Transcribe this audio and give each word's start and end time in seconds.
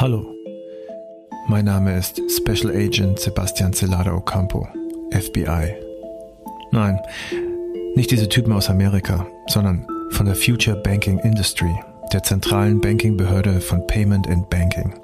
Hallo, 0.00 0.34
mein 1.46 1.66
Name 1.66 1.98
ist 1.98 2.22
Special 2.34 2.74
Agent 2.74 3.20
Sebastian 3.20 3.74
Celada 3.74 4.14
Ocampo, 4.14 4.66
FBI. 5.10 5.74
Nein, 6.72 6.98
nicht 7.96 8.10
diese 8.10 8.26
Typen 8.26 8.54
aus 8.54 8.70
Amerika, 8.70 9.26
sondern 9.48 9.86
von 10.12 10.24
der 10.24 10.36
Future 10.36 10.76
Banking 10.76 11.18
Industry, 11.18 11.78
der 12.14 12.22
zentralen 12.22 12.80
Bankingbehörde 12.80 13.60
von 13.60 13.86
Payment 13.88 14.26
and 14.26 14.48
Banking. 14.48 14.94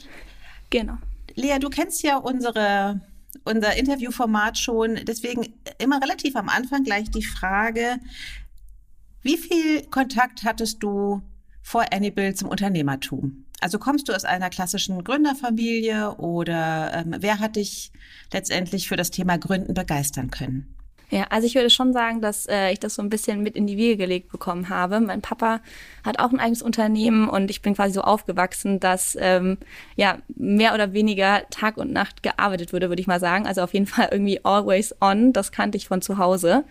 Genau. 0.71 0.99
Lea, 1.34 1.59
du 1.61 1.69
kennst 1.69 2.03
ja 2.03 2.16
unsere, 2.16 3.00
unser 3.44 3.77
Interviewformat 3.77 4.56
schon, 4.56 5.00
deswegen 5.03 5.55
immer 5.78 6.00
relativ 6.00 6.37
am 6.37 6.49
Anfang 6.49 6.84
gleich 6.84 7.11
die 7.11 7.25
Frage, 7.25 7.99
wie 9.22 9.37
viel 9.37 9.83
Kontakt 9.87 10.44
hattest 10.44 10.83
du 10.83 11.22
vor 11.62 11.84
Annibal 11.93 12.34
zum 12.34 12.49
Unternehmertum? 12.49 13.44
Also 13.60 13.78
kommst 13.78 14.09
du 14.09 14.15
aus 14.15 14.25
einer 14.25 14.49
klassischen 14.49 15.05
Gründerfamilie 15.05 16.16
oder 16.16 16.93
ähm, 16.94 17.16
wer 17.19 17.41
hat 17.41 17.56
dich 17.56 17.93
letztendlich 18.33 18.89
für 18.89 18.97
das 18.97 19.10
Thema 19.10 19.37
Gründen 19.37 19.75
begeistern 19.75 20.31
können? 20.31 20.75
Ja, 21.10 21.26
also 21.31 21.44
ich 21.47 21.56
würde 21.56 21.71
schon 21.71 21.93
sagen, 21.93 22.21
dass 22.21 22.47
äh, 22.47 22.71
ich 22.72 22.78
das 22.78 22.94
so 22.94 23.03
ein 23.03 23.10
bisschen 23.10 23.43
mit 23.43 23.56
in 23.56 23.66
die 23.66 23.76
Wiege 23.76 23.97
gelegt 23.97 24.31
bekommen 24.31 24.69
habe. 24.69 25.00
Mein 25.00 25.21
Papa 25.21 25.60
hat 26.04 26.21
auch 26.21 26.31
ein 26.31 26.38
eigenes 26.38 26.62
Unternehmen 26.62 27.28
und 27.28 27.50
ich 27.50 27.62
bin 27.62 27.75
quasi 27.75 27.94
so 27.94 28.03
aufgewachsen, 28.03 28.78
dass 28.78 29.19
ähm, 29.21 29.59
ja 29.97 30.19
mehr 30.28 30.72
oder 30.72 30.93
weniger 30.93 31.43
Tag 31.50 31.78
und 31.78 31.93
Nacht 31.93 32.22
gearbeitet 32.22 32.72
wurde, 32.72 32.88
würde 32.88 33.00
ich 33.00 33.09
mal 33.09 33.19
sagen. 33.19 33.47
Also 33.48 33.62
auf 33.62 33.75
jeden 33.75 33.87
Fall 33.87 34.09
irgendwie 34.12 34.44
always 34.44 34.94
on. 35.00 35.32
Das 35.32 35.50
kannte 35.50 35.76
ich 35.76 35.88
von 35.88 36.00
zu 36.00 36.16
Hause. 36.16 36.65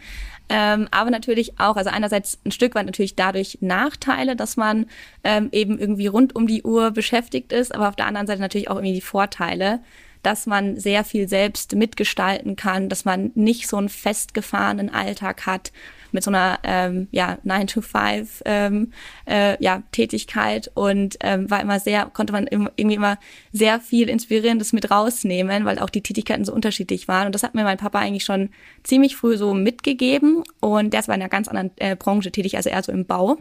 Ähm, 0.48 0.88
aber 0.92 1.12
natürlich 1.12 1.60
auch, 1.60 1.76
also 1.76 1.90
einerseits 1.90 2.40
ein 2.46 2.52
Stück 2.52 2.76
weit 2.76 2.86
natürlich 2.86 3.16
dadurch 3.16 3.60
Nachteile, 3.62 4.36
dass 4.36 4.58
man 4.58 4.88
ähm, 5.24 5.50
eben 5.52 5.78
irgendwie 5.78 6.08
rund 6.08 6.36
um 6.36 6.48
die 6.48 6.64
Uhr 6.64 6.92
beschäftigt 6.92 7.52
ist, 7.52 7.76
aber 7.76 7.90
auf 7.90 7.96
der 7.96 8.08
anderen 8.08 8.26
Seite 8.26 8.42
natürlich 8.42 8.70
auch 8.70 8.78
irgendwie 8.78 8.96
die 8.96 9.02
Vorteile, 9.02 9.82
dass 10.24 10.46
man 10.46 10.78
sehr 10.78 11.04
viel 11.04 11.28
selbst 11.28 11.76
mitgestalten 11.76 12.56
kann, 12.56 12.90
dass 12.90 13.06
man 13.06 13.32
nicht 13.36 13.68
so 13.68 13.78
einen 13.78 13.90
festgefahrenen 13.90 14.90
Alltag 14.90 15.46
hat 15.46 15.72
mit 16.12 16.24
so 16.24 16.32
einer 16.32 16.60
ähm, 16.64 17.08
ja 17.12 17.38
9 17.44 17.68
to 17.68 17.82
5 17.82 18.44
ähm, 18.46 18.92
äh, 19.28 19.62
ja 19.64 19.84
Tätigkeit 19.92 20.72
und 20.74 21.18
ähm, 21.22 21.50
war 21.50 21.62
immer 21.62 21.80
sehr 21.80 22.06
konnte 22.06 22.34
man 22.34 22.48
irgendwie 22.48 22.96
immer 22.96 23.18
sehr 23.52 23.80
viel 23.80 24.10
inspirierendes 24.10 24.74
mit 24.74 24.92
rausnehmen, 24.92 25.66
weil 25.66 25.80
auch 25.80 25.90
die 25.90 26.02
Tätigkeiten 26.02 26.46
so 26.46 26.54
unterschiedlich 26.54 27.08
waren. 27.08 27.28
Und 27.28 27.36
das 27.36 27.44
hat 27.44 27.56
mir 27.56 27.64
mein 27.64 27.78
Papa 27.78 28.00
eigentlich 28.00 28.24
schon 28.24 28.50
ziemlich 28.84 29.16
früh 29.16 29.38
so 29.38 29.54
mitgegeben. 29.54 30.44
Und 30.60 30.94
der 30.94 31.02
ist 31.02 31.08
bei 31.08 31.14
einer 31.14 31.30
ganz 31.30 31.48
anderen 31.48 31.72
äh, 31.78 31.96
Branche 31.96 32.32
tätig, 32.32 32.58
also 32.58 32.70
eher 32.70 32.84
so 32.84 32.92
im 32.92 33.06
Bau 33.06 33.38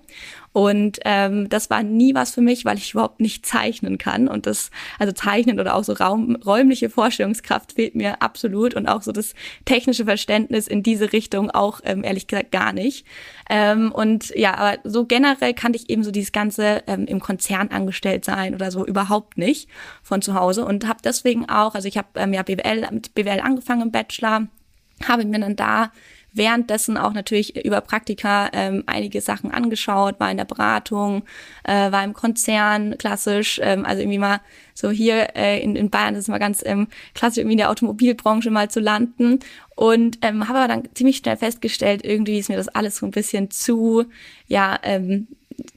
und 0.53 0.99
ähm, 1.05 1.49
das 1.49 1.71
war 1.71 1.83
nie 1.83 2.15
was 2.15 2.33
für 2.33 2.41
mich, 2.41 2.65
weil 2.65 2.79
ich 2.79 2.93
überhaupt 2.93 3.21
nicht 3.21 3.45
zeichnen 3.45 3.99
kann 3.99 4.29
und 4.29 4.47
das 4.47 4.71
also 4.99 5.13
zeichnen 5.13 5.61
oder 5.61 5.75
auch 5.75 5.85
so 5.85 5.93
Raum, 5.93 6.37
räumliche 6.37 6.91
Vorstellungskraft 6.91 7.73
fehlt 7.73 7.95
mir 7.95 8.23
absolut 8.23 8.75
und 8.75 8.87
auch 8.89 9.03
so 9.03 9.13
das 9.13 9.35
technische 9.65 10.07
Verständnis 10.07 10.67
in 10.67 10.83
diese 10.83 11.13
Richtung 11.13 11.51
auch 11.51 11.81
ähm, 11.85 12.03
ehrlich 12.03 12.27
gesagt 12.27 12.51
gar 12.51 12.73
nicht. 12.73 13.07
Ähm, 13.51 13.93
und 13.93 14.31
ja, 14.37 14.55
aber 14.57 14.79
so 14.85 15.05
generell 15.05 15.55
kannte 15.55 15.79
ich 15.79 15.91
eben 15.91 16.03
so 16.03 16.11
dieses 16.11 16.33
ganze 16.33 16.83
ähm, 16.87 17.07
im 17.07 17.21
Konzern 17.21 17.69
angestellt 17.69 18.25
sein 18.25 18.55
oder 18.55 18.71
so 18.71 18.87
überhaupt 18.87 19.39
nicht 19.39 19.69
von 20.03 20.23
zu 20.23 20.35
Hause 20.35 20.65
und 20.65 20.89
habe 20.89 20.99
deswegen 21.05 21.49
auch, 21.49 21.75
also 21.75 21.89
ich 21.89 21.99
habe 21.99 22.09
ähm, 22.17 22.33
ja 22.33 22.43
BWL 22.43 22.87
mit 22.91 23.15
BWL 23.15 23.41
angefangen 23.41 23.83
im 23.83 23.93
Bachelor, 23.93 24.49
habe 25.07 25.25
mir 25.25 25.41
dann 25.41 25.57
da 25.57 25.93
währenddessen 26.33 26.97
auch 26.97 27.13
natürlich 27.13 27.65
über 27.65 27.81
Praktika 27.81 28.51
ähm, 28.53 28.85
einige 28.87 29.21
Sachen 29.21 29.51
angeschaut, 29.51 30.21
war 30.21 30.31
in 30.31 30.37
der 30.37 30.45
Beratung, 30.45 31.25
äh, 31.65 31.91
war 31.91 32.05
im 32.05 32.13
Konzern 32.13 32.97
klassisch, 32.99 33.61
ähm, 33.63 33.85
also 33.85 34.03
irgendwie 34.03 34.19
mal 34.19 34.41
so 34.75 34.91
hier 34.91 35.37
äh, 35.37 35.63
in, 35.63 35.75
in 35.77 35.91
Bayern 35.91 36.15
das 36.15 36.25
ist 36.25 36.29
mal 36.29 36.39
ganz 36.39 36.63
ähm, 36.65 36.89
klassisch 37.15 37.39
irgendwie 37.39 37.55
in 37.55 37.59
der 37.59 37.71
Automobilbranche 37.71 38.51
mal 38.51 38.71
zu 38.71 38.81
landen. 38.81 39.41
Und 39.75 40.19
ähm, 40.23 40.49
habe 40.49 40.59
aber 40.59 40.69
dann 40.69 40.89
ziemlich 40.95 41.19
schnell 41.19 41.37
festgestellt, 41.37 42.05
irgendwie 42.05 42.39
ist 42.39 42.49
mir 42.49 42.57
das 42.57 42.69
alles 42.69 42.97
so 42.97 43.07
ein 43.07 43.13
bisschen 43.13 43.51
zu, 43.51 44.05
ja, 44.47 44.79
ähm, 44.83 45.29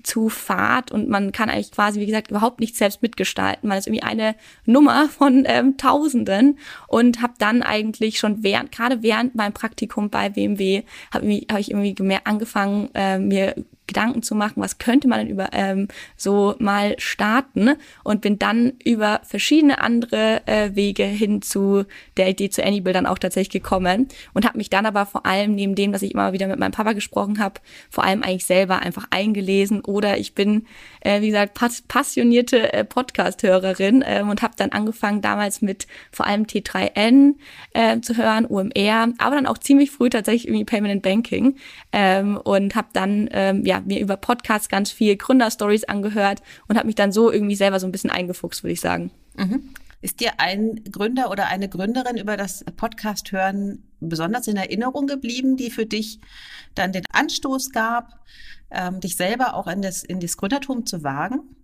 zu 0.03 0.29
fad 0.29 0.91
und 0.91 1.09
man 1.09 1.31
kann 1.31 1.49
eigentlich 1.49 1.71
quasi, 1.71 1.99
wie 1.99 2.05
gesagt, 2.05 2.29
überhaupt 2.29 2.59
nicht 2.59 2.75
selbst 2.75 3.01
mitgestalten. 3.01 3.67
Man 3.67 3.77
ist 3.77 3.87
irgendwie 3.87 4.03
eine 4.03 4.35
Nummer 4.65 5.09
von 5.09 5.43
ähm, 5.47 5.77
Tausenden 5.77 6.59
und 6.87 7.21
habe 7.21 7.33
dann 7.37 7.63
eigentlich 7.63 8.19
schon 8.19 8.43
während, 8.43 8.71
gerade 8.71 9.01
während 9.01 9.35
meinem 9.35 9.53
Praktikum 9.53 10.09
bei 10.09 10.29
BMW, 10.29 10.83
habe 11.11 11.41
hab 11.49 11.59
ich 11.59 11.71
irgendwie 11.71 12.17
angefangen, 12.23 12.89
äh, 12.93 13.17
mir 13.17 13.55
Gedanken 13.87 14.23
zu 14.23 14.35
machen, 14.35 14.61
was 14.61 14.77
könnte 14.77 15.07
man 15.07 15.19
denn 15.19 15.27
über 15.27 15.49
ähm, 15.51 15.87
so 16.15 16.55
mal 16.59 16.95
starten? 16.97 17.71
Und 18.03 18.21
bin 18.21 18.39
dann 18.39 18.73
über 18.83 19.21
verschiedene 19.23 19.81
andere 19.81 20.41
äh, 20.45 20.75
Wege 20.75 21.03
hin 21.03 21.41
zu 21.41 21.83
der 22.17 22.29
Idee 22.29 22.49
zu 22.49 22.63
Anybill 22.63 22.93
dann 22.93 23.05
auch 23.05 23.17
tatsächlich 23.17 23.61
gekommen 23.61 24.07
und 24.33 24.45
habe 24.45 24.57
mich 24.57 24.69
dann 24.69 24.85
aber 24.85 25.05
vor 25.05 25.25
allem 25.25 25.55
neben 25.55 25.75
dem, 25.75 25.91
dass 25.91 26.01
ich 26.01 26.13
immer 26.13 26.33
wieder 26.33 26.47
mit 26.47 26.59
meinem 26.59 26.71
Papa 26.71 26.93
gesprochen 26.93 27.39
habe, 27.39 27.59
vor 27.89 28.03
allem 28.03 28.23
eigentlich 28.23 28.45
selber 28.45 28.79
einfach 28.79 29.07
eingelesen 29.11 29.81
oder 29.81 30.17
ich 30.17 30.35
bin 30.35 30.65
äh, 31.01 31.21
wie 31.21 31.27
gesagt 31.27 31.53
pass 31.53 31.81
passionierte 31.81 32.73
äh, 32.73 32.83
Podcast-Hörerin 32.83 34.03
ähm, 34.05 34.29
und 34.29 34.41
habe 34.41 34.53
dann 34.57 34.71
angefangen 34.71 35.21
damals 35.21 35.61
mit 35.61 35.87
vor 36.11 36.25
allem 36.27 36.43
T3N 36.43 37.35
äh, 37.73 37.99
zu 38.01 38.17
hören, 38.17 38.45
UMR, 38.45 39.13
aber 39.17 39.35
dann 39.35 39.47
auch 39.47 39.57
ziemlich 39.57 39.91
früh 39.91 40.09
tatsächlich 40.09 40.47
irgendwie 40.47 40.65
Payment 40.65 40.93
and 40.93 41.01
Banking 41.01 41.55
ähm, 41.91 42.37
und 42.37 42.75
habe 42.75 42.87
dann 42.93 43.29
ähm, 43.31 43.65
ja 43.65 43.80
mir 43.85 43.99
über 43.99 44.17
Podcasts 44.17 44.69
ganz 44.69 44.91
viel 44.91 45.15
Gründerstories 45.15 45.83
angehört 45.83 46.41
und 46.67 46.77
habe 46.77 46.87
mich 46.87 46.95
dann 46.95 47.11
so 47.11 47.31
irgendwie 47.31 47.55
selber 47.55 47.79
so 47.79 47.87
ein 47.87 47.91
bisschen 47.91 48.09
eingefuchst, 48.09 48.63
würde 48.63 48.73
ich 48.73 48.81
sagen. 48.81 49.11
Mhm. 49.37 49.73
Ist 50.01 50.19
dir 50.19 50.39
ein 50.39 50.83
Gründer 50.91 51.29
oder 51.29 51.47
eine 51.47 51.69
Gründerin 51.69 52.17
über 52.17 52.35
das 52.35 52.65
Podcast 52.75 53.31
hören 53.31 53.83
besonders 53.99 54.47
in 54.47 54.57
Erinnerung 54.57 55.05
geblieben, 55.05 55.57
die 55.57 55.69
für 55.69 55.85
dich 55.85 56.19
dann 56.73 56.91
den 56.91 57.03
Anstoß 57.11 57.69
gab, 57.71 58.19
ähm, 58.71 58.99
dich 58.99 59.15
selber 59.15 59.53
auch 59.53 59.67
in 59.67 59.81
das, 59.81 60.03
in 60.03 60.19
das 60.19 60.37
Gründertum 60.37 60.85
zu 60.87 61.03
wagen? 61.03 61.55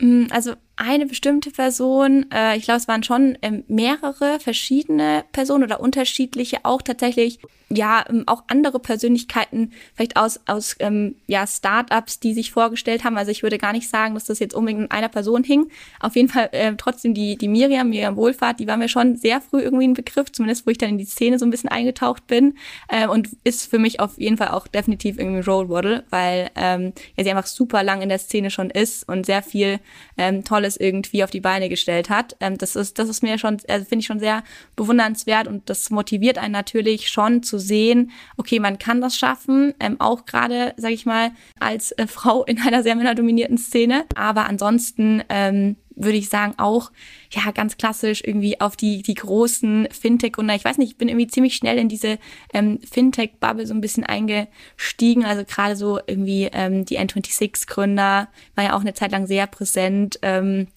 Mm, 0.00 0.26
also 0.30 0.54
eine 0.80 1.04
bestimmte 1.04 1.50
Person, 1.50 2.24
äh, 2.32 2.56
ich 2.56 2.64
glaube, 2.64 2.78
es 2.78 2.88
waren 2.88 3.02
schon 3.02 3.36
ähm, 3.42 3.64
mehrere 3.68 4.40
verschiedene 4.40 5.24
Personen 5.30 5.62
oder 5.62 5.80
unterschiedliche, 5.80 6.60
auch 6.62 6.80
tatsächlich, 6.80 7.38
ja, 7.68 8.02
ähm, 8.08 8.24
auch 8.26 8.44
andere 8.48 8.80
Persönlichkeiten, 8.80 9.72
vielleicht 9.94 10.16
aus, 10.16 10.40
aus 10.46 10.76
ähm, 10.80 11.16
ja, 11.26 11.46
Startups, 11.46 12.18
die 12.18 12.32
sich 12.32 12.50
vorgestellt 12.50 13.04
haben. 13.04 13.18
Also 13.18 13.30
ich 13.30 13.42
würde 13.42 13.58
gar 13.58 13.74
nicht 13.74 13.90
sagen, 13.90 14.14
dass 14.14 14.24
das 14.24 14.38
jetzt 14.38 14.54
unbedingt 14.54 14.84
in 14.84 14.90
einer 14.90 15.10
Person 15.10 15.44
hing. 15.44 15.70
Auf 16.00 16.16
jeden 16.16 16.28
Fall 16.28 16.48
äh, 16.52 16.72
trotzdem 16.78 17.12
die, 17.12 17.36
die 17.36 17.48
Miriam, 17.48 17.90
Miriam 17.90 18.16
Wohlfahrt, 18.16 18.58
die 18.58 18.66
war 18.66 18.78
mir 18.78 18.88
schon 18.88 19.16
sehr 19.16 19.42
früh 19.42 19.60
irgendwie 19.60 19.86
ein 19.86 19.94
Begriff, 19.94 20.32
zumindest 20.32 20.66
wo 20.66 20.70
ich 20.70 20.78
dann 20.78 20.88
in 20.88 20.98
die 20.98 21.04
Szene 21.04 21.38
so 21.38 21.44
ein 21.44 21.50
bisschen 21.50 21.68
eingetaucht 21.68 22.26
bin. 22.26 22.54
Äh, 22.88 23.06
und 23.06 23.28
ist 23.44 23.70
für 23.70 23.78
mich 23.78 24.00
auf 24.00 24.18
jeden 24.18 24.38
Fall 24.38 24.48
auch 24.48 24.66
definitiv 24.66 25.18
irgendwie 25.18 25.48
Role 25.48 25.68
Model, 25.68 26.04
weil 26.08 26.50
ähm, 26.56 26.94
ja, 27.16 27.24
sie 27.24 27.30
einfach 27.30 27.46
super 27.46 27.82
lang 27.82 28.00
in 28.00 28.08
der 28.08 28.18
Szene 28.18 28.50
schon 28.50 28.70
ist 28.70 29.06
und 29.06 29.26
sehr 29.26 29.42
viel 29.42 29.78
ähm, 30.16 30.42
tolles 30.42 30.69
alles 30.70 30.76
irgendwie 30.76 31.24
auf 31.24 31.30
die 31.30 31.40
Beine 31.40 31.68
gestellt 31.68 32.10
hat. 32.10 32.36
Ähm, 32.40 32.56
das 32.58 32.76
ist, 32.76 32.98
das 32.98 33.08
ist 33.08 33.22
mir 33.22 33.38
schon, 33.38 33.58
also 33.68 33.84
finde 33.84 34.00
ich 34.00 34.06
schon 34.06 34.20
sehr 34.20 34.42
bewundernswert 34.76 35.48
und 35.48 35.68
das 35.68 35.90
motiviert 35.90 36.38
einen 36.38 36.52
natürlich 36.52 37.08
schon 37.08 37.42
zu 37.42 37.58
sehen, 37.58 38.10
okay, 38.36 38.60
man 38.60 38.78
kann 38.78 39.00
das 39.00 39.16
schaffen, 39.16 39.74
ähm, 39.80 40.00
auch 40.00 40.26
gerade, 40.26 40.74
sage 40.76 40.94
ich 40.94 41.06
mal, 41.06 41.32
als 41.58 41.92
äh, 41.92 42.06
Frau 42.06 42.44
in 42.44 42.60
einer 42.60 42.82
sehr 42.82 42.94
männerdominierten 42.94 43.58
Szene. 43.58 44.04
Aber 44.14 44.46
ansonsten 44.46 45.22
ähm, 45.28 45.76
würde 46.02 46.18
ich 46.18 46.28
sagen, 46.28 46.54
auch 46.58 46.90
ja 47.30 47.50
ganz 47.52 47.76
klassisch 47.76 48.22
irgendwie 48.24 48.60
auf 48.60 48.76
die 48.76 49.02
die 49.02 49.14
großen 49.14 49.88
Fintech 49.90 50.38
und 50.38 50.48
ich 50.50 50.64
weiß 50.64 50.78
nicht, 50.78 50.92
ich 50.92 50.98
bin 50.98 51.08
irgendwie 51.08 51.26
ziemlich 51.26 51.54
schnell 51.54 51.78
in 51.78 51.88
diese 51.88 52.18
ähm, 52.52 52.78
Fintech 52.90 53.32
Bubble 53.40 53.66
so 53.66 53.74
ein 53.74 53.80
bisschen 53.80 54.04
eingestiegen, 54.04 55.24
also 55.24 55.44
gerade 55.44 55.76
so 55.76 55.98
irgendwie 56.06 56.48
ähm, 56.52 56.84
die 56.84 56.98
N26 56.98 57.66
Gründer 57.66 58.28
war 58.54 58.64
ja 58.64 58.74
auch 58.74 58.80
eine 58.80 58.94
Zeit 58.94 59.12
lang 59.12 59.26
sehr 59.26 59.46
präsent. 59.46 60.18
Ähm, 60.22 60.68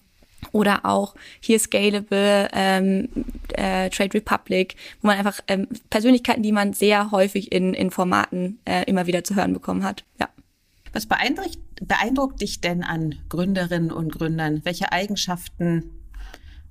oder 0.52 0.84
auch 0.84 1.14
hier 1.40 1.58
Scalable, 1.58 2.48
ähm, 2.52 3.08
äh, 3.54 3.88
Trade 3.90 4.14
Republic, 4.14 4.76
wo 5.00 5.08
man 5.08 5.18
einfach 5.18 5.40
ähm, 5.48 5.68
Persönlichkeiten, 5.90 6.42
die 6.42 6.52
man 6.52 6.72
sehr 6.72 7.10
häufig 7.10 7.52
in, 7.52 7.74
in 7.74 7.90
Formaten 7.90 8.58
äh, 8.64 8.84
immer 8.84 9.06
wieder 9.06 9.24
zu 9.24 9.34
hören 9.34 9.52
bekommen 9.52 9.84
hat. 9.84 10.04
Ja. 10.20 10.28
Was 10.92 11.06
beeindruckt, 11.06 11.58
beeindruckt 11.82 12.40
dich 12.40 12.60
denn 12.60 12.82
an 12.82 13.16
Gründerinnen 13.28 13.92
und 13.92 14.12
Gründern? 14.12 14.64
Welche 14.64 14.92
Eigenschaften 14.92 15.90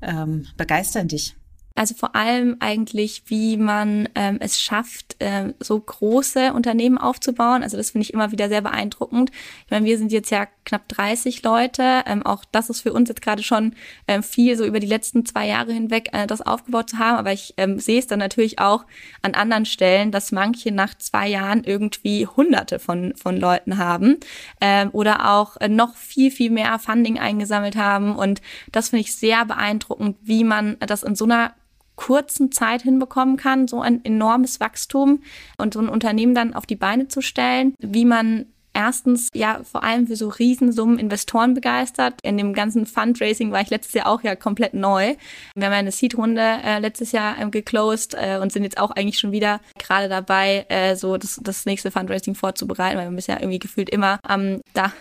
ähm, 0.01 0.47
begeistern 0.57 1.07
dich? 1.07 1.35
Also 1.75 1.95
vor 1.95 2.15
allem 2.15 2.57
eigentlich, 2.59 3.23
wie 3.27 3.57
man 3.57 4.07
ähm, 4.13 4.37
es 4.39 4.61
schafft, 4.61 5.15
äh, 5.19 5.53
so 5.59 5.79
große 5.79 6.53
Unternehmen 6.53 6.99
aufzubauen. 6.99 7.63
Also 7.63 7.77
das 7.77 7.91
finde 7.91 8.03
ich 8.03 8.13
immer 8.13 8.31
wieder 8.31 8.47
sehr 8.47 8.61
beeindruckend. 8.61 9.31
Ich 9.65 9.71
meine, 9.71 9.85
wir 9.87 9.97
sind 9.97 10.11
jetzt 10.11 10.29
ja 10.29 10.47
knapp 10.65 10.87
30 10.89 11.43
Leute. 11.43 12.03
Ähm, 12.05 12.25
auch 12.25 12.43
das 12.51 12.69
ist 12.69 12.81
für 12.81 12.93
uns 12.93 13.09
jetzt 13.09 13.21
gerade 13.21 13.43
schon 13.43 13.75
ähm, 14.07 14.23
viel, 14.23 14.57
so 14.57 14.65
über 14.65 14.79
die 14.79 14.87
letzten 14.87 15.25
zwei 15.25 15.47
Jahre 15.47 15.71
hinweg 15.71 16.09
äh, 16.13 16.27
das 16.27 16.41
aufgebaut 16.41 16.89
zu 16.91 16.99
haben. 16.99 17.17
Aber 17.17 17.31
ich 17.31 17.53
ähm, 17.57 17.79
sehe 17.79 17.99
es 17.99 18.07
dann 18.07 18.19
natürlich 18.19 18.59
auch 18.59 18.85
an 19.21 19.33
anderen 19.33 19.65
Stellen, 19.65 20.11
dass 20.11 20.31
manche 20.31 20.71
nach 20.71 20.95
zwei 20.97 21.27
Jahren 21.27 21.63
irgendwie 21.63 22.27
Hunderte 22.27 22.79
von, 22.79 23.13
von 23.15 23.37
Leuten 23.37 23.77
haben 23.77 24.17
ähm, 24.61 24.89
oder 24.91 25.33
auch 25.33 25.57
äh, 25.57 25.69
noch 25.69 25.95
viel, 25.95 26.31
viel 26.31 26.51
mehr 26.51 26.79
Funding 26.79 27.19
eingesammelt 27.19 27.75
haben. 27.75 28.15
Und 28.15 28.41
das 28.71 28.89
finde 28.89 29.01
ich 29.01 29.15
sehr 29.15 29.45
beeindruckend, 29.45 30.17
wie 30.21 30.43
man 30.43 30.77
das 30.79 31.03
in 31.03 31.15
so 31.15 31.25
einer 31.25 31.53
kurzen 31.95 32.51
Zeit 32.51 32.81
hinbekommen 32.81 33.37
kann, 33.37 33.67
so 33.67 33.81
ein 33.81 34.03
enormes 34.03 34.59
Wachstum 34.59 35.21
und 35.57 35.73
so 35.73 35.79
ein 35.79 35.89
Unternehmen 35.89 36.33
dann 36.33 36.53
auf 36.53 36.65
die 36.65 36.75
Beine 36.75 37.07
zu 37.07 37.21
stellen, 37.21 37.75
wie 37.79 38.05
man 38.05 38.47
erstens 38.73 39.29
ja 39.33 39.61
vor 39.63 39.83
allem 39.83 40.07
für 40.07 40.15
so 40.15 40.29
Riesensummen 40.29 40.99
Investoren 40.99 41.53
begeistert. 41.53 42.15
In 42.23 42.37
dem 42.37 42.53
ganzen 42.53 42.85
Fundraising 42.85 43.51
war 43.51 43.61
ich 43.61 43.69
letztes 43.69 43.93
Jahr 43.93 44.07
auch 44.07 44.23
ja 44.23 44.35
komplett 44.35 44.73
neu. 44.73 45.15
Wir 45.55 45.65
haben 45.65 45.73
ja 45.73 45.79
eine 45.79 45.91
Seed-Runde 45.91 46.41
äh, 46.41 46.79
letztes 46.79 47.11
Jahr 47.11 47.37
ähm, 47.39 47.51
geclosed 47.51 48.15
äh, 48.15 48.39
und 48.41 48.51
sind 48.51 48.63
jetzt 48.63 48.79
auch 48.79 48.91
eigentlich 48.91 49.19
schon 49.19 49.31
wieder 49.31 49.61
gerade 49.77 50.09
dabei, 50.09 50.65
äh, 50.69 50.95
so 50.95 51.17
das, 51.17 51.39
das 51.41 51.65
nächste 51.65 51.91
Fundraising 51.91 52.35
vorzubereiten, 52.35 52.97
weil 52.97 53.09
wir 53.09 53.15
bisher 53.15 53.39
irgendwie 53.39 53.59
gefühlt 53.59 53.89
immer 53.89 54.19
ähm, 54.29 54.61
da, 54.73 54.91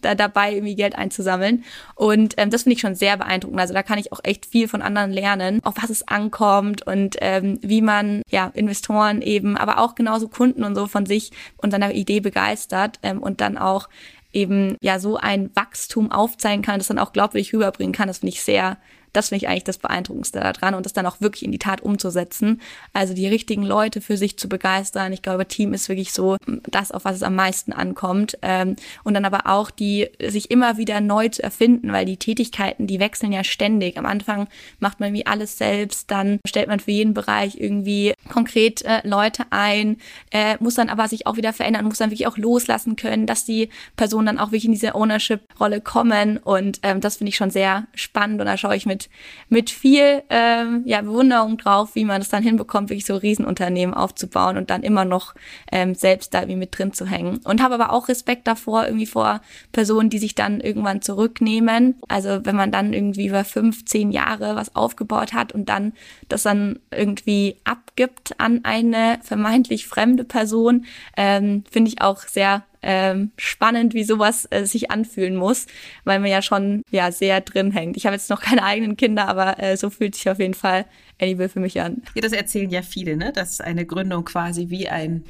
da 0.00 0.14
dabei 0.14 0.54
irgendwie 0.54 0.74
Geld 0.74 0.96
einzusammeln. 0.96 1.64
Und 1.94 2.34
ähm, 2.38 2.50
das 2.50 2.62
finde 2.62 2.74
ich 2.74 2.80
schon 2.80 2.94
sehr 2.94 3.16
beeindruckend. 3.16 3.60
Also 3.60 3.74
da 3.74 3.82
kann 3.82 3.98
ich 3.98 4.12
auch 4.12 4.20
echt 4.22 4.46
viel 4.46 4.68
von 4.68 4.82
anderen 4.82 5.12
lernen, 5.12 5.60
auf 5.64 5.74
was 5.80 5.90
es 5.90 6.08
ankommt 6.08 6.86
und 6.86 7.16
ähm, 7.20 7.58
wie 7.62 7.82
man 7.82 8.22
ja 8.30 8.50
Investoren 8.54 9.20
eben, 9.22 9.56
aber 9.56 9.78
auch 9.78 9.94
genauso 9.94 10.28
Kunden 10.28 10.64
und 10.64 10.74
so 10.74 10.86
von 10.86 11.06
sich 11.06 11.32
und 11.58 11.70
seiner 11.70 11.92
Idee 11.92 12.20
begeistert 12.20 13.01
ähm, 13.02 13.22
und 13.22 13.40
dann 13.40 13.58
auch 13.58 13.88
eben 14.32 14.76
ja 14.80 14.98
so 14.98 15.16
ein 15.16 15.50
Wachstum 15.54 16.10
aufzeigen 16.10 16.62
kann, 16.62 16.78
das 16.78 16.88
dann 16.88 16.98
auch 16.98 17.12
glaubwürdig 17.12 17.52
rüberbringen 17.52 17.92
kann. 17.92 18.08
Das 18.08 18.18
finde 18.18 18.32
ich 18.34 18.42
sehr 18.42 18.78
das 19.12 19.28
finde 19.28 19.44
ich 19.44 19.48
eigentlich 19.48 19.64
das 19.64 19.78
Beeindruckendste 19.78 20.40
daran 20.40 20.74
und 20.74 20.86
das 20.86 20.92
dann 20.92 21.06
auch 21.06 21.20
wirklich 21.20 21.44
in 21.44 21.52
die 21.52 21.58
Tat 21.58 21.82
umzusetzen. 21.82 22.60
Also 22.92 23.14
die 23.14 23.28
richtigen 23.28 23.62
Leute 23.62 24.00
für 24.00 24.16
sich 24.16 24.38
zu 24.38 24.48
begeistern. 24.48 25.12
Ich 25.12 25.22
glaube, 25.22 25.46
Team 25.46 25.74
ist 25.74 25.88
wirklich 25.88 26.12
so 26.12 26.36
das, 26.70 26.90
auf 26.92 27.04
was 27.04 27.16
es 27.16 27.22
am 27.22 27.34
meisten 27.34 27.72
ankommt. 27.72 28.38
Ähm, 28.42 28.76
und 29.04 29.14
dann 29.14 29.24
aber 29.24 29.46
auch 29.46 29.70
die 29.70 30.08
sich 30.20 30.50
immer 30.50 30.76
wieder 30.76 31.00
neu 31.00 31.28
zu 31.28 31.42
erfinden, 31.42 31.92
weil 31.92 32.06
die 32.06 32.16
Tätigkeiten, 32.16 32.86
die 32.86 33.00
wechseln 33.00 33.32
ja 33.32 33.44
ständig. 33.44 33.98
Am 33.98 34.06
Anfang 34.06 34.48
macht 34.80 35.00
man 35.00 35.12
wie 35.12 35.26
alles 35.26 35.58
selbst, 35.58 36.10
dann 36.10 36.40
stellt 36.46 36.68
man 36.68 36.80
für 36.80 36.90
jeden 36.90 37.14
Bereich 37.14 37.60
irgendwie 37.60 38.14
konkret 38.28 38.82
äh, 38.82 39.06
Leute 39.06 39.44
ein, 39.50 39.98
äh, 40.30 40.56
muss 40.60 40.74
dann 40.74 40.88
aber 40.88 41.08
sich 41.08 41.26
auch 41.26 41.36
wieder 41.36 41.52
verändern, 41.52 41.84
muss 41.84 41.98
dann 41.98 42.10
wirklich 42.10 42.26
auch 42.26 42.38
loslassen 42.38 42.96
können, 42.96 43.26
dass 43.26 43.44
die 43.44 43.68
Personen 43.96 44.26
dann 44.26 44.38
auch 44.38 44.48
wirklich 44.48 44.64
in 44.64 44.72
diese 44.72 44.94
Ownership-Rolle 44.94 45.80
kommen. 45.80 46.38
Und 46.38 46.80
ähm, 46.82 47.00
das 47.00 47.16
finde 47.16 47.30
ich 47.30 47.36
schon 47.36 47.50
sehr 47.50 47.86
spannend 47.94 48.40
und 48.40 48.46
da 48.46 48.56
schaue 48.56 48.76
ich 48.76 48.86
mit 48.86 49.01
mit, 49.48 49.70
viel 49.70 50.22
ähm, 50.30 50.82
ja, 50.84 51.00
Bewunderung 51.02 51.58
drauf, 51.58 51.94
wie 51.94 52.04
man 52.04 52.20
es 52.20 52.28
dann 52.28 52.42
hinbekommt, 52.42 52.90
wirklich 52.90 53.06
so 53.06 53.16
Riesenunternehmen 53.16 53.94
aufzubauen 53.94 54.56
und 54.56 54.70
dann 54.70 54.82
immer 54.82 55.04
noch 55.04 55.34
ähm, 55.70 55.94
selbst 55.94 56.34
da 56.34 56.40
irgendwie 56.40 56.56
mit 56.56 56.78
drin 56.78 56.92
zu 56.92 57.06
hängen. 57.06 57.40
Und 57.44 57.62
habe 57.62 57.74
aber 57.74 57.92
auch 57.92 58.08
Respekt 58.08 58.46
davor, 58.46 58.86
irgendwie 58.86 59.06
vor 59.06 59.40
Personen, 59.72 60.10
die 60.10 60.18
sich 60.18 60.34
dann 60.34 60.60
irgendwann 60.60 61.02
zurücknehmen. 61.02 61.96
Also 62.08 62.44
wenn 62.44 62.56
man 62.56 62.70
dann 62.70 62.92
irgendwie 62.92 63.26
über 63.26 63.44
fünf, 63.44 63.84
zehn 63.84 64.10
Jahre 64.10 64.56
was 64.56 64.74
aufgebaut 64.74 65.32
hat 65.32 65.52
und 65.52 65.68
dann 65.68 65.92
das 66.28 66.42
dann 66.42 66.78
irgendwie 66.90 67.56
abgibt 67.64 68.34
an 68.38 68.60
eine 68.64 69.18
vermeintlich 69.22 69.86
fremde 69.86 70.24
Person, 70.24 70.86
ähm, 71.16 71.64
finde 71.70 71.90
ich 71.90 72.02
auch 72.02 72.20
sehr 72.22 72.64
ähm, 72.82 73.32
spannend, 73.36 73.94
wie 73.94 74.04
sowas 74.04 74.46
äh, 74.50 74.64
sich 74.64 74.90
anfühlen 74.90 75.36
muss, 75.36 75.66
weil 76.04 76.18
man 76.18 76.30
ja 76.30 76.42
schon 76.42 76.82
ja 76.90 77.12
sehr 77.12 77.40
drin 77.40 77.70
hängt. 77.70 77.96
Ich 77.96 78.06
habe 78.06 78.16
jetzt 78.16 78.30
noch 78.30 78.40
keine 78.40 78.64
eigenen 78.64 78.96
Kinder, 78.96 79.28
aber 79.28 79.62
äh, 79.62 79.76
so 79.76 79.90
fühlt 79.90 80.14
sich 80.14 80.28
auf 80.28 80.38
jeden 80.38 80.54
Fall 80.54 80.86
Annie 81.20 81.48
für 81.48 81.60
mich 81.60 81.80
an. 81.80 82.02
Ja, 82.14 82.22
das 82.22 82.32
erzählen 82.32 82.70
ja 82.70 82.82
viele, 82.82 83.16
ne? 83.16 83.32
dass 83.32 83.60
eine 83.60 83.86
Gründung 83.86 84.24
quasi 84.24 84.70
wie 84.70 84.88
ein 84.88 85.24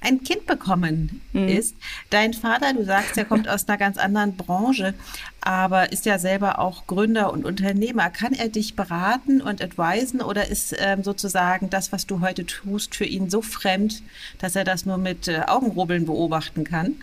ein 0.00 0.22
Kind 0.22 0.46
bekommen 0.46 1.20
mhm. 1.32 1.48
ist. 1.48 1.76
Dein 2.10 2.34
Vater, 2.34 2.72
du 2.72 2.84
sagst, 2.84 3.16
er 3.16 3.24
kommt 3.24 3.48
aus 3.48 3.68
einer 3.68 3.78
ganz 3.78 3.98
anderen 3.98 4.36
Branche, 4.36 4.94
aber 5.40 5.92
ist 5.92 6.06
ja 6.06 6.18
selber 6.18 6.58
auch 6.58 6.86
Gründer 6.86 7.32
und 7.32 7.44
Unternehmer. 7.44 8.10
Kann 8.10 8.32
er 8.32 8.48
dich 8.48 8.76
beraten 8.76 9.40
und 9.40 9.62
advisen 9.62 10.20
oder 10.20 10.48
ist 10.48 10.74
ähm, 10.78 11.02
sozusagen 11.02 11.70
das, 11.70 11.92
was 11.92 12.06
du 12.06 12.20
heute 12.20 12.46
tust, 12.46 12.94
für 12.94 13.04
ihn 13.04 13.30
so 13.30 13.42
fremd, 13.42 14.02
dass 14.38 14.56
er 14.56 14.64
das 14.64 14.86
nur 14.86 14.98
mit 14.98 15.28
äh, 15.28 15.42
Augenrubbeln 15.46 16.06
beobachten 16.06 16.64
kann? 16.64 16.96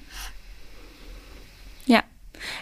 Ja, 1.85 2.03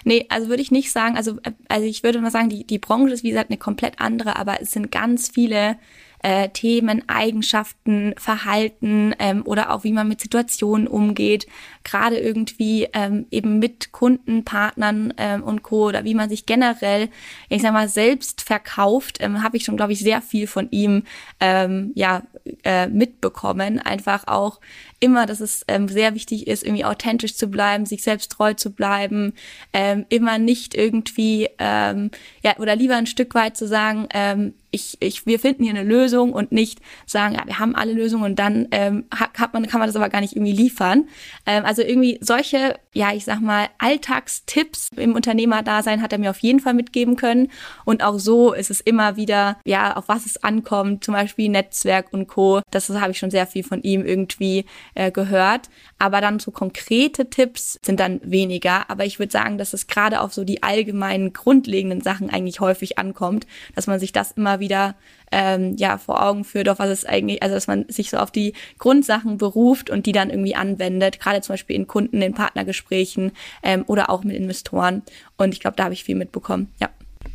Nee, 0.03 0.25
also 0.29 0.47
würde 0.49 0.61
ich 0.61 0.71
nicht 0.71 0.91
sagen, 0.91 1.17
also, 1.17 1.37
äh, 1.43 1.51
also 1.67 1.85
ich 1.85 2.03
würde 2.03 2.21
mal 2.21 2.31
sagen, 2.31 2.49
die, 2.49 2.65
die 2.65 2.79
Branche 2.79 3.13
ist 3.13 3.23
wie 3.23 3.29
gesagt 3.29 3.49
eine 3.49 3.57
komplett 3.57 3.99
andere, 3.99 4.35
aber 4.35 4.61
es 4.61 4.71
sind 4.71 4.91
ganz 4.91 5.29
viele 5.29 5.77
äh, 6.23 6.49
Themen, 6.49 7.07
Eigenschaften, 7.07 8.13
Verhalten 8.17 9.15
ähm, 9.19 9.43
oder 9.45 9.71
auch 9.71 9.83
wie 9.83 9.93
man 9.93 10.07
mit 10.07 10.21
Situationen 10.21 10.87
umgeht, 10.87 11.47
gerade 11.83 12.17
irgendwie 12.17 12.87
ähm, 12.93 13.25
eben 13.31 13.59
mit 13.59 13.91
Kunden, 13.91 14.43
Partnern 14.45 15.13
ähm, 15.17 15.43
und 15.43 15.63
Co. 15.63 15.87
oder 15.87 16.03
wie 16.03 16.15
man 16.15 16.29
sich 16.29 16.45
generell, 16.45 17.09
ich 17.49 17.61
sag 17.61 17.73
mal, 17.73 17.89
selbst 17.89 18.41
verkauft, 18.41 19.17
ähm, 19.19 19.43
habe 19.43 19.57
ich 19.57 19.63
schon, 19.63 19.77
glaube 19.77 19.93
ich, 19.93 19.99
sehr 19.99 20.21
viel 20.21 20.47
von 20.47 20.67
ihm 20.71 21.03
ähm, 21.39 21.91
ja 21.95 22.23
äh, 22.63 22.87
mitbekommen. 22.87 23.79
Einfach 23.79 24.27
auch 24.27 24.59
immer, 24.99 25.25
dass 25.25 25.39
es 25.39 25.65
ähm, 25.67 25.87
sehr 25.87 26.13
wichtig 26.13 26.47
ist, 26.47 26.63
irgendwie 26.63 26.85
authentisch 26.85 27.35
zu 27.35 27.47
bleiben, 27.47 27.85
sich 27.85 28.03
selbst 28.03 28.31
treu 28.31 28.53
zu 28.53 28.71
bleiben, 28.71 29.33
ähm, 29.73 30.05
immer 30.09 30.37
nicht 30.37 30.75
irgendwie, 30.75 31.49
ähm, 31.57 32.11
ja, 32.43 32.57
oder 32.59 32.75
lieber 32.75 32.95
ein 32.95 33.07
Stück 33.07 33.33
weit 33.35 33.57
zu 33.57 33.67
sagen, 33.67 34.07
ähm, 34.13 34.53
ich, 34.71 34.97
ich, 35.01 35.25
wir 35.25 35.39
finden 35.39 35.63
hier 35.63 35.73
eine 35.73 35.83
Lösung 35.83 36.31
und 36.31 36.51
nicht 36.51 36.79
sagen, 37.05 37.35
ja, 37.35 37.45
wir 37.45 37.59
haben 37.59 37.75
alle 37.75 37.91
Lösungen 37.91 38.23
und 38.23 38.39
dann 38.39 38.67
ähm, 38.71 39.05
hat 39.11 39.53
man, 39.53 39.67
kann 39.67 39.79
man 39.79 39.89
das 39.89 39.97
aber 39.97 40.09
gar 40.09 40.21
nicht 40.21 40.35
irgendwie 40.35 40.53
liefern. 40.53 41.09
Ähm, 41.45 41.65
also 41.65 41.81
irgendwie 41.81 42.17
solche, 42.21 42.79
ja, 42.93 43.13
ich 43.13 43.25
sag 43.25 43.41
mal, 43.41 43.67
Alltagstipps 43.79 44.87
im 44.95 45.13
Unternehmerdasein 45.13 46.01
hat 46.01 46.13
er 46.13 46.19
mir 46.19 46.29
auf 46.29 46.39
jeden 46.39 46.61
Fall 46.61 46.73
mitgeben 46.73 47.17
können. 47.17 47.51
Und 47.83 48.01
auch 48.01 48.17
so 48.17 48.53
ist 48.53 48.71
es 48.71 48.79
immer 48.79 49.17
wieder, 49.17 49.57
ja, 49.65 49.97
auf 49.97 50.07
was 50.07 50.25
es 50.25 50.41
ankommt, 50.41 51.03
zum 51.03 51.13
Beispiel 51.13 51.49
Netzwerk 51.49 52.13
und 52.13 52.27
Co. 52.31 52.61
Das, 52.71 52.89
habe 52.89 53.11
ich 53.11 53.19
schon 53.19 53.29
sehr 53.29 53.45
viel 53.45 53.63
von 53.63 53.81
ihm 53.83 54.05
irgendwie 54.05 54.65
äh, 54.95 55.11
gehört. 55.11 55.69
Aber 55.99 56.21
dann 56.21 56.39
so 56.39 56.51
konkrete 56.51 57.29
Tipps 57.29 57.77
sind 57.83 57.99
dann 57.99 58.21
weniger. 58.23 58.89
Aber 58.89 59.05
ich 59.05 59.19
würde 59.19 59.31
sagen, 59.31 59.57
dass 59.57 59.73
es 59.73 59.87
gerade 59.87 60.21
auf 60.21 60.33
so 60.33 60.43
die 60.43 60.63
allgemeinen 60.63 61.33
grundlegenden 61.33 62.01
Sachen 62.01 62.29
eigentlich 62.29 62.61
häufig 62.61 62.97
ankommt, 62.97 63.45
dass 63.75 63.87
man 63.87 63.99
sich 63.99 64.13
das 64.13 64.31
immer 64.31 64.59
wieder 64.59 64.95
ähm, 65.31 65.75
ja 65.77 65.97
vor 65.97 66.23
Augen 66.23 66.43
führt, 66.43 66.69
auf 66.69 66.79
was 66.79 66.89
es 66.89 67.05
eigentlich, 67.05 67.43
also 67.43 67.55
dass 67.55 67.67
man 67.67 67.85
sich 67.89 68.09
so 68.09 68.17
auf 68.17 68.31
die 68.31 68.53
Grundsachen 68.77 69.37
beruft 69.37 69.89
und 69.89 70.05
die 70.05 70.11
dann 70.11 70.29
irgendwie 70.29 70.55
anwendet, 70.55 71.19
gerade 71.19 71.41
zum 71.41 71.53
Beispiel 71.53 71.75
in 71.75 71.87
Kunden, 71.87 72.21
in 72.21 72.33
Partnergesprächen 72.33 73.31
ähm, 73.61 73.83
oder 73.87 74.09
auch 74.09 74.23
mit 74.23 74.35
Investoren. 74.35 75.03
Und 75.37 75.53
ich 75.53 75.59
glaube, 75.59 75.75
da 75.75 75.85
habe 75.85 75.93
ich 75.93 76.03
viel 76.03 76.15
mitbekommen. 76.15 76.71
Ja. 76.79 76.89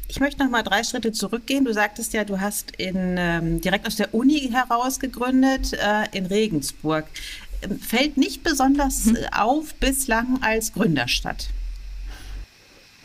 Ich 0.09 0.21
möchte 0.21 0.43
noch 0.43 0.51
mal 0.51 0.63
drei 0.63 0.85
Schritte 0.85 1.13
zurückgehen. 1.13 1.65
Du 1.65 1.73
sagtest 1.73 2.13
ja, 2.13 2.25
du 2.25 2.41
hast 2.41 2.73
in, 2.77 3.17
ähm, 3.19 3.61
direkt 3.61 3.87
aus 3.87 3.97
der 3.97 4.15
Uni 4.15 4.51
heraus 4.53 5.01
gegründet 5.01 5.73
äh, 5.73 6.07
in 6.13 6.27
Regensburg. 6.27 7.07
Ähm, 7.63 7.79
fällt 7.81 8.17
nicht 8.17 8.43
besonders 8.43 9.07
hm. 9.07 9.17
auf 9.33 9.75
bislang 9.75 10.43
als 10.43 10.73
Gründerstadt. 10.73 11.49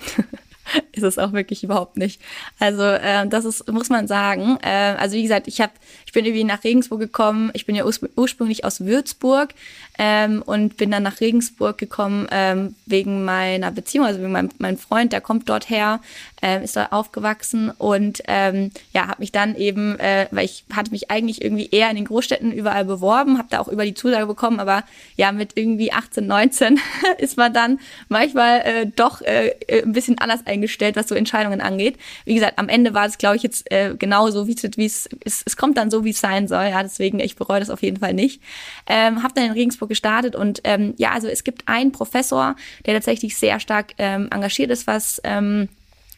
ist 0.92 1.04
es 1.04 1.18
auch 1.18 1.34
wirklich 1.34 1.64
überhaupt 1.64 1.98
nicht. 1.98 2.22
Also 2.60 2.84
äh, 2.84 3.28
das 3.28 3.46
ist, 3.46 3.72
muss 3.72 3.90
man 3.90 4.08
sagen. 4.08 4.58
Äh, 4.62 4.96
also 4.98 5.16
wie 5.16 5.24
gesagt, 5.24 5.48
ich 5.48 5.62
habe, 5.62 5.74
ich 6.06 6.12
bin 6.12 6.26
irgendwie 6.26 6.44
nach 6.44 6.64
Regensburg 6.64 7.00
gekommen. 7.00 7.52
Ich 7.54 7.66
bin 7.66 7.76
ja 7.76 7.86
ursprünglich 7.86 8.66
aus 8.66 8.82
Würzburg 8.82 9.54
ähm, 9.98 10.42
und 10.46 10.78
bin 10.78 10.92
dann 10.92 11.04
nach 11.04 11.22
Regensburg 11.22 11.78
gekommen 11.78 12.28
ähm, 12.32 12.76
wegen 12.86 13.24
meiner 13.26 13.72
Beziehung, 13.72 14.06
also 14.06 14.20
wegen 14.20 14.32
meinem, 14.32 14.50
meinem 14.58 14.78
Freund, 14.78 15.14
der 15.14 15.22
kommt 15.22 15.50
dort 15.50 15.70
her, 15.70 16.00
äh, 16.42 16.64
ist 16.64 16.76
dort 16.76 16.92
aufgewachsen 16.92 17.72
und 17.78 18.24
ähm, 18.28 18.72
ja, 18.94 19.08
habe 19.08 19.20
mich 19.20 19.32
dann 19.32 19.56
eben, 19.56 20.00
äh, 20.00 20.28
weil 20.32 20.46
ich 20.46 20.66
hatte 20.74 20.92
mich 20.92 21.12
eigentlich 21.12 21.44
irgendwie 21.44 21.70
eher 21.70 21.90
in 21.90 21.96
den 21.96 22.06
Großstädten 22.06 22.52
überall 22.52 22.86
beworben, 22.86 23.38
habe 23.38 23.50
da 23.52 23.60
auch 23.60 23.68
über 23.68 23.86
die 23.86 23.94
Zusage 23.94 24.26
bekommen, 24.26 24.60
aber 24.60 24.84
ja, 25.18 25.32
mit 25.32 25.52
irgendwie 25.56 25.92
18, 25.92 26.26
19 26.26 26.80
ist 27.18 27.38
man 27.38 27.54
dann 27.54 27.80
manchmal 28.10 28.62
äh, 28.62 28.86
doch 28.88 29.22
äh, 29.22 29.54
ein 29.84 29.94
bisschen 29.94 30.18
anders 30.20 30.46
eingestellt, 30.46 30.61
was 30.96 31.08
so 31.08 31.16
Entscheidungen 31.16 31.62
angeht. 31.62 31.98
Wie 32.26 32.36
gesagt, 32.36 32.58
am 32.58 32.70
Ende 32.70 32.94
war 32.94 33.06
es, 33.06 33.18
glaube 33.18 33.36
ich, 33.36 33.44
jetzt 33.44 33.72
äh, 33.72 33.96
genauso, 33.98 34.48
wie 34.48 34.54
es, 34.54 35.10
es, 35.24 35.44
es 35.46 35.58
kommt 35.58 35.78
dann 35.78 35.92
so, 35.92 36.04
wie 36.04 36.12
es 36.12 36.20
sein 36.20 36.48
soll. 36.48 36.66
Ja, 36.66 36.84
deswegen, 36.84 37.20
ich 37.20 37.36
bereue 37.36 37.60
das 37.60 37.70
auf 37.70 37.82
jeden 37.82 37.98
Fall 37.98 38.14
nicht. 38.14 38.42
Ähm, 38.88 39.24
habe 39.24 39.34
dann 39.34 39.46
in 39.46 39.52
Regensburg 39.52 39.90
gestartet 39.90 40.36
und 40.36 40.62
ähm, 40.64 40.94
ja, 40.98 41.12
also 41.12 41.28
es 41.28 41.44
gibt 41.44 41.68
einen 41.68 41.92
Professor, 41.92 42.56
der 42.86 42.96
tatsächlich 42.96 43.38
sehr 43.38 43.60
stark 43.60 43.94
ähm, 43.98 44.28
engagiert 44.32 44.72
ist, 44.72 44.88
was 44.88 45.22
ähm, 45.24 45.70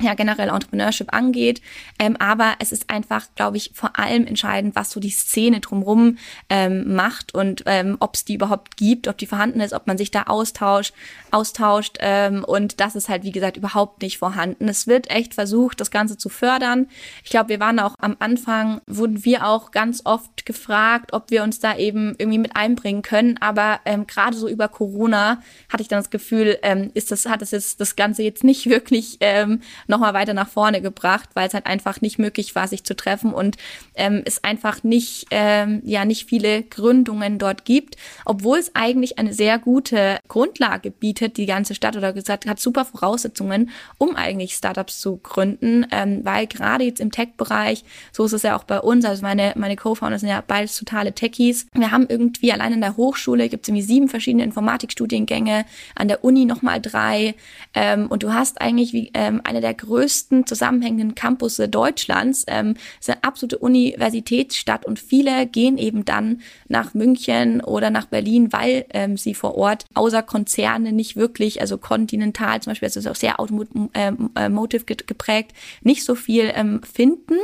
ja, 0.03 0.13
generell 0.13 0.49
Entrepreneurship 0.49 1.13
angeht. 1.13 1.61
Ähm, 1.99 2.15
aber 2.17 2.55
es 2.59 2.71
ist 2.71 2.89
einfach, 2.89 3.27
glaube 3.35 3.57
ich, 3.57 3.71
vor 3.73 3.97
allem 3.97 4.25
entscheidend, 4.27 4.75
was 4.75 4.91
so 4.91 4.99
die 4.99 5.09
Szene 5.09 5.59
drumherum 5.59 6.17
ähm, 6.49 6.95
macht 6.95 7.33
und 7.33 7.63
ähm, 7.65 7.97
ob 7.99 8.15
es 8.15 8.25
die 8.25 8.35
überhaupt 8.35 8.77
gibt, 8.77 9.07
ob 9.07 9.17
die 9.17 9.25
vorhanden 9.25 9.59
ist, 9.59 9.73
ob 9.73 9.87
man 9.87 9.97
sich 9.97 10.11
da 10.11 10.23
austauscht, 10.23 10.93
austauscht. 11.31 11.97
Ähm, 11.99 12.43
und 12.43 12.79
das 12.79 12.95
ist 12.95 13.09
halt, 13.09 13.23
wie 13.23 13.31
gesagt, 13.31 13.57
überhaupt 13.57 14.01
nicht 14.01 14.17
vorhanden. 14.17 14.67
Es 14.67 14.87
wird 14.87 15.09
echt 15.09 15.33
versucht, 15.33 15.79
das 15.79 15.91
Ganze 15.91 16.17
zu 16.17 16.29
fördern. 16.29 16.87
Ich 17.23 17.29
glaube, 17.29 17.49
wir 17.49 17.59
waren 17.59 17.79
auch 17.79 17.95
am 17.99 18.15
Anfang, 18.19 18.81
wurden 18.87 19.25
wir 19.25 19.47
auch 19.47 19.71
ganz 19.71 20.01
oft 20.05 20.45
gefragt, 20.45 21.13
ob 21.13 21.31
wir 21.31 21.43
uns 21.43 21.59
da 21.59 21.77
eben 21.77 22.15
irgendwie 22.17 22.39
mit 22.39 22.55
einbringen 22.55 23.01
können. 23.01 23.37
Aber 23.39 23.79
ähm, 23.85 24.07
gerade 24.07 24.35
so 24.35 24.47
über 24.47 24.67
Corona 24.67 25.41
hatte 25.69 25.81
ich 25.83 25.87
dann 25.87 25.99
das 25.99 26.09
Gefühl, 26.09 26.57
ähm, 26.61 26.91
ist 26.93 27.11
das, 27.11 27.25
hat 27.25 27.41
es 27.41 27.51
jetzt 27.51 27.79
das 27.79 27.95
Ganze 27.95 28.23
jetzt 28.23 28.43
nicht 28.43 28.65
wirklich 28.69 29.17
ähm, 29.19 29.61
nochmal 29.93 30.13
weiter 30.13 30.33
nach 30.33 30.49
vorne 30.49 30.81
gebracht, 30.81 31.29
weil 31.35 31.47
es 31.47 31.53
halt 31.53 31.67
einfach 31.67 32.01
nicht 32.01 32.17
möglich 32.19 32.55
war, 32.55 32.67
sich 32.67 32.83
zu 32.83 32.95
treffen 32.95 33.33
und 33.33 33.57
ähm, 33.95 34.23
es 34.25 34.43
einfach 34.43 34.83
nicht, 34.83 35.27
ähm, 35.31 35.81
ja, 35.85 36.03
nicht 36.03 36.27
viele 36.27 36.63
Gründungen 36.63 37.37
dort 37.37 37.63
gibt, 37.63 37.95
obwohl 38.25 38.57
es 38.57 38.71
eigentlich 38.73 39.19
eine 39.19 39.33
sehr 39.33 39.59
gute 39.59 40.17
Grundlage 40.27 40.89
bietet, 40.89 41.37
die 41.37 41.45
ganze 41.45 41.75
Stadt 41.75 41.95
oder 41.95 42.11
gesagt 42.11 42.47
hat 42.47 42.59
super 42.59 42.85
Voraussetzungen, 42.85 43.69
um 43.97 44.15
eigentlich 44.15 44.55
Startups 44.55 44.99
zu 44.99 45.17
gründen, 45.17 45.85
ähm, 45.91 46.21
weil 46.23 46.47
gerade 46.47 46.83
jetzt 46.83 46.99
im 46.99 47.11
Tech-Bereich, 47.11 47.83
so 48.11 48.25
ist 48.25 48.33
es 48.33 48.43
ja 48.43 48.57
auch 48.57 48.63
bei 48.63 48.79
uns, 48.79 49.05
also 49.05 49.21
meine, 49.21 49.53
meine 49.55 49.75
Co-Founder 49.75 50.17
sind 50.17 50.29
ja 50.29 50.43
beides 50.45 50.75
totale 50.75 51.13
Techies. 51.13 51.67
Wir 51.73 51.91
haben 51.91 52.07
irgendwie 52.09 52.51
allein 52.51 52.73
in 52.73 52.81
der 52.81 52.97
Hochschule 52.97 53.47
gibt 53.47 53.65
es 53.65 53.69
irgendwie 53.69 53.85
sieben 53.85 54.09
verschiedene 54.09 54.43
Informatikstudiengänge, 54.43 55.65
an 55.95 56.07
der 56.07 56.23
Uni 56.23 56.45
nochmal 56.45 56.81
drei 56.81 57.35
ähm, 57.75 58.07
und 58.07 58.23
du 58.23 58.33
hast 58.33 58.59
eigentlich 58.59 58.93
wie 58.93 59.11
ähm, 59.13 59.41
eine 59.43 59.61
der 59.61 59.75
größten 59.83 60.47
zusammenhängenden 60.47 61.15
Campus 61.15 61.57
Deutschlands. 61.57 62.45
Ähm, 62.47 62.75
ist 62.99 63.09
eine 63.09 63.23
absolute 63.23 63.57
Universitätsstadt 63.57 64.85
und 64.85 64.99
viele 64.99 65.45
gehen 65.45 65.77
eben 65.77 66.05
dann 66.05 66.41
nach 66.67 66.93
München 66.93 67.61
oder 67.61 67.89
nach 67.89 68.05
Berlin, 68.05 68.51
weil 68.53 68.85
ähm, 68.91 69.17
sie 69.17 69.35
vor 69.35 69.55
Ort 69.55 69.85
außer 69.93 70.23
Konzerne 70.23 70.91
nicht 70.93 71.15
wirklich, 71.15 71.61
also 71.61 71.77
kontinental 71.77 72.61
zum 72.61 72.71
Beispiel, 72.71 72.87
also 72.87 72.99
ist 72.99 73.07
auch 73.07 73.15
sehr 73.15 73.39
automotive 73.39 73.85
ähm, 73.93 74.31
äh, 74.35 74.95
geprägt, 75.05 75.53
nicht 75.81 76.03
so 76.03 76.15
viel 76.15 76.51
ähm, 76.55 76.81
finden. 76.83 77.35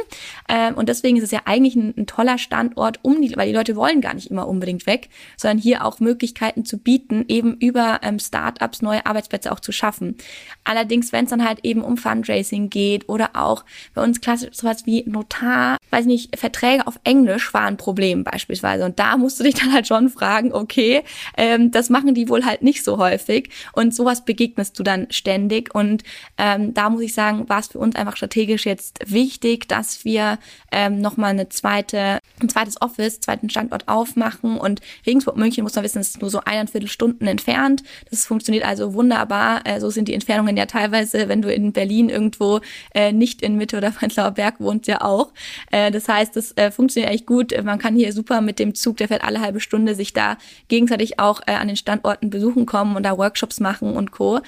Ähm, 0.48 0.76
und 0.76 0.90
deswegen 0.90 1.18
ist 1.18 1.24
es 1.24 1.32
ja 1.32 1.42
eigentlich 1.46 1.76
ein, 1.76 1.94
ein 1.98 2.08
toller 2.08 2.38
Standort, 2.38 3.00
um 3.02 3.22
die, 3.22 3.36
weil 3.36 3.48
die 3.48 3.56
Leute 3.56 3.76
wollen 3.76 4.02
gar 4.02 4.14
nicht 4.14 4.32
immer 4.32 4.48
unbedingt 4.48 4.86
weg, 4.86 5.10
sondern 5.38 5.58
hier 5.58 5.86
auch 5.86 6.00
Möglichkeiten 6.00 6.66
zu 6.66 6.78
bieten, 6.78 7.26
eben 7.28 7.56
über 7.58 8.00
ähm, 8.04 8.20
Startups 8.20 8.82
neue 8.82 9.06
Arbeitsplätze 9.06 9.52
auch 9.52 9.60
zu 9.60 9.72
schaffen. 9.72 10.16
Allerdings, 10.64 11.12
wenn 11.12 11.26
es 11.26 11.32
dann 11.32 11.46
halt 11.46 11.60
eben 11.64 11.82
um 11.82 11.98
Fundraising 11.98 12.19
Fundraising 12.20 12.70
geht 12.70 13.08
oder 13.08 13.32
auch 13.34 13.64
bei 13.94 14.04
uns 14.04 14.22
klassisch 14.22 14.50
sowas 14.52 14.86
wie 14.86 15.04
Notar, 15.08 15.78
weiß 15.92 16.06
nicht, 16.06 16.38
Verträge 16.38 16.86
auf 16.88 17.00
Englisch 17.04 17.54
waren 17.54 17.70
ein 17.70 17.78
Problem 17.78 18.24
beispielsweise. 18.24 18.86
Und 18.86 19.00
da 19.00 19.18
musst 19.18 19.40
du 19.40 19.44
dich 19.44 19.56
dann 19.56 19.74
halt 19.74 19.88
schon 19.88 20.10
fragen, 20.10 20.54
okay, 20.54 21.04
ähm, 21.38 21.72
das 21.72 21.90
machen 21.90 22.14
die 22.14 22.30
wohl 22.30 22.46
halt 22.46 22.62
nicht 22.62 22.84
so 22.84 22.98
häufig. 22.98 23.50
Und 23.74 23.96
sowas 23.96 24.26
begegnest 24.26 24.78
du 24.78 24.84
dann 24.84 25.08
ständig. 25.10 25.74
Und 25.74 26.04
ähm, 26.38 26.74
da 26.74 26.90
muss 26.90 27.02
ich 27.02 27.14
sagen, 27.14 27.48
war 27.48 27.60
es 27.60 27.68
für 27.68 27.80
uns 27.80 27.96
einfach 27.96 28.18
strategisch 28.18 28.66
jetzt 28.66 29.00
wichtig, 29.06 29.68
dass 29.68 30.04
wir 30.06 30.40
ähm, 30.72 31.00
nochmal 31.00 31.32
eine 31.32 31.50
zweite, 31.50 32.20
ein 32.42 32.50
zweites 32.50 32.82
Office, 32.82 33.20
zweiten 33.20 33.50
Standort 33.50 33.88
aufmachen. 33.88 34.58
Und 34.58 34.82
Regensburg 35.06 35.38
München 35.38 35.64
muss 35.64 35.76
man 35.76 35.84
wissen, 35.84 36.02
ist 36.02 36.22
nur 36.22 36.30
so 36.30 36.42
eineinviertel 36.44 36.90
Stunden 36.90 37.28
entfernt. 37.28 37.84
Das 38.10 38.26
funktioniert 38.26 38.66
also 38.66 38.94
wunderbar. 38.94 39.62
Äh, 39.66 39.80
so 39.80 39.90
sind 39.90 40.08
die 40.08 40.14
Entfernungen 40.14 40.58
ja 40.58 40.66
teilweise, 40.66 41.30
wenn 41.30 41.42
du 41.42 41.54
in 41.54 41.72
Berlin 41.72 42.09
irgendwo 42.10 42.60
äh, 42.94 43.12
nicht 43.12 43.42
in 43.42 43.56
Mitte 43.56 43.78
oder 43.78 43.92
Prenzlauer 44.00 44.32
Berg 44.32 44.60
wohnt, 44.60 44.88
ja 44.88 45.02
auch. 45.02 45.32
Äh, 45.72 45.92
das 45.92 46.08
heißt, 46.08 46.36
das 46.36 46.56
äh, 46.58 46.72
funktioniert 46.72 47.14
echt 47.14 47.26
gut. 47.26 47.54
Man 47.64 47.80
kann 47.80 47.96
hier 47.96 48.12
super 48.14 48.42
mit 48.42 48.60
dem 48.60 48.76
Zug, 48.76 48.98
der 48.98 49.08
fährt 49.08 49.24
alle 49.24 49.42
halbe 49.42 49.60
Stunde, 49.60 49.96
sich 49.96 50.14
da 50.14 50.38
gegenseitig 50.68 51.20
auch 51.20 51.42
äh, 51.46 51.54
an 51.54 51.68
den 51.68 51.78
Standorten 51.78 52.30
besuchen 52.30 52.66
kommen 52.66 52.96
und 52.96 53.04
da 53.04 53.18
Workshops 53.18 53.60
machen 53.60 53.96
und 53.96 54.12
Co. 54.12 54.40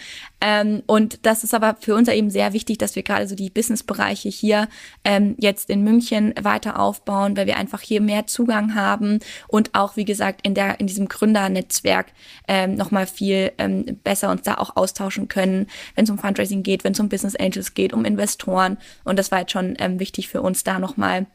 Ähm, 0.41 0.81
und 0.87 1.25
das 1.25 1.43
ist 1.43 1.53
aber 1.53 1.77
für 1.79 1.95
uns 1.95 2.09
eben 2.09 2.29
sehr 2.29 2.53
wichtig, 2.53 2.79
dass 2.79 2.95
wir 2.95 3.03
gerade 3.03 3.27
so 3.27 3.35
die 3.35 3.49
Businessbereiche 3.49 4.29
hier 4.29 4.67
ähm, 5.03 5.35
jetzt 5.39 5.69
in 5.69 5.83
München 5.83 6.33
weiter 6.41 6.79
aufbauen, 6.79 7.37
weil 7.37 7.45
wir 7.45 7.57
einfach 7.57 7.81
hier 7.81 8.01
mehr 8.01 8.27
Zugang 8.27 8.75
haben 8.75 9.19
und 9.47 9.73
auch, 9.73 9.95
wie 9.95 10.05
gesagt, 10.05 10.41
in 10.45 10.55
der 10.55 10.79
in 10.79 10.87
diesem 10.87 11.07
Gründernetzwerk 11.07 12.07
ähm, 12.47 12.75
nochmal 12.75 13.05
viel 13.05 13.51
ähm, 13.59 13.85
besser 14.03 14.31
uns 14.31 14.41
da 14.41 14.55
auch 14.55 14.75
austauschen 14.75 15.27
können, 15.27 15.67
wenn 15.95 16.05
es 16.05 16.09
um 16.09 16.17
Fundraising 16.17 16.63
geht, 16.63 16.83
wenn 16.83 16.93
es 16.93 16.99
um 16.99 17.09
Business 17.09 17.35
Angels 17.35 17.73
geht 17.73 17.93
um 17.93 18.05
Investoren. 18.05 18.77
Und 19.03 19.19
das 19.19 19.31
war 19.31 19.39
jetzt 19.39 19.51
schon 19.51 19.75
ähm, 19.79 19.99
wichtig 19.99 20.27
für 20.27 20.41
uns, 20.41 20.63
da 20.63 20.79
nochmal 20.79 21.27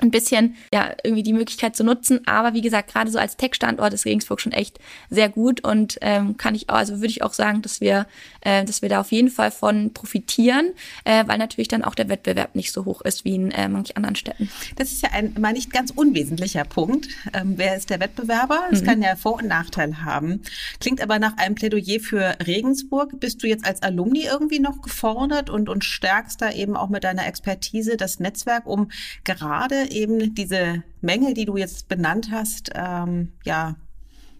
ein 0.00 0.10
bisschen 0.10 0.56
ja 0.72 0.92
irgendwie 1.02 1.22
die 1.22 1.32
Möglichkeit 1.32 1.76
zu 1.76 1.84
nutzen. 1.84 2.26
Aber 2.26 2.54
wie 2.54 2.60
gesagt, 2.60 2.92
gerade 2.92 3.10
so 3.10 3.18
als 3.18 3.36
Tech-Standort 3.36 3.92
ist 3.92 4.04
Regensburg 4.04 4.40
schon 4.40 4.52
echt 4.52 4.78
sehr 5.10 5.28
gut 5.28 5.64
und 5.64 5.98
ähm, 6.00 6.36
kann 6.36 6.54
ich 6.54 6.68
auch, 6.68 6.74
also 6.74 6.96
würde 6.96 7.08
ich 7.08 7.22
auch 7.22 7.32
sagen, 7.32 7.62
dass 7.62 7.80
wir, 7.80 8.06
äh, 8.40 8.64
dass 8.64 8.82
wir 8.82 8.88
da 8.88 9.00
auf 9.00 9.12
jeden 9.12 9.30
Fall 9.30 9.50
von 9.50 9.92
profitieren, 9.92 10.72
äh, 11.04 11.24
weil 11.26 11.38
natürlich 11.38 11.68
dann 11.68 11.84
auch 11.84 11.94
der 11.94 12.08
Wettbewerb 12.08 12.54
nicht 12.54 12.72
so 12.72 12.84
hoch 12.84 13.02
ist 13.02 13.24
wie 13.24 13.34
in 13.34 13.50
äh, 13.50 13.68
manchen 13.68 13.96
anderen 13.96 14.16
Städten. 14.16 14.50
Das 14.76 14.92
ist 14.92 15.02
ja 15.02 15.10
ein 15.12 15.34
mal 15.38 15.52
nicht 15.52 15.72
ganz 15.72 15.90
unwesentlicher 15.90 16.64
Punkt. 16.64 17.08
Ähm, 17.32 17.54
wer 17.56 17.76
ist 17.76 17.90
der 17.90 18.00
Wettbewerber? 18.00 18.68
Es 18.70 18.82
mhm. 18.82 18.86
kann 18.86 19.02
ja 19.02 19.16
Vor- 19.16 19.36
und 19.36 19.48
Nachteil 19.48 20.04
haben. 20.04 20.42
Klingt 20.80 21.00
aber 21.00 21.18
nach 21.18 21.36
einem 21.36 21.54
Plädoyer 21.54 22.00
für 22.00 22.36
Regensburg. 22.46 23.18
Bist 23.20 23.42
du 23.42 23.46
jetzt 23.46 23.64
als 23.64 23.82
Alumni 23.82 24.24
irgendwie 24.24 24.60
noch 24.60 24.82
gefordert 24.82 25.50
und 25.50 25.68
und 25.68 25.84
stärkst 25.84 26.40
da 26.40 26.50
eben 26.50 26.76
auch 26.76 26.88
mit 26.88 27.04
deiner 27.04 27.26
Expertise 27.26 27.96
das 27.96 28.20
Netzwerk, 28.20 28.66
um 28.66 28.90
gerade 29.24 29.87
eben 29.90 30.34
diese 30.34 30.82
Mängel, 31.00 31.34
die 31.34 31.44
du 31.44 31.56
jetzt 31.56 31.88
benannt 31.88 32.30
hast, 32.30 32.70
ähm, 32.74 33.32
ja, 33.44 33.76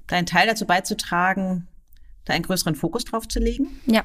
deinen 0.07 0.27
Teil 0.27 0.47
dazu 0.47 0.67
beizutragen, 0.67 1.69
da 2.25 2.35
einen 2.35 2.45
größeren 2.45 2.75
Fokus 2.75 3.05
drauf 3.05 3.29
zu 3.29 3.39
legen? 3.41 3.69
Ja, 3.87 4.05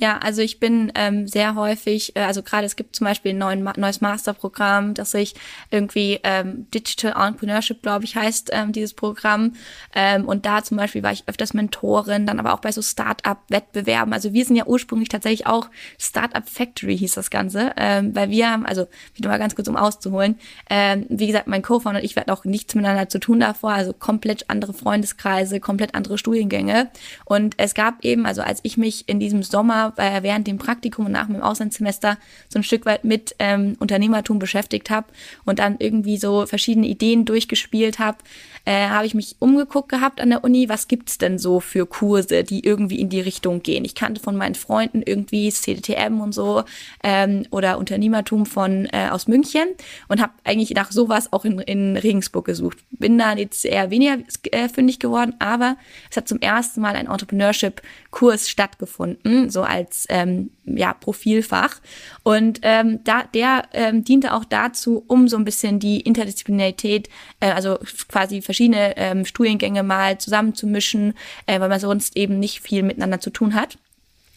ja, 0.00 0.16
also 0.16 0.40
ich 0.40 0.58
bin 0.60 0.90
ähm, 0.94 1.28
sehr 1.28 1.54
häufig, 1.54 2.16
äh, 2.16 2.20
also 2.20 2.42
gerade 2.42 2.64
es 2.64 2.74
gibt 2.74 2.96
zum 2.96 3.04
Beispiel 3.04 3.32
ein 3.32 3.38
neuen, 3.38 3.68
neues 3.76 4.00
Masterprogramm, 4.00 4.94
das 4.94 5.10
sich 5.10 5.34
irgendwie 5.70 6.20
ähm, 6.22 6.66
Digital 6.72 7.12
Entrepreneurship, 7.12 7.82
glaube 7.82 8.06
ich, 8.06 8.16
heißt 8.16 8.48
ähm, 8.52 8.72
dieses 8.72 8.94
Programm. 8.94 9.52
Ähm, 9.94 10.24
und 10.24 10.46
da 10.46 10.64
zum 10.64 10.78
Beispiel 10.78 11.02
war 11.02 11.12
ich 11.12 11.24
öfters 11.26 11.52
Mentorin, 11.52 12.24
dann 12.24 12.40
aber 12.40 12.54
auch 12.54 12.60
bei 12.60 12.72
so 12.72 12.80
Start-up-Wettbewerben. 12.80 14.14
Also 14.14 14.32
wir 14.32 14.44
sind 14.44 14.56
ja 14.56 14.64
ursprünglich 14.64 15.10
tatsächlich 15.10 15.46
auch 15.46 15.68
Start-up 15.98 16.48
Factory 16.48 16.96
hieß 16.96 17.12
das 17.12 17.28
Ganze, 17.28 17.72
ähm, 17.76 18.14
weil 18.16 18.30
wir 18.30 18.50
haben, 18.50 18.64
also 18.64 18.88
wieder 19.14 19.28
mal 19.28 19.38
ganz 19.38 19.54
kurz 19.54 19.68
um 19.68 19.76
auszuholen, 19.76 20.38
ähm, 20.70 21.04
wie 21.10 21.26
gesagt, 21.26 21.46
mein 21.46 21.60
Co-Founder 21.60 22.00
und 22.00 22.04
ich 22.06 22.16
hatten 22.16 22.30
auch 22.30 22.44
nichts 22.44 22.74
miteinander 22.74 23.10
zu 23.10 23.20
tun 23.20 23.40
davor, 23.40 23.72
also 23.72 23.92
komplett 23.92 24.48
andere 24.48 24.72
Freundeskreise, 24.72 25.60
komplett 25.60 25.94
andere 25.94 26.16
Studiengänge. 26.16 26.88
Und 27.26 27.54
es 27.58 27.74
gab 27.74 28.02
eben, 28.02 28.24
also 28.24 28.40
als 28.40 28.60
ich 28.62 28.78
mich 28.78 29.06
in 29.06 29.20
diesem 29.20 29.42
Sommer 29.42 29.89
äh, 29.98 30.22
während 30.22 30.46
dem 30.46 30.58
Praktikum 30.58 31.06
und 31.06 31.12
nach 31.12 31.26
dem 31.26 31.42
Auslandssemester 31.42 32.18
so 32.48 32.58
ein 32.58 32.62
Stück 32.62 32.86
weit 32.86 33.04
mit 33.04 33.34
ähm, 33.38 33.76
Unternehmertum 33.78 34.38
beschäftigt 34.38 34.90
habe 34.90 35.06
und 35.44 35.58
dann 35.58 35.76
irgendwie 35.78 36.16
so 36.16 36.46
verschiedene 36.46 36.86
Ideen 36.86 37.24
durchgespielt 37.24 37.98
habe, 37.98 38.18
äh, 38.64 38.88
habe 38.88 39.06
ich 39.06 39.14
mich 39.14 39.36
umgeguckt 39.38 39.88
gehabt 39.88 40.20
an 40.20 40.30
der 40.30 40.44
Uni, 40.44 40.68
was 40.68 40.88
gibt's 40.88 41.18
denn 41.18 41.38
so 41.38 41.60
für 41.60 41.86
Kurse, 41.86 42.44
die 42.44 42.64
irgendwie 42.64 43.00
in 43.00 43.08
die 43.08 43.20
Richtung 43.20 43.62
gehen. 43.62 43.84
Ich 43.84 43.94
kannte 43.94 44.20
von 44.20 44.36
meinen 44.36 44.54
Freunden 44.54 45.02
irgendwie 45.02 45.50
CDTM 45.50 46.20
und 46.20 46.32
so 46.32 46.64
ähm, 47.02 47.46
oder 47.50 47.78
Unternehmertum 47.78 48.46
von 48.46 48.86
äh, 48.92 49.08
aus 49.10 49.28
München 49.28 49.66
und 50.08 50.20
habe 50.20 50.32
eigentlich 50.44 50.70
nach 50.70 50.92
sowas 50.92 51.32
auch 51.32 51.44
in, 51.44 51.58
in 51.60 51.96
Regensburg 51.96 52.44
gesucht. 52.44 52.78
Bin 52.90 53.18
da 53.18 53.34
jetzt 53.34 53.64
eher 53.64 53.90
weniger 53.90 54.18
äh, 54.52 54.68
fündig 54.68 54.98
geworden, 54.98 55.34
aber 55.38 55.76
es 56.10 56.16
hat 56.16 56.28
zum 56.28 56.40
ersten 56.40 56.80
Mal 56.80 56.96
ein 56.96 57.06
Entrepreneurship-Kurs 57.06 58.48
stattgefunden, 58.48 59.50
so 59.50 59.62
als 59.62 60.06
ähm, 60.08 60.50
ja, 60.76 60.94
Profilfach. 60.94 61.80
Und 62.22 62.60
ähm, 62.62 63.02
da, 63.04 63.24
der 63.24 63.64
ähm, 63.72 64.04
diente 64.04 64.34
auch 64.34 64.44
dazu, 64.44 65.04
um 65.06 65.28
so 65.28 65.36
ein 65.36 65.44
bisschen 65.44 65.78
die 65.78 66.00
Interdisziplinarität, 66.00 67.08
äh, 67.40 67.50
also 67.50 67.78
quasi 68.08 68.42
verschiedene 68.42 68.96
ähm, 68.96 69.24
Studiengänge 69.24 69.82
mal 69.82 70.18
zusammenzumischen, 70.18 71.14
äh, 71.46 71.60
weil 71.60 71.68
man 71.68 71.80
sonst 71.80 72.16
eben 72.16 72.38
nicht 72.38 72.60
viel 72.60 72.82
miteinander 72.82 73.20
zu 73.20 73.30
tun 73.30 73.54
hat. 73.54 73.78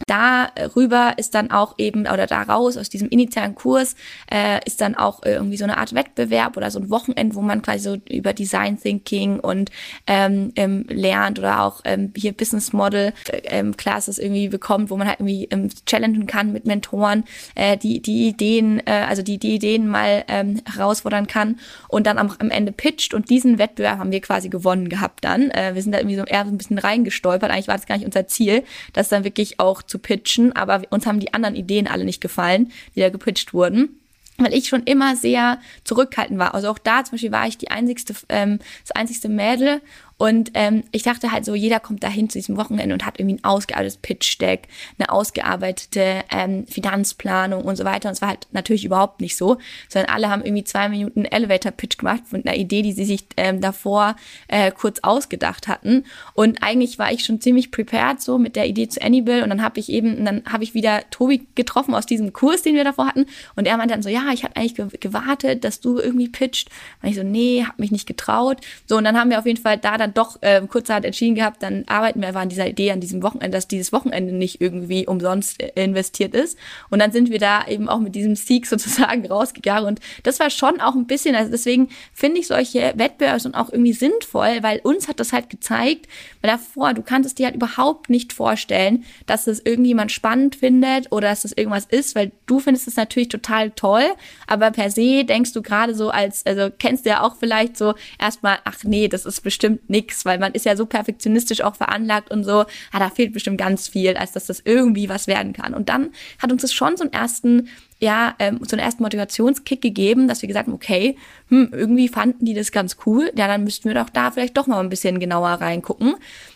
Darüber 0.08 1.14
ist 1.18 1.36
dann 1.36 1.52
auch 1.52 1.76
eben, 1.78 2.02
oder 2.02 2.28
daraus, 2.28 2.78
aus 2.78 2.90
diesem 2.90 3.10
initialen 3.10 3.56
Kurs, 3.56 3.96
äh, 4.32 4.60
ist 4.66 4.82
dann 4.82 4.96
auch 4.96 5.22
irgendwie 5.24 5.58
so 5.58 5.64
eine 5.64 5.78
Art 5.78 5.94
Wettbewerb 5.94 6.58
oder 6.58 6.72
so 6.72 6.80
ein 6.80 6.90
Wochenend, 6.90 7.36
wo 7.36 7.42
man 7.42 7.62
quasi 7.62 7.80
so 7.80 7.98
über 8.10 8.34
Design 8.34 8.80
Thinking 8.80 9.40
und 9.40 9.72
ähm, 10.08 10.52
ähm, 10.56 10.86
lernt 10.90 11.40
oder 11.40 11.64
auch 11.64 11.82
ähm, 11.86 12.12
hier 12.16 12.34
Business 12.34 12.74
Model 12.74 13.14
ähm, 13.46 13.78
Classes 13.78 14.18
irgendwie 14.18 14.50
bekommt, 14.50 14.90
wo 14.90 14.98
man 14.98 15.08
halt 15.08 15.20
irgendwie 15.20 15.48
ähm, 15.52 15.70
challengen 15.86 16.28
kann 16.28 16.52
mit 16.52 16.66
Mentoren, 16.66 17.24
äh, 17.56 17.78
die, 17.78 18.02
die 18.02 18.28
Ideen, 18.28 18.82
äh, 18.86 19.06
also 19.08 19.22
die, 19.22 19.38
die 19.38 19.56
Ideen 19.56 19.88
mal 19.88 20.26
ähm, 20.28 20.62
herausfordern 20.72 21.28
kann 21.28 21.60
und 21.88 22.08
dann 22.08 22.18
am, 22.18 22.34
am 22.40 22.50
Ende 22.50 22.72
pitcht 22.72 23.14
und 23.14 23.30
diesen 23.30 23.58
Wettbewerb 23.58 24.00
haben 24.00 24.12
wir 24.12 24.22
quasi 24.22 24.50
gewonnen 24.50 24.90
gehabt 24.90 25.24
dann. 25.24 25.52
Äh, 25.52 25.76
wir 25.76 25.82
sind 25.82 25.92
da 25.92 26.00
irgendwie 26.00 26.18
so 26.18 26.26
eher 26.26 26.46
so 26.46 26.52
ein 26.52 26.58
bisschen 26.58 26.78
reingestolpert, 26.78 27.52
eigentlich 27.52 27.68
war 27.68 27.78
das 27.78 27.86
gar 27.86 27.98
nicht 27.98 28.06
unser 28.06 28.28
Ziel, 28.28 28.64
dass 28.94 29.10
dann 29.10 29.24
wirklich 29.24 29.60
auch 29.60 29.82
zu 29.94 30.00
pitchen, 30.00 30.56
aber 30.56 30.82
uns 30.90 31.06
haben 31.06 31.20
die 31.20 31.36
anderen 31.36 31.56
Ideen 31.56 31.88
alle 31.88 32.04
nicht 32.04 32.20
gefallen, 32.20 32.72
die 32.96 33.02
da 33.02 33.10
gepitcht 33.10 33.54
wurden 33.54 34.00
weil 34.40 34.54
ich 34.56 34.68
schon 34.68 34.82
immer 34.84 35.16
sehr 35.16 35.60
zurückhaltend 35.84 36.40
war. 36.40 36.56
Also 36.56 36.68
auch 36.70 36.80
da 36.80 37.04
zum 37.04 37.12
Beispiel 37.12 37.32
war 37.32 37.48
ich 37.48 37.60
die 37.60 37.70
einzigste, 37.70 38.16
ähm, 38.30 38.58
das 38.82 38.92
einzigste 38.92 39.30
Mädel 39.30 39.80
und 40.18 40.52
ähm, 40.54 40.84
ich 40.92 41.04
dachte 41.04 41.32
halt 41.32 41.46
so, 41.46 41.56
jeder 41.56 41.80
kommt 41.80 42.04
dahin 42.04 42.30
zu 42.30 42.38
diesem 42.38 42.58
Wochenende 42.58 42.94
und 42.94 43.06
hat 43.06 43.20
irgendwie 43.20 43.36
ein 43.38 43.44
ausgearbeitetes 43.44 43.98
Pitch-Deck, 43.98 44.68
eine 44.98 45.10
ausgearbeitete 45.10 46.24
ähm, 46.32 46.66
Finanzplanung 46.68 47.64
und 47.64 47.76
so 47.76 47.84
weiter. 47.84 48.10
Und 48.10 48.14
es 48.14 48.22
war 48.22 48.30
halt 48.30 48.48
natürlich 48.52 48.86
überhaupt 48.86 49.22
nicht 49.22 49.36
so, 49.36 49.58
sondern 49.90 50.14
alle 50.14 50.30
haben 50.30 50.44
irgendwie 50.44 50.64
zwei 50.64 50.88
Minuten 50.90 51.26
Elevator-Pitch 51.26 51.98
gemacht 51.98 52.22
mit 52.32 52.48
einer 52.48 52.56
Idee, 52.56 52.84
die 52.84 52.94
sie 52.94 53.06
sich 53.06 53.26
ähm, 53.38 53.60
davor 53.60 54.16
äh, 54.48 54.72
kurz 54.72 55.00
ausgedacht 55.02 55.68
hatten. 55.68 56.06
Und 56.34 56.62
eigentlich 56.64 57.00
war 57.00 57.12
ich 57.12 57.26
schon 57.26 57.42
ziemlich 57.42 57.72
prepared 57.72 58.22
so 58.22 58.38
mit 58.38 58.56
der 58.56 58.68
Idee 58.68 58.88
zu 58.88 59.02
Annibal. 59.02 59.44
Und 59.44 59.50
dann 59.50 59.64
habe 59.64 59.80
ich 59.80 59.90
eben, 59.90 60.24
dann 60.26 60.44
habe 60.50 60.64
ich 60.64 60.74
wieder 60.74 61.02
Tobi 61.10 61.48
getroffen 61.56 61.96
aus 61.96 62.06
diesem 62.06 62.34
Kurs, 62.34 62.62
den 62.62 62.76
wir 62.76 62.84
davor 62.84 63.08
hatten. 63.08 63.26
Und 63.56 63.68
er 63.68 63.78
meinte 63.78 63.94
dann 63.94 64.04
so, 64.04 64.10
ja, 64.10 64.30
ich 64.34 64.44
hatte 64.44 64.56
eigentlich 64.56 64.76
gewartet, 65.00 65.64
dass 65.64 65.80
du 65.80 66.00
irgendwie 66.00 66.30
pitcht. 66.30 66.70
Und 67.02 67.10
ich 67.10 67.16
so, 67.16 67.24
nee, 67.24 67.64
habe 67.66 67.82
mich 67.82 67.92
nicht 67.92 68.08
getraut. 68.08 68.62
So, 68.88 68.98
und 68.98 69.04
dann 69.04 69.20
haben 69.20 69.30
wir 69.30 69.40
auf 69.40 69.46
jeden 69.46 69.62
Fall 69.62 69.78
da 69.78 69.98
dann 69.98 70.13
doch 70.14 70.42
äh, 70.42 70.62
kurzerhand 70.68 71.06
entschieden 71.06 71.36
gehabt, 71.36 71.62
dann 71.64 71.84
arbeiten 71.88 72.22
wir 72.22 72.28
einfach 72.28 72.42
an 72.42 72.50
dieser 72.50 72.68
Idee, 72.68 72.92
an 72.92 73.00
diesem 73.00 73.24
Wochenende, 73.24 73.58
dass 73.58 73.68
dieses 73.68 73.92
Wochenende 73.92 74.34
nicht 74.34 74.62
irgendwie 74.62 75.08
umsonst 75.08 75.62
äh, 75.62 75.84
investiert 75.84 76.34
ist. 76.34 76.58
Und 76.90 77.00
dann 77.00 77.12
sind 77.12 77.30
wir 77.30 77.40
da 77.40 77.68
eben 77.68 77.90
auch 77.90 78.00
mit 78.00 78.16
diesem 78.16 78.36
Sieg 78.36 78.68
sozusagen 78.68 79.26
rausgegangen. 79.26 79.86
Und 79.86 80.00
das 80.24 80.40
war 80.40 80.50
schon 80.50 80.82
auch 80.82 80.96
ein 80.96 81.08
bisschen, 81.08 81.36
also 81.36 81.52
deswegen 81.52 81.90
finde 82.14 82.40
ich 82.40 82.48
solche 82.48 82.94
Wettbewerbe 82.96 83.34
und 83.46 83.56
auch 83.56 83.72
irgendwie 83.72 83.94
sinnvoll, 83.94 84.60
weil 84.62 84.80
uns 84.84 85.08
hat 85.08 85.20
das 85.20 85.34
halt 85.34 85.50
gezeigt, 85.50 86.08
weil 86.42 86.52
davor, 86.52 86.94
du 86.94 87.02
kannst 87.02 87.28
es 87.28 87.36
dir 87.36 87.48
halt 87.48 87.56
überhaupt 87.56 88.10
nicht 88.10 88.34
vorstellen, 88.34 89.06
dass 89.26 89.46
das 89.46 89.60
irgendjemand 89.60 90.12
spannend 90.12 90.56
findet 90.56 91.12
oder 91.12 91.30
dass 91.30 91.42
das 91.42 91.54
irgendwas 91.54 91.86
ist, 91.86 92.16
weil 92.16 92.32
du 92.46 92.60
findest 92.60 92.88
es 92.88 92.96
natürlich 92.96 93.30
total 93.30 93.72
toll, 93.72 94.06
aber 94.48 94.72
per 94.72 94.92
se 94.92 95.24
denkst 95.24 95.54
du 95.54 95.62
gerade 95.62 95.96
so 95.96 96.10
als, 96.10 96.46
also 96.46 96.70
kennst 96.78 97.06
du 97.06 97.10
ja 97.10 97.22
auch 97.22 97.36
vielleicht 97.38 97.78
so 97.78 97.94
erstmal, 98.20 98.60
ach 98.66 98.84
nee, 98.84 99.08
das 99.08 99.26
ist 99.26 99.42
bestimmt 99.42 99.90
nix, 99.94 100.26
weil 100.26 100.40
man 100.40 100.52
ist 100.52 100.66
ja 100.66 100.76
so 100.76 100.86
perfektionistisch 100.86 101.62
auch 101.62 101.76
veranlagt 101.76 102.32
und 102.32 102.44
so, 102.44 102.66
ah, 102.92 103.00
da 103.00 103.10
fehlt 103.10 103.32
bestimmt 103.32 103.58
ganz 103.58 103.88
viel, 103.88 104.18
als 104.18 104.34
dass 104.34 104.48
das 104.48 104.62
irgendwie 104.66 105.08
was 105.08 105.28
werden 105.28 105.54
kann. 105.54 105.74
Und 105.74 105.88
dann 105.88 106.10
hat 106.40 106.52
uns 106.52 106.64
das 106.64 106.74
schon 106.74 106.98
so 106.98 107.04
einen 107.04 107.14
ersten 107.14 107.70
ja, 108.00 108.36
ähm, 108.40 108.60
so 108.68 108.76
einen 108.76 108.86
ersten 108.86 109.02
Motivationskick 109.02 109.82
gegeben, 109.82 110.28
dass 110.28 110.42
wir 110.42 110.48
gesagt 110.48 110.68
haben, 110.68 110.74
okay, 110.74 111.16
hm, 111.48 111.70
irgendwie 111.72 112.10
fanden 112.10 112.44
die 112.46 112.54
das 112.54 112.74
ganz 112.74 112.98
cool, 113.06 113.32
ja, 113.34 113.48
dann 113.48 113.64
müssten 113.64 113.88
wir 113.88 113.96
doch 113.96 114.10
da 114.10 114.30
vielleicht 114.30 114.58
doch 114.58 114.68
mal 114.68 114.82
ein 114.82 114.90
bisschen 114.90 115.22
genauer 115.22 115.52
reingucken. 115.52 116.16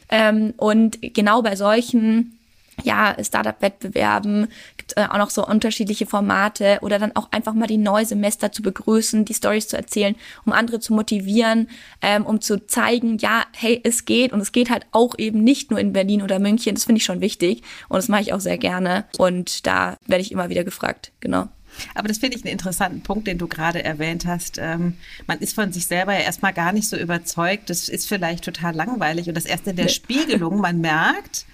Ähm, 0.09 0.53
und 0.57 0.99
genau 1.01 1.41
bei 1.41 1.55
solchen 1.55 2.37
ja, 2.83 3.15
Startup-Wettbewerben, 3.21 4.47
gibt 4.87 4.99
äh, 4.99 5.07
auch 5.09 5.17
noch 5.17 5.29
so 5.29 5.45
unterschiedliche 5.45 6.05
Formate 6.05 6.79
oder 6.81 6.99
dann 6.99 7.15
auch 7.15 7.31
einfach 7.31 7.53
mal 7.53 7.67
die 7.67 7.77
Neusemester 7.77 8.51
zu 8.51 8.61
begrüßen, 8.61 9.25
die 9.25 9.33
Stories 9.33 9.67
zu 9.67 9.77
erzählen, 9.77 10.15
um 10.45 10.53
andere 10.53 10.79
zu 10.79 10.93
motivieren, 10.93 11.69
ähm, 12.01 12.25
um 12.25 12.41
zu 12.41 12.65
zeigen, 12.65 13.17
ja, 13.17 13.45
hey, 13.53 13.81
es 13.83 14.05
geht 14.05 14.31
und 14.31 14.39
es 14.39 14.51
geht 14.51 14.69
halt 14.69 14.85
auch 14.91 15.17
eben 15.17 15.43
nicht 15.43 15.71
nur 15.71 15.79
in 15.79 15.93
Berlin 15.93 16.21
oder 16.21 16.39
München, 16.39 16.75
das 16.75 16.85
finde 16.85 16.99
ich 16.99 17.05
schon 17.05 17.21
wichtig 17.21 17.63
und 17.89 17.97
das 17.97 18.07
mache 18.07 18.21
ich 18.21 18.33
auch 18.33 18.39
sehr 18.39 18.57
gerne 18.57 19.05
und 19.17 19.67
da 19.67 19.97
werde 20.05 20.21
ich 20.21 20.31
immer 20.31 20.49
wieder 20.49 20.63
gefragt, 20.63 21.11
genau. 21.19 21.47
Aber 21.93 22.07
das 22.07 22.17
finde 22.17 22.37
ich 22.37 22.43
einen 22.43 22.53
interessanten 22.53 23.01
Punkt, 23.01 23.27
den 23.27 23.37
du 23.37 23.47
gerade 23.47 23.83
erwähnt 23.83 24.25
hast. 24.25 24.57
Ähm, 24.57 24.95
man 25.27 25.37
ist 25.39 25.53
von 25.53 25.71
sich 25.71 25.85
selber 25.85 26.13
ja 26.13 26.21
erstmal 26.21 26.51
gar 26.51 26.71
nicht 26.71 26.89
so 26.89 26.97
überzeugt. 26.97 27.69
Das 27.69 27.87
ist 27.87 28.07
vielleicht 28.07 28.45
total 28.45 28.73
langweilig. 28.73 29.27
Und 29.27 29.35
das 29.35 29.45
erst 29.45 29.67
in 29.67 29.75
der 29.75 29.87
Spiegelung, 29.87 30.59
man 30.59 30.81
merkt, 30.81 31.45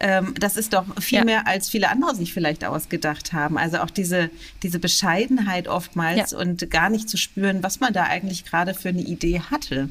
ähm, 0.00 0.34
das 0.38 0.56
ist 0.56 0.72
doch 0.72 0.84
viel 1.00 1.18
ja. 1.18 1.24
mehr, 1.24 1.46
als 1.46 1.68
viele 1.68 1.90
andere 1.90 2.14
sich 2.14 2.32
vielleicht 2.32 2.64
ausgedacht 2.64 3.32
haben. 3.32 3.58
Also 3.58 3.78
auch 3.78 3.90
diese, 3.90 4.30
diese 4.62 4.78
Bescheidenheit 4.78 5.68
oftmals 5.68 6.32
ja. 6.32 6.38
und 6.38 6.70
gar 6.70 6.90
nicht 6.90 7.08
zu 7.08 7.16
spüren, 7.16 7.62
was 7.62 7.80
man 7.80 7.92
da 7.92 8.04
eigentlich 8.04 8.44
gerade 8.44 8.74
für 8.74 8.90
eine 8.90 9.02
Idee 9.02 9.40
hatte. 9.40 9.88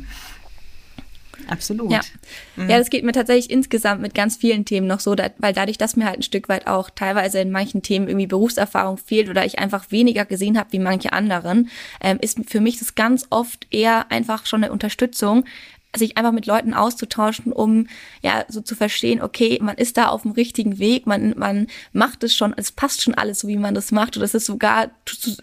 Absolut. 1.47 1.91
Ja. 1.91 2.01
Mhm. 2.55 2.69
ja, 2.69 2.77
das 2.77 2.89
geht 2.89 3.03
mir 3.03 3.11
tatsächlich 3.11 3.49
insgesamt 3.49 4.01
mit 4.01 4.13
ganz 4.13 4.37
vielen 4.37 4.65
Themen 4.65 4.87
noch 4.87 4.99
so, 4.99 5.15
da, 5.15 5.29
weil 5.37 5.53
dadurch, 5.53 5.77
dass 5.77 5.95
mir 5.95 6.05
halt 6.05 6.19
ein 6.19 6.23
Stück 6.23 6.49
weit 6.49 6.67
auch 6.67 6.89
teilweise 6.89 7.39
in 7.39 7.51
manchen 7.51 7.81
Themen 7.81 8.07
irgendwie 8.07 8.27
Berufserfahrung 8.27 8.97
fehlt 8.97 9.29
oder 9.29 9.45
ich 9.45 9.59
einfach 9.59 9.91
weniger 9.91 10.25
gesehen 10.25 10.57
habe 10.57 10.71
wie 10.71 10.79
manche 10.79 11.13
anderen, 11.13 11.69
ähm, 12.01 12.17
ist 12.21 12.39
für 12.47 12.59
mich 12.59 12.79
das 12.79 12.95
ganz 12.95 13.27
oft 13.29 13.67
eher 13.69 14.11
einfach 14.11 14.45
schon 14.45 14.63
eine 14.63 14.73
Unterstützung, 14.73 15.45
sich 15.97 16.17
einfach 16.17 16.31
mit 16.31 16.45
Leuten 16.45 16.73
auszutauschen, 16.73 17.51
um 17.51 17.88
ja 18.21 18.45
so 18.47 18.62
zu 18.62 18.75
verstehen, 18.75 19.21
okay, 19.21 19.60
man 19.62 19.75
ist 19.75 19.97
da 19.97 20.07
auf 20.07 20.23
dem 20.23 20.31
richtigen 20.31 20.79
Weg, 20.79 21.07
man, 21.07 21.33
man 21.38 21.67
macht 21.93 22.23
es 22.23 22.36
schon, 22.36 22.53
es 22.57 22.71
passt 22.71 23.01
schon 23.01 23.13
alles 23.15 23.39
so, 23.39 23.47
wie 23.47 23.57
man 23.57 23.75
das 23.75 23.91
macht. 23.91 24.17
Und 24.17 24.23
es 24.23 24.33
ist 24.33 24.45
sogar 24.45 24.91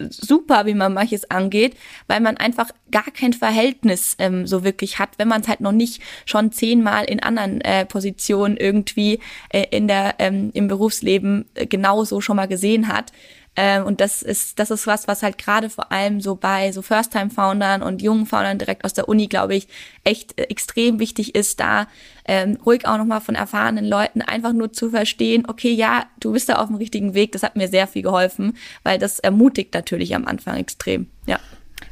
super, 0.09 0.65
wie 0.65 0.73
man 0.73 0.93
manches 0.93 1.29
angeht, 1.29 1.75
weil 2.07 2.21
man 2.21 2.37
einfach 2.37 2.69
gar 2.91 3.11
kein 3.11 3.33
Verhältnis 3.33 4.15
ähm, 4.19 4.47
so 4.47 4.63
wirklich 4.63 4.99
hat, 4.99 5.09
wenn 5.17 5.27
man 5.27 5.41
es 5.41 5.47
halt 5.47 5.61
noch 5.61 5.71
nicht 5.71 6.01
schon 6.25 6.51
zehnmal 6.51 7.05
in 7.05 7.21
anderen 7.21 7.61
äh, 7.61 7.85
Positionen 7.85 8.57
irgendwie 8.57 9.19
äh, 9.49 9.65
in 9.71 9.87
der, 9.87 10.15
ähm, 10.19 10.51
im 10.53 10.67
Berufsleben 10.67 11.45
äh, 11.55 11.65
genauso 11.65 12.21
schon 12.21 12.37
mal 12.37 12.47
gesehen 12.47 12.87
hat 12.87 13.11
Ähm, 13.55 13.85
und 13.85 14.01
das 14.01 14.21
ist, 14.21 14.59
das 14.59 14.71
ist 14.71 14.87
was, 14.87 15.07
was 15.07 15.23
halt 15.23 15.37
gerade 15.37 15.69
vor 15.69 15.91
allem 15.91 16.21
so 16.21 16.35
bei 16.35 16.71
so 16.71 16.81
First-Time-Foundern 16.81 17.81
und 17.81 18.01
jungen 18.01 18.25
Foundern 18.25 18.57
direkt 18.57 18.83
aus 18.83 18.93
der 18.93 19.07
Uni, 19.07 19.27
glaube 19.27 19.55
ich, 19.55 19.67
echt 20.03 20.37
äh, 20.39 20.43
extrem 20.43 20.99
wichtig 20.99 21.35
ist, 21.35 21.59
da 21.59 21.87
ähm, 22.27 22.57
ruhig 22.65 22.87
auch 22.87 22.97
nochmal 22.97 23.21
von 23.21 23.35
erfahrenen 23.35 23.85
Leuten 23.85 24.21
einfach 24.21 24.53
nur 24.53 24.73
zu 24.73 24.89
verstehen, 24.89 25.45
okay, 25.47 25.71
ja, 25.71 26.05
du 26.19 26.33
bist 26.33 26.49
da 26.49 26.55
auf 26.55 26.67
dem 26.67 26.75
richtigen 26.75 27.13
Weg. 27.13 27.31
Das 27.31 27.43
hat 27.43 27.55
mir 27.55 27.67
sehr 27.67 27.87
viel 27.87 28.01
geholfen, 28.01 28.57
weil 28.83 28.99
das 28.99 29.19
ermutigt 29.19 29.73
natürlich 29.73 30.15
am 30.15 30.25
Anfang 30.25 30.57
extrem. 30.57 31.07
Ja 31.25 31.39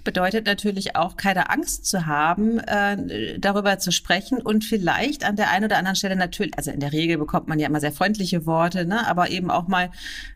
bedeutet 0.04 0.46
natürlich 0.46 0.96
auch 0.96 1.18
keine 1.18 1.50
Angst 1.50 1.86
zu 1.86 2.06
haben, 2.06 2.60
äh, 2.60 3.40
darüber 3.40 3.80
zu 3.80 3.92
sprechen 3.92 4.42
und 4.42 4.64
vielleicht 4.64 5.24
an 5.24 5.36
der 5.36 5.50
einen 5.50 5.66
oder 5.66 5.78
anderen 5.78 5.96
Stelle 5.96 6.16
natürlich, 6.16 6.58
also 6.58 6.72
in 6.72 6.80
der 6.80 6.92
Regel 6.92 7.18
bekommt 7.18 7.48
man 7.48 7.60
ja 7.60 7.68
immer 7.68 7.80
sehr 7.80 7.92
freundliche 7.92 8.46
Worte, 8.46 8.86
ne, 8.86 9.08
aber 9.08 9.30
eben 9.30 9.50
auch 9.50 9.68
mal, 9.68 9.92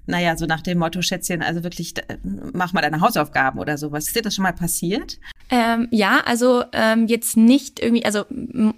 naja, 0.05 0.37
so 0.37 0.45
nach 0.45 0.61
dem 0.61 0.79
Motto, 0.79 1.01
Schätzchen, 1.01 1.41
also 1.41 1.63
wirklich, 1.63 1.93
mach 2.23 2.73
mal 2.73 2.81
deine 2.81 3.01
Hausaufgaben 3.01 3.59
oder 3.59 3.77
sowas. 3.77 4.07
Ist 4.07 4.15
dir 4.15 4.21
das 4.21 4.35
schon 4.35 4.43
mal 4.43 4.53
passiert? 4.53 5.19
Ähm, 5.49 5.87
ja, 5.91 6.19
also 6.25 6.63
ähm, 6.73 7.07
jetzt 7.07 7.37
nicht 7.37 7.79
irgendwie, 7.79 8.03
also 8.03 8.25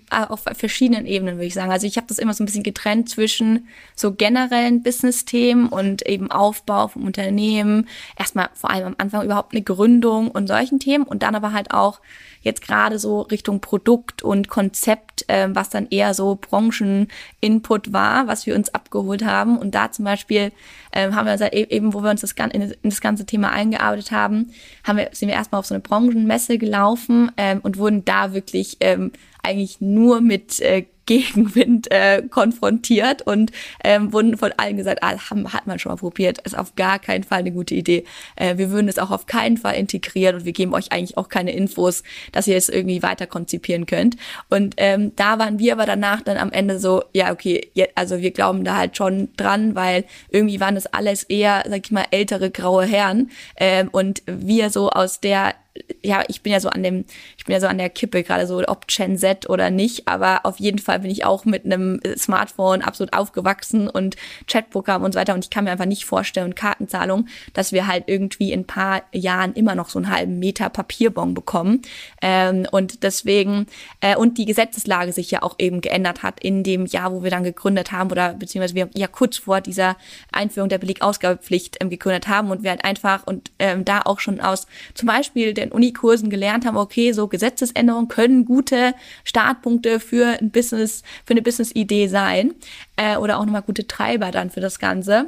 auf 0.09 0.43
verschiedenen 0.53 1.07
Ebenen 1.07 1.35
würde 1.35 1.45
ich 1.47 1.55
sagen. 1.55 1.71
Also 1.71 1.87
ich 1.87 1.97
habe 1.97 2.05
das 2.07 2.19
immer 2.19 2.33
so 2.33 2.43
ein 2.43 2.45
bisschen 2.45 2.63
getrennt 2.63 3.09
zwischen 3.09 3.67
so 3.95 4.13
generellen 4.13 4.83
Business-Themen 4.83 5.69
und 5.69 6.07
eben 6.07 6.29
Aufbau 6.29 6.89
vom 6.89 7.05
Unternehmen. 7.05 7.87
Erstmal 8.17 8.49
vor 8.53 8.69
allem 8.69 8.87
am 8.87 8.95
Anfang 8.99 9.25
überhaupt 9.25 9.53
eine 9.53 9.63
Gründung 9.63 10.29
und 10.29 10.47
solchen 10.47 10.79
Themen 10.79 11.05
und 11.05 11.23
dann 11.23 11.35
aber 11.35 11.53
halt 11.53 11.71
auch 11.71 12.01
jetzt 12.41 12.61
gerade 12.61 12.99
so 12.99 13.21
Richtung 13.21 13.59
Produkt 13.61 14.23
und 14.23 14.47
Konzept, 14.47 15.25
äh, 15.29 15.47
was 15.51 15.69
dann 15.69 15.87
eher 15.89 16.13
so 16.13 16.35
Branchen-Input 16.35 17.93
war, 17.93 18.27
was 18.27 18.45
wir 18.45 18.55
uns 18.55 18.73
abgeholt 18.73 19.25
haben. 19.25 19.57
Und 19.57 19.75
da 19.75 19.91
zum 19.91 20.05
Beispiel 20.05 20.51
äh, 20.91 21.11
haben 21.11 21.25
wir 21.25 21.33
uns 21.33 21.41
halt 21.41 21.53
eben, 21.53 21.93
wo 21.93 22.01
wir 22.01 22.09
uns 22.11 22.21
das, 22.21 22.33
in 22.51 22.73
das 22.83 23.01
ganze 23.01 23.25
Thema 23.25 23.51
eingearbeitet 23.51 24.11
haben, 24.11 24.51
haben 24.83 24.97
wir, 24.97 25.09
sind 25.11 25.27
wir 25.27 25.35
erstmal 25.35 25.59
auf 25.59 25.65
so 25.65 25.73
eine 25.73 25.81
Branchenmesse 25.81 26.57
gelaufen 26.57 27.31
ähm, 27.37 27.59
und 27.61 27.77
wurden 27.77 28.05
da 28.05 28.33
wirklich 28.33 28.77
ähm, 28.79 29.11
eigentlich 29.43 29.81
nur 29.81 30.21
mit 30.21 30.59
äh, 30.59 30.85
Gegenwind 31.09 31.91
äh, 31.91 32.21
konfrontiert 32.29 33.23
und 33.23 33.51
ähm, 33.83 34.13
wurden 34.13 34.37
von 34.37 34.51
allen 34.57 34.77
gesagt, 34.77 34.99
ah, 35.01 35.17
haben, 35.31 35.51
hat 35.51 35.65
man 35.65 35.79
schon 35.79 35.91
mal 35.91 35.95
probiert, 35.95 36.37
ist 36.45 36.55
auf 36.55 36.75
gar 36.75 36.99
keinen 36.99 37.23
Fall 37.23 37.39
eine 37.39 37.51
gute 37.51 37.73
Idee. 37.73 38.05
Äh, 38.35 38.57
wir 38.57 38.69
würden 38.69 38.87
es 38.87 38.99
auch 38.99 39.09
auf 39.09 39.25
keinen 39.25 39.57
Fall 39.57 39.73
integrieren 39.73 40.35
und 40.35 40.45
wir 40.45 40.51
geben 40.51 40.75
euch 40.75 40.91
eigentlich 40.91 41.17
auch 41.17 41.27
keine 41.27 41.51
Infos, 41.51 42.03
dass 42.31 42.45
ihr 42.45 42.55
es 42.55 42.69
irgendwie 42.69 43.01
weiter 43.01 43.25
konzipieren 43.25 43.87
könnt. 43.87 44.17
Und 44.51 44.75
ähm, 44.77 45.13
da 45.15 45.39
waren 45.39 45.57
wir 45.57 45.73
aber 45.73 45.87
danach 45.87 46.21
dann 46.21 46.37
am 46.37 46.51
Ende 46.51 46.77
so, 46.77 47.03
ja, 47.11 47.31
okay, 47.31 47.71
ja, 47.73 47.87
also 47.95 48.21
wir 48.21 48.29
glauben 48.29 48.63
da 48.63 48.77
halt 48.77 48.95
schon 48.95 49.29
dran, 49.35 49.73
weil 49.73 50.05
irgendwie 50.29 50.59
waren 50.59 50.75
das 50.75 50.85
alles 50.85 51.23
eher, 51.23 51.63
sag 51.67 51.87
ich 51.87 51.91
mal, 51.91 52.05
ältere 52.11 52.51
graue 52.51 52.85
Herren 52.85 53.31
ähm, 53.57 53.89
und 53.91 54.21
wir 54.27 54.69
so 54.69 54.91
aus 54.91 55.21
der 55.21 55.55
ja, 56.01 56.23
ich 56.27 56.41
bin 56.41 56.51
ja 56.51 56.59
so 56.59 56.69
an 56.69 56.83
dem, 56.83 57.05
ich 57.37 57.45
bin 57.45 57.53
ja 57.53 57.59
so 57.59 57.67
an 57.67 57.77
der 57.77 57.89
Kippe, 57.89 58.23
gerade 58.23 58.47
so, 58.47 58.63
ob 58.67 58.87
Gen 58.87 59.17
Z 59.17 59.49
oder 59.49 59.69
nicht, 59.69 60.07
aber 60.07 60.45
auf 60.45 60.59
jeden 60.59 60.79
Fall 60.79 60.99
bin 60.99 61.11
ich 61.11 61.25
auch 61.25 61.45
mit 61.45 61.65
einem 61.65 61.99
Smartphone 62.17 62.81
absolut 62.81 63.13
aufgewachsen 63.13 63.87
und 63.87 64.15
Chatprogramm 64.47 65.03
und 65.03 65.13
so 65.13 65.19
weiter. 65.19 65.33
Und 65.33 65.43
ich 65.43 65.49
kann 65.49 65.65
mir 65.65 65.71
einfach 65.71 65.85
nicht 65.85 66.05
vorstellen, 66.05 66.47
und 66.47 66.55
Kartenzahlung, 66.55 67.27
dass 67.53 67.71
wir 67.71 67.87
halt 67.87 68.05
irgendwie 68.07 68.51
in 68.51 68.61
ein 68.61 68.67
paar 68.67 69.03
Jahren 69.11 69.53
immer 69.53 69.75
noch 69.75 69.89
so 69.89 69.99
einen 69.99 70.09
halben 70.09 70.39
Meter 70.39 70.69
Papierbon 70.69 71.33
bekommen. 71.33 71.81
Ähm, 72.21 72.65
und 72.71 73.03
deswegen, 73.03 73.67
äh, 74.01 74.15
und 74.15 74.37
die 74.37 74.45
Gesetzeslage 74.45 75.11
sich 75.11 75.31
ja 75.31 75.43
auch 75.43 75.55
eben 75.59 75.81
geändert 75.81 76.23
hat 76.23 76.41
in 76.41 76.63
dem 76.63 76.85
Jahr, 76.85 77.13
wo 77.13 77.23
wir 77.23 77.31
dann 77.31 77.43
gegründet 77.43 77.91
haben 77.91 78.11
oder 78.11 78.33
beziehungsweise 78.33 78.75
wir 78.75 78.89
ja 78.95 79.07
kurz 79.07 79.37
vor 79.37 79.61
dieser 79.61 79.97
Einführung 80.31 80.69
der 80.69 80.77
Belegausgabepflicht 80.77 81.77
ähm, 81.81 81.89
gegründet 81.89 82.27
haben. 82.27 82.51
Und 82.51 82.63
wir 82.63 82.71
halt 82.71 82.85
einfach 82.85 83.27
und 83.27 83.51
ähm, 83.59 83.85
da 83.85 84.01
auch 84.01 84.19
schon 84.19 84.39
aus 84.39 84.67
zum 84.93 85.07
Beispiel 85.07 85.53
den 85.59 85.71
Unikursen 85.71 86.29
gelernt 86.29 86.65
haben, 86.65 86.77
okay, 86.77 87.11
so 87.11 87.27
Gesetzesänderungen 87.27 88.07
können 88.07 88.45
gute 88.45 88.93
Startpunkte 89.23 89.99
für 89.99 90.39
ein 90.39 90.51
Business, 90.51 91.03
für 91.25 91.31
eine 91.31 91.41
Business-Idee 91.41 92.07
sein 92.07 92.53
äh, 92.97 93.17
oder 93.17 93.39
auch 93.39 93.45
nochmal 93.45 93.61
gute 93.61 93.87
Treiber 93.87 94.31
dann 94.31 94.49
für 94.49 94.61
das 94.61 94.79
Ganze. 94.79 95.27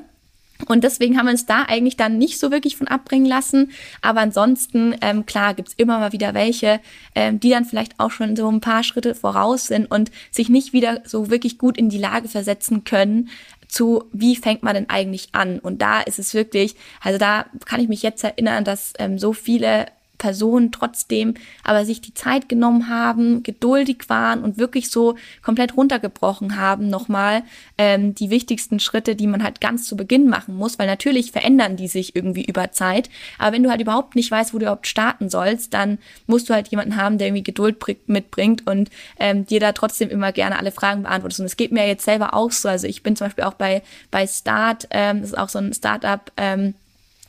Und 0.67 0.83
deswegen 0.83 1.17
haben 1.17 1.25
wir 1.25 1.31
uns 1.31 1.45
da 1.45 1.63
eigentlich 1.63 1.97
dann 1.97 2.17
nicht 2.17 2.39
so 2.39 2.51
wirklich 2.51 2.77
von 2.77 2.87
abbringen 2.87 3.25
lassen. 3.25 3.71
Aber 4.01 4.21
ansonsten, 4.21 4.95
ähm, 5.01 5.25
klar, 5.25 5.53
gibt's 5.53 5.73
immer 5.77 5.99
mal 5.99 6.11
wieder 6.11 6.33
welche, 6.33 6.79
ähm, 7.15 7.39
die 7.39 7.49
dann 7.49 7.65
vielleicht 7.65 7.99
auch 7.99 8.11
schon 8.11 8.35
so 8.35 8.47
ein 8.49 8.61
paar 8.61 8.83
Schritte 8.83 9.15
voraus 9.15 9.67
sind 9.67 9.89
und 9.89 10.11
sich 10.29 10.49
nicht 10.49 10.73
wieder 10.73 11.01
so 11.05 11.29
wirklich 11.29 11.57
gut 11.57 11.77
in 11.77 11.89
die 11.89 11.97
Lage 11.97 12.27
versetzen 12.27 12.83
können, 12.83 13.29
zu, 13.67 14.03
wie 14.11 14.35
fängt 14.35 14.63
man 14.63 14.75
denn 14.75 14.89
eigentlich 14.89 15.29
an? 15.31 15.59
Und 15.59 15.81
da 15.81 16.01
ist 16.01 16.19
es 16.19 16.33
wirklich, 16.33 16.75
also 17.01 17.17
da 17.17 17.45
kann 17.65 17.79
ich 17.79 17.87
mich 17.87 18.03
jetzt 18.03 18.23
erinnern, 18.23 18.65
dass 18.65 18.93
ähm, 18.99 19.17
so 19.17 19.31
viele 19.31 19.85
Personen 20.21 20.71
trotzdem 20.71 21.34
aber 21.63 21.84
sich 21.84 21.99
die 21.99 22.13
Zeit 22.13 22.47
genommen 22.47 22.89
haben, 22.89 23.41
geduldig 23.41 24.03
waren 24.07 24.43
und 24.43 24.60
wirklich 24.60 24.91
so 24.91 25.15
komplett 25.41 25.75
runtergebrochen 25.75 26.57
haben, 26.57 26.89
nochmal 26.89 27.41
ähm, 27.79 28.13
die 28.13 28.29
wichtigsten 28.29 28.79
Schritte, 28.79 29.15
die 29.15 29.25
man 29.25 29.43
halt 29.43 29.62
ganz 29.62 29.88
zu 29.88 29.97
Beginn 29.97 30.29
machen 30.29 30.55
muss, 30.55 30.77
weil 30.77 30.86
natürlich 30.86 31.31
verändern 31.31 31.75
die 31.75 31.88
sich 31.88 32.15
irgendwie 32.15 32.45
über 32.45 32.71
Zeit. 32.71 33.10
Aber 33.39 33.53
wenn 33.53 33.63
du 33.63 33.71
halt 33.71 33.81
überhaupt 33.81 34.15
nicht 34.15 34.29
weißt, 34.29 34.53
wo 34.53 34.60
du 34.60 34.65
überhaupt 34.65 34.86
starten 34.86 35.27
sollst, 35.29 35.73
dann 35.73 35.97
musst 36.27 36.49
du 36.49 36.53
halt 36.53 36.67
jemanden 36.67 36.97
haben, 36.97 37.17
der 37.17 37.27
irgendwie 37.27 37.43
Geduld 37.43 37.77
mitbringt 38.05 38.67
und 38.67 38.91
ähm, 39.17 39.47
dir 39.47 39.60
da 39.60 39.71
trotzdem 39.71 40.10
immer 40.10 40.31
gerne 40.31 40.60
alle 40.60 40.71
Fragen 40.71 41.01
beantwortet. 41.01 41.39
Und 41.39 41.45
es 41.47 41.57
geht 41.57 41.71
mir 41.71 41.88
jetzt 41.88 42.05
selber 42.05 42.36
auch 42.36 42.51
so. 42.51 42.69
Also 42.69 42.86
ich 42.86 43.01
bin 43.01 43.15
zum 43.15 43.25
Beispiel 43.25 43.45
auch 43.45 43.55
bei, 43.55 43.81
bei 44.12 44.27
Start, 44.27 44.88
ähm, 44.91 45.21
das 45.21 45.31
ist 45.31 45.38
auch 45.38 45.49
so 45.49 45.57
ein 45.57 45.73
Startup, 45.73 46.31
ähm, 46.38 46.75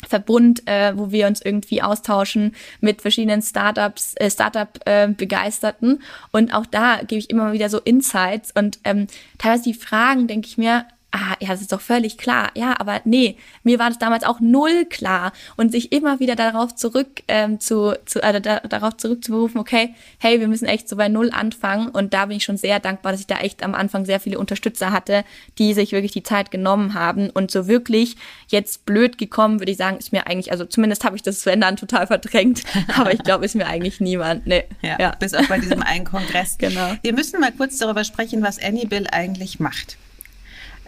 Verbund, 0.06 0.66
äh, 0.66 0.96
wo 0.96 1.10
wir 1.10 1.26
uns 1.26 1.40
irgendwie 1.40 1.82
austauschen 1.82 2.54
mit 2.80 3.02
verschiedenen 3.02 3.42
Startups, 3.42 4.14
äh, 4.16 4.30
Startup-Begeisterten. 4.30 5.96
Äh, 5.96 6.36
und 6.36 6.54
auch 6.54 6.66
da 6.66 7.00
gebe 7.02 7.18
ich 7.18 7.30
immer 7.30 7.52
wieder 7.52 7.68
so 7.68 7.78
Insights 7.78 8.52
und 8.52 8.78
ähm, 8.84 9.06
teilweise 9.38 9.64
die 9.64 9.74
Fragen, 9.74 10.26
denke 10.26 10.48
ich 10.48 10.58
mir, 10.58 10.86
ah, 11.12 11.36
ja, 11.40 11.48
das 11.48 11.60
ist 11.60 11.72
doch 11.72 11.80
völlig 11.80 12.18
klar. 12.18 12.50
Ja, 12.54 12.74
aber 12.78 13.00
nee, 13.04 13.36
mir 13.62 13.78
war 13.78 13.88
das 13.88 13.98
damals 13.98 14.24
auch 14.24 14.40
null 14.40 14.86
klar. 14.86 15.32
Und 15.56 15.70
sich 15.70 15.92
immer 15.92 16.20
wieder 16.20 16.36
darauf 16.36 16.74
zurück 16.74 17.22
ähm, 17.28 17.60
zu, 17.60 17.94
zu 18.06 18.22
äh, 18.22 18.40
da, 18.40 18.60
darauf 18.60 18.96
zurückzuberufen, 18.96 19.60
okay, 19.60 19.94
hey, 20.18 20.40
wir 20.40 20.48
müssen 20.48 20.66
echt 20.66 20.88
so 20.88 20.96
bei 20.96 21.08
null 21.08 21.30
anfangen. 21.30 21.88
Und 21.88 22.14
da 22.14 22.26
bin 22.26 22.38
ich 22.38 22.44
schon 22.44 22.56
sehr 22.56 22.80
dankbar, 22.80 23.12
dass 23.12 23.20
ich 23.20 23.26
da 23.26 23.38
echt 23.38 23.62
am 23.62 23.74
Anfang 23.74 24.04
sehr 24.06 24.20
viele 24.20 24.38
Unterstützer 24.38 24.90
hatte, 24.90 25.24
die 25.58 25.74
sich 25.74 25.92
wirklich 25.92 26.12
die 26.12 26.22
Zeit 26.22 26.50
genommen 26.50 26.94
haben. 26.94 27.30
Und 27.30 27.50
so 27.50 27.68
wirklich 27.68 28.16
jetzt 28.48 28.86
blöd 28.86 29.18
gekommen, 29.18 29.60
würde 29.60 29.72
ich 29.72 29.78
sagen, 29.78 29.98
ist 29.98 30.12
mir 30.12 30.26
eigentlich, 30.26 30.50
also 30.50 30.64
zumindest 30.64 31.04
habe 31.04 31.16
ich 31.16 31.22
das 31.22 31.42
Sven 31.42 31.60
dann 31.60 31.76
total 31.76 32.06
verdrängt, 32.06 32.62
aber 32.96 33.12
ich 33.12 33.22
glaube, 33.22 33.44
ist 33.44 33.54
mir 33.54 33.66
eigentlich 33.66 34.00
niemand. 34.00 34.46
Nee. 34.46 34.64
Ja, 34.80 34.96
ja, 34.98 35.14
bis 35.18 35.34
auch 35.34 35.46
bei 35.46 35.58
diesem 35.58 35.82
einen 35.82 36.04
Kongress. 36.04 36.56
genau. 36.58 36.94
Wir 37.02 37.12
müssen 37.12 37.38
mal 37.40 37.52
kurz 37.52 37.76
darüber 37.78 38.04
sprechen, 38.04 38.42
was 38.42 38.62
Annie 38.62 38.86
Bill 38.86 39.06
eigentlich 39.10 39.60
macht. 39.60 39.98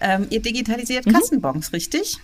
Ähm, 0.04 0.26
ihr 0.28 0.42
digitalisiert 0.42 1.06
mhm. 1.06 1.12
Kassenbons, 1.12 1.72
richtig? 1.72 2.18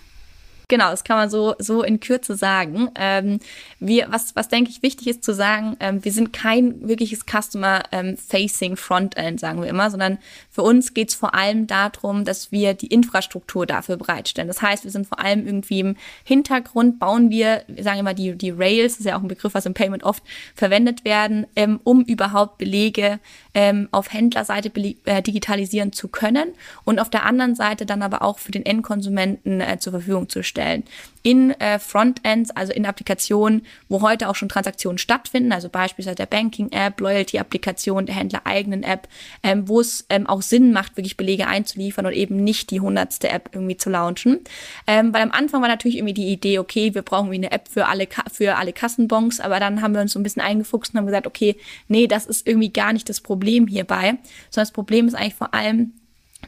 Genau, 0.71 0.89
das 0.89 1.03
kann 1.03 1.17
man 1.17 1.29
so, 1.29 1.53
so 1.59 1.83
in 1.83 1.99
Kürze 1.99 2.33
sagen. 2.33 2.91
Ähm, 2.95 3.41
wir, 3.81 4.07
was, 4.09 4.37
was 4.37 4.47
denke 4.47 4.69
ich 4.69 4.81
wichtig 4.81 5.07
ist 5.07 5.21
zu 5.21 5.33
sagen, 5.33 5.75
ähm, 5.81 6.01
wir 6.05 6.13
sind 6.13 6.31
kein 6.31 6.87
wirkliches 6.87 7.25
Customer-Facing 7.25 8.71
ähm, 8.71 8.77
Frontend, 8.77 9.41
sagen 9.41 9.61
wir 9.61 9.67
immer, 9.67 9.91
sondern 9.91 10.17
für 10.49 10.61
uns 10.61 10.93
geht 10.93 11.09
es 11.09 11.15
vor 11.15 11.35
allem 11.35 11.67
darum, 11.67 12.23
dass 12.23 12.53
wir 12.53 12.73
die 12.73 12.87
Infrastruktur 12.87 13.65
dafür 13.65 13.97
bereitstellen. 13.97 14.47
Das 14.47 14.61
heißt, 14.61 14.85
wir 14.85 14.91
sind 14.91 15.07
vor 15.07 15.19
allem 15.19 15.45
irgendwie 15.45 15.81
im 15.81 15.97
Hintergrund, 16.23 16.99
bauen 16.99 17.29
wir, 17.29 17.63
wir 17.67 17.83
sagen 17.83 17.99
immer 17.99 18.13
die, 18.13 18.37
die 18.37 18.51
Rails, 18.51 18.93
das 18.93 18.99
ist 19.01 19.05
ja 19.07 19.17
auch 19.17 19.23
ein 19.23 19.27
Begriff, 19.27 19.53
was 19.53 19.65
im 19.65 19.73
Payment 19.73 20.05
oft 20.05 20.23
verwendet 20.55 21.03
werden, 21.03 21.47
ähm, 21.57 21.81
um 21.83 22.05
überhaupt 22.05 22.59
Belege 22.59 23.19
ähm, 23.53 23.89
auf 23.91 24.13
Händlerseite 24.13 24.71
äh, 25.03 25.21
digitalisieren 25.21 25.91
zu 25.91 26.07
können 26.07 26.53
und 26.85 26.99
auf 26.99 27.09
der 27.09 27.25
anderen 27.25 27.55
Seite 27.55 27.85
dann 27.85 28.03
aber 28.03 28.21
auch 28.21 28.39
für 28.39 28.53
den 28.53 28.65
Endkonsumenten 28.65 29.59
äh, 29.59 29.77
zur 29.77 29.91
Verfügung 29.91 30.29
zu 30.29 30.43
stellen 30.43 30.60
stellen 30.61 30.83
in 31.23 31.51
äh, 31.59 31.77
Frontends, 31.77 32.49
also 32.51 32.73
in 32.73 32.85
Applikationen, 32.85 33.63
wo 33.89 34.01
heute 34.01 34.27
auch 34.27 34.35
schon 34.35 34.49
Transaktionen 34.49 34.97
stattfinden, 34.97 35.51
also 35.51 35.69
beispielsweise 35.69 36.15
der 36.15 36.25
Banking-App, 36.25 36.99
Loyalty-Applikation, 36.99 38.07
der 38.07 38.15
Händler-eigenen 38.15 38.83
App, 38.83 39.07
ähm, 39.43 39.67
wo 39.67 39.79
es 39.79 40.05
ähm, 40.09 40.25
auch 40.25 40.41
Sinn 40.41 40.73
macht, 40.73 40.97
wirklich 40.97 41.17
Belege 41.17 41.47
einzuliefern 41.47 42.07
und 42.07 42.13
eben 42.13 42.43
nicht 42.43 42.71
die 42.71 42.79
hundertste 42.79 43.29
App 43.29 43.49
irgendwie 43.53 43.77
zu 43.77 43.89
launchen. 43.89 44.39
Ähm, 44.87 45.13
weil 45.13 45.21
am 45.21 45.31
Anfang 45.31 45.61
war 45.61 45.69
natürlich 45.69 45.97
irgendwie 45.97 46.15
die 46.15 46.31
Idee, 46.31 46.57
okay, 46.57 46.95
wir 46.95 47.03
brauchen 47.03 47.27
irgendwie 47.27 47.47
eine 47.47 47.51
App 47.51 47.67
für 47.67 47.85
alle, 47.85 48.07
für 48.31 48.55
alle 48.55 48.73
Kassenbons, 48.73 49.39
aber 49.41 49.59
dann 49.59 49.81
haben 49.81 49.93
wir 49.93 50.01
uns 50.01 50.13
so 50.13 50.19
ein 50.19 50.23
bisschen 50.23 50.41
eingefuchst 50.41 50.93
und 50.93 50.99
haben 50.99 51.05
gesagt, 51.05 51.27
okay, 51.27 51.55
nee, 51.87 52.07
das 52.07 52.25
ist 52.25 52.47
irgendwie 52.47 52.73
gar 52.73 52.93
nicht 52.93 53.07
das 53.07 53.21
Problem 53.21 53.67
hierbei, 53.67 54.17
sondern 54.49 54.63
das 54.63 54.71
Problem 54.71 55.07
ist 55.07 55.13
eigentlich 55.13 55.35
vor 55.35 55.53
allem, 55.53 55.93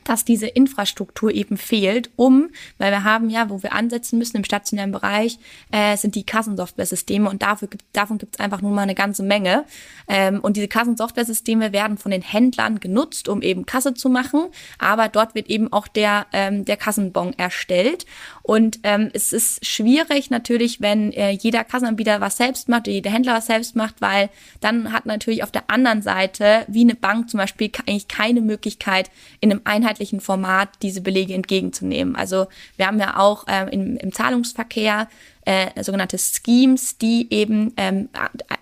dass 0.05 0.25
diese 0.25 0.47
Infrastruktur 0.47 1.31
eben 1.31 1.57
fehlt, 1.57 2.09
um, 2.15 2.49
weil 2.77 2.91
wir 2.91 3.03
haben 3.03 3.29
ja, 3.29 3.49
wo 3.49 3.63
wir 3.63 3.73
ansetzen 3.73 4.17
müssen 4.17 4.37
im 4.37 4.43
stationären 4.43 4.91
Bereich, 4.91 5.39
äh, 5.71 5.97
sind 5.97 6.15
die 6.15 6.25
Kassensoftware-Systeme 6.25 7.29
und 7.29 7.41
dafür 7.41 7.67
gibt, 7.67 7.83
davon 7.93 8.17
gibt 8.17 8.35
es 8.35 8.39
einfach 8.39 8.61
nun 8.61 8.73
mal 8.73 8.81
eine 8.81 8.95
ganze 8.95 9.23
Menge. 9.23 9.65
Ähm, 10.07 10.39
und 10.39 10.57
diese 10.57 10.67
Kassensoftware-Systeme 10.67 11.73
werden 11.73 11.97
von 11.97 12.11
den 12.11 12.21
Händlern 12.21 12.79
genutzt, 12.79 13.29
um 13.29 13.41
eben 13.41 13.65
Kasse 13.65 13.93
zu 13.93 14.09
machen, 14.09 14.47
aber 14.79 15.09
dort 15.09 15.35
wird 15.35 15.47
eben 15.47 15.71
auch 15.71 15.87
der, 15.87 16.25
ähm, 16.33 16.65
der 16.65 16.77
Kassenbon 16.77 17.33
erstellt. 17.33 18.05
Und 18.41 18.79
ähm, 18.83 19.09
es 19.13 19.31
ist 19.31 19.65
schwierig 19.65 20.29
natürlich, 20.29 20.81
wenn 20.81 21.13
äh, 21.13 21.31
jeder 21.31 21.63
Kassenanbieter 21.63 22.19
was 22.19 22.37
selbst 22.37 22.67
macht, 22.67 22.87
jeder 22.87 23.09
Händler 23.09 23.35
was 23.35 23.45
selbst 23.45 23.75
macht, 23.75 24.01
weil 24.01 24.29
dann 24.59 24.91
hat 24.91 25.05
natürlich 25.05 25.43
auf 25.43 25.51
der 25.51 25.69
anderen 25.69 26.01
Seite, 26.01 26.65
wie 26.67 26.81
eine 26.81 26.95
Bank 26.95 27.29
zum 27.29 27.37
Beispiel, 27.37 27.71
eigentlich 27.87 28.07
keine 28.07 28.41
Möglichkeit, 28.41 29.09
in 29.39 29.51
einem 29.51 29.61
einheitlichen 29.93 30.19
Format 30.19 30.69
diese 30.81 31.01
Belege 31.01 31.33
entgegenzunehmen. 31.33 32.15
Also 32.15 32.47
wir 32.77 32.87
haben 32.87 32.99
ja 32.99 33.17
auch 33.17 33.45
ähm, 33.47 33.67
im, 33.69 33.97
im 33.97 34.11
Zahlungsverkehr 34.11 35.07
äh, 35.45 35.83
sogenannte 35.83 36.17
Schemes, 36.17 36.97
die 36.97 37.27
eben 37.29 37.73
ähm, 37.75 38.07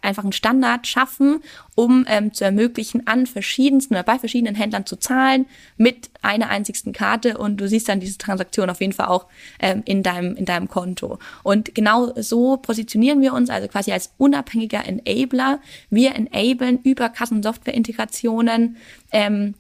einfach 0.01 0.23
einen 0.23 0.33
Standard 0.33 0.87
schaffen, 0.87 1.41
um 1.75 2.05
ähm, 2.09 2.33
zu 2.33 2.43
ermöglichen, 2.43 3.05
an 3.05 3.27
verschiedensten 3.27 3.93
oder 3.93 4.03
bei 4.03 4.17
verschiedenen 4.17 4.55
Händlern 4.55 4.87
zu 4.87 4.95
zahlen 4.95 5.45
mit 5.77 6.09
einer 6.23 6.49
einzigsten 6.49 6.91
Karte 6.91 7.37
und 7.37 7.57
du 7.57 7.67
siehst 7.67 7.87
dann 7.87 7.99
diese 7.99 8.17
Transaktion 8.17 8.69
auf 8.69 8.81
jeden 8.81 8.93
Fall 8.93 9.07
auch 9.07 9.27
ähm, 9.59 9.83
in 9.85 10.01
deinem 10.01 10.35
in 10.35 10.45
deinem 10.45 10.67
Konto. 10.67 11.19
Und 11.43 11.75
genau 11.75 12.13
so 12.15 12.57
positionieren 12.57 13.21
wir 13.21 13.33
uns 13.33 13.51
also 13.51 13.67
quasi 13.67 13.91
als 13.91 14.11
unabhängiger 14.17 14.83
Enabler. 14.85 15.59
Wir 15.91 16.15
enablen 16.15 16.79
über 16.81 17.09
Kassensoftware-Integrationen 17.09 18.77
ähm, 19.11 19.53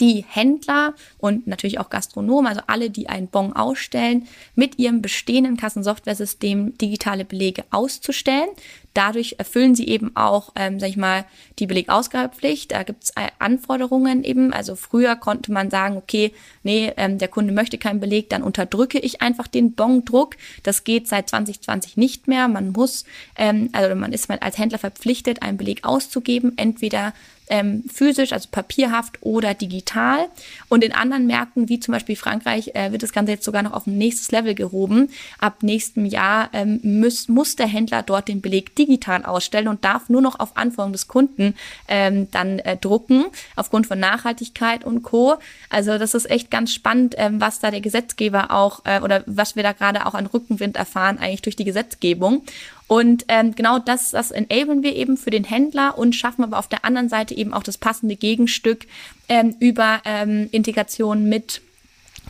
die 0.00 0.24
Händler 0.28 0.94
und 1.18 1.46
natürlich 1.46 1.78
auch 1.78 1.90
Gastronomen, 1.90 2.46
also 2.46 2.62
alle, 2.66 2.90
die 2.90 3.08
einen 3.08 3.28
Bon 3.28 3.52
ausstellen, 3.52 4.26
mit 4.54 4.78
ihrem 4.78 5.02
bestehenden 5.02 5.56
Kassensoftware-System 5.56 6.76
digitale 6.78 7.24
Belege 7.24 7.64
auszustellen. 7.70 8.48
Dadurch 8.96 9.34
erfüllen 9.38 9.74
sie 9.74 9.88
eben 9.88 10.16
auch, 10.16 10.52
ähm, 10.56 10.80
sag 10.80 10.88
ich 10.88 10.96
mal, 10.96 11.26
die 11.58 11.66
Belegausgabepflicht. 11.66 12.72
Da 12.72 12.82
gibt 12.82 13.04
es 13.04 13.10
äh, 13.10 13.28
Anforderungen 13.38 14.24
eben. 14.24 14.54
Also 14.54 14.74
früher 14.74 15.16
konnte 15.16 15.52
man 15.52 15.70
sagen, 15.70 15.98
okay, 15.98 16.32
nee, 16.62 16.90
ähm, 16.96 17.18
der 17.18 17.28
Kunde 17.28 17.52
möchte 17.52 17.76
keinen 17.76 18.00
Beleg, 18.00 18.30
dann 18.30 18.42
unterdrücke 18.42 18.98
ich 18.98 19.20
einfach 19.20 19.48
den 19.48 19.74
Bon-Druck. 19.74 20.36
Das 20.62 20.84
geht 20.84 21.08
seit 21.08 21.28
2020 21.28 21.98
nicht 21.98 22.26
mehr. 22.26 22.48
Man 22.48 22.72
muss, 22.72 23.04
ähm, 23.36 23.68
also 23.72 23.94
man 23.94 24.14
ist 24.14 24.30
als 24.30 24.56
Händler 24.56 24.78
verpflichtet, 24.78 25.42
einen 25.42 25.58
Beleg 25.58 25.84
auszugeben, 25.84 26.56
entweder 26.56 27.12
ähm, 27.48 27.84
physisch, 27.92 28.32
also 28.32 28.48
papierhaft 28.50 29.18
oder 29.20 29.54
digital. 29.54 30.28
Und 30.68 30.84
in 30.84 30.92
anderen 30.92 31.26
Märkten, 31.26 31.68
wie 31.68 31.80
zum 31.80 31.92
Beispiel 31.92 32.16
Frankreich, 32.16 32.72
äh, 32.74 32.92
wird 32.92 33.02
das 33.02 33.12
Ganze 33.12 33.32
jetzt 33.32 33.44
sogar 33.44 33.62
noch 33.62 33.72
auf 33.72 33.86
ein 33.86 33.98
nächstes 33.98 34.30
Level 34.32 34.54
gehoben. 34.54 35.10
Ab 35.38 35.62
nächstem 35.62 36.06
Jahr 36.06 36.50
ähm, 36.52 36.80
muss, 36.82 37.28
muss 37.28 37.56
der 37.56 37.66
Händler 37.66 38.02
dort 38.02 38.28
den 38.28 38.40
Beleg 38.40 38.74
digital 38.74 39.24
ausstellen 39.24 39.68
und 39.68 39.84
darf 39.84 40.08
nur 40.08 40.22
noch 40.22 40.40
auf 40.40 40.56
Anforderung 40.56 40.92
des 40.92 41.08
Kunden 41.08 41.54
ähm, 41.88 42.28
dann 42.30 42.58
äh, 42.60 42.76
drucken, 42.76 43.26
aufgrund 43.54 43.86
von 43.86 43.98
Nachhaltigkeit 43.98 44.84
und 44.84 45.02
Co. 45.02 45.36
Also 45.70 45.98
das 45.98 46.14
ist 46.14 46.30
echt 46.30 46.50
ganz 46.50 46.72
spannend, 46.72 47.14
ähm, 47.18 47.40
was 47.40 47.60
da 47.60 47.70
der 47.70 47.80
Gesetzgeber 47.80 48.50
auch 48.50 48.80
äh, 48.84 49.00
oder 49.00 49.22
was 49.26 49.56
wir 49.56 49.62
da 49.62 49.72
gerade 49.72 50.06
auch 50.06 50.14
an 50.14 50.26
Rückenwind 50.26 50.76
erfahren, 50.76 51.18
eigentlich 51.18 51.42
durch 51.42 51.56
die 51.56 51.64
Gesetzgebung. 51.64 52.42
Und 52.88 53.24
ähm, 53.28 53.54
genau 53.54 53.78
das, 53.78 54.12
das 54.12 54.30
enablen 54.30 54.82
wir 54.82 54.94
eben 54.94 55.16
für 55.16 55.30
den 55.30 55.44
Händler 55.44 55.98
und 55.98 56.14
schaffen 56.14 56.44
aber 56.44 56.58
auf 56.58 56.68
der 56.68 56.84
anderen 56.84 57.08
Seite 57.08 57.34
eben 57.34 57.52
auch 57.52 57.64
das 57.64 57.78
passende 57.78 58.16
Gegenstück 58.16 58.86
ähm, 59.28 59.56
über 59.58 60.00
ähm, 60.04 60.48
Integration 60.52 61.28
mit 61.28 61.62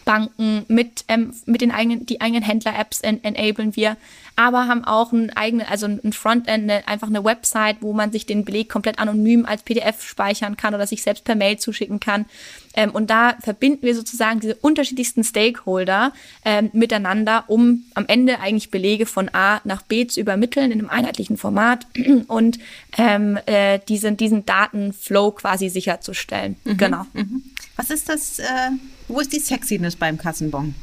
Banken, 0.07 0.65
mit, 0.69 1.05
ähm, 1.09 1.35
mit 1.45 1.61
den 1.61 1.73
eigenen, 1.73 2.07
die 2.07 2.21
eigenen 2.21 2.43
Händler-Apps 2.43 3.01
en 3.01 3.23
enablen 3.23 3.77
wir, 3.77 3.97
aber 4.37 4.69
haben 4.69 4.85
auch 4.85 5.13
ein 5.13 5.31
eigenes, 5.37 5.67
also 5.69 5.87
ein 5.87 6.13
Frontend, 6.13 6.49
eine, 6.49 6.87
einfach 6.87 7.09
eine 7.09 7.25
Website, 7.25 7.79
wo 7.81 7.93
man 7.93 8.13
sich 8.13 8.27
den 8.27 8.45
Beleg 8.45 8.69
komplett 8.69 8.99
anonym 8.99 9.47
als 9.47 9.63
PDF 9.63 10.03
speichern 10.03 10.57
kann 10.57 10.75
oder 10.75 10.87
sich 10.87 11.03
selbst 11.03 11.25
per 11.25 11.35
Mail 11.35 11.59
zuschicken 11.59 12.01
kann. 12.01 12.27
Ähm, 12.75 12.91
und 12.91 13.09
da 13.09 13.37
verbinden 13.41 13.83
wir 13.83 13.95
sozusagen 13.95 14.41
diese 14.41 14.55
unterschiedlichsten 14.57 15.25
Stakeholder 15.25 16.13
ähm, 16.45 16.71
miteinander, 16.73 17.45
um 17.47 17.85
am 17.95 18.05
Ende 18.07 18.39
eigentlich 18.41 18.71
Belege 18.71 19.07
von 19.07 19.31
A 19.33 19.61
nach 19.65 19.83
B 19.83 20.07
zu 20.07 20.21
übermitteln 20.21 20.71
in 20.71 20.81
einem 20.81 20.91
einheitlichen 20.91 21.39
Format 21.39 21.87
und 22.29 22.59
ähm, 22.99 23.39
äh, 23.47 23.81
diesen, 23.89 24.17
diesen 24.17 24.45
Datenflow 24.45 25.33
quasi 25.33 25.71
sicherzustellen. 25.71 26.57
Mhm. 26.65 26.77
Genau. 26.77 27.07
Mhm. 27.15 27.43
Was 27.77 27.91
ist 27.91 28.09
das? 28.09 28.39
Äh 28.39 28.71
wo 29.09 29.21
ist 29.21 29.33
die 29.33 29.39
Sexiness 29.39 29.97
beim 29.97 30.19
Kassenbon? 30.19 30.75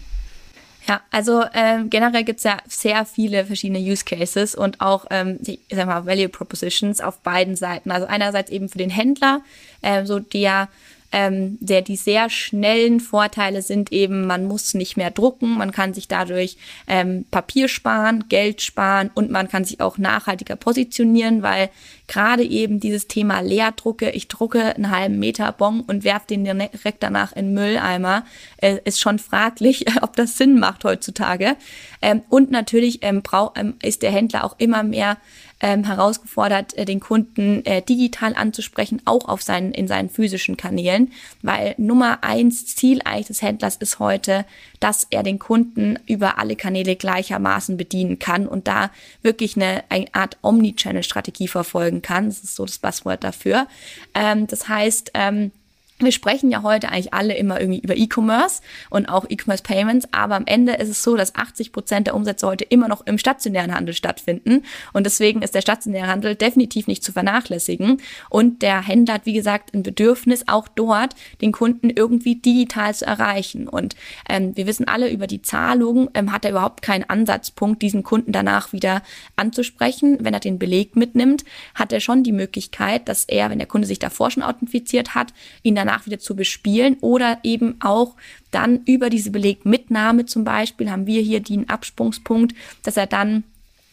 Ja, 0.88 1.02
also 1.12 1.44
ähm, 1.54 1.90
generell 1.90 2.26
gibt's 2.26 2.44
ja 2.44 2.58
sehr 2.68 3.06
viele 3.06 3.46
verschiedene 3.46 3.80
Use 3.80 4.04
Cases 4.04 4.54
und 4.54 4.82
auch, 4.82 5.06
ähm, 5.12 5.40
ich 5.46 5.60
sag 5.72 5.88
mal, 5.88 6.06
Value 6.06 6.28
Propositions 6.28 7.00
auf 7.00 7.20
beiden 7.20 7.56
Seiten. 7.56 7.90
Also 7.90 8.06
einerseits 8.08 8.52
eben 8.52 8.68
für 8.68 8.80
den 8.80 8.90
Händler, 8.90 9.42
äh, 9.82 10.06
so 10.06 10.20
der 10.20 10.68
ähm, 11.14 11.60
der 11.62 11.84
die 11.84 11.96
sehr 11.96 12.30
schnellen 12.30 13.00
Vorteile 13.00 13.62
sind 13.62 13.92
eben, 13.92 14.26
man 14.26 14.46
muss 14.46 14.74
nicht 14.74 14.98
mehr 14.98 15.12
drucken, 15.12 15.58
man 15.58 15.72
kann 15.72 15.94
sich 15.94 16.08
dadurch 16.08 16.58
ähm, 16.88 17.26
Papier 17.30 17.68
sparen, 17.68 18.26
Geld 18.30 18.64
sparen 18.64 19.12
und 19.14 19.30
man 19.30 19.48
kann 19.48 19.64
sich 19.64 19.80
auch 19.80 20.00
nachhaltiger 20.00 20.56
positionieren, 20.56 21.44
weil 21.44 21.70
gerade 22.08 22.44
eben 22.44 22.80
dieses 22.80 23.08
Thema 23.08 23.42
Leerdrucke, 23.42 24.10
ich 24.10 24.28
drucke 24.28 24.76
einen 24.76 24.90
halben 24.90 25.20
Meter 25.20 25.52
Bon 25.52 25.82
und 25.82 26.04
werfe 26.04 26.28
den 26.28 26.44
direkt 26.44 27.04
danach 27.04 27.34
in 27.34 27.54
Mülleimer, 27.54 28.26
äh, 28.58 28.80
ist 28.84 29.00
schon 29.00 29.20
fraglich, 29.20 29.86
ob 30.02 30.16
das 30.16 30.38
Sinn 30.38 30.60
macht 30.60 30.84
heutzutage. 30.84 31.56
Ähm, 32.02 32.24
und 32.30 32.50
natürlich 32.50 33.00
ähm, 33.04 33.22
brauch, 33.22 33.54
ähm, 33.56 33.76
ist 33.84 34.02
der 34.02 34.12
Händler 34.12 34.44
auch 34.44 34.56
immer 34.58 34.82
mehr 34.82 35.18
ähm, 35.64 35.86
herausgefordert, 35.86 36.78
äh, 36.78 36.84
den 36.84 37.00
Kunden 37.00 37.66
äh, 37.66 37.82
digital 37.82 38.36
anzusprechen, 38.36 39.02
auch 39.06 39.30
auf 39.30 39.42
seinen, 39.42 39.72
in 39.72 39.88
seinen 39.88 40.10
physischen 40.10 40.58
Kanälen, 40.58 41.14
weil 41.42 41.74
Nummer 41.78 42.20
eins 42.22 42.76
Ziel 42.76 43.02
eigentlich 43.06 43.28
des 43.28 43.42
Händlers 43.42 43.78
ist 43.78 43.98
heute, 43.98 44.46
dass 44.82 45.08
er 45.10 45.24
den 45.24 45.40
Kunden 45.40 45.98
über 46.06 46.38
alle 46.38 46.58
Kanäle 46.58 46.98
gleichermaßen 46.98 47.78
bedienen 47.78 48.20
kann 48.20 48.46
und 48.46 48.68
da 48.68 48.92
wirklich 49.22 49.56
eine, 49.56 49.86
eine 49.88 50.14
Art 50.14 50.38
Omnichannel-Strategie 50.42 51.48
verfolgen 51.48 52.02
kann. 52.02 52.26
Das 52.26 52.44
ist 52.44 52.56
so 52.56 52.66
das 52.66 52.80
Passwort 52.80 53.24
dafür. 53.24 53.68
Ähm, 54.14 54.48
das 54.48 54.68
heißt, 54.68 55.12
ähm, 55.14 55.52
wir 56.00 56.12
sprechen 56.12 56.50
ja 56.50 56.64
heute 56.64 56.90
eigentlich 56.90 57.14
alle 57.14 57.36
immer 57.36 57.60
irgendwie 57.60 57.80
über 57.80 57.96
E-Commerce 57.96 58.62
und 58.90 59.08
auch 59.08 59.26
E-Commerce 59.30 59.64
Payments, 59.64 60.08
aber 60.12 60.36
am 60.36 60.46
Ende 60.46 60.74
ist 60.74 60.90
es 60.90 61.04
so, 61.04 61.16
dass 61.16 61.36
80 61.36 61.72
Prozent 61.72 62.08
der 62.08 62.16
Umsätze 62.16 62.48
heute 62.48 62.64
immer 62.64 62.88
noch 62.88 63.06
im 63.06 63.18
stationären 63.18 63.74
Handel 63.74 63.94
stattfinden 63.94 64.64
und 64.94 65.06
deswegen 65.06 65.42
ist 65.42 65.56
der 65.56 65.62
stationäre 65.62 66.08
Handel 66.08 66.36
definitiv 66.36 66.88
nicht 66.88 67.04
zu 67.04 67.12
vernachlässigen 67.12 68.02
und 68.30 68.62
der 68.62 68.82
Händler 68.82 69.16
hat, 69.16 69.26
wie 69.26 69.34
gesagt, 69.34 69.74
ein 69.74 69.84
Bedürfnis, 69.84 70.48
auch 70.48 70.68
dort 70.68 71.16
den 71.42 71.52
Kunden 71.52 71.90
irgendwie 71.90 72.36
digital 72.36 72.94
zu 72.96 73.06
erreichen 73.06 73.68
und 73.68 73.96
ähm, 74.28 74.56
wir 74.56 74.68
wissen 74.68 74.88
alle 74.88 75.12
über 75.12 75.28
die 75.28 75.42
Zahlung, 75.42 76.10
ähm, 76.14 76.32
hat 76.32 76.46
er 76.46 76.52
überhaupt 76.52 76.82
keinen 76.82 77.04
Ansatzpunkt, 77.04 77.82
diesen 77.82 78.04
Kunden 78.04 78.32
danach 78.32 78.74
wieder 78.74 79.04
anzusprechen. 79.36 80.18
Wenn 80.22 80.34
er 80.34 80.40
den 80.40 80.60
Beleg 80.60 80.96
mitnimmt, 80.96 81.44
hat 81.76 81.94
er 81.94 82.00
schon 82.00 82.24
die 82.24 82.32
Möglichkeit, 82.32 83.08
dass 83.08 83.26
er, 83.26 83.50
wenn 83.50 83.60
der 83.60 83.68
Kunde 83.68 83.88
sich 83.88 84.00
davor 84.00 84.32
schon 84.32 84.44
authentifiziert 84.44 85.16
hat, 85.16 85.34
ihn 85.62 85.76
danach 85.76 85.83
danach 85.86 86.06
wieder 86.06 86.20
zu 86.20 86.36
bespielen 86.36 86.98
oder 87.02 87.40
eben 87.44 87.76
auch 87.82 88.16
dann 88.52 88.82
über 88.86 89.10
diese 89.10 89.32
Belegmitnahme 89.32 90.26
zum 90.26 90.44
Beispiel 90.44 90.90
haben 90.90 91.08
wir 91.08 91.22
hier 91.22 91.40
den 91.40 91.70
Absprungspunkt, 91.70 92.56
dass 92.84 92.98
er 92.98 93.08
dann 93.08 93.44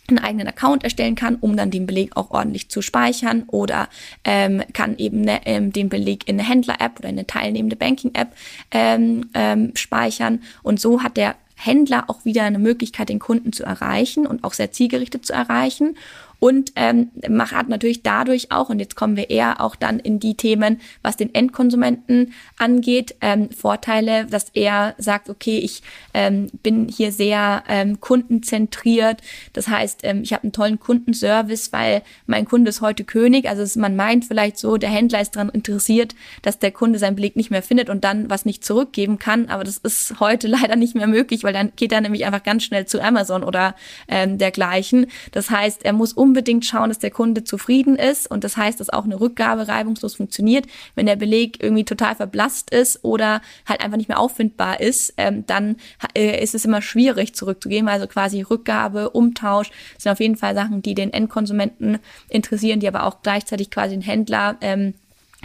einen 0.09 0.19
eigenen 0.19 0.49
Account 0.49 0.85
erstellen 0.85 1.15
kann, 1.15 1.37
um 1.37 1.57
dann 1.57 1.71
den 1.71 1.87
Beleg 1.87 2.17
auch 2.17 2.31
ordentlich 2.31 2.69
zu 2.69 2.83
speichern 2.83 3.45
oder 3.47 3.89
ähm, 4.25 4.63
kann 4.73 4.97
eben 4.99 5.21
ne, 5.21 5.41
ähm, 5.45 5.73
den 5.73 5.89
Beleg 5.89 6.29
in 6.29 6.39
eine 6.39 6.49
Händler-App 6.49 6.99
oder 6.99 7.09
in 7.09 7.17
eine 7.17 7.27
teilnehmende 7.27 7.77
Banking-App 7.77 8.35
ähm, 8.73 9.31
ähm, 9.35 9.73
speichern. 9.75 10.43
Und 10.63 10.81
so 10.81 11.03
hat 11.03 11.17
der 11.17 11.37
Händler 11.55 12.05
auch 12.09 12.25
wieder 12.25 12.45
eine 12.45 12.59
Möglichkeit, 12.59 13.09
den 13.09 13.19
Kunden 13.19 13.53
zu 13.53 13.65
erreichen 13.65 14.27
und 14.27 14.45
auch 14.45 14.55
sehr 14.55 14.73
zielgerichtet 14.73 15.27
zu 15.27 15.33
erreichen 15.33 15.97
und 16.41 16.73
ähm, 16.75 17.11
hat 17.39 17.69
natürlich 17.69 18.03
dadurch 18.03 18.51
auch, 18.51 18.71
und 18.71 18.81
jetzt 18.81 18.97
kommen 18.97 19.17
wir 19.17 19.31
eher 19.31 19.61
auch 19.61 19.77
dann 19.77 19.99
in 20.01 20.19
die 20.19 20.35
Themen, 20.35 20.81
was 21.03 21.17
den 21.17 21.35
Endkonsumenten 21.35 22.33
angeht, 22.59 23.15
ähm, 23.21 23.51
Vorteile, 23.51 24.25
dass 24.25 24.49
er 24.55 24.95
sagt, 24.99 25.29
okay, 25.29 25.59
ich 25.59 25.83
ähm, 26.15 26.49
bin 26.63 26.89
hier 26.89 27.13
sehr 27.13 27.63
ähm, 27.69 28.01
kundenzentriert. 28.01 29.21
Das 29.53 29.69
heißt, 29.69 30.01
ähm, 30.05 30.23
ich 30.23 30.33
habe 30.33 30.45
einen 30.45 30.53
tollen 30.53 30.81
Kundenservice, 30.81 31.73
weil 31.73 32.03
mein 32.27 32.47
Kunde 32.47 32.71
ist 32.71 32.81
heute 32.81 33.05
König. 33.05 33.47
Also 33.49 33.63
es, 33.63 33.77
man 33.77 33.95
meint 33.95 34.25
vielleicht 34.25 34.59
so, 34.59 34.79
der 34.79 34.91
Händler 34.91 35.21
ist 35.21 35.37
daran 35.37 35.51
interessiert, 35.51 36.15
dass 36.41 36.59
der 36.59 36.73
Kunde 36.73 36.99
seinen 36.99 37.17
Beleg 37.17 37.37
nicht 37.37 37.51
mehr 37.51 37.63
findet 37.63 37.91
und 37.91 38.03
dann 38.03 38.31
was 38.31 38.47
nicht 38.47 38.65
zurückgeben 38.65 39.19
kann. 39.19 39.49
Aber 39.49 39.65
das 39.65 39.77
ist 39.77 40.21
heute 40.21 40.49
leider 40.49 40.77
nicht 40.77 40.95
mehr 40.95 41.07
möglich, 41.07 41.45
weil 41.45 41.53
dann 41.53 41.73
geht 41.77 41.93
er 41.93 42.01
nämlich 42.01 42.25
einfach 42.25 42.43
ganz 42.43 42.65
schnell 42.65 42.87
zu 42.87 43.03
Amazon 43.03 43.45
oder 43.45 43.75
ähm, 44.09 44.39
dergleichen. 44.39 45.07
Das 45.33 45.51
heißt, 45.51 45.85
er 45.85 45.93
muss 45.93 46.15
um 46.15 46.30
unbedingt 46.31 46.65
schauen, 46.65 46.91
dass 46.91 47.01
der 47.01 47.11
Kunde 47.11 47.43
zufrieden 47.43 47.97
ist 47.97 48.31
und 48.31 48.45
das 48.45 48.57
heißt, 48.57 48.79
dass 48.79 48.89
auch 48.89 49.05
eine 49.05 49.21
Rückgabe 49.21 49.67
reibungslos 49.67 50.15
funktioniert. 50.15 50.67
Wenn 50.95 51.07
der 51.07 51.17
Beleg 51.17 51.61
irgendwie 51.61 51.85
total 51.85 52.15
verblasst 52.15 52.71
ist 52.71 53.03
oder 53.03 53.43
halt 53.67 53.81
einfach 53.81 53.97
nicht 53.97 54.09
mehr 54.09 54.21
auffindbar 54.21 54.81
ist, 54.81 55.13
ähm, 55.17 55.45
dann 55.47 55.77
äh, 56.17 56.41
ist 56.41 56.55
es 56.55 56.65
immer 56.65 56.83
schwierig 56.83 57.35
zurückzugeben. 57.35 57.89
Also 57.89 58.07
quasi 58.07 58.43
Rückgabe, 58.43 59.11
Umtausch 59.11 59.73
sind 59.99 60.13
auf 60.13 60.21
jeden 60.21 60.37
Fall 60.37 60.55
Sachen, 60.55 60.83
die 60.83 60.95
den 60.95 61.13
Endkonsumenten 61.13 61.99
interessieren, 62.29 62.79
die 62.79 62.87
aber 62.87 63.07
auch 63.07 63.23
gleichzeitig 63.23 63.73
quasi 63.73 63.97
den 63.97 64.03
Händler 64.03 64.57
ähm, 64.61 64.95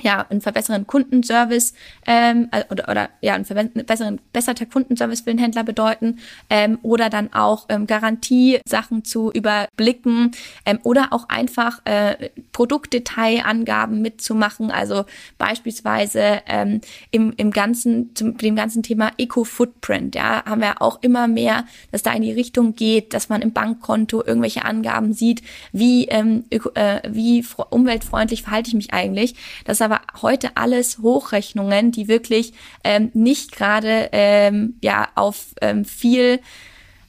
ja, 0.01 0.25
einen 0.29 0.41
verbesseren 0.41 0.87
Kundenservice 0.87 1.73
ähm, 2.05 2.49
äh, 2.51 2.63
oder, 2.69 2.89
oder 2.89 3.09
ja, 3.21 3.33
einen 3.33 3.45
verbesseren, 3.45 4.19
besserer 4.33 4.65
Kundenservice 4.65 5.21
für 5.21 5.31
den 5.31 5.37
Händler 5.37 5.63
bedeuten 5.63 6.19
ähm, 6.49 6.79
oder 6.81 7.09
dann 7.09 7.33
auch 7.33 7.65
ähm, 7.69 7.87
Garantiesachen 7.87 9.03
zu 9.03 9.31
überblicken 9.31 10.31
ähm, 10.65 10.79
oder 10.83 11.07
auch 11.11 11.29
einfach 11.29 11.81
äh, 11.85 12.29
Produktdetailangaben 12.51 14.01
mitzumachen. 14.01 14.71
Also 14.71 15.05
beispielsweise 15.37 16.41
ähm, 16.47 16.81
im, 17.11 17.33
im 17.37 17.51
ganzen, 17.51 18.15
zum 18.15 18.37
dem 18.37 18.55
ganzen 18.55 18.83
Thema 18.83 19.11
Eco-Footprint, 19.17 20.15
ja, 20.15 20.43
haben 20.45 20.61
wir 20.61 20.81
auch 20.81 21.01
immer 21.01 21.27
mehr, 21.27 21.65
dass 21.91 22.03
da 22.03 22.11
in 22.13 22.21
die 22.21 22.33
Richtung 22.33 22.75
geht, 22.75 23.13
dass 23.13 23.29
man 23.29 23.41
im 23.41 23.53
Bankkonto 23.53 24.23
irgendwelche 24.23 24.65
Angaben 24.65 25.13
sieht, 25.13 25.41
wie, 25.71 26.05
ähm, 26.05 26.43
äh, 26.49 27.01
wie 27.07 27.45
umweltfreundlich 27.69 28.43
verhalte 28.43 28.69
ich 28.69 28.75
mich 28.75 28.93
eigentlich. 28.93 29.35
Das 29.65 29.79
aber 29.85 30.01
heute 30.21 30.57
alles 30.57 30.99
Hochrechnungen, 30.99 31.91
die 31.91 32.07
wirklich 32.07 32.53
ähm, 32.83 33.11
nicht 33.13 33.51
gerade 33.51 34.09
ähm, 34.11 34.77
ja 34.81 35.07
auf 35.15 35.53
ähm, 35.61 35.85
viel 35.85 36.39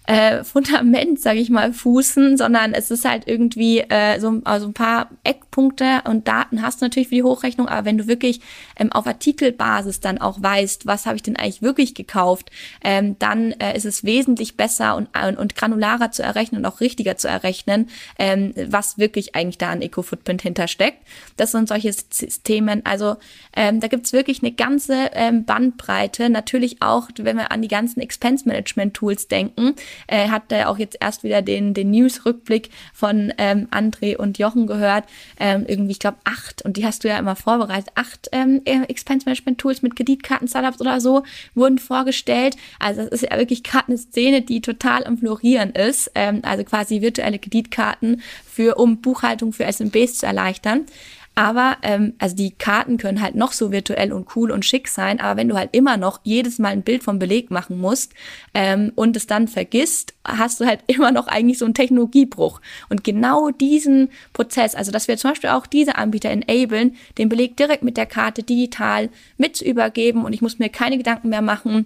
äh, 0.06 0.44
Fundament, 0.44 1.20
sage 1.20 1.40
ich 1.40 1.50
mal, 1.50 1.72
fußen, 1.72 2.36
sondern 2.36 2.74
es 2.74 2.90
ist 2.90 3.04
halt 3.04 3.24
irgendwie 3.26 3.80
äh, 3.80 4.20
so 4.20 4.40
also 4.44 4.66
ein 4.66 4.74
paar 4.74 5.10
Eckpunkte 5.24 6.02
und 6.04 6.28
Daten 6.28 6.62
hast 6.62 6.80
du 6.80 6.84
natürlich 6.84 7.08
für 7.08 7.16
die 7.16 7.22
Hochrechnung, 7.22 7.68
aber 7.68 7.84
wenn 7.84 7.98
du 7.98 8.06
wirklich 8.06 8.40
ähm, 8.78 8.92
auf 8.92 9.06
Artikelbasis 9.06 10.00
dann 10.00 10.18
auch 10.18 10.40
weißt, 10.40 10.86
was 10.86 11.06
habe 11.06 11.16
ich 11.16 11.22
denn 11.22 11.36
eigentlich 11.36 11.62
wirklich 11.62 11.94
gekauft, 11.94 12.50
ähm, 12.84 13.18
dann 13.18 13.52
äh, 13.52 13.76
ist 13.76 13.84
es 13.84 14.04
wesentlich 14.04 14.56
besser 14.56 14.96
und, 14.96 15.08
und, 15.26 15.38
und 15.38 15.56
granularer 15.56 16.12
zu 16.12 16.22
errechnen 16.22 16.60
und 16.60 16.66
auch 16.66 16.80
richtiger 16.80 17.16
zu 17.16 17.28
errechnen, 17.28 17.88
ähm, 18.18 18.54
was 18.68 18.98
wirklich 18.98 19.34
eigentlich 19.34 19.58
da 19.58 19.70
an 19.70 19.82
Eco-Footprint 19.82 20.42
hintersteckt. 20.42 20.98
Das 21.36 21.50
sind 21.50 21.68
solche 21.68 21.92
Themen. 22.44 22.84
Also 22.84 23.16
ähm, 23.54 23.80
da 23.80 23.88
gibt's 23.88 24.12
wirklich 24.12 24.42
eine 24.42 24.52
ganze 24.52 25.10
ähm, 25.14 25.44
Bandbreite. 25.44 26.30
Natürlich 26.30 26.80
auch, 26.80 27.08
wenn 27.18 27.36
wir 27.36 27.50
an 27.50 27.62
die 27.62 27.68
ganzen 27.68 28.00
Expense-Management-Tools 28.00 29.28
denken, 29.28 29.74
äh, 30.06 30.28
hat 30.28 30.50
er 30.50 30.70
auch 30.70 30.78
jetzt 30.78 30.96
erst 31.00 31.24
wieder 31.24 31.42
den, 31.42 31.74
den 31.74 31.90
News-Rückblick 31.90 32.70
von 32.92 33.32
ähm, 33.38 33.68
André 33.70 34.16
und 34.16 34.38
Jochen 34.38 34.66
gehört. 34.66 35.04
Ähm, 35.38 35.64
irgendwie, 35.66 35.92
ich 35.92 35.98
glaube, 35.98 36.18
acht, 36.24 36.62
und 36.62 36.76
die 36.76 36.86
hast 36.86 37.04
du 37.04 37.08
ja 37.08 37.18
immer 37.18 37.36
vorbereitet, 37.36 37.90
acht 37.94 38.28
ähm, 38.32 38.62
Expense-Management-Tools 38.64 39.82
mit 39.82 39.96
Kreditkarten-Startups 39.96 40.80
oder 40.80 41.00
so 41.00 41.22
wurden 41.54 41.78
vorgestellt. 41.78 42.56
Also 42.78 43.02
das 43.02 43.10
ist 43.10 43.30
ja 43.30 43.38
wirklich 43.38 43.62
gerade 43.62 43.88
eine 43.88 43.98
Szene, 43.98 44.42
die 44.42 44.60
total 44.60 45.04
am 45.04 45.18
Florieren 45.18 45.70
ist. 45.70 46.10
Ähm, 46.14 46.40
also 46.42 46.64
quasi 46.64 47.00
virtuelle 47.00 47.38
Kreditkarten 47.38 48.22
für, 48.46 48.76
um 48.76 49.00
Buchhaltung 49.00 49.52
für 49.52 49.64
SMBs 49.64 50.18
zu 50.18 50.26
erleichtern. 50.26 50.86
Aber 51.38 51.76
ähm, 51.82 52.14
also 52.18 52.34
die 52.34 52.50
Karten 52.50 52.96
können 52.96 53.20
halt 53.20 53.34
noch 53.34 53.52
so 53.52 53.70
virtuell 53.70 54.10
und 54.10 54.34
cool 54.34 54.50
und 54.50 54.64
schick 54.64 54.88
sein, 54.88 55.20
aber 55.20 55.38
wenn 55.38 55.50
du 55.50 55.54
halt 55.54 55.68
immer 55.72 55.98
noch 55.98 56.20
jedes 56.24 56.58
Mal 56.58 56.70
ein 56.70 56.82
Bild 56.82 57.02
vom 57.02 57.18
Beleg 57.18 57.50
machen 57.50 57.78
musst 57.78 58.14
ähm, 58.54 58.90
und 58.94 59.14
es 59.16 59.26
dann 59.26 59.46
vergisst, 59.46 60.14
hast 60.24 60.60
du 60.60 60.64
halt 60.64 60.80
immer 60.86 61.12
noch 61.12 61.28
eigentlich 61.28 61.58
so 61.58 61.66
einen 61.66 61.74
Technologiebruch. 61.74 62.62
Und 62.88 63.04
genau 63.04 63.50
diesen 63.50 64.08
Prozess, 64.32 64.74
also 64.74 64.90
dass 64.90 65.08
wir 65.08 65.18
zum 65.18 65.32
Beispiel 65.32 65.50
auch 65.50 65.66
diese 65.66 65.96
Anbieter 65.96 66.30
enablen, 66.30 66.96
den 67.18 67.28
Beleg 67.28 67.54
direkt 67.58 67.82
mit 67.82 67.98
der 67.98 68.06
Karte 68.06 68.42
digital 68.42 69.10
mit 69.36 69.56
zu 69.56 69.64
übergeben 69.66 70.24
und 70.24 70.32
ich 70.32 70.40
muss 70.40 70.58
mir 70.58 70.70
keine 70.70 70.96
Gedanken 70.96 71.28
mehr 71.28 71.42
machen, 71.42 71.84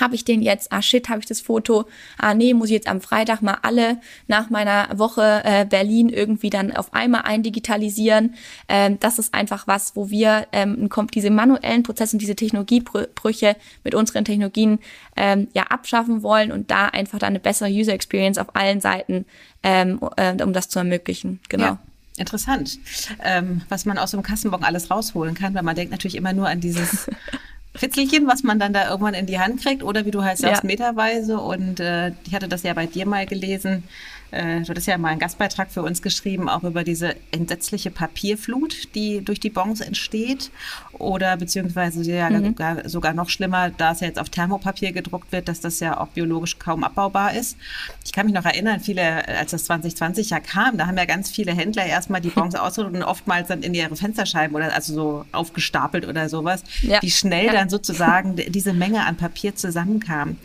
habe 0.00 0.14
ich 0.14 0.24
den 0.24 0.42
jetzt, 0.42 0.72
ah 0.72 0.82
shit, 0.82 1.08
habe 1.08 1.20
ich 1.20 1.26
das 1.26 1.40
Foto, 1.40 1.84
ah 2.18 2.34
nee, 2.34 2.54
muss 2.54 2.68
ich 2.68 2.74
jetzt 2.74 2.88
am 2.88 3.00
Freitag 3.00 3.42
mal 3.42 3.58
alle 3.62 3.98
nach 4.26 4.50
meiner 4.50 4.88
Woche 4.98 5.42
äh, 5.44 5.64
Berlin 5.64 6.08
irgendwie 6.08 6.50
dann 6.50 6.72
auf 6.72 6.94
einmal 6.94 7.22
eindigitalisieren. 7.22 8.34
Ähm, 8.68 8.98
das 9.00 9.18
ist 9.18 9.34
einfach 9.34 9.66
was, 9.66 9.96
wo 9.96 10.10
wir 10.10 10.46
ähm, 10.52 10.88
diese 11.14 11.30
manuellen 11.30 11.82
Prozesse 11.82 12.16
und 12.16 12.22
diese 12.22 12.36
Technologiebrüche 12.36 13.56
mit 13.82 13.94
unseren 13.94 14.24
Technologien 14.24 14.78
ähm, 15.16 15.48
ja 15.54 15.64
abschaffen 15.64 16.22
wollen 16.22 16.52
und 16.52 16.70
da 16.70 16.86
einfach 16.86 17.18
dann 17.18 17.30
eine 17.30 17.40
bessere 17.40 17.68
User 17.68 17.92
Experience 17.92 18.38
auf 18.38 18.54
allen 18.54 18.80
Seiten, 18.80 19.26
ähm, 19.62 20.00
äh, 20.16 20.42
um 20.42 20.52
das 20.52 20.68
zu 20.68 20.78
ermöglichen. 20.78 21.40
Genau. 21.48 21.64
Ja. 21.64 21.78
Interessant, 22.16 22.78
ähm, 23.24 23.62
was 23.68 23.86
man 23.86 23.98
aus 23.98 24.12
so 24.12 24.16
einem 24.16 24.22
Kassenbon 24.22 24.62
alles 24.62 24.88
rausholen 24.88 25.34
kann, 25.34 25.52
weil 25.54 25.64
man 25.64 25.74
denkt 25.74 25.90
natürlich 25.90 26.14
immer 26.14 26.32
nur 26.32 26.48
an 26.48 26.60
dieses 26.60 27.10
Fitzelchen, 27.76 28.26
was 28.26 28.42
man 28.44 28.58
dann 28.58 28.72
da 28.72 28.88
irgendwann 28.88 29.14
in 29.14 29.26
die 29.26 29.38
Hand 29.38 29.60
kriegt 29.60 29.82
oder 29.82 30.06
wie 30.06 30.10
du 30.10 30.22
halt 30.22 30.38
sagst, 30.38 30.62
ja. 30.62 30.66
meterweise. 30.66 31.38
Und 31.40 31.80
äh, 31.80 32.12
ich 32.24 32.34
hatte 32.34 32.48
das 32.48 32.62
ja 32.62 32.72
bei 32.74 32.86
dir 32.86 33.06
mal 33.06 33.26
gelesen, 33.26 33.84
äh, 34.30 34.60
du 34.62 34.68
hattest 34.68 34.86
ja 34.86 34.98
mal 34.98 35.08
einen 35.08 35.20
Gastbeitrag 35.20 35.70
für 35.70 35.82
uns 35.82 36.02
geschrieben, 36.02 36.48
auch 36.48 36.64
über 36.64 36.84
diese 36.84 37.16
entsetzliche 37.30 37.90
Papierflut, 37.90 38.94
die 38.94 39.24
durch 39.24 39.40
die 39.40 39.50
Bons 39.50 39.80
entsteht. 39.80 40.50
Oder 40.92 41.36
beziehungsweise 41.36 42.02
ja 42.10 42.30
mhm. 42.30 42.44
sogar, 42.46 42.88
sogar 42.88 43.14
noch 43.14 43.28
schlimmer, 43.28 43.70
da 43.70 43.92
es 43.92 44.00
ja 44.00 44.06
jetzt 44.06 44.18
auf 44.18 44.28
Thermopapier 44.28 44.92
gedruckt 44.92 45.32
wird, 45.32 45.48
dass 45.48 45.60
das 45.60 45.80
ja 45.80 46.00
auch 46.00 46.08
biologisch 46.08 46.58
kaum 46.58 46.84
abbaubar 46.84 47.34
ist. 47.34 47.56
Ich 48.04 48.12
kann 48.12 48.26
mich 48.26 48.34
noch 48.34 48.44
erinnern, 48.44 48.80
viele, 48.80 49.26
als 49.28 49.52
das 49.52 49.64
2020 49.64 50.30
ja 50.30 50.40
kam, 50.40 50.78
da 50.78 50.86
haben 50.86 50.96
ja 50.96 51.04
ganz 51.04 51.30
viele 51.30 51.52
Händler 51.52 51.86
erstmal 51.86 52.20
die 52.20 52.30
Bons 52.30 52.54
ausgedruckt 52.54 52.96
und 52.96 53.02
oftmals 53.02 53.48
dann 53.48 53.62
in 53.62 53.74
ihre 53.74 53.96
Fensterscheiben 53.96 54.54
oder 54.54 54.74
also 54.74 54.94
so 54.94 55.24
aufgestapelt 55.32 56.06
oder 56.06 56.28
sowas, 56.28 56.62
ja. 56.82 57.00
wie 57.02 57.10
schnell 57.10 57.46
ja. 57.46 57.52
dann 57.52 57.68
sozusagen 57.68 58.36
diese 58.36 58.72
Menge 58.72 59.04
an 59.04 59.16
Papier 59.16 59.54
zusammenkam. 59.54 60.36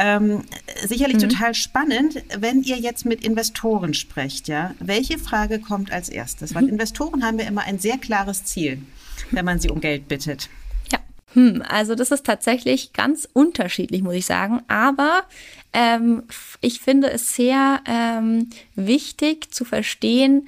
Ähm, 0.00 0.44
sicherlich 0.84 1.16
mhm. 1.16 1.28
total 1.28 1.54
spannend, 1.54 2.22
wenn 2.38 2.62
ihr 2.62 2.76
jetzt 2.76 3.04
mit 3.04 3.24
Investoren 3.24 3.94
sprecht, 3.94 4.46
ja. 4.46 4.74
Welche 4.78 5.18
Frage 5.18 5.58
kommt 5.58 5.90
als 5.90 6.08
erstes? 6.08 6.54
Weil 6.54 6.62
mhm. 6.62 6.70
Investoren 6.70 7.24
haben 7.24 7.40
ja 7.40 7.46
immer 7.46 7.62
ein 7.62 7.80
sehr 7.80 7.98
klares 7.98 8.44
Ziel, 8.44 8.80
wenn 9.32 9.44
man 9.44 9.58
sie 9.58 9.70
um 9.70 9.80
Geld 9.80 10.06
bittet. 10.06 10.48
Ja. 10.92 11.00
Hm, 11.34 11.64
also 11.68 11.96
das 11.96 12.12
ist 12.12 12.24
tatsächlich 12.24 12.92
ganz 12.92 13.28
unterschiedlich, 13.32 14.02
muss 14.02 14.14
ich 14.14 14.26
sagen. 14.26 14.62
Aber 14.68 15.24
ähm, 15.72 16.22
ich 16.60 16.78
finde 16.78 17.10
es 17.10 17.34
sehr 17.34 17.80
ähm, 17.84 18.50
wichtig 18.76 19.52
zu 19.52 19.64
verstehen, 19.64 20.46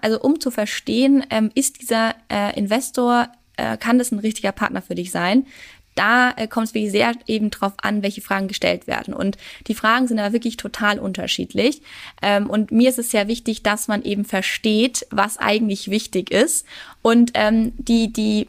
also 0.00 0.20
um 0.20 0.40
zu 0.40 0.50
verstehen, 0.50 1.24
ähm, 1.30 1.52
ist 1.54 1.80
dieser 1.80 2.16
äh, 2.28 2.58
Investor 2.58 3.28
äh, 3.56 3.76
kann 3.76 3.98
das 3.98 4.10
ein 4.10 4.18
richtiger 4.18 4.52
Partner 4.52 4.82
für 4.82 4.96
dich 4.96 5.12
sein 5.12 5.46
da 5.94 6.30
äh, 6.36 6.46
kommt 6.48 6.68
es 6.68 6.74
wirklich 6.74 6.92
sehr 6.92 7.14
eben 7.26 7.50
drauf 7.50 7.72
an, 7.78 8.02
welche 8.02 8.22
Fragen 8.22 8.48
gestellt 8.48 8.86
werden. 8.86 9.14
Und 9.14 9.36
die 9.66 9.74
Fragen 9.74 10.08
sind 10.08 10.18
aber 10.18 10.32
wirklich 10.32 10.56
total 10.56 10.98
unterschiedlich. 10.98 11.82
Ähm, 12.22 12.48
und 12.48 12.70
mir 12.70 12.88
ist 12.88 12.98
es 12.98 13.10
sehr 13.10 13.28
wichtig, 13.28 13.62
dass 13.62 13.88
man 13.88 14.02
eben 14.02 14.24
versteht, 14.24 15.06
was 15.10 15.38
eigentlich 15.38 15.90
wichtig 15.90 16.30
ist. 16.30 16.66
Und 17.02 17.32
ähm, 17.34 17.72
die, 17.76 18.12
die 18.12 18.46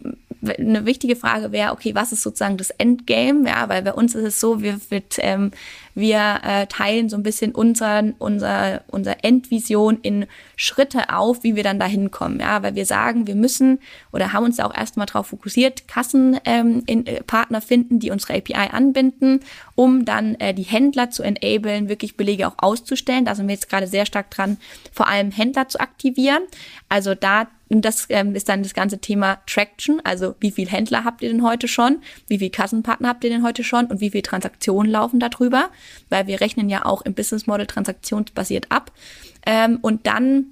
eine 0.49 0.85
wichtige 0.85 1.15
Frage 1.15 1.51
wäre, 1.51 1.71
okay, 1.71 1.95
was 1.95 2.11
ist 2.11 2.21
sozusagen 2.21 2.57
das 2.57 2.69
Endgame? 2.69 3.47
Ja, 3.47 3.69
weil 3.69 3.81
bei 3.81 3.93
uns 3.93 4.15
ist 4.15 4.25
es 4.25 4.39
so, 4.39 4.61
wir, 4.61 4.79
wir, 4.89 5.01
ähm, 5.19 5.51
wir 5.95 6.39
äh, 6.43 6.67
teilen 6.67 7.09
so 7.09 7.17
ein 7.17 7.23
bisschen 7.23 7.53
unseren, 7.53 8.13
unser, 8.17 8.81
unser 8.87 9.23
Endvision 9.23 9.99
in 10.01 10.25
Schritte 10.55 11.13
auf, 11.13 11.43
wie 11.43 11.55
wir 11.55 11.63
dann 11.63 11.79
da 11.79 11.85
hinkommen. 11.85 12.39
Ja, 12.39 12.63
weil 12.63 12.75
wir 12.75 12.85
sagen, 12.85 13.27
wir 13.27 13.35
müssen 13.35 13.79
oder 14.11 14.33
haben 14.33 14.45
uns 14.45 14.57
da 14.57 14.65
auch 14.65 14.75
erstmal 14.75 15.05
drauf 15.05 15.27
fokussiert, 15.27 15.87
Kassenpartner 15.87 16.37
ähm, 16.45 16.83
äh, 16.87 17.61
finden, 17.61 17.99
die 17.99 18.11
unsere 18.11 18.35
API 18.35 18.69
anbinden, 18.71 19.41
um 19.75 20.05
dann 20.05 20.35
äh, 20.35 20.53
die 20.53 20.63
Händler 20.63 21.11
zu 21.11 21.23
enablen, 21.23 21.89
wirklich 21.89 22.17
Belege 22.17 22.47
auch 22.47 22.55
auszustellen. 22.57 23.25
Da 23.25 23.35
sind 23.35 23.47
wir 23.47 23.53
jetzt 23.53 23.69
gerade 23.69 23.87
sehr 23.87 24.05
stark 24.05 24.31
dran, 24.31 24.57
vor 24.91 25.07
allem 25.07 25.31
Händler 25.31 25.67
zu 25.67 25.79
aktivieren. 25.79 26.43
Also 26.89 27.15
da 27.15 27.47
und 27.73 27.81
das 27.81 28.05
ähm, 28.09 28.35
ist 28.35 28.49
dann 28.49 28.61
das 28.61 28.75
ganze 28.75 28.99
Thema 28.99 29.39
Traction, 29.47 29.99
also 30.03 30.35
wie 30.39 30.51
viel 30.51 30.69
Händler 30.69 31.03
habt 31.03 31.23
ihr 31.23 31.29
denn 31.29 31.41
heute 31.41 31.67
schon, 31.67 32.01
wie 32.27 32.37
viel 32.37 32.51
Kassenpartner 32.51 33.09
habt 33.09 33.23
ihr 33.23 33.31
denn 33.31 33.43
heute 33.43 33.63
schon? 33.63 33.87
Und 33.87 33.99
wie 33.99 34.11
viele 34.11 34.21
Transaktionen 34.21 34.91
laufen 34.91 35.19
darüber, 35.19 35.69
weil 36.09 36.27
wir 36.27 36.39
rechnen 36.39 36.69
ja 36.69 36.85
auch 36.85 37.01
im 37.01 37.15
Business 37.15 37.47
Model 37.47 37.65
transaktionsbasiert 37.65 38.71
ab. 38.71 38.91
Ähm, 39.45 39.79
und 39.81 40.05
dann 40.05 40.51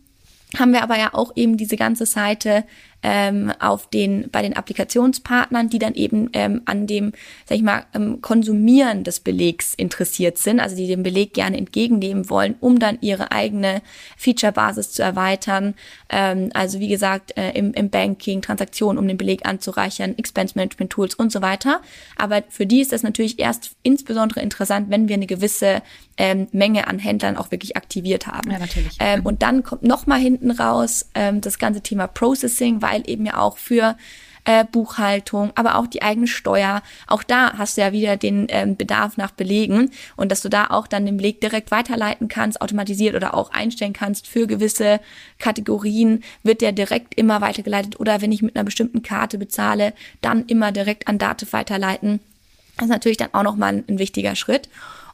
haben 0.57 0.73
wir 0.73 0.81
aber 0.81 0.97
ja 0.97 1.13
auch 1.13 1.31
eben 1.36 1.57
diese 1.57 1.77
ganze 1.77 2.07
Seite 2.07 2.63
ähm, 3.03 3.51
auf 3.59 3.89
den, 3.89 4.29
bei 4.31 4.41
den 4.41 4.55
Applikationspartnern, 4.55 5.69
die 5.69 5.79
dann 5.79 5.95
eben 5.95 6.29
ähm, 6.33 6.61
an 6.65 6.87
dem, 6.87 7.13
sag 7.45 7.57
ich 7.57 7.63
mal, 7.63 7.85
ähm, 7.93 8.21
Konsumieren 8.21 9.03
des 9.03 9.19
Belegs 9.19 9.73
interessiert 9.73 10.37
sind, 10.37 10.59
also 10.59 10.75
die 10.75 10.87
den 10.87 11.03
Beleg 11.03 11.33
gerne 11.33 11.57
entgegennehmen 11.57 12.29
wollen, 12.29 12.55
um 12.59 12.79
dann 12.79 12.97
ihre 13.01 13.31
eigene 13.31 13.81
Feature-Basis 14.17 14.91
zu 14.91 15.01
erweitern. 15.01 15.73
Ähm, 16.09 16.49
also 16.53 16.79
wie 16.79 16.89
gesagt, 16.89 17.37
äh, 17.37 17.51
im, 17.51 17.73
im 17.73 17.89
Banking, 17.89 18.41
Transaktionen, 18.41 18.97
um 18.97 19.07
den 19.07 19.17
Beleg 19.17 19.45
anzureichern, 19.45 20.17
Expense-Management-Tools 20.17 21.15
und 21.15 21.31
so 21.31 21.41
weiter. 21.41 21.81
Aber 22.17 22.43
für 22.49 22.65
die 22.65 22.81
ist 22.81 22.91
das 22.91 23.03
natürlich 23.03 23.39
erst 23.39 23.71
insbesondere 23.83 24.41
interessant, 24.41 24.89
wenn 24.89 25.07
wir 25.07 25.15
eine 25.15 25.27
gewisse 25.27 25.81
ähm, 26.17 26.47
Menge 26.51 26.87
an 26.87 26.99
Händlern 26.99 27.37
auch 27.37 27.51
wirklich 27.51 27.75
aktiviert 27.77 28.27
haben. 28.27 28.51
Ja, 28.51 28.59
natürlich. 28.59 28.97
Ähm, 28.99 29.25
und 29.25 29.41
dann 29.41 29.63
kommt 29.63 29.83
noch 29.83 30.05
mal 30.05 30.19
hinten 30.19 30.51
raus 30.51 31.09
ähm, 31.15 31.41
das 31.41 31.57
ganze 31.57 31.81
Thema 31.81 32.07
Processing, 32.07 32.81
weil 32.91 33.10
eben 33.10 33.25
ja 33.25 33.38
auch 33.38 33.58
für 33.58 33.95
äh, 34.43 34.65
Buchhaltung, 34.65 35.51
aber 35.56 35.75
auch 35.75 35.88
die 35.88 36.01
eigene 36.01 36.27
Steuer. 36.27 36.82
Auch 37.08 37.23
da 37.23 37.58
hast 37.58 37.77
du 37.77 37.82
ja 37.82 37.91
wieder 37.91 38.17
den 38.17 38.47
ähm, 38.49 38.75
Bedarf 38.75 39.17
nach 39.17 39.32
Belegen 39.32 39.91
und 40.15 40.32
dass 40.32 40.41
du 40.41 40.49
da 40.49 40.67
auch 40.67 40.88
dann 40.88 41.06
den 41.06 41.17
Beleg 41.17 41.41
direkt 41.41 41.71
weiterleiten 41.71 42.27
kannst, 42.27 42.62
automatisiert 42.62 43.15
oder 43.15 43.34
auch 43.36 43.51
einstellen 43.51 43.93
kannst 43.93 44.27
für 44.27 44.47
gewisse 44.47 44.99
Kategorien, 45.38 46.23
wird 46.43 46.62
der 46.62 46.71
direkt 46.71 47.15
immer 47.15 47.41
weitergeleitet 47.41 47.99
oder 47.99 48.21
wenn 48.21 48.32
ich 48.32 48.41
mit 48.41 48.56
einer 48.56 48.65
bestimmten 48.65 49.04
Karte 49.04 49.38
bezahle, 49.38 49.93
dann 50.21 50.45
immer 50.45 50.71
direkt 50.71 51.08
an 51.08 51.19
Dativ 51.19 51.54
weiterleiten. 51.54 52.19
Das 52.77 52.86
ist 52.86 52.91
natürlich 52.91 53.17
dann 53.17 53.34
auch 53.34 53.43
nochmal 53.43 53.73
ein, 53.73 53.84
ein 53.88 53.99
wichtiger 53.99 54.36
Schritt. 54.36 54.69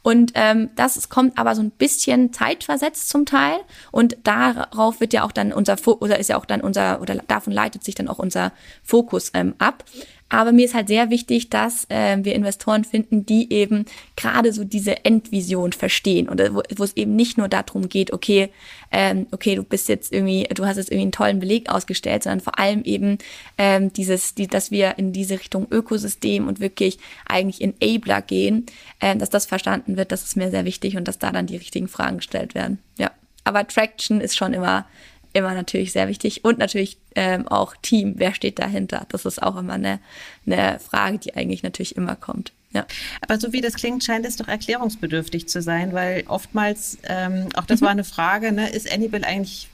Und 0.08 0.32
ähm, 0.36 0.70
das 0.78 1.10
kommt 1.10 1.38
aber 1.38 1.54
so 1.54 1.62
ein 1.62 1.70
bisschen 1.70 2.32
zeitversetzt 2.32 3.10
zum 3.10 3.26
Teil. 3.26 3.58
Und 3.92 4.16
darauf 4.24 5.02
wird 5.02 5.12
ja 5.12 5.26
auch 5.26 5.34
dann 5.34 5.52
unser 5.52 5.76
Fokus, 5.76 6.08
oder 6.08 6.18
ist 6.18 6.30
ja 6.30 6.38
auch 6.38 6.46
dann 6.46 6.62
unser, 6.62 7.02
oder 7.02 7.16
davon 7.16 7.52
leitet 7.52 7.84
sich 7.84 7.94
dann 7.94 8.08
auch 8.08 8.18
unser 8.18 8.54
Fokus 8.84 9.32
ähm, 9.34 9.56
ab. 9.58 9.84
Aber 10.30 10.52
mir 10.52 10.66
ist 10.66 10.74
halt 10.74 10.90
sehr 10.90 11.10
wichtig, 11.10 11.50
dass 11.50 11.86
äh, 11.90 12.18
wir 12.22 12.36
Investoren 12.36 12.84
finden, 12.84 13.26
die 13.26 13.52
eben 13.52 13.86
gerade 14.18 14.52
so 14.52 14.66
diese 14.66 15.06
Endvision 15.06 15.72
verstehen 15.72 16.28
und 16.28 16.42
äh, 16.42 16.54
wo, 16.54 16.62
wo 16.76 16.84
es 16.84 16.98
eben 16.98 17.16
nicht 17.16 17.38
nur 17.38 17.48
darum 17.48 17.88
geht, 17.88 18.12
okay, 18.12 18.50
ähm, 18.92 19.28
okay, 19.32 19.56
du 19.56 19.64
bist 19.64 19.88
jetzt 19.88 20.12
irgendwie, 20.12 20.44
du 20.54 20.66
hast 20.66 20.78
jetzt 20.78 20.90
irgendwie 20.90 21.04
einen 21.04 21.12
tollen 21.14 21.40
Beleg 21.40 21.70
ausgestellt, 21.70 22.24
sondern 22.24 22.42
vor 22.42 22.60
allem 22.60 22.84
eben 22.84 23.18
ähm, 23.58 23.94
dieses, 23.94 24.36
die, 24.36 24.48
dass 24.48 24.70
wir 24.70 24.98
in 24.98 25.14
diese 25.14 25.40
Richtung 25.40 25.68
Ökosystem 25.72 26.48
und 26.48 26.60
wirklich 26.60 27.00
eigentlich 27.26 27.62
Enabler 27.62 28.22
gehen, 28.22 28.66
äh, 29.00 29.16
dass 29.16 29.30
das 29.30 29.46
verstanden 29.46 29.96
wird, 29.96 30.12
das 30.12 30.24
ist 30.24 30.36
mir 30.36 30.52
sehr 30.52 30.66
wichtig 30.66 30.98
und 30.98 31.08
dass 31.08 31.20
da 31.20 31.32
dann 31.32 31.48
die 31.48 31.58
richtigen 31.58 31.88
Fragen 31.88 32.18
gestellt 32.18 32.54
werden. 32.54 32.80
Ja, 32.98 33.12
aber 33.46 33.66
Traction 33.66 34.20
ist 34.20 34.36
schon 34.36 34.54
immer 34.54 34.86
immer 35.34 35.54
natürlich 35.54 35.92
sehr 35.92 36.08
wichtig. 36.08 36.44
Und 36.44 36.58
natürlich 36.58 36.98
ähm, 37.16 37.48
auch 37.48 37.76
Team, 37.82 38.16
wer 38.18 38.34
steht 38.34 38.60
dahinter? 38.60 39.06
Das 39.10 39.26
ist 39.26 39.42
auch 39.42 39.58
immer 39.58 39.74
eine, 39.74 40.00
eine 40.46 40.80
Frage, 40.80 41.18
die 41.20 41.36
eigentlich 41.36 41.64
natürlich 41.64 41.96
immer 41.96 42.16
kommt. 42.16 42.52
Ja. 42.74 42.86
Aber 43.22 43.40
so 43.40 43.54
wie 43.54 43.62
das 43.62 43.76
klingt, 43.76 44.04
scheint 44.04 44.26
es 44.26 44.36
doch 44.36 44.48
erklärungsbedürftig 44.48 45.48
zu 45.48 45.62
sein, 45.62 45.94
weil 45.94 46.26
oftmals, 46.28 46.98
ähm, 47.08 47.48
auch 47.56 47.66
das 47.66 47.80
mhm. 47.80 47.86
war 47.86 47.92
eine 47.92 48.04
Frage, 48.04 48.52
ne, 48.52 48.70
ist 48.70 48.92
Anybill 48.92 49.24
eigentlich, 49.24 49.70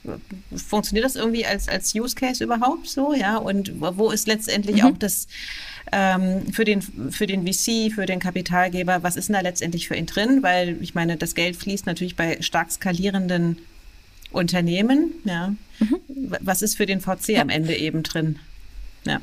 funktioniert 0.54 1.04
das 1.04 1.16
irgendwie 1.16 1.44
als, 1.44 1.68
als 1.68 1.94
Use 1.94 2.14
Case 2.14 2.42
überhaupt 2.42 2.88
so, 2.88 3.12
ja? 3.12 3.36
Und 3.36 3.72
wo 3.78 4.10
ist 4.10 4.26
letztendlich 4.28 4.82
mhm. 4.82 4.88
auch 4.88 4.98
das 4.98 5.26
ähm, 5.92 6.50
für, 6.52 6.64
den, 6.64 6.82
für 6.82 7.26
den 7.26 7.46
VC, 7.46 7.92
für 7.92 8.06
den 8.06 8.20
Kapitalgeber, 8.20 9.02
was 9.02 9.16
ist 9.16 9.28
denn 9.28 9.34
da 9.34 9.40
letztendlich 9.40 9.88
für 9.88 9.96
ihn 9.96 10.06
drin? 10.06 10.42
Weil 10.42 10.80
ich 10.80 10.94
meine, 10.94 11.16
das 11.16 11.34
Geld 11.34 11.56
fließt 11.56 11.86
natürlich 11.86 12.16
bei 12.16 12.40
stark 12.42 12.70
skalierenden 12.70 13.58
Unternehmen. 14.34 15.12
Ja. 15.24 15.54
Mhm. 15.78 15.96
Was 16.40 16.62
ist 16.62 16.76
für 16.76 16.86
den 16.86 17.00
VC 17.00 17.30
ja. 17.30 17.42
am 17.42 17.48
Ende 17.48 17.74
eben 17.74 18.02
drin? 18.02 18.38
Ja. 19.04 19.20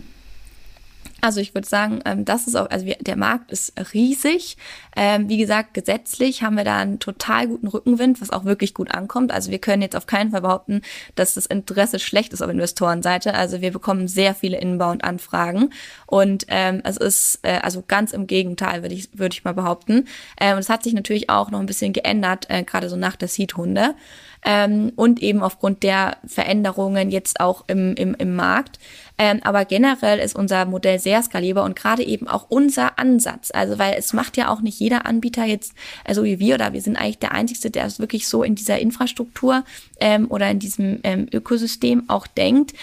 Also 1.22 1.40
ich 1.40 1.54
würde 1.54 1.68
sagen, 1.68 2.02
ähm, 2.06 2.26
das 2.26 2.48
ist 2.48 2.56
auch, 2.56 2.70
also 2.72 2.86
wir, 2.86 2.96
der 3.00 3.16
Markt 3.16 3.52
ist 3.52 3.74
riesig. 3.94 4.58
Ähm, 4.96 5.30
wie 5.30 5.38
gesagt, 5.38 5.76
gesetzlich 5.76 6.42
haben 6.42 6.58
wir 6.58 6.64
da 6.64 6.80
einen 6.80 7.00
total 7.00 7.48
guten 7.48 7.68
Rückenwind, 7.68 8.20
was 8.22 8.32
auch 8.32 8.44
wirklich 8.44 8.74
gut 8.74 8.92
ankommt. 8.92 9.32
Also 9.32 9.52
wir 9.52 9.60
können 9.60 9.84
jetzt 9.84 9.96
auf 9.96 10.08
keinen 10.08 10.32
Fall 10.32 10.42
behaupten, 10.42 10.82
dass 11.14 11.36
das 11.36 11.46
Interesse 11.46 12.00
schlecht 12.00 12.34
ist 12.34 12.42
auf 12.42 12.50
Investorenseite. 12.50 13.36
Also 13.36 13.62
wir 13.62 13.72
bekommen 13.72 14.08
sehr 14.08 14.34
viele 14.34 14.60
Inbound-Anfragen 14.60 15.72
und 16.08 16.46
ähm, 16.48 16.82
es 16.84 16.98
ist 16.98 17.40
äh, 17.44 17.60
also 17.62 17.84
ganz 17.88 18.14
im 18.14 18.26
Gegenteil, 18.26 18.82
würde 18.82 18.96
ich 18.96 19.10
würde 19.14 19.34
ich 19.34 19.44
mal 19.44 19.54
behaupten. 19.54 20.08
Ähm, 20.40 20.54
und 20.54 20.60
es 20.60 20.70
hat 20.70 20.84
sich 20.84 20.94
natürlich 20.94 21.30
auch 21.30 21.52
noch 21.52 21.60
ein 21.60 21.68
bisschen 21.68 21.94
geändert, 21.94 22.48
äh, 22.50 22.64
gerade 22.64 22.90
so 22.90 22.96
nach 22.96 23.16
der 23.16 23.28
Seed-Hunde 23.28 23.94
ähm, 24.46 24.92
und 24.96 25.22
eben 25.22 25.44
aufgrund 25.44 25.84
der 25.84 26.18
Veränderungen 26.26 27.12
jetzt 27.12 27.40
auch 27.40 27.64
im, 27.68 27.96
im, 27.96 28.16
im 28.16 28.36
Markt. 28.36 28.80
Ähm, 29.18 29.40
aber 29.44 29.66
generell 29.66 30.18
ist 30.18 30.36
unser 30.36 30.66
Modell 30.66 30.98
sehr 30.98 31.22
skalierbar 31.22 31.64
und 31.64 31.76
gerade 31.76 32.04
eben 32.04 32.28
auch 32.28 32.48
unser 32.50 32.98
Ansatz. 32.98 33.52
Also 33.54 33.78
weil 33.78 33.94
es 33.98 34.14
macht 34.14 34.36
ja 34.36 34.50
auch 34.50 34.62
nicht 34.62 34.80
jeder 34.80 35.06
Anbieter 35.06 35.46
jetzt, 35.46 35.74
also 36.04 36.24
wie 36.24 36.40
wir 36.40 36.56
oder 36.56 36.74
wir 36.74 36.82
sind 36.82 36.96
eigentlich 36.96 37.20
der 37.20 37.34
Einzige, 37.34 37.70
der 37.70 37.86
es 37.86 38.00
wirklich 38.00 38.28
so 38.28 38.42
in 38.42 38.56
dieser 38.56 38.80
Infrastruktur 38.80 39.64
ähm, 40.00 40.26
oder 40.30 40.50
in 40.50 40.58
diesem 40.58 41.02
ähm, 41.04 41.28
Ökosystem 41.32 42.10
auch 42.10 42.26
denkt. 42.26 42.74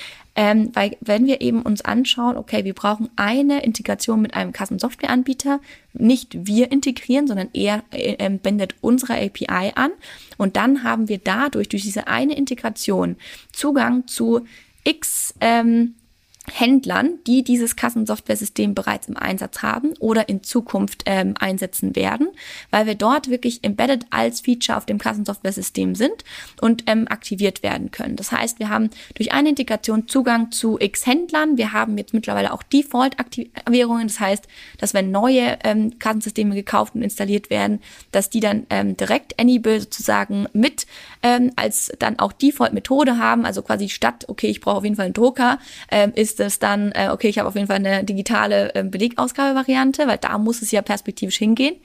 Ähm, 0.41 0.70
weil 0.72 0.97
wenn 1.01 1.26
wir 1.26 1.41
eben 1.41 1.62
uns 1.62 1.82
anschauen, 1.82 2.36
okay, 2.36 2.64
wir 2.64 2.72
brauchen 2.72 3.11
eine 3.16 3.64
Integration 3.64 4.22
mit 4.22 4.34
einem 4.34 4.53
Kassensoftwareanbieter, 4.53 5.59
nicht 5.95 6.47
wir 6.47 6.70
integrieren, 6.70 7.26
sondern 7.26 7.49
er 7.55 7.82
äh, 7.91 8.30
bindet 8.30 8.76
unsere 8.80 9.14
API 9.14 9.72
an. 9.74 9.91
Und 10.36 10.55
dann 10.55 10.84
haben 10.84 11.09
wir 11.09 11.18
dadurch, 11.18 11.68
durch 11.68 11.82
diese 11.82 12.07
eine 12.07 12.36
Integration, 12.36 13.16
Zugang 13.53 14.07
zu 14.07 14.47
x 14.84 15.34
ähm, 15.41 15.97
Händlern, 16.53 17.18
die 17.26 17.42
dieses 17.42 17.76
Kassensoftware-System 17.76 18.74
bereits 18.74 19.09
im 19.09 19.16
Einsatz 19.16 19.62
haben 19.62 19.94
oder 19.99 20.28
in 20.28 20.42
Zukunft 20.42 21.03
ähm, 21.07 21.34
einsetzen 21.38 21.96
werden, 21.96 22.28
weil 22.70 22.86
wir 22.86 22.94
dort 22.94 23.28
wirklich 23.28 23.64
embedded 23.64 24.07
als 24.11 24.40
Feature 24.40 24.76
auf 24.76 24.86
dem 24.86 24.99
Kassensoftware-System 24.99 25.94
sind 25.94 26.24
und 26.61 26.84
ähm, 26.86 27.07
aktiviert 27.09 27.62
werden 27.62 27.90
können. 27.90 28.16
Das 28.16 28.32
heißt, 28.32 28.59
wir 28.59 28.68
haben 28.68 28.90
durch 29.14 29.32
eine 29.32 29.51
Integration 29.51 30.09
Zugang 30.09 30.51
zu 30.51 30.78
x 30.80 31.07
Händlern. 31.07 31.57
Wir 31.57 31.72
haben 31.72 31.96
jetzt 31.99 32.14
mittlerweile 32.14 32.53
auch 32.53 32.62
Default-Aktivierungen. 32.62 34.09
Das 34.09 34.20
heißt, 34.20 34.46
dass 34.78 34.94
wenn 34.94 35.11
neue 35.11 35.59
ähm, 35.64 35.99
Kassensysteme 35.99 36.55
gekauft 36.55 36.94
und 36.94 37.03
installiert 37.03 37.51
werden, 37.51 37.80
dass 38.12 38.30
die 38.30 38.40
dann 38.40 38.66
ähm, 38.70 38.96
direkt 38.96 39.38
Anybill 39.38 39.80
sozusagen 39.80 40.46
mit 40.53 40.86
ähm, 41.23 41.53
als 41.57 41.93
dann 41.99 42.19
auch 42.19 42.33
Default-Methode 42.33 43.19
haben. 43.19 43.45
Also 43.45 43.62
quasi 43.62 43.89
statt, 43.89 44.25
okay, 44.29 44.49
ich 44.49 44.61
brauche 44.61 44.77
auf 44.77 44.85
jeden 44.85 44.97
Fall 44.97 45.07
einen 45.07 45.14
Drucker, 45.14 45.59
ähm, 45.91 46.12
ist 46.14 46.41
es 46.41 46.59
dann, 46.59 46.93
äh, 46.93 47.09
okay, 47.11 47.29
ich 47.29 47.39
habe 47.39 47.49
auf 47.49 47.55
jeden 47.55 47.66
Fall 47.66 47.77
eine 47.77 48.05
digitale 48.05 48.75
äh, 48.75 48.83
Belegausgabevariante, 48.83 50.07
weil 50.07 50.19
da 50.19 50.39
muss 50.39 50.62
es 50.62 50.71
ja 50.71 50.83
perspektivisch 50.83 51.37
hingehen. 51.37 51.77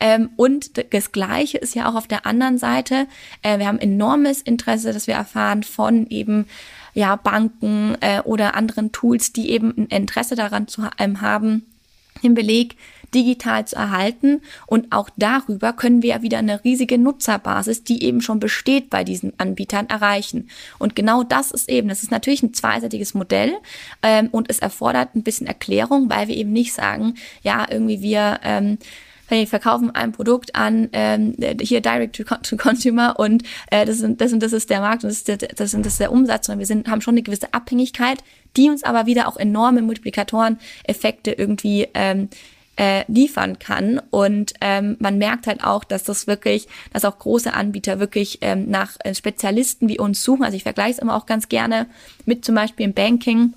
Ähm, 0.00 0.30
und 0.36 0.92
das 0.92 1.12
Gleiche 1.12 1.58
ist 1.58 1.74
ja 1.74 1.90
auch 1.90 1.94
auf 1.94 2.06
der 2.06 2.26
anderen 2.26 2.58
Seite. 2.58 3.06
Äh, 3.42 3.58
wir 3.58 3.66
haben 3.66 3.78
enormes 3.78 4.42
Interesse, 4.42 4.92
dass 4.92 5.06
wir 5.06 5.14
erfahren 5.14 5.62
von 5.62 6.06
eben 6.08 6.46
ja 6.94 7.16
Banken 7.16 7.96
äh, 8.00 8.20
oder 8.22 8.54
anderen 8.54 8.92
Tools, 8.92 9.32
die 9.32 9.50
eben 9.50 9.74
ein 9.76 9.86
Interesse 9.86 10.34
daran 10.34 10.68
zu 10.68 10.82
ähm, 10.98 11.20
haben, 11.20 11.66
den 12.18 12.34
Beleg 12.34 12.76
digital 13.14 13.66
zu 13.66 13.76
erhalten. 13.76 14.42
Und 14.66 14.92
auch 14.92 15.10
darüber 15.16 15.72
können 15.72 16.02
wir 16.02 16.10
ja 16.10 16.22
wieder 16.22 16.38
eine 16.38 16.62
riesige 16.64 16.98
Nutzerbasis, 16.98 17.84
die 17.84 18.02
eben 18.04 18.20
schon 18.20 18.40
besteht 18.40 18.90
bei 18.90 19.04
diesen 19.04 19.32
Anbietern, 19.38 19.88
erreichen. 19.88 20.48
Und 20.78 20.94
genau 20.94 21.22
das 21.22 21.50
ist 21.50 21.68
eben, 21.68 21.88
das 21.88 22.02
ist 22.02 22.10
natürlich 22.10 22.42
ein 22.42 22.54
zweiseitiges 22.54 23.14
Modell 23.14 23.54
ähm, 24.02 24.28
und 24.30 24.50
es 24.50 24.58
erfordert 24.58 25.14
ein 25.14 25.22
bisschen 25.22 25.46
Erklärung, 25.46 26.10
weil 26.10 26.28
wir 26.28 26.36
eben 26.36 26.52
nicht 26.52 26.74
sagen, 26.74 27.14
ja, 27.42 27.66
irgendwie 27.70 28.02
wir 28.02 28.40
ähm, 28.42 28.78
wir 29.28 29.46
verkaufen 29.46 29.90
ein 29.94 30.12
Produkt 30.12 30.54
an 30.54 30.88
ähm, 30.92 31.36
hier 31.60 31.80
Direct 31.80 32.16
to, 32.16 32.56
Consumer 32.56 33.18
und 33.18 33.42
äh, 33.70 33.84
das, 33.84 33.98
sind, 33.98 34.20
das, 34.20 34.32
und 34.32 34.42
das 34.42 34.52
ist 34.52 34.70
der 34.70 34.80
Markt 34.80 35.04
und 35.04 35.10
das 35.10 35.18
ist 35.18 35.28
der, 35.28 35.36
das, 35.36 35.74
und 35.74 35.84
das 35.84 35.94
ist 35.94 36.00
der 36.00 36.12
Umsatz, 36.12 36.46
sondern 36.46 36.60
wir 36.60 36.66
sind, 36.66 36.88
haben 36.88 37.00
schon 37.00 37.14
eine 37.14 37.22
gewisse 37.22 37.52
Abhängigkeit, 37.52 38.22
die 38.56 38.70
uns 38.70 38.82
aber 38.82 39.06
wieder 39.06 39.28
auch 39.28 39.36
enorme 39.36 39.82
Multiplikatoren-Effekte 39.82 41.32
irgendwie 41.32 41.88
ähm, 41.94 42.28
äh, 42.78 43.04
liefern 43.08 43.58
kann. 43.58 44.00
Und 44.10 44.54
ähm, 44.60 44.96
man 45.00 45.18
merkt 45.18 45.46
halt 45.46 45.64
auch, 45.64 45.84
dass 45.84 46.04
das 46.04 46.26
wirklich, 46.26 46.68
dass 46.92 47.04
auch 47.04 47.18
große 47.18 47.52
Anbieter 47.52 47.98
wirklich 47.98 48.38
ähm, 48.40 48.70
nach 48.70 48.92
äh, 49.00 49.14
Spezialisten 49.14 49.88
wie 49.88 49.98
uns 49.98 50.22
suchen. 50.22 50.44
Also 50.44 50.56
ich 50.56 50.62
vergleiche 50.62 50.92
es 50.92 50.98
immer 50.98 51.16
auch 51.16 51.26
ganz 51.26 51.48
gerne 51.48 51.86
mit 52.24 52.44
zum 52.44 52.54
Beispiel 52.54 52.86
im 52.86 52.94
Banking 52.94 53.52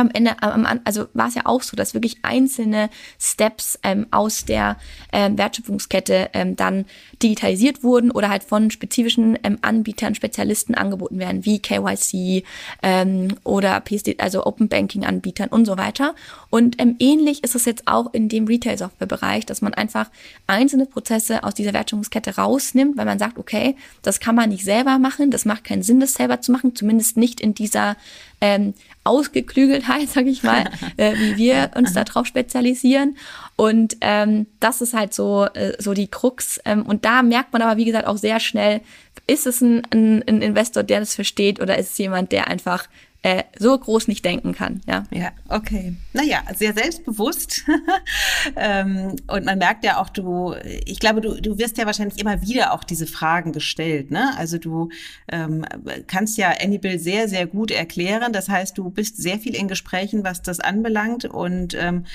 am 0.00 0.10
Ende, 0.12 0.36
also 0.84 1.06
war 1.14 1.28
es 1.28 1.34
ja 1.34 1.42
auch 1.44 1.62
so, 1.62 1.76
dass 1.76 1.94
wirklich 1.94 2.18
einzelne 2.22 2.90
Steps 3.20 3.78
ähm, 3.82 4.06
aus 4.10 4.44
der 4.44 4.76
ähm, 5.12 5.38
Wertschöpfungskette 5.38 6.30
ähm, 6.32 6.56
dann 6.56 6.86
digitalisiert 7.22 7.82
wurden 7.82 8.10
oder 8.10 8.28
halt 8.28 8.44
von 8.44 8.70
spezifischen 8.70 9.38
ähm, 9.42 9.58
Anbietern, 9.62 10.14
Spezialisten 10.14 10.74
angeboten 10.74 11.18
werden, 11.18 11.44
wie 11.44 11.60
KYC 11.60 12.44
ähm, 12.82 13.28
oder 13.44 13.80
PSD, 13.80 14.16
also 14.18 14.44
Open 14.46 14.68
Banking 14.68 15.04
Anbietern 15.04 15.48
und 15.48 15.64
so 15.64 15.76
weiter. 15.76 16.14
Und 16.50 16.80
ähm, 16.80 16.96
ähnlich 16.98 17.44
ist 17.44 17.54
es 17.54 17.64
jetzt 17.64 17.86
auch 17.86 18.12
in 18.12 18.28
dem 18.28 18.46
Retail-Software-Bereich, 18.46 19.46
dass 19.46 19.62
man 19.62 19.74
einfach 19.74 20.10
einzelne 20.46 20.86
Prozesse 20.86 21.44
aus 21.44 21.54
dieser 21.54 21.72
Wertschöpfungskette 21.72 22.36
rausnimmt, 22.36 22.96
weil 22.96 23.06
man 23.06 23.18
sagt, 23.18 23.38
okay, 23.38 23.76
das 24.02 24.20
kann 24.20 24.34
man 24.34 24.50
nicht 24.50 24.64
selber 24.64 24.98
machen, 24.98 25.30
das 25.30 25.44
macht 25.44 25.64
keinen 25.64 25.82
Sinn, 25.82 26.00
das 26.00 26.14
selber 26.14 26.40
zu 26.40 26.52
machen, 26.52 26.74
zumindest 26.74 27.16
nicht 27.16 27.40
in 27.40 27.54
dieser 27.54 27.96
ähm, 28.40 28.74
Ausgeklügeltheit, 29.04 30.08
sag 30.08 30.26
ich 30.26 30.42
mal, 30.42 30.70
äh, 30.96 31.14
wie 31.16 31.36
wir 31.36 31.70
uns 31.74 31.92
darauf 31.92 32.26
spezialisieren. 32.26 33.16
Und 33.56 33.96
ähm, 34.00 34.46
das 34.60 34.80
ist 34.80 34.94
halt 34.94 35.14
so, 35.14 35.46
äh, 35.54 35.74
so 35.78 35.94
die 35.94 36.08
Krux. 36.08 36.60
Ähm, 36.64 36.82
und 36.86 37.04
da 37.04 37.22
merkt 37.22 37.52
man 37.52 37.62
aber, 37.62 37.76
wie 37.76 37.84
gesagt, 37.84 38.06
auch 38.06 38.16
sehr 38.16 38.40
schnell, 38.40 38.80
ist 39.26 39.46
es 39.46 39.60
ein, 39.60 39.82
ein, 39.90 40.22
ein 40.26 40.42
Investor, 40.42 40.82
der 40.82 41.00
das 41.00 41.14
versteht, 41.14 41.60
oder 41.60 41.78
ist 41.78 41.92
es 41.92 41.98
jemand, 41.98 42.32
der 42.32 42.48
einfach 42.48 42.88
äh, 43.22 43.44
so 43.56 43.78
groß 43.78 44.08
nicht 44.08 44.24
denken 44.24 44.52
kann. 44.52 44.80
Ja, 44.86 45.04
ja 45.10 45.30
okay. 45.48 45.94
Naja, 46.12 46.42
sehr 46.56 46.72
selbstbewusst. 46.74 47.62
ähm, 48.56 49.14
und 49.28 49.44
man 49.44 49.58
merkt 49.58 49.84
ja 49.84 50.00
auch, 50.00 50.08
du, 50.08 50.54
ich 50.84 50.98
glaube, 50.98 51.20
du, 51.20 51.40
du 51.40 51.56
wirst 51.56 51.78
ja 51.78 51.86
wahrscheinlich 51.86 52.20
immer 52.20 52.42
wieder 52.42 52.72
auch 52.72 52.82
diese 52.82 53.06
Fragen 53.06 53.52
gestellt. 53.52 54.10
Ne? 54.10 54.32
Also 54.36 54.58
du 54.58 54.88
ähm, 55.28 55.64
kannst 56.08 56.36
ja 56.36 56.52
Annibal 56.60 56.98
sehr, 56.98 57.28
sehr 57.28 57.46
gut 57.46 57.70
erklären. 57.70 58.32
Das 58.32 58.48
heißt, 58.48 58.76
du 58.76 58.90
bist 58.90 59.16
sehr 59.22 59.38
viel 59.38 59.54
in 59.54 59.68
Gesprächen, 59.68 60.24
was 60.24 60.42
das 60.42 60.58
anbelangt. 60.58 61.24
Und 61.24 61.74
ähm, 61.74 62.06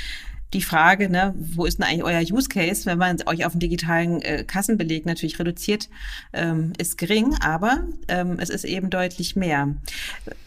die 0.54 0.62
Frage, 0.62 1.10
ne, 1.10 1.34
wo 1.38 1.66
ist 1.66 1.80
denn 1.80 1.86
eigentlich 1.86 2.04
euer 2.04 2.22
Use 2.22 2.48
Case, 2.48 2.86
wenn 2.86 2.98
man 2.98 3.18
euch 3.26 3.46
auf 3.46 3.52
den 3.52 3.60
digitalen 3.60 4.22
äh, 4.22 4.44
Kassenbeleg 4.46 5.06
natürlich 5.06 5.40
reduziert, 5.40 5.90
ähm, 6.34 6.74
ist 6.78 6.98
gering, 6.98 7.36
aber 7.42 7.84
ähm, 8.08 8.38
es 8.40 8.50
ist 8.50 8.64
eben 8.64 8.90
deutlich 8.90 9.36
mehr. 9.36 9.76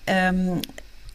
Ähm, 0.07 0.63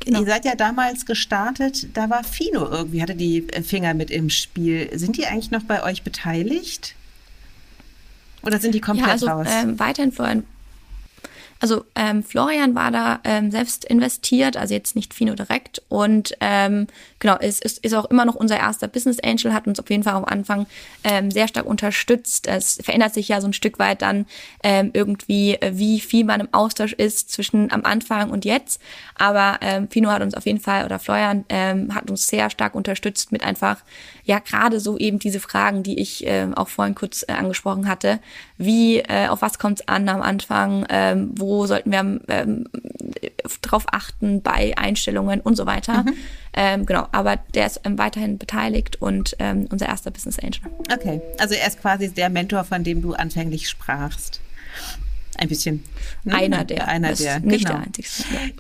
Genau. 0.06 0.20
Ihr 0.20 0.28
seid 0.28 0.46
ja 0.46 0.54
damals 0.54 1.08
gestartet, 1.08 1.88
da 1.96 2.12
war 2.12 2.24
Fino 2.24 2.70
irgendwie, 2.70 3.02
hatte 3.02 3.16
die 3.16 3.42
Finger 3.64 3.96
mit 3.96 4.12
im 4.12 4.30
Spiel. 4.30 4.88
Sind 4.94 5.18
die 5.18 5.26
eigentlich 5.26 5.50
noch 5.50 5.64
bei 5.64 5.82
euch 5.82 6.04
beteiligt? 6.04 6.94
Oder 8.44 8.60
sind 8.60 8.76
die 8.76 8.82
komplett 8.82 9.08
ja, 9.08 9.14
also, 9.14 9.28
raus? 9.28 9.48
Ähm, 9.50 9.80
weiterhin 9.80 10.12
also 11.60 11.86
ähm, 11.96 12.22
Florian 12.22 12.76
war 12.76 12.92
da 12.92 13.20
ähm, 13.24 13.50
selbst 13.50 13.86
investiert, 13.86 14.58
also 14.58 14.74
jetzt 14.74 14.96
nicht 14.96 15.14
Fino 15.14 15.36
direkt. 15.36 15.82
Und 15.88 16.36
ähm, 16.42 16.88
genau, 17.20 17.38
ist, 17.38 17.64
ist, 17.64 17.84
ist 17.84 17.94
auch 17.94 18.06
immer 18.06 18.26
noch 18.26 18.36
unser 18.36 18.58
erster 18.58 18.88
Business 18.88 19.20
Angel, 19.20 19.54
hat 19.54 19.66
uns 19.66 19.80
auf 19.80 19.90
jeden 19.90 20.04
Fall 20.04 20.14
am 20.14 20.26
Anfang 20.26 20.68
ähm, 21.04 21.32
sehr 21.32 21.48
stark 21.48 21.66
unterstützt. 21.66 22.48
Es 22.48 22.80
verändert 22.84 23.14
sich 23.14 23.30
ja 23.30 23.40
so 23.40 23.48
ein 23.48 23.54
Stück 23.54 23.80
weit 23.80 24.02
dann 24.02 24.26
ähm, 24.64 24.92
irgendwie, 24.94 25.56
äh, 25.56 25.72
wie 25.76 26.00
viel 26.02 26.26
man 26.26 26.42
im 26.42 26.54
Austausch 26.54 26.94
ist 26.94 27.32
zwischen 27.32 27.72
am 27.72 27.86
Anfang 27.86 28.32
und 28.32 28.44
jetzt. 28.44 28.82
Aber 29.16 29.58
ähm, 29.62 29.88
Fino 29.90 30.10
hat 30.10 30.22
uns 30.22 30.34
auf 30.34 30.46
jeden 30.46 30.60
Fall, 30.60 30.86
oder 30.86 31.00
Florian 31.00 31.46
ähm, 31.50 31.96
hat 31.96 32.10
uns 32.10 32.28
sehr 32.28 32.50
stark 32.50 32.76
unterstützt 32.76 33.32
mit 33.32 33.44
einfach, 33.44 33.78
ja, 34.26 34.40
gerade 34.40 34.80
so 34.80 34.98
eben 34.98 35.20
diese 35.20 35.40
Fragen, 35.40 35.84
die 35.84 36.00
ich 36.00 36.24
ähm, 36.26 36.54
auch 36.54 36.68
vorhin 36.68 36.96
kurz 36.96 37.24
äh, 37.28 37.32
angesprochen 37.32 37.88
hatte. 37.88 38.20
Wie, 38.58 39.00
äh, 39.00 39.28
auf 39.28 39.42
was 39.42 39.58
kommt 39.58 39.80
es 39.80 39.88
an 39.88 40.10
am 40.10 40.22
Anfang? 40.22 40.86
Ähm, 40.90 41.32
wo 41.36 41.56
wo 41.56 41.68
sollten 41.68 41.92
wir 41.92 42.20
ähm, 42.28 42.66
drauf 43.62 43.86
achten 43.92 44.42
bei 44.42 44.78
Einstellungen 44.78 45.42
und 45.42 45.56
so 45.56 45.66
weiter. 45.66 46.04
Mhm. 46.04 46.14
Ähm, 46.54 46.86
genau, 46.86 47.08
aber 47.12 47.38
der 47.54 47.66
ist 47.66 47.82
ähm, 47.84 47.98
weiterhin 47.98 48.38
beteiligt 48.38 49.02
und 49.02 49.36
ähm, 49.40 49.68
unser 49.72 49.88
erster 49.88 50.12
Business 50.12 50.40
Angel. 50.40 50.62
Okay, 50.94 51.22
also 51.38 51.56
er 51.56 51.68
ist 51.68 51.82
quasi 51.82 52.14
der 52.14 52.30
Mentor, 52.30 52.64
von 52.64 52.84
dem 52.84 53.02
du 53.02 53.14
anfänglich 53.14 53.70
sprachst. 53.70 54.42
Ein 55.38 55.50
bisschen. 55.50 55.84
Ne? 56.24 56.34
Einer 56.34 56.64
der. 56.64 56.88
Einer 56.88 57.14
der. 57.14 57.40
Nicht 57.42 57.66
genau. 57.66 57.80
der 57.80 57.88
einzige. 57.88 58.10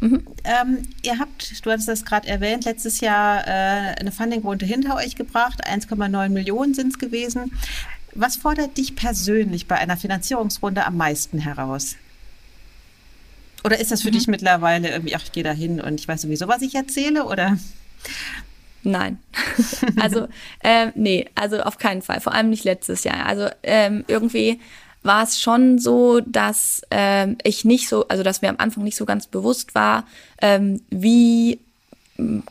Mhm. 0.02 0.28
Ähm, 0.44 0.78
ihr 1.04 1.20
habt, 1.20 1.66
du 1.66 1.72
hattest 1.72 1.88
das 1.88 2.06
gerade 2.06 2.28
erwähnt, 2.28 2.66
letztes 2.66 3.00
Jahr 3.00 3.48
äh, 3.48 3.96
eine 4.00 4.12
Funding-Runde 4.12 4.66
hinter 4.66 4.96
euch 4.96 5.16
gebracht. 5.16 5.66
1,9 5.68 6.30
Millionen 6.30 6.74
sind 6.74 6.90
es 6.90 7.00
gewesen. 7.00 7.54
Was 8.14 8.36
fordert 8.36 8.78
dich 8.78 8.96
persönlich 8.96 9.68
bei 9.68 9.78
einer 9.78 9.98
Finanzierungsrunde 9.98 10.86
am 10.86 10.98
meisten 10.98 11.40
heraus? 11.40 11.96
Oder 13.64 13.80
ist 13.80 13.92
das 13.92 14.02
für 14.02 14.10
mhm. 14.10 14.14
dich 14.14 14.28
mittlerweile 14.28 14.90
irgendwie, 14.90 15.16
ach, 15.16 15.24
ich 15.24 15.32
gehe 15.32 15.44
da 15.44 15.52
hin 15.52 15.82
und 15.82 16.00
ich 16.00 16.08
weiß 16.08 16.22
sowieso, 16.22 16.48
was 16.48 16.62
ich 16.62 16.76
erzähle? 16.76 17.26
Oder? 17.26 17.58
Nein. 18.84 19.18
also, 20.00 20.28
ähm, 20.64 20.92
nee, 20.96 21.26
also 21.36 21.62
auf 21.62 21.78
keinen 21.78 22.02
Fall. 22.02 22.22
Vor 22.22 22.34
allem 22.34 22.50
nicht 22.50 22.64
letztes 22.64 23.04
Jahr. 23.04 23.26
Also 23.26 23.50
ähm, 23.64 24.06
irgendwie 24.08 24.60
war 25.06 25.24
es 25.24 25.40
schon 25.40 25.80
so, 25.80 26.20
dass 26.20 26.82
ähm, 26.92 27.38
ich 27.44 27.66
nicht 27.66 27.88
so, 27.88 28.08
also 28.08 28.24
dass 28.24 28.42
mir 28.42 28.50
am 28.50 28.58
Anfang 28.58 28.84
nicht 28.84 28.98
so 28.98 29.06
ganz 29.06 29.28
bewusst 29.28 29.76
war, 29.76 30.06
ähm, 30.42 30.82
wie 30.90 31.60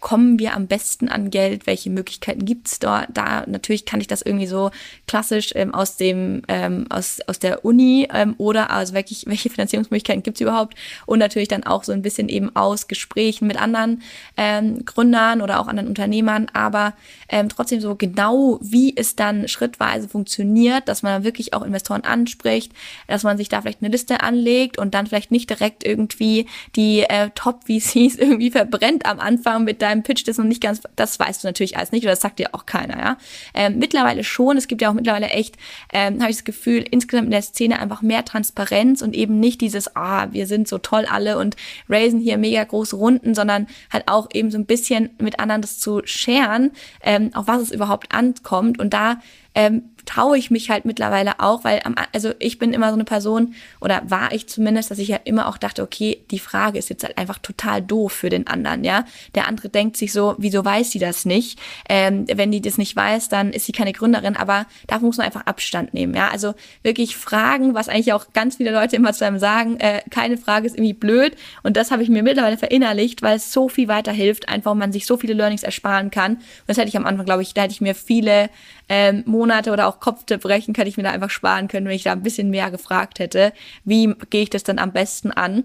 kommen 0.01 0.39
wir 0.39 0.55
am 0.55 0.67
besten 0.67 1.09
an 1.09 1.31
Geld? 1.31 1.67
Welche 1.67 1.89
Möglichkeiten 1.89 2.45
gibt's 2.45 2.79
da? 2.81 3.07
Da 3.13 3.45
natürlich 3.47 3.87
kann 3.87 4.01
ich 4.01 4.07
das 4.07 4.21
irgendwie 4.21 4.47
so 4.47 4.71
klassisch 5.07 5.53
ähm, 5.55 5.73
aus 5.73 5.97
dem 5.97 6.43
ähm, 6.49 6.85
aus 6.91 7.21
aus 7.27 7.39
der 7.39 7.65
Uni 7.65 8.07
ähm, 8.13 8.35
oder 8.37 8.71
also 8.71 8.93
wirklich 8.93 9.25
welche 9.27 9.49
Finanzierungsmöglichkeiten 9.49 10.23
gibt's 10.23 10.43
überhaupt 10.43 10.75
und 11.07 11.19
natürlich 11.19 11.49
dann 11.49 11.65
auch 11.65 11.83
so 11.83 11.93
ein 11.93 12.03
bisschen 12.03 12.29
eben 12.29 12.55
aus 12.55 12.89
Gesprächen 12.89 13.47
mit 13.47 13.61
anderen 13.61 14.03
ähm, 14.37 14.85
Gründern 14.85 15.41
oder 15.41 15.61
auch 15.61 15.67
anderen 15.67 15.89
Unternehmern, 15.89 16.49
aber 16.53 16.93
ähm, 17.31 17.49
trotzdem 17.49 17.81
so 17.81 17.95
genau 17.95 18.59
wie 18.61 18.95
es 18.95 19.17
dann 19.17 19.49
schrittweise 19.49 20.09
funktioniert, 20.09 20.89
dass 20.89 21.03
man 21.03 21.25
wirklich 21.25 21.55
auch 21.55 21.63
Investoren 21.63 22.05
anspricht, 22.05 22.73
dass 23.07 23.23
man 23.23 23.39
sich 23.39 23.49
da 23.49 23.63
vielleicht 23.63 23.83
eine 23.83 23.91
Liste 23.91 24.21
anlegt 24.21 24.77
und 24.77 24.93
dann 24.93 25.07
vielleicht 25.07 25.31
nicht 25.31 25.49
direkt 25.49 25.87
irgendwie 25.87 26.47
die 26.77 27.01
äh, 27.01 27.31
Top 27.35 27.63
VCs 27.65 28.17
irgendwie 28.19 28.51
verbrennt 28.51 29.07
am 29.07 29.21
Anfang 29.21 29.54
Erfahrung 29.55 29.65
mit 29.65 29.83
deinem 29.83 30.03
Pitch 30.03 30.27
das 30.27 30.39
noch 30.39 30.45
nicht 30.45 30.61
ganz, 30.61 30.83
das 30.97 31.19
weißt 31.19 31.43
du 31.43 31.49
natürlich 31.49 31.77
alles 31.77 31.93
nicht 31.93 32.03
oder 32.03 32.13
das 32.13 32.21
sagt 32.21 32.39
dir 32.39 32.49
auch 32.53 32.67
keiner, 32.67 32.99
ja. 32.99 33.17
Ähm, 33.55 33.79
mittlerweile 33.79 34.25
schon, 34.25 34.57
es 34.57 34.69
gibt 34.69 34.83
ja 34.83 34.91
auch 34.91 34.95
mittlerweile 34.95 35.29
echt, 35.29 35.57
ähm, 35.93 36.21
habe 36.21 36.31
ich 36.31 36.39
das 36.39 36.45
Gefühl, 36.45 36.85
insgesamt 36.91 37.27
in 37.27 37.31
der 37.31 37.43
Szene 37.43 37.79
einfach 37.79 38.03
mehr 38.03 38.25
Transparenz 38.25 39.03
und 39.03 39.15
eben 39.15 39.41
nicht 39.41 39.61
dieses, 39.61 39.95
ah, 39.97 40.29
wir 40.33 40.47
sind 40.47 40.69
so 40.69 40.79
toll 40.79 41.07
alle 41.11 41.39
und 41.39 41.57
raisen 41.89 42.21
hier 42.21 42.39
mega 42.39 42.65
große 42.65 42.97
Runden, 42.97 43.35
sondern 43.35 43.67
halt 43.93 44.05
auch 44.07 44.29
eben 44.33 44.51
so 44.51 44.59
ein 44.59 44.67
bisschen 44.67 45.11
mit 45.19 45.39
anderen 45.41 45.63
das 45.63 45.79
zu 45.79 46.03
scheren, 46.05 46.73
ähm, 47.03 47.31
auf 47.35 47.47
was 47.47 47.63
es 47.63 47.71
überhaupt 47.71 48.15
ankommt 48.15 48.79
und 48.79 48.93
da 48.93 49.21
ähm, 49.55 49.91
traue 50.05 50.39
ich 50.39 50.51
mich 50.51 50.71
halt 50.71 50.85
mittlerweile 50.85 51.41
auch, 51.41 51.65
weil 51.65 51.81
am, 51.85 51.95
also 52.13 52.33
ich 52.39 52.59
bin 52.59 52.73
immer 52.73 52.89
so 52.89 52.95
eine 52.95 53.05
Person 53.05 53.55
oder 53.81 54.03
war 54.07 54.33
ich 54.33 54.47
zumindest, 54.49 54.91
dass 54.91 54.99
ich 54.99 55.09
ja 55.09 55.19
immer 55.25 55.49
auch 55.49 55.59
dachte, 55.59 55.83
okay, 55.83 56.21
die 56.31 56.39
Frage 56.39 56.79
ist 56.79 56.91
jetzt 56.91 57.05
halt 57.05 57.19
einfach 57.19 57.39
total 57.39 57.83
doof 57.83 58.13
für 58.13 58.31
den 58.31 58.47
anderen, 58.47 58.85
ja. 58.85 59.05
Der 59.35 59.49
andere 59.49 59.69
denkt 59.69 59.97
sich 59.97 60.13
so, 60.13 60.35
wieso 60.39 60.65
weiß 60.65 60.91
sie 60.91 60.99
das 60.99 61.25
nicht? 61.25 61.59
Ähm, 61.89 62.27
wenn 62.33 62.51
die 62.51 62.61
das 62.61 62.79
nicht 62.79 62.95
weiß, 62.95 63.29
dann 63.29 63.53
ist 63.53 63.67
sie 63.67 63.73
keine 63.73 63.93
Gründerin, 63.93 64.37
aber 64.37 64.67
da 64.87 64.99
muss 64.99 65.17
man 65.17 65.27
einfach 65.27 65.47
Abstand 65.47 65.95
nehmen, 65.95 66.15
ja. 66.15 66.29
Also 66.29 66.55
wirklich 66.83 67.17
fragen, 67.17 67.75
was 67.75 67.89
eigentlich 67.89 68.13
auch 68.13 68.33
ganz 68.33 68.57
viele 68.57 68.73
Leute 68.73 68.97
immer 68.97 69.13
zu 69.13 69.27
einem 69.27 69.39
sagen, 69.39 69.79
äh, 69.81 70.03
keine 70.11 70.37
Frage 70.37 70.67
ist 70.67 70.77
irgendwie 70.77 70.95
blöd 70.95 71.37
und 71.63 71.77
das 71.77 71.91
habe 71.91 72.03
ich 72.03 72.09
mir 72.09 72.23
mittlerweile 72.23 72.59
verinnerlicht, 72.59 73.23
weil 73.23 73.37
es 73.37 73.53
so 73.53 73.69
viel 73.69 73.89
weiterhilft, 73.89 74.49
einfach 74.49 74.75
man 74.75 74.93
sich 74.93 75.07
so 75.07 75.17
viele 75.17 75.35
Learnings 75.35 75.63
ersparen 75.63 76.11
kann. 76.11 76.35
Und 76.35 76.43
das 76.67 76.77
hätte 76.77 76.89
ich 76.89 76.97
am 76.97 77.07
Anfang, 77.07 77.27
glaube 77.27 77.43
ich, 77.43 77.55
da 77.55 77.63
hätte 77.63 77.73
ich 77.73 77.81
mir 77.81 77.95
viele 77.95 78.51
ähm, 78.89 79.23
Monate 79.27 79.73
oder 79.73 79.89
auch 79.89 80.01
Kopfbrechen 80.01 80.75
könnte 80.75 80.89
ich 80.89 80.97
mir 80.97 81.03
da 81.03 81.11
einfach 81.11 81.31
sparen 81.31 81.69
können, 81.69 81.87
wenn 81.87 81.97
ich 81.97 82.03
da 82.03 82.13
ein 82.13 82.23
bisschen 82.23 82.51
mehr 82.51 82.71
gefragt 82.71 83.19
hätte. 83.19 83.53
Wie 83.85 84.15
gehe 84.31 84.43
ich 84.43 84.51
das 84.51 84.65
dann 84.65 84.79
am 84.79 84.93
besten 84.93 85.31
an? 85.31 85.65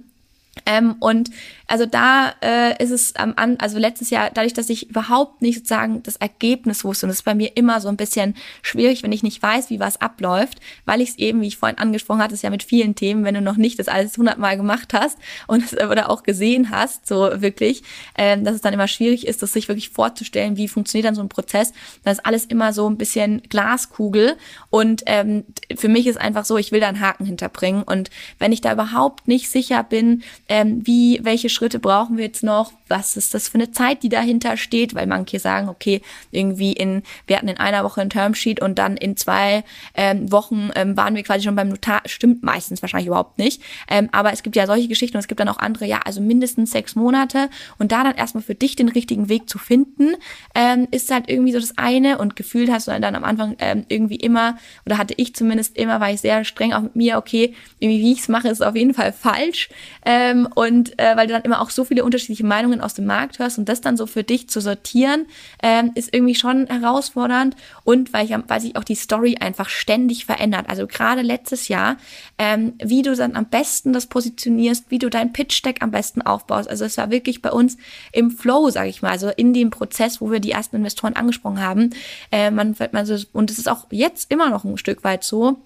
Ähm, 0.65 0.95
und 0.99 1.29
also 1.69 1.85
da 1.85 2.33
äh, 2.41 2.83
ist 2.83 2.89
es 2.89 3.15
am 3.15 3.35
ähm, 3.39 3.55
also 3.59 3.77
letztes 3.77 4.09
Jahr, 4.09 4.31
dadurch, 4.33 4.53
dass 4.53 4.69
ich 4.69 4.89
überhaupt 4.89 5.43
nicht 5.43 5.59
sozusagen 5.59 6.01
das 6.01 6.15
Ergebnis 6.15 6.83
wusste, 6.83 7.05
und 7.05 7.09
das 7.09 7.17
ist 7.17 7.23
bei 7.23 7.35
mir 7.35 7.55
immer 7.55 7.79
so 7.79 7.89
ein 7.89 7.95
bisschen 7.95 8.35
schwierig, 8.63 9.03
wenn 9.03 9.11
ich 9.11 9.21
nicht 9.21 9.41
weiß, 9.41 9.69
wie 9.69 9.79
was 9.79 10.01
abläuft, 10.01 10.59
weil 10.85 10.99
ich 10.99 11.09
es 11.09 11.17
eben, 11.19 11.41
wie 11.41 11.47
ich 11.47 11.57
vorhin 11.57 11.77
angesprochen 11.77 12.21
hatte, 12.21 12.33
ist 12.33 12.41
ja 12.41 12.49
mit 12.49 12.63
vielen 12.63 12.95
Themen, 12.95 13.23
wenn 13.23 13.35
du 13.35 13.41
noch 13.41 13.55
nicht 13.55 13.77
das 13.77 13.87
alles 13.87 14.17
hundertmal 14.17 14.57
gemacht 14.57 14.93
hast 14.93 15.19
und 15.45 15.63
es 15.63 15.73
oder 15.73 16.09
auch 16.09 16.23
gesehen 16.23 16.71
hast, 16.71 17.07
so 17.07 17.29
wirklich, 17.35 17.83
äh, 18.15 18.37
dass 18.41 18.55
es 18.55 18.61
dann 18.61 18.73
immer 18.73 18.87
schwierig 18.87 19.27
ist, 19.27 19.43
das 19.43 19.53
sich 19.53 19.67
wirklich 19.67 19.89
vorzustellen, 19.89 20.57
wie 20.57 20.67
funktioniert 20.67 21.05
dann 21.05 21.15
so 21.15 21.21
ein 21.21 21.29
Prozess. 21.29 21.71
Das 22.03 22.17
ist 22.17 22.25
alles 22.25 22.45
immer 22.45 22.73
so 22.73 22.89
ein 22.89 22.97
bisschen 22.97 23.43
Glaskugel 23.47 24.37
und 24.71 25.03
ähm, 25.05 25.45
für 25.75 25.87
mich 25.87 26.07
ist 26.07 26.19
einfach 26.19 26.45
so, 26.45 26.57
ich 26.57 26.71
will 26.71 26.79
da 26.79 26.87
einen 26.87 26.99
Haken 26.99 27.25
hinterbringen 27.25 27.83
und 27.83 28.09
wenn 28.39 28.51
ich 28.51 28.61
da 28.61 28.73
überhaupt 28.73 29.27
nicht 29.27 29.51
sicher 29.51 29.83
bin, 29.83 30.23
ähm, 30.47 30.81
wie, 30.83 31.19
welche 31.21 31.49
Schritte 31.59 31.79
brauchen 31.79 32.15
wir 32.15 32.23
jetzt 32.23 32.41
noch, 32.41 32.71
was 32.87 33.17
ist 33.17 33.33
das 33.33 33.49
für 33.49 33.55
eine 33.55 33.69
Zeit, 33.71 34.01
die 34.03 34.07
dahinter 34.07 34.55
steht, 34.55 34.95
weil 34.95 35.07
manche 35.07 35.39
sagen, 35.39 35.67
okay, 35.67 36.01
irgendwie 36.31 36.71
in, 36.71 37.03
wir 37.27 37.35
hatten 37.35 37.49
in 37.49 37.57
einer 37.57 37.83
Woche 37.83 37.99
ein 37.99 38.09
Termsheet 38.09 38.61
und 38.61 38.79
dann 38.79 38.95
in 38.95 39.17
zwei 39.17 39.65
ähm, 39.93 40.31
Wochen 40.31 40.69
ähm, 40.75 40.95
waren 40.95 41.15
wir 41.15 41.23
quasi 41.23 41.43
schon 41.43 41.57
beim 41.57 41.67
Notar, 41.67 42.01
stimmt 42.05 42.43
meistens 42.43 42.81
wahrscheinlich 42.81 43.07
überhaupt 43.07 43.39
nicht, 43.39 43.61
ähm, 43.89 44.07
aber 44.13 44.31
es 44.31 44.41
gibt 44.41 44.55
ja 44.55 44.65
solche 44.67 44.87
Geschichten 44.87 45.17
und 45.17 45.19
es 45.19 45.27
gibt 45.27 45.41
dann 45.41 45.49
auch 45.49 45.57
andere, 45.57 45.85
ja, 45.85 45.99
also 46.05 46.21
mindestens 46.21 46.71
sechs 46.71 46.95
Monate. 46.95 47.49
Und 47.77 47.91
da 47.91 48.05
dann 48.05 48.15
erstmal 48.15 48.41
für 48.41 48.55
dich 48.55 48.77
den 48.77 48.87
richtigen 48.87 49.27
Weg 49.27 49.49
zu 49.49 49.57
finden, 49.57 50.15
ähm, 50.55 50.87
ist 50.91 51.11
halt 51.11 51.27
irgendwie 51.27 51.51
so 51.51 51.59
das 51.59 51.77
eine. 51.77 52.19
Und 52.19 52.37
gefühlt 52.37 52.71
hast 52.71 52.87
du 52.87 52.97
dann 52.97 53.15
am 53.15 53.25
Anfang 53.25 53.57
ähm, 53.59 53.83
irgendwie 53.89 54.15
immer, 54.15 54.57
oder 54.85 54.97
hatte 54.97 55.13
ich 55.17 55.35
zumindest 55.35 55.75
immer, 55.75 55.99
war 55.99 56.09
ich 56.09 56.21
sehr 56.21 56.45
streng 56.45 56.71
auch 56.71 56.83
mit 56.83 56.95
mir, 56.95 57.17
okay, 57.17 57.53
irgendwie 57.79 58.01
wie 58.01 58.13
ich 58.13 58.21
es 58.21 58.29
mache, 58.29 58.47
ist 58.47 58.63
auf 58.63 58.77
jeden 58.77 58.93
Fall 58.93 59.11
falsch, 59.11 59.67
ähm, 60.05 60.47
und 60.55 60.97
äh, 60.97 61.17
weil 61.17 61.27
du 61.27 61.33
dann 61.33 61.48
immer 61.49 61.61
auch 61.61 61.71
so 61.71 61.83
viele 61.83 62.03
unterschiedliche 62.03 62.45
Meinungen 62.45 62.79
aus 62.79 62.93
dem 62.93 63.05
Markt 63.05 63.39
hörst 63.39 63.57
und 63.57 63.67
das 63.67 63.81
dann 63.81 63.97
so 63.97 64.05
für 64.05 64.23
dich 64.23 64.49
zu 64.49 64.61
sortieren, 64.61 65.25
ähm, 65.63 65.91
ist 65.95 66.13
irgendwie 66.13 66.35
schon 66.35 66.67
herausfordernd. 66.67 67.55
Und 67.83 68.13
weil, 68.13 68.25
ich, 68.25 68.35
weil 68.47 68.61
sich 68.61 68.75
auch 68.75 68.83
die 68.83 68.95
Story 68.95 69.37
einfach 69.39 69.69
ständig 69.69 70.25
verändert. 70.25 70.69
Also 70.69 70.85
gerade 70.85 71.23
letztes 71.23 71.67
Jahr, 71.67 71.97
ähm, 72.37 72.73
wie 72.83 73.01
du 73.01 73.15
dann 73.15 73.35
am 73.35 73.45
besten 73.45 73.93
das 73.93 74.05
positionierst, 74.05 74.85
wie 74.89 74.99
du 74.99 75.09
dein 75.09 75.33
Pitch-Deck 75.33 75.81
am 75.81 75.89
besten 75.89 76.21
aufbaust. 76.21 76.69
Also 76.69 76.85
es 76.85 76.97
war 76.97 77.09
wirklich 77.09 77.41
bei 77.41 77.51
uns 77.51 77.77
im 78.11 78.29
Flow, 78.29 78.69
sage 78.69 78.89
ich 78.89 79.01
mal, 79.01 79.09
also 79.09 79.29
in 79.29 79.53
dem 79.53 79.71
Prozess, 79.71 80.21
wo 80.21 80.31
wir 80.31 80.39
die 80.39 80.51
ersten 80.51 80.75
Investoren 80.75 81.15
angesprochen 81.15 81.61
haben. 81.61 81.89
Äh, 82.31 82.51
man, 82.51 82.75
man 82.91 83.05
so, 83.07 83.17
und 83.33 83.49
es 83.49 83.57
ist 83.57 83.67
auch 83.67 83.87
jetzt 83.89 84.31
immer 84.31 84.51
noch 84.51 84.63
ein 84.65 84.77
Stück 84.77 85.03
weit 85.03 85.23
so, 85.23 85.57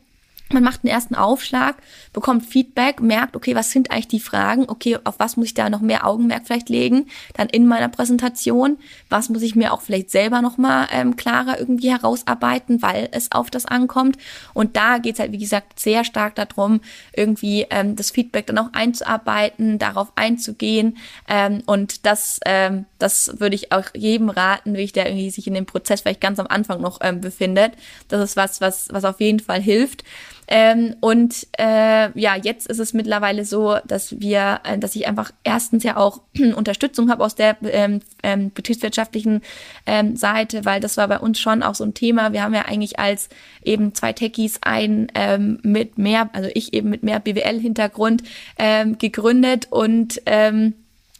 man 0.53 0.63
macht 0.63 0.81
einen 0.83 0.93
ersten 0.93 1.15
Aufschlag, 1.15 1.75
bekommt 2.13 2.45
Feedback, 2.45 3.01
merkt, 3.01 3.35
okay, 3.35 3.55
was 3.55 3.71
sind 3.71 3.91
eigentlich 3.91 4.07
die 4.07 4.19
Fragen? 4.19 4.65
Okay, 4.67 4.97
auf 5.03 5.19
was 5.19 5.37
muss 5.37 5.47
ich 5.47 5.53
da 5.53 5.69
noch 5.69 5.81
mehr 5.81 6.07
Augenmerk 6.07 6.43
vielleicht 6.45 6.69
legen? 6.69 7.07
Dann 7.33 7.49
in 7.49 7.67
meiner 7.67 7.89
Präsentation, 7.89 8.77
was 9.09 9.29
muss 9.29 9.41
ich 9.41 9.55
mir 9.55 9.73
auch 9.73 9.81
vielleicht 9.81 10.11
selber 10.11 10.41
nochmal 10.41 10.87
ähm, 10.91 11.15
klarer 11.15 11.59
irgendwie 11.59 11.91
herausarbeiten, 11.91 12.81
weil 12.81 13.09
es 13.11 13.31
auf 13.31 13.49
das 13.49 13.65
ankommt. 13.65 14.17
Und 14.53 14.75
da 14.77 14.97
geht's 14.97 15.19
halt, 15.19 15.31
wie 15.31 15.37
gesagt, 15.37 15.79
sehr 15.79 16.03
stark 16.03 16.35
darum, 16.35 16.81
irgendwie 17.15 17.65
ähm, 17.69 17.95
das 17.95 18.11
Feedback 18.11 18.47
dann 18.47 18.57
auch 18.57 18.73
einzuarbeiten, 18.73 19.79
darauf 19.79 20.11
einzugehen. 20.15 20.97
Ähm, 21.27 21.63
und 21.65 22.05
das, 22.05 22.39
ähm, 22.45 22.85
das 22.99 23.39
würde 23.39 23.55
ich 23.55 23.71
auch 23.71 23.85
jedem 23.93 24.29
raten, 24.29 24.75
wie 24.75 24.81
ich 24.81 24.93
der 24.93 25.07
irgendwie 25.07 25.29
sich 25.29 25.47
in 25.47 25.53
dem 25.53 25.65
Prozess 25.65 26.01
vielleicht 26.01 26.21
ganz 26.21 26.39
am 26.39 26.47
Anfang 26.47 26.81
noch 26.81 26.99
ähm, 27.01 27.21
befindet. 27.21 27.73
Das 28.07 28.21
ist 28.21 28.35
was, 28.35 28.61
was, 28.61 28.89
was 28.91 29.05
auf 29.05 29.19
jeden 29.19 29.39
Fall 29.39 29.61
hilft. 29.61 30.03
Ähm, 30.47 30.95
und 30.99 31.47
äh, 31.57 32.19
ja, 32.19 32.35
jetzt 32.35 32.67
ist 32.67 32.79
es 32.79 32.93
mittlerweile 32.93 33.45
so, 33.45 33.77
dass 33.85 34.19
wir, 34.19 34.59
äh, 34.63 34.77
dass 34.77 34.95
ich 34.95 35.07
einfach 35.07 35.31
erstens 35.43 35.83
ja 35.83 35.97
auch 35.97 36.21
Unterstützung 36.55 37.09
habe 37.09 37.23
aus 37.23 37.35
der 37.35 37.57
ähm, 37.63 38.01
ähm, 38.23 38.51
betriebswirtschaftlichen 38.53 39.41
ähm, 39.85 40.15
Seite, 40.15 40.65
weil 40.65 40.79
das 40.79 40.97
war 40.97 41.07
bei 41.07 41.19
uns 41.19 41.39
schon 41.39 41.63
auch 41.63 41.75
so 41.75 41.83
ein 41.83 41.93
Thema. 41.93 42.33
Wir 42.33 42.43
haben 42.43 42.53
ja 42.53 42.63
eigentlich 42.63 42.99
als 42.99 43.29
eben 43.63 43.95
zwei 43.95 44.13
Techies 44.13 44.59
ein 44.61 45.07
ähm, 45.15 45.59
mit 45.63 45.97
mehr, 45.97 46.29
also 46.33 46.49
ich 46.53 46.73
eben 46.73 46.89
mit 46.89 47.03
mehr 47.03 47.19
BWL-Hintergrund 47.19 48.23
ähm, 48.57 48.97
gegründet 48.97 49.67
und 49.69 50.21
ähm, 50.25 50.73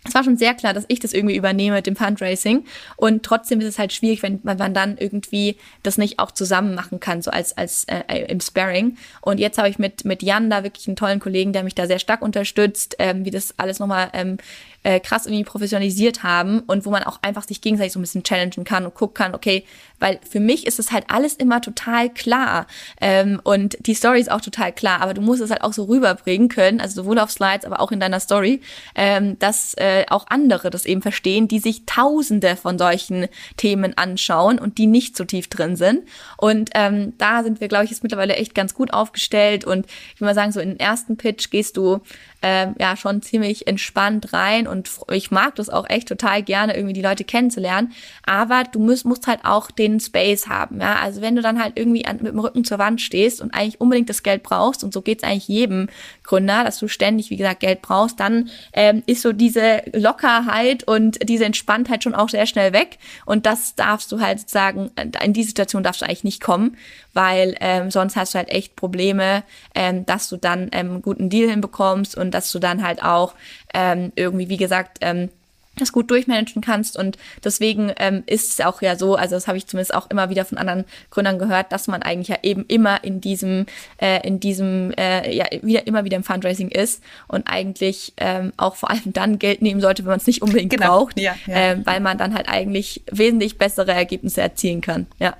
es 0.06 0.14
war 0.14 0.24
schon 0.24 0.38
sehr 0.38 0.54
klar, 0.54 0.74
dass 0.74 0.86
ich 0.88 1.00
das 1.00 1.14
irgendwie 1.14 1.36
übernehme 1.36 1.78
mit 1.78 1.88
dem 1.88 1.96
Fundraising. 1.96 2.66
Und 2.98 3.24
trotzdem 3.24 3.62
ist 3.62 3.68
es 3.68 3.80
halt 3.80 3.94
schwierig, 3.94 4.22
wenn 4.22 4.40
man 4.44 4.74
dann 4.74 4.98
irgendwie 4.98 5.58
das 5.82 5.98
nicht 5.98 6.20
auch 6.20 6.32
zusammen 6.32 6.76
machen 6.76 7.00
kann, 7.00 7.22
so 7.22 7.32
als, 7.32 7.56
als 7.58 7.86
äh, 7.86 8.26
im 8.26 8.42
Sparring. 8.42 8.98
Und 9.22 9.40
jetzt 9.40 9.58
habe 9.58 9.70
ich 9.70 9.80
mit, 9.80 10.04
mit 10.04 10.22
Jan 10.22 10.50
da 10.50 10.64
wirklich 10.64 10.88
einen 10.88 10.98
tollen 10.98 11.20
Kollegen, 11.20 11.54
der 11.54 11.64
mich 11.64 11.76
da 11.76 11.88
sehr 11.88 12.00
stark 12.00 12.22
unterstützt, 12.22 12.96
ähm, 13.00 13.24
wie 13.24 13.32
das 13.32 13.54
alles 13.58 13.80
nochmal 13.80 14.10
ähm, 14.14 14.38
äh, 14.84 15.00
krass 15.00 15.26
irgendwie 15.26 15.44
professionalisiert 15.44 16.24
haben 16.24 16.60
und 16.62 16.86
wo 16.86 16.92
man 16.92 17.04
auch 17.04 17.20
einfach 17.22 17.44
sich 17.44 17.62
gegenseitig 17.62 17.94
so 17.94 18.00
ein 18.00 18.04
bisschen 18.04 18.24
challengen 18.24 18.64
kann 18.64 18.86
und 18.86 18.94
gucken 18.94 19.16
kann, 19.16 19.36
okay, 19.36 19.64
weil 20.00 20.20
für 20.30 20.42
mich 20.42 20.68
ist 20.68 20.80
es 20.80 20.92
halt 20.92 21.06
alles 21.08 21.36
immer 21.36 21.62
total 21.62 22.10
klar. 22.10 22.68
Ähm, 23.00 23.40
und 23.44 23.78
die 23.88 23.94
Story 23.94 24.20
ist 24.20 24.30
auch 24.30 24.42
total 24.42 24.74
klar, 24.74 25.02
aber 25.02 25.14
du 25.14 25.22
musst 25.22 25.42
es 25.42 25.50
halt 25.50 25.62
auch 25.62 25.74
so 25.74 25.86
rüberbringen 25.86 26.50
können, 26.50 26.82
also 26.82 27.02
sowohl 27.04 27.20
auf 27.20 27.32
Slides, 27.32 27.66
aber 27.66 27.80
auch 27.80 27.92
in 27.92 28.02
deiner 28.02 28.20
Story, 28.20 28.60
ähm, 28.96 29.40
dass 29.40 29.74
äh, 29.76 30.06
auch 30.10 30.26
andere 30.28 30.70
das 30.70 30.86
eben 30.86 31.02
verstehen, 31.02 31.48
die 31.48 31.60
sich 31.60 31.86
tausende 31.86 32.56
von 32.58 32.78
solchen 32.78 33.28
Themen 33.56 33.98
anschauen 33.98 34.60
und 34.60 34.78
die 34.78 34.88
nicht 34.88 35.16
so 35.16 35.24
tief 35.24 35.48
drin 35.48 35.78
sind. 35.78 36.02
Und 36.38 36.72
ähm, 36.76 37.14
da 37.18 37.44
sind 37.44 37.62
wir, 37.62 37.70
glaube 37.70 37.86
ich, 37.86 37.92
jetzt 37.92 38.04
mittlerweile 38.04 38.36
echt 38.36 38.54
ganz 38.54 38.74
gut 38.74 38.94
aufgestellt. 38.94 39.64
Und 39.64 39.86
ich 40.14 40.20
will 40.20 40.26
mal 40.26 40.36
sagen, 40.36 40.52
so 40.52 40.60
in 40.60 40.70
den 40.70 40.80
ersten 40.80 41.16
Pitch 41.16 41.50
gehst 41.50 41.78
du 41.78 42.02
ähm, 42.44 42.76
ja 42.78 42.98
schon 42.98 43.22
ziemlich 43.22 43.68
entspannt 43.68 44.34
rein 44.34 44.68
und 44.68 44.92
ich 45.12 45.32
mag 45.32 45.56
das 45.56 45.70
auch 45.70 45.90
echt 45.90 46.10
total 46.10 46.44
gerne, 46.44 46.76
irgendwie 46.76 46.94
die 46.94 47.02
Leute 47.02 47.24
kennenzulernen. 47.24 47.94
Aber 48.26 48.66
du 48.70 48.80
musst, 48.80 49.06
musst 49.06 49.28
halt 49.28 49.40
auch 49.44 49.72
den 49.72 50.02
Space 50.02 50.48
haben. 50.48 50.82
Ja? 50.82 50.98
Also 50.98 51.22
wenn 51.22 51.38
du 51.38 51.42
dann 51.42 51.64
halt 51.64 51.74
irgendwie 51.76 52.06
an, 52.06 52.18
mit 52.18 52.34
dem 52.34 52.40
Rücken 52.40 52.66
zur 52.66 52.80
Wand 52.80 53.00
stehst 53.00 53.42
und 53.42 53.54
eigentlich 53.54 53.80
unbedingt 53.80 54.10
das 54.10 54.24
Geld 54.24 54.44
brauchst, 54.44 54.84
und 54.84 54.94
so 54.94 55.02
geht's 55.02 55.24
eigentlich 55.24 55.48
jedem 55.48 55.88
Gründer, 56.24 56.64
dass 56.64 56.80
du 56.80 56.88
ständig, 56.88 57.30
wie 57.30 57.38
gesagt, 57.38 57.60
Geld 57.60 57.82
brauchst, 57.82 58.20
dann 58.20 58.50
ähm, 58.74 59.04
ist 59.06 59.22
so 59.22 59.34
diese 59.34 59.82
Lockerheit 59.94 60.84
und 60.86 61.28
diese 61.28 61.46
Entspanntheit 61.46 62.04
schon 62.04 62.16
auch 62.16 62.30
sehr 62.30 62.46
schnell 62.46 62.74
weg. 62.74 62.98
Und 63.26 63.46
das 63.46 63.76
darfst 63.76 64.12
du 64.12 64.20
halt 64.20 64.50
sagen, 64.50 64.92
in 65.24 65.34
die 65.34 65.44
Situation 65.44 65.84
darfst 65.84 66.02
du 66.02 66.06
eigentlich 66.06 66.24
nicht 66.24 66.42
kommen 66.42 66.78
weil 67.14 67.56
ähm, 67.60 67.92
sonst 67.92 68.16
hast 68.16 68.34
du 68.34 68.40
halt 68.40 68.50
echt 68.50 68.76
Probleme, 68.76 69.44
ähm, 69.76 70.06
dass 70.06 70.30
du 70.30 70.38
dann 70.38 70.70
ähm, 70.72 70.90
einen 70.90 71.02
guten 71.02 71.30
Deal 71.30 71.50
hinbekommst 71.50 72.18
und 72.18 72.32
dass 72.32 72.52
du 72.52 72.60
dann 72.60 72.84
halt 72.84 73.04
auch 73.04 73.36
ähm, 73.74 74.12
irgendwie, 74.16 74.50
wie 74.50 74.58
gesagt, 74.58 74.98
ähm, 75.02 75.30
das 75.78 75.92
gut 75.92 76.12
durchmanagen 76.12 76.62
kannst 76.62 76.98
und 76.98 77.18
deswegen 77.44 77.92
ähm, 77.98 78.24
ist 78.26 78.52
es 78.52 78.66
auch 78.66 78.82
ja 78.82 78.96
so, 78.96 79.16
also 79.16 79.36
das 79.36 79.48
habe 79.48 79.58
ich 79.58 79.68
zumindest 79.68 79.94
auch 79.94 80.10
immer 80.10 80.30
wieder 80.30 80.46
von 80.46 80.58
anderen 80.58 80.86
Gründern 81.10 81.40
gehört, 81.40 81.72
dass 81.72 81.88
man 81.88 82.04
eigentlich 82.04 82.28
ja 82.28 82.38
eben 82.44 82.66
immer 82.68 83.04
in 83.04 83.22
diesem, 83.22 83.66
äh, 84.02 84.26
in 84.26 84.40
diesem, 84.40 84.92
äh, 84.98 85.36
ja 85.36 85.46
wieder 85.62 85.88
immer 85.88 86.06
wieder 86.06 86.18
im 86.18 86.24
Fundraising 86.24 86.70
ist 86.70 87.04
und 87.28 87.48
eigentlich 87.48 88.14
ähm, 88.18 88.54
auch 88.58 88.76
vor 88.76 88.92
allem 88.92 89.14
dann 89.14 89.40
Geld 89.40 89.62
nehmen 89.62 89.82
sollte, 89.82 90.04
wenn 90.04 90.10
man 90.10 90.20
es 90.20 90.28
nicht 90.28 90.42
unbedingt 90.42 90.72
genau. 90.72 91.00
braucht, 91.00 91.20
ja, 91.20 91.36
ja. 91.48 91.72
Äh, 91.72 91.86
weil 91.86 92.00
man 92.00 92.18
dann 92.18 92.34
halt 92.36 92.48
eigentlich 92.48 93.02
wesentlich 93.12 93.58
bessere 93.58 93.92
Ergebnisse 93.92 94.42
erzielen 94.42 94.82
kann. 94.82 95.08
Ja. 95.20 95.36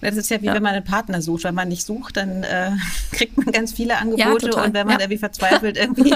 Das 0.00 0.16
ist 0.16 0.30
ja 0.30 0.40
wie 0.40 0.46
ja. 0.46 0.54
wenn 0.54 0.62
man 0.62 0.74
einen 0.74 0.84
Partner 0.84 1.20
sucht. 1.20 1.44
Wenn 1.44 1.54
man 1.54 1.68
nicht 1.68 1.84
sucht, 1.84 2.16
dann 2.16 2.44
äh, 2.44 2.70
kriegt 3.12 3.36
man 3.36 3.46
ganz 3.46 3.72
viele 3.72 3.98
Angebote 3.98 4.50
ja, 4.50 4.64
und 4.64 4.74
wenn 4.74 4.86
man 4.86 4.96
ja. 4.96 5.00
irgendwie 5.00 5.18
verzweifelt 5.18 5.76
irgendwie, 5.78 6.14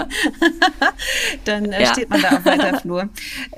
dann 1.45 1.67
äh, 1.67 1.87
steht 1.87 2.11
man 2.11 2.23
da 2.23 2.37
auf 2.37 2.45
weiter 2.45 2.81
Flur. 2.81 3.09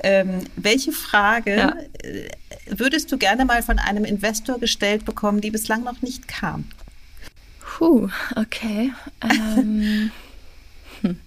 Ähm, 0.01 0.41
welche 0.55 0.91
Frage 0.91 1.75
äh, 2.03 2.29
würdest 2.67 3.11
du 3.11 3.17
gerne 3.17 3.45
mal 3.45 3.61
von 3.61 3.79
einem 3.79 4.05
Investor 4.05 4.59
gestellt 4.59 5.05
bekommen, 5.05 5.41
die 5.41 5.51
bislang 5.51 5.83
noch 5.83 6.01
nicht 6.01 6.27
kam? 6.27 6.65
Puh, 7.59 8.09
okay. 8.35 8.93
Ähm, 9.21 10.11
hm. 11.01 11.19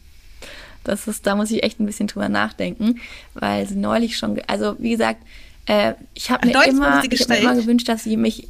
das 0.82 1.07
ist, 1.07 1.26
da 1.26 1.36
muss 1.36 1.51
ich 1.51 1.62
echt 1.62 1.78
ein 1.78 1.86
bisschen 1.86 2.07
drüber 2.07 2.28
nachdenken, 2.28 3.01
weil 3.34 3.68
sie 3.68 3.76
neulich 3.76 4.16
schon, 4.16 4.40
also 4.46 4.76
wie 4.78 4.90
gesagt, 4.90 5.22
äh, 5.66 5.94
ich 6.14 6.30
habe 6.30 6.46
mir, 6.46 6.64
immer, 6.66 7.03
hab 7.03 7.28
mir 7.28 7.38
immer 7.38 7.55
gewünscht, 7.55 7.88
dass 7.88 8.05
sie 8.05 8.16
mich 8.16 8.49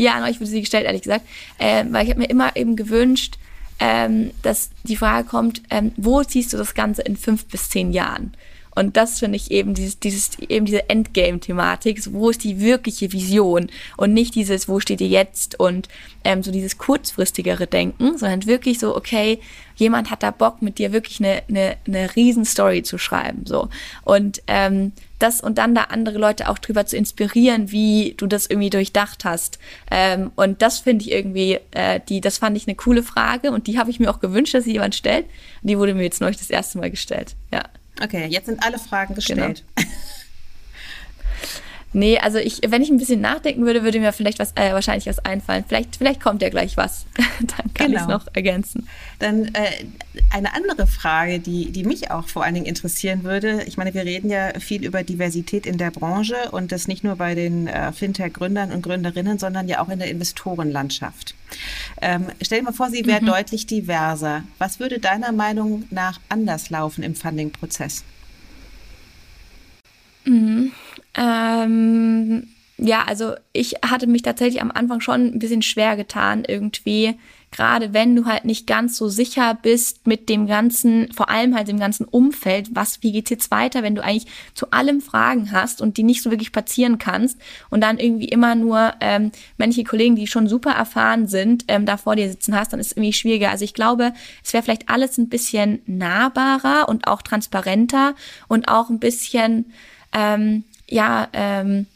ja, 0.00 0.26
ich 0.28 0.40
wurde 0.40 0.50
sie 0.50 0.60
gestellt, 0.60 0.86
ehrlich 0.86 1.02
gesagt. 1.02 1.26
Äh, 1.58 1.84
weil 1.90 2.04
ich 2.04 2.10
habe 2.10 2.20
mir 2.20 2.30
immer 2.30 2.56
eben 2.56 2.76
gewünscht, 2.76 3.36
ähm, 3.78 4.30
dass 4.42 4.70
die 4.84 4.96
Frage 4.96 5.28
kommt, 5.28 5.62
ähm, 5.70 5.92
wo 5.96 6.22
siehst 6.22 6.52
du 6.52 6.56
das 6.56 6.74
Ganze 6.74 7.02
in 7.02 7.16
fünf 7.16 7.46
bis 7.46 7.68
zehn 7.68 7.92
Jahren? 7.92 8.32
Und 8.80 8.96
das 8.96 9.18
finde 9.18 9.36
ich 9.36 9.50
eben 9.50 9.74
dieses, 9.74 10.00
dieses, 10.00 10.38
eben 10.38 10.64
diese 10.64 10.88
Endgame-Thematik. 10.88 12.02
So, 12.02 12.14
wo 12.14 12.30
ist 12.30 12.42
die 12.44 12.60
wirkliche 12.60 13.12
Vision? 13.12 13.68
Und 13.98 14.14
nicht 14.14 14.34
dieses, 14.34 14.70
wo 14.70 14.80
steht 14.80 15.02
ihr 15.02 15.08
jetzt? 15.08 15.60
Und 15.60 15.90
ähm, 16.24 16.42
so 16.42 16.50
dieses 16.50 16.78
kurzfristigere 16.78 17.66
Denken, 17.66 18.16
sondern 18.16 18.46
wirklich 18.46 18.78
so, 18.78 18.96
okay, 18.96 19.38
jemand 19.76 20.10
hat 20.10 20.22
da 20.22 20.30
Bock, 20.30 20.62
mit 20.62 20.78
dir 20.78 20.94
wirklich 20.94 21.20
eine, 21.20 21.42
eine, 21.50 21.76
eine 21.86 22.16
riesen 22.16 22.46
Story 22.46 22.82
zu 22.82 22.96
schreiben. 22.96 23.44
So. 23.44 23.68
Und 24.02 24.40
ähm, 24.46 24.92
das 25.18 25.42
und 25.42 25.58
dann 25.58 25.74
da 25.74 25.82
andere 25.90 26.16
Leute 26.16 26.48
auch 26.48 26.56
drüber 26.56 26.86
zu 26.86 26.96
inspirieren, 26.96 27.70
wie 27.70 28.14
du 28.16 28.26
das 28.26 28.46
irgendwie 28.46 28.70
durchdacht 28.70 29.26
hast. 29.26 29.58
Ähm, 29.90 30.32
und 30.36 30.62
das 30.62 30.78
finde 30.78 31.04
ich 31.04 31.12
irgendwie, 31.12 31.58
äh, 31.72 32.00
die, 32.08 32.22
das 32.22 32.38
fand 32.38 32.56
ich 32.56 32.66
eine 32.66 32.76
coole 32.76 33.02
Frage 33.02 33.50
und 33.50 33.66
die 33.66 33.78
habe 33.78 33.90
ich 33.90 34.00
mir 34.00 34.08
auch 34.10 34.20
gewünscht, 34.20 34.54
dass 34.54 34.64
sie 34.64 34.72
jemand 34.72 34.94
stellt. 34.94 35.26
Und 35.60 35.68
die 35.68 35.76
wurde 35.76 35.92
mir 35.92 36.04
jetzt 36.04 36.22
neulich 36.22 36.38
das 36.38 36.48
erste 36.48 36.78
Mal 36.78 36.90
gestellt. 36.90 37.36
Ja. 37.52 37.64
Okay, 38.02 38.26
jetzt 38.26 38.46
sind 38.46 38.62
alle 38.62 38.78
Fragen 38.78 39.14
gestellt. 39.14 39.64
Genau. 39.74 39.88
Nee, 41.92 42.18
also 42.18 42.38
ich, 42.38 42.60
wenn 42.68 42.82
ich 42.82 42.90
ein 42.90 42.98
bisschen 42.98 43.20
nachdenken 43.20 43.66
würde, 43.66 43.82
würde 43.82 43.98
mir 43.98 44.12
vielleicht 44.12 44.38
was, 44.38 44.52
äh, 44.54 44.72
wahrscheinlich 44.72 45.06
was 45.06 45.18
einfallen. 45.20 45.64
Vielleicht, 45.66 45.96
vielleicht 45.96 46.20
kommt 46.20 46.40
ja 46.40 46.48
gleich 46.48 46.76
was. 46.76 47.06
Dann 47.40 47.74
kann 47.74 47.88
genau. 47.88 47.96
ich 47.96 48.02
es 48.02 48.06
noch 48.06 48.26
ergänzen. 48.32 48.88
Dann 49.18 49.46
äh, 49.54 49.86
eine 50.30 50.54
andere 50.54 50.86
Frage, 50.86 51.40
die, 51.40 51.72
die 51.72 51.82
mich 51.82 52.12
auch 52.12 52.28
vor 52.28 52.44
allen 52.44 52.54
Dingen 52.54 52.66
interessieren 52.66 53.24
würde. 53.24 53.64
Ich 53.66 53.76
meine, 53.76 53.92
wir 53.92 54.04
reden 54.04 54.30
ja 54.30 54.58
viel 54.60 54.84
über 54.84 55.02
Diversität 55.02 55.66
in 55.66 55.78
der 55.78 55.90
Branche 55.90 56.36
und 56.52 56.70
das 56.70 56.86
nicht 56.86 57.02
nur 57.02 57.16
bei 57.16 57.34
den 57.34 57.66
äh, 57.66 57.92
Fintech-Gründern 57.92 58.70
und 58.70 58.82
Gründerinnen, 58.82 59.38
sondern 59.38 59.66
ja 59.66 59.80
auch 59.80 59.88
in 59.88 59.98
der 59.98 60.10
Investorenlandschaft. 60.10 61.34
Ähm, 62.00 62.26
stell 62.40 62.60
dir 62.60 62.66
mal 62.66 62.72
vor, 62.72 62.90
sie 62.90 63.04
wäre 63.04 63.22
mhm. 63.22 63.26
deutlich 63.26 63.66
diverser. 63.66 64.44
Was 64.58 64.78
würde 64.78 65.00
deiner 65.00 65.32
Meinung 65.32 65.84
nach 65.90 66.20
anders 66.28 66.70
laufen 66.70 67.02
im 67.02 67.16
Funding-Prozess? 67.16 68.04
Mhm. 70.24 70.72
Ähm, 71.14 72.48
ja, 72.78 73.04
also 73.04 73.34
ich 73.52 73.74
hatte 73.82 74.06
mich 74.06 74.22
tatsächlich 74.22 74.62
am 74.62 74.70
Anfang 74.70 75.00
schon 75.00 75.26
ein 75.26 75.38
bisschen 75.38 75.62
schwer 75.62 75.96
getan, 75.96 76.44
irgendwie 76.46 77.16
gerade 77.50 77.92
wenn 77.92 78.14
du 78.14 78.26
halt 78.26 78.44
nicht 78.44 78.66
ganz 78.66 78.96
so 78.96 79.08
sicher 79.08 79.58
bist 79.60 80.06
mit 80.06 80.28
dem 80.28 80.46
ganzen, 80.46 81.12
vor 81.12 81.30
allem 81.30 81.54
halt 81.54 81.68
dem 81.68 81.80
ganzen 81.80 82.04
Umfeld, 82.04 82.68
was, 82.74 83.02
wie 83.02 83.12
geht's 83.12 83.30
jetzt 83.30 83.50
weiter, 83.50 83.82
wenn 83.82 83.94
du 83.94 84.04
eigentlich 84.04 84.26
zu 84.54 84.70
allem 84.70 85.00
Fragen 85.00 85.50
hast 85.50 85.82
und 85.82 85.96
die 85.96 86.02
nicht 86.02 86.22
so 86.22 86.30
wirklich 86.30 86.52
platzieren 86.52 86.98
kannst 86.98 87.38
und 87.68 87.80
dann 87.80 87.98
irgendwie 87.98 88.28
immer 88.28 88.54
nur 88.54 88.94
ähm, 89.00 89.32
manche 89.58 89.84
Kollegen, 89.84 90.16
die 90.16 90.26
schon 90.26 90.46
super 90.46 90.72
erfahren 90.72 91.26
sind, 91.26 91.64
ähm, 91.68 91.86
da 91.86 91.96
vor 91.96 92.16
dir 92.16 92.30
sitzen 92.30 92.54
hast, 92.54 92.72
dann 92.72 92.80
ist 92.80 92.88
es 92.88 92.96
irgendwie 92.96 93.12
schwieriger. 93.12 93.50
Also 93.50 93.64
ich 93.64 93.74
glaube, 93.74 94.12
es 94.44 94.52
wäre 94.52 94.62
vielleicht 94.62 94.88
alles 94.88 95.18
ein 95.18 95.28
bisschen 95.28 95.82
nahbarer 95.86 96.88
und 96.88 97.08
auch 97.08 97.22
transparenter 97.22 98.14
und 98.46 98.68
auch 98.68 98.90
ein 98.90 99.00
bisschen, 99.00 99.72
ähm, 100.12 100.64
ja, 100.88 101.28
ähm, 101.32 101.86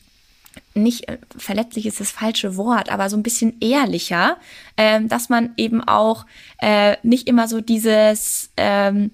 nicht 0.75 1.09
äh, 1.09 1.19
verletzlich 1.37 1.87
ist 1.87 2.01
das 2.01 2.11
falsche 2.11 2.57
Wort, 2.57 2.91
aber 2.91 3.09
so 3.09 3.17
ein 3.17 3.23
bisschen 3.23 3.57
ehrlicher, 3.61 4.37
ähm, 4.77 5.09
dass 5.09 5.29
man 5.29 5.53
eben 5.57 5.83
auch 5.83 6.27
äh, 6.61 6.97
nicht 7.03 7.29
immer 7.29 7.49
so 7.49 7.61
dieses 7.61 8.51
ähm, 8.57 9.11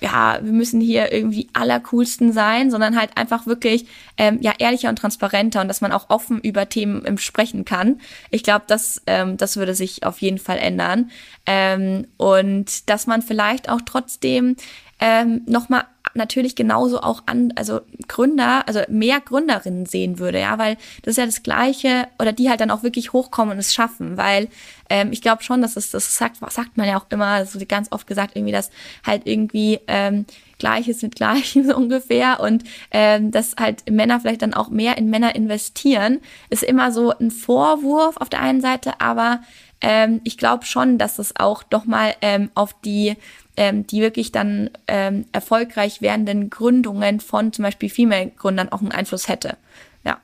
ja, 0.00 0.38
wir 0.42 0.52
müssen 0.52 0.80
hier 0.80 1.12
irgendwie 1.12 1.48
allercoolsten 1.52 2.32
sein, 2.32 2.70
sondern 2.70 2.98
halt 2.98 3.16
einfach 3.16 3.46
wirklich 3.46 3.86
ähm, 4.16 4.38
ja 4.40 4.54
ehrlicher 4.58 4.88
und 4.88 4.96
transparenter 4.96 5.60
und 5.60 5.68
dass 5.68 5.82
man 5.82 5.92
auch 5.92 6.08
offen 6.08 6.40
über 6.40 6.68
Themen 6.68 7.02
ähm, 7.04 7.18
sprechen 7.18 7.64
kann. 7.64 8.00
Ich 8.30 8.42
glaube, 8.42 8.64
das 8.66 9.02
ähm, 9.06 9.36
das 9.36 9.56
würde 9.56 9.74
sich 9.74 10.04
auf 10.04 10.20
jeden 10.20 10.38
Fall 10.38 10.58
ändern 10.58 11.10
ähm, 11.46 12.06
und 12.16 12.88
dass 12.88 13.06
man 13.06 13.20
vielleicht 13.22 13.68
auch 13.68 13.80
trotzdem 13.84 14.56
ähm, 15.00 15.42
noch 15.46 15.68
mal 15.68 15.84
natürlich 16.14 16.56
genauso 16.56 17.00
auch 17.00 17.22
an, 17.26 17.52
also 17.56 17.80
Gründer, 18.08 18.66
also 18.66 18.80
mehr 18.88 19.20
Gründerinnen 19.20 19.86
sehen 19.86 20.18
würde, 20.18 20.40
ja, 20.40 20.58
weil 20.58 20.76
das 21.02 21.12
ist 21.12 21.18
ja 21.18 21.26
das 21.26 21.42
Gleiche 21.42 22.08
oder 22.18 22.32
die 22.32 22.48
halt 22.48 22.60
dann 22.60 22.70
auch 22.70 22.82
wirklich 22.82 23.12
hochkommen 23.12 23.52
und 23.52 23.58
es 23.58 23.72
schaffen, 23.72 24.16
weil 24.16 24.48
ähm, 24.88 25.12
ich 25.12 25.22
glaube 25.22 25.42
schon, 25.42 25.62
dass 25.62 25.76
es, 25.76 25.90
das 25.90 26.16
sagt, 26.16 26.36
sagt 26.50 26.76
man 26.76 26.88
ja 26.88 26.98
auch 26.98 27.06
immer, 27.10 27.46
so 27.46 27.58
ganz 27.66 27.88
oft 27.90 28.06
gesagt, 28.06 28.36
irgendwie, 28.36 28.52
dass 28.52 28.70
halt 29.06 29.22
irgendwie 29.24 29.80
ähm, 29.86 30.26
Gleiches 30.58 31.02
mit 31.02 31.14
Gleichem 31.14 31.64
so 31.66 31.76
ungefähr 31.76 32.40
und 32.40 32.64
ähm, 32.90 33.30
dass 33.30 33.56
halt 33.58 33.90
Männer 33.90 34.20
vielleicht 34.20 34.42
dann 34.42 34.54
auch 34.54 34.68
mehr 34.68 34.98
in 34.98 35.10
Männer 35.10 35.34
investieren, 35.34 36.20
ist 36.50 36.62
immer 36.62 36.92
so 36.92 37.10
ein 37.10 37.30
Vorwurf 37.30 38.16
auf 38.16 38.28
der 38.28 38.40
einen 38.40 38.60
Seite, 38.60 39.00
aber 39.00 39.40
ähm, 39.80 40.20
ich 40.24 40.36
glaube 40.36 40.66
schon, 40.66 40.98
dass 40.98 41.18
es 41.18 41.36
auch 41.36 41.62
doch 41.62 41.84
mal 41.86 42.14
ähm, 42.20 42.50
auf 42.54 42.74
die 42.84 43.16
ähm, 43.56 43.86
die 43.86 44.00
wirklich 44.00 44.32
dann 44.32 44.70
ähm, 44.86 45.26
erfolgreich 45.32 46.02
werdenden 46.02 46.50
Gründungen 46.50 47.20
von 47.20 47.52
zum 47.52 47.64
Beispiel 47.64 47.90
Female-Gründern 47.90 48.70
auch 48.70 48.80
einen 48.80 48.92
Einfluss 48.92 49.28
hätte. 49.28 49.56
Ja. 50.04 50.20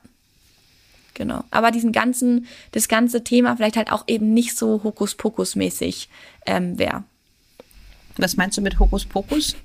Genau. 1.15 1.45
Aber 1.51 1.71
diesen 1.71 1.93
ganzen, 1.93 2.47
das 2.73 2.89
ganze 2.89 3.25
Thema 3.25 3.57
vielleicht 3.57 3.77
halt 3.77 3.93
auch 3.93 4.05
eben 4.07 4.33
nicht 4.35 4.57
so 4.57 4.83
Hokuspokus-mäßig 4.83 6.09
ähm, 6.47 6.79
wäre. 6.79 7.05
Was 8.17 8.37
meinst 8.37 8.57
du 8.57 8.63
mit 8.63 8.79
Hokuspokus? 8.79 9.57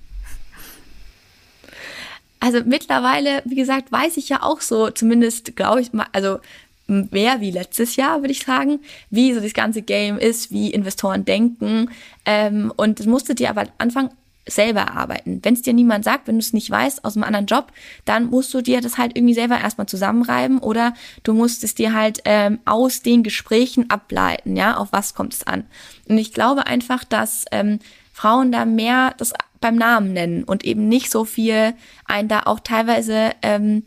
Also 2.39 2.61
mittlerweile, 2.65 3.43
wie 3.45 3.55
gesagt, 3.55 3.91
weiß 3.91 4.17
ich 4.17 4.27
ja 4.29 4.41
auch 4.41 4.61
so, 4.61 4.89
zumindest 4.89 5.55
glaube 5.55 5.81
ich 5.81 5.93
mal, 5.93 6.07
also 6.11 6.39
mehr 6.87 7.41
wie 7.41 7.51
letztes 7.51 7.95
Jahr, 7.95 8.21
würde 8.21 8.33
ich 8.33 8.43
sagen, 8.43 8.79
wie 9.09 9.33
so 9.33 9.39
das 9.39 9.53
ganze 9.53 9.81
Game 9.81 10.17
ist, 10.17 10.51
wie 10.51 10.71
Investoren 10.71 11.25
denken. 11.25 11.89
Ähm, 12.25 12.73
und 12.75 12.99
das 12.99 13.05
musstet 13.05 13.39
ihr 13.39 13.49
aber 13.49 13.61
am 13.61 13.69
Anfang 13.77 14.09
selber 14.47 14.81
erarbeiten. 14.81 15.39
Wenn 15.43 15.53
es 15.53 15.61
dir 15.61 15.73
niemand 15.73 16.03
sagt, 16.03 16.27
wenn 16.27 16.35
du 16.35 16.39
es 16.39 16.53
nicht 16.53 16.69
weißt 16.69 17.05
aus 17.05 17.15
einem 17.15 17.23
anderen 17.23 17.45
Job, 17.45 17.71
dann 18.05 18.25
musst 18.25 18.53
du 18.53 18.61
dir 18.61 18.81
das 18.81 18.97
halt 18.97 19.15
irgendwie 19.15 19.33
selber 19.33 19.59
erstmal 19.59 19.87
zusammenreiben 19.87 20.59
oder 20.59 20.93
du 21.23 21.33
musst 21.33 21.63
es 21.63 21.75
dir 21.75 21.93
halt 21.93 22.21
ähm, 22.25 22.59
aus 22.65 23.01
den 23.01 23.23
Gesprächen 23.23 23.89
ableiten, 23.89 24.55
ja, 24.55 24.77
auf 24.77 24.89
was 24.91 25.13
kommt 25.13 25.33
es 25.33 25.45
an. 25.45 25.65
Und 26.07 26.17
ich 26.17 26.33
glaube 26.33 26.65
einfach, 26.65 27.03
dass 27.03 27.45
ähm, 27.51 27.79
Frauen 28.13 28.51
da 28.51 28.65
mehr 28.65 29.13
das 29.17 29.33
beim 29.61 29.75
Namen 29.75 30.13
nennen 30.13 30.43
und 30.43 30.65
eben 30.65 30.87
nicht 30.87 31.11
so 31.11 31.23
viel 31.23 31.73
ein 32.05 32.27
da 32.27 32.41
auch 32.45 32.59
teilweise 32.59 33.31
ähm, 33.43 33.83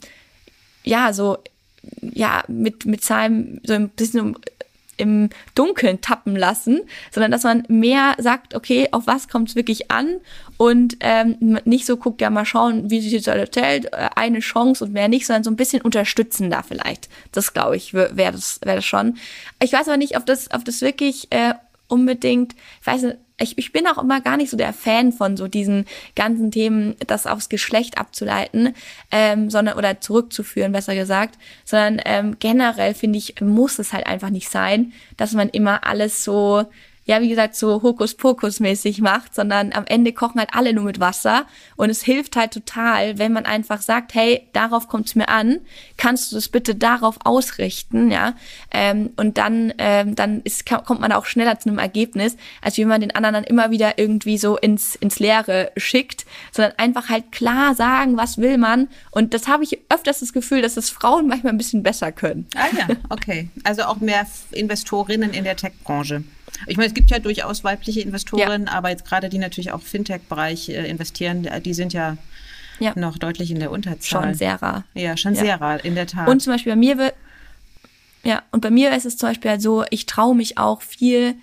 ja 0.84 1.12
so 1.12 1.38
ja, 2.00 2.44
mit, 2.48 2.86
mit 2.86 3.04
seinem, 3.04 3.60
so 3.64 3.74
ein 3.74 3.88
bisschen 3.90 4.36
im 4.96 5.30
Dunkeln 5.54 6.00
tappen 6.00 6.36
lassen, 6.36 6.80
sondern 7.10 7.32
dass 7.32 7.42
man 7.42 7.64
mehr 7.68 8.14
sagt, 8.18 8.54
okay, 8.54 8.88
auf 8.92 9.06
was 9.06 9.28
kommt 9.28 9.48
es 9.48 9.56
wirklich 9.56 9.90
an 9.90 10.20
und 10.56 10.96
ähm, 11.00 11.58
nicht 11.64 11.86
so 11.86 11.96
guckt, 11.96 12.20
ja 12.20 12.30
mal 12.30 12.44
schauen, 12.44 12.90
wie 12.90 13.00
sich 13.00 13.22
das 13.22 13.26
erzählt, 13.26 13.86
äh, 13.86 14.10
eine 14.14 14.40
Chance 14.40 14.84
und 14.84 14.92
mehr 14.92 15.08
nicht, 15.08 15.26
sondern 15.26 15.44
so 15.44 15.50
ein 15.50 15.56
bisschen 15.56 15.82
unterstützen 15.82 16.50
da 16.50 16.62
vielleicht. 16.62 17.08
Das 17.32 17.52
glaube 17.52 17.76
ich, 17.76 17.92
wäre 17.94 18.32
das, 18.32 18.60
wäre 18.62 18.76
das 18.76 18.84
schon. 18.84 19.16
Ich 19.62 19.72
weiß 19.72 19.88
aber 19.88 19.96
nicht, 19.96 20.16
ob 20.16 20.26
das, 20.26 20.50
ob 20.52 20.64
das 20.64 20.80
wirklich 20.80 21.26
äh, 21.30 21.54
unbedingt, 21.88 22.54
ich 22.80 22.86
weiß 22.86 23.02
nicht, 23.02 23.18
ich, 23.40 23.58
ich 23.58 23.72
bin 23.72 23.86
auch 23.88 23.98
immer 23.98 24.20
gar 24.20 24.36
nicht 24.36 24.50
so 24.50 24.56
der 24.56 24.72
Fan 24.72 25.12
von 25.12 25.36
so 25.36 25.48
diesen 25.48 25.86
ganzen 26.14 26.50
Themen, 26.50 26.94
das 27.06 27.26
aufs 27.26 27.48
Geschlecht 27.48 27.98
abzuleiten, 27.98 28.74
ähm, 29.10 29.50
sondern 29.50 29.76
oder 29.76 30.00
zurückzuführen, 30.00 30.72
besser 30.72 30.94
gesagt, 30.94 31.36
sondern 31.64 32.00
ähm, 32.04 32.36
generell 32.38 32.94
finde 32.94 33.18
ich, 33.18 33.40
muss 33.40 33.78
es 33.78 33.92
halt 33.92 34.06
einfach 34.06 34.30
nicht 34.30 34.48
sein, 34.48 34.92
dass 35.16 35.32
man 35.32 35.48
immer 35.48 35.84
alles 35.84 36.22
so 36.22 36.64
ja, 37.06 37.20
wie 37.20 37.28
gesagt, 37.28 37.54
so 37.54 37.82
Hokuspokus-mäßig 37.82 39.02
macht, 39.02 39.34
sondern 39.34 39.72
am 39.74 39.84
Ende 39.86 40.12
kochen 40.12 40.38
halt 40.38 40.50
alle 40.52 40.72
nur 40.72 40.84
mit 40.84 41.00
Wasser. 41.00 41.44
Und 41.76 41.90
es 41.90 42.02
hilft 42.02 42.36
halt 42.36 42.52
total, 42.52 43.18
wenn 43.18 43.32
man 43.32 43.44
einfach 43.44 43.82
sagt, 43.82 44.14
hey, 44.14 44.48
darauf 44.54 44.88
kommt 44.88 45.08
es 45.08 45.14
mir 45.14 45.28
an, 45.28 45.60
kannst 45.98 46.32
du 46.32 46.36
das 46.36 46.48
bitte 46.48 46.74
darauf 46.74 47.18
ausrichten, 47.24 48.10
ja. 48.10 48.34
Ähm, 48.70 49.10
und 49.16 49.36
dann, 49.36 49.74
ähm, 49.78 50.14
dann 50.14 50.40
ist, 50.42 50.64
kommt 50.66 51.00
man 51.00 51.12
auch 51.12 51.26
schneller 51.26 51.58
zu 51.58 51.68
einem 51.68 51.78
Ergebnis, 51.78 52.36
als 52.62 52.78
wenn 52.78 52.88
man 52.88 53.02
den 53.02 53.14
anderen 53.14 53.34
dann 53.34 53.44
immer 53.44 53.70
wieder 53.70 53.98
irgendwie 53.98 54.38
so 54.38 54.56
ins, 54.56 54.94
ins 54.94 55.18
Leere 55.18 55.72
schickt, 55.76 56.24
sondern 56.52 56.72
einfach 56.78 57.10
halt 57.10 57.32
klar 57.32 57.74
sagen, 57.74 58.16
was 58.16 58.38
will 58.38 58.56
man. 58.56 58.88
Und 59.10 59.34
das 59.34 59.46
habe 59.46 59.64
ich 59.64 59.78
öfters 59.90 60.20
das 60.20 60.32
Gefühl, 60.32 60.62
dass 60.62 60.74
das 60.74 60.88
Frauen 60.88 61.28
manchmal 61.28 61.52
ein 61.52 61.58
bisschen 61.58 61.82
besser 61.82 62.12
können. 62.12 62.46
Ah 62.56 62.68
ja, 62.76 62.96
okay. 63.10 63.50
Also 63.62 63.82
auch 63.82 63.98
mehr 63.98 64.26
Investorinnen 64.52 65.34
in 65.34 65.44
der 65.44 65.56
Tech-Branche. 65.56 66.24
Ich 66.66 66.76
meine, 66.76 66.88
es 66.88 66.94
gibt 66.94 67.10
ja 67.10 67.18
durchaus 67.18 67.64
weibliche 67.64 68.00
Investoren, 68.00 68.66
ja. 68.66 68.72
aber 68.72 68.90
jetzt 68.90 69.04
gerade 69.04 69.28
die 69.28 69.38
natürlich 69.38 69.72
auch 69.72 69.82
Fintech-Bereich 69.82 70.68
äh, 70.68 70.88
investieren, 70.88 71.48
die 71.64 71.74
sind 71.74 71.92
ja, 71.92 72.16
ja, 72.80 72.92
noch 72.96 73.18
deutlich 73.18 73.50
in 73.50 73.58
der 73.58 73.70
Unterzahl. 73.70 74.22
Schon 74.22 74.34
sehr 74.34 74.60
rar. 74.62 74.84
Ja, 74.94 75.16
schon 75.16 75.34
ja. 75.34 75.40
sehr 75.40 75.60
rar, 75.60 75.84
in 75.84 75.94
der 75.94 76.06
Tat. 76.06 76.28
Und 76.28 76.40
zum 76.40 76.52
Beispiel 76.52 76.72
bei 76.72 76.78
mir 76.78 76.98
wird, 76.98 77.14
ja, 78.22 78.42
und 78.50 78.60
bei 78.60 78.70
mir 78.70 78.94
ist 78.96 79.04
es 79.04 79.16
zum 79.16 79.28
Beispiel 79.28 79.52
halt 79.52 79.62
so, 79.62 79.84
ich 79.90 80.06
traue 80.06 80.34
mich 80.34 80.58
auch 80.58 80.80
viel 80.80 81.34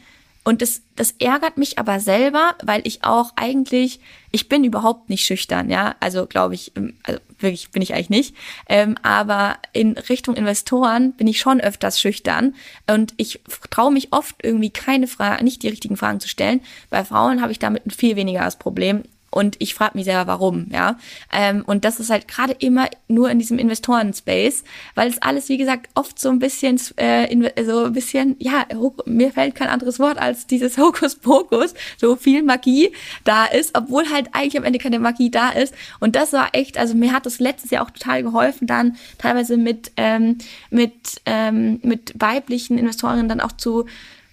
und 0.44 0.62
das, 0.62 0.82
das 0.96 1.12
ärgert 1.20 1.58
mich 1.58 1.78
aber 1.78 2.00
selber, 2.00 2.56
weil 2.64 2.82
ich 2.86 3.04
auch 3.04 3.34
eigentlich, 3.36 4.00
ich 4.32 4.50
bin 4.50 4.64
überhaupt 4.64 5.10
nicht 5.10 5.24
schüchtern, 5.24 5.70
ja. 5.70 5.96
Also 6.00 6.26
glaube 6.26 6.56
ich, 6.56 6.72
ähm, 6.76 6.96
also 7.04 7.20
wirklich 7.42 7.72
bin 7.72 7.82
ich 7.82 7.94
eigentlich 7.94 8.10
nicht. 8.10 8.36
Ähm, 8.68 8.96
aber 9.04 9.58
in 9.74 9.98
Richtung 9.98 10.36
Investoren 10.36 11.14
bin 11.14 11.28
ich 11.28 11.40
schon 11.40 11.62
öfters 11.62 12.00
schüchtern. 12.00 12.56
Und 12.90 13.14
ich 13.18 13.42
traue 13.70 13.92
mich 13.92 14.14
oft 14.14 14.36
irgendwie 14.44 14.70
keine 14.70 15.08
Fragen, 15.08 15.44
nicht 15.44 15.64
die 15.64 15.70
richtigen 15.70 15.98
Fragen 15.98 16.20
zu 16.20 16.28
stellen. 16.28 16.62
Bei 16.90 17.04
Frauen 17.04 17.42
habe 17.42 17.52
ich 17.52 17.60
damit 17.60 17.84
viel 17.94 18.16
weniger 18.16 18.42
das 18.42 18.58
Problem 18.58 19.04
und 19.32 19.56
ich 19.60 19.74
frage 19.74 19.98
mich 19.98 20.06
selber, 20.06 20.28
warum, 20.28 20.68
ja. 20.72 20.98
Ähm, 21.32 21.64
und 21.66 21.86
das 21.86 22.00
ist 22.00 22.10
halt 22.10 22.28
gerade 22.28 22.54
immer 22.60 22.90
nur 23.08 23.32
in 23.32 23.40
diesem 23.40 23.58
Investoren-Space, 23.58 24.66
weil 24.94 25.10
es 25.10 25.22
alles, 25.22 25.48
wie 25.48 25.58
gesagt, 25.58 25.90
oft 25.96 26.20
so 26.20 26.30
ein 26.30 26.40
bisschen, 26.40 26.80
äh, 26.98 27.66
so 27.66 27.86
ein 27.86 27.94
bisschen, 27.94 28.36
ja, 28.40 28.66
mir 29.06 29.32
fällt 29.32 29.56
kein 29.56 29.70
anderes 29.70 30.00
Wort 30.00 30.18
als 30.18 30.48
dieses 30.48 30.78
Hokuspokus, 30.82 31.74
so 31.98 32.18
viel 32.18 32.44
Magie 32.44 32.92
da 33.24 33.46
ist, 33.46 33.78
obwohl 33.78 34.10
halt 34.10 34.28
eigentlich 34.34 34.58
am 34.58 34.66
Ende 34.66 34.80
keine 34.80 35.00
Magie 35.00 35.32
da 35.32 35.50
ist. 35.50 35.74
Und 36.02 36.18
das 36.18 36.34
war 36.34 36.50
echt, 36.52 36.78
also 36.78 36.94
mir 36.94 37.14
hat 37.14 37.26
das 37.26 37.40
letztes 37.40 37.72
Jahr 37.72 37.86
auch 37.86 37.92
total 37.92 38.24
geholfen, 38.24 38.68
dann 38.68 38.98
teilweise 39.18 39.56
mit, 39.56 39.94
ähm, 39.96 40.40
mit, 40.70 41.22
ähm, 41.26 41.80
mit 41.84 42.14
weiblichen 42.20 42.78
Investoren 42.78 43.30
dann 43.30 43.40
auch 43.40 43.54
zu 43.54 43.86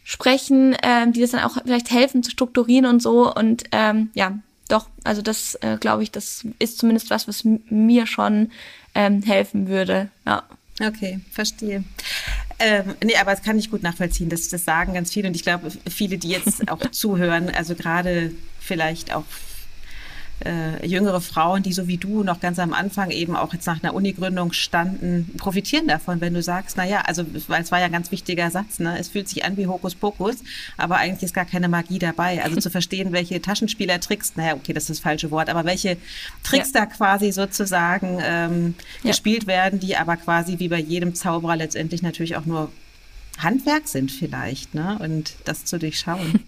sprechen, 0.03 0.74
ähm, 0.82 1.12
die 1.12 1.20
das 1.20 1.32
dann 1.32 1.44
auch 1.44 1.59
vielleicht 1.62 1.90
helfen 1.90 2.22
zu 2.22 2.30
strukturieren 2.30 2.86
und 2.86 3.01
so. 3.01 3.32
Und 3.32 3.64
ähm, 3.72 4.11
ja, 4.14 4.38
doch, 4.69 4.87
also 5.05 5.23
das 5.23 5.55
äh, 5.57 5.77
glaube 5.79 6.03
ich, 6.03 6.11
das 6.11 6.47
ist 6.59 6.79
zumindest 6.79 7.11
was, 7.11 7.27
was 7.27 7.45
mir 7.45 8.07
schon 8.07 8.51
ähm, 8.95 9.23
helfen 9.23 9.69
würde. 9.69 10.11
Ja. 10.27 10.45
Okay, 10.81 11.21
verstehe. 11.33 11.83
Ähm, 12.61 12.95
nee, 13.03 13.16
aber 13.16 13.33
das 13.33 13.43
kann 13.43 13.59
ich 13.59 13.71
gut 13.71 13.83
nachvollziehen. 13.83 14.29
Das, 14.29 14.49
das 14.49 14.64
sagen 14.64 14.95
ganz 14.95 15.12
viele 15.12 15.29
und 15.29 15.35
ich 15.35 15.43
glaube, 15.43 15.71
viele, 15.91 16.19
die 16.19 16.29
jetzt 16.29 16.71
auch 16.71 16.81
zuhören, 16.91 17.51
also 17.51 17.75
gerade 17.75 18.33
vielleicht 18.61 19.14
auch 19.14 19.25
äh, 20.45 20.86
jüngere 20.86 21.20
Frauen, 21.20 21.62
die 21.62 21.72
so 21.72 21.89
wie 21.89 21.97
du 21.97 22.22
noch 22.22 22.41
ganz 22.41 22.59
am 22.59 22.72
Anfang 22.72 23.11
eben 23.11 23.36
auch 23.36 23.53
jetzt 23.53 23.66
nach 23.66 23.82
einer 23.82 23.95
Unigründung 23.95 24.53
standen, 24.53 25.34
profitieren 25.36 25.89
davon, 25.89 26.20
wenn 26.20 26.34
du 26.34 26.43
sagst, 26.43 26.76
na 26.76 26.84
ja, 26.84 27.01
also 27.03 27.24
weil 27.49 27.62
es 27.62 27.72
war 27.72 27.80
ja 27.80 27.86
ein 27.86 27.93
ganz 27.93 28.11
wichtiger 28.11 28.51
Satz, 28.51 28.78
ne? 28.78 28.99
Es 28.99 29.09
fühlt 29.09 29.28
sich 29.28 29.45
an 29.45 29.57
wie 29.57 29.66
Hokuspokus, 29.66 30.36
aber 30.76 30.97
eigentlich 30.97 31.24
ist 31.24 31.34
gar 31.34 31.45
keine 31.45 31.68
Magie 31.68 31.99
dabei. 31.99 32.43
Also 32.43 32.61
zu 32.61 32.70
verstehen, 32.78 33.12
welche 33.12 33.41
Taschenspielertricks, 33.43 34.34
naja, 34.36 34.55
okay, 34.55 34.72
das 34.72 34.84
ist 34.84 34.91
das 34.91 35.01
falsche 35.01 35.30
Wort, 35.30 35.49
aber 35.49 35.64
welche 35.64 35.97
Tricks 36.43 36.72
ja. 36.72 36.80
da 36.80 36.86
quasi 36.86 37.32
sozusagen 37.32 38.18
ähm, 38.22 38.74
ja. 39.03 39.11
gespielt 39.11 39.47
werden, 39.47 39.80
die 39.80 39.97
aber 39.97 40.16
quasi 40.16 40.59
wie 40.59 40.68
bei 40.68 40.78
jedem 40.78 41.14
Zauberer 41.14 41.57
letztendlich 41.57 42.03
natürlich 42.03 42.36
auch 42.36 42.47
nur 42.47 42.70
Handwerk 43.39 43.89
sind 43.89 44.11
vielleicht, 44.11 44.74
ne? 44.74 44.99
Und 45.01 45.34
das 45.45 45.64
zu 45.64 45.78
durchschauen. 45.78 46.41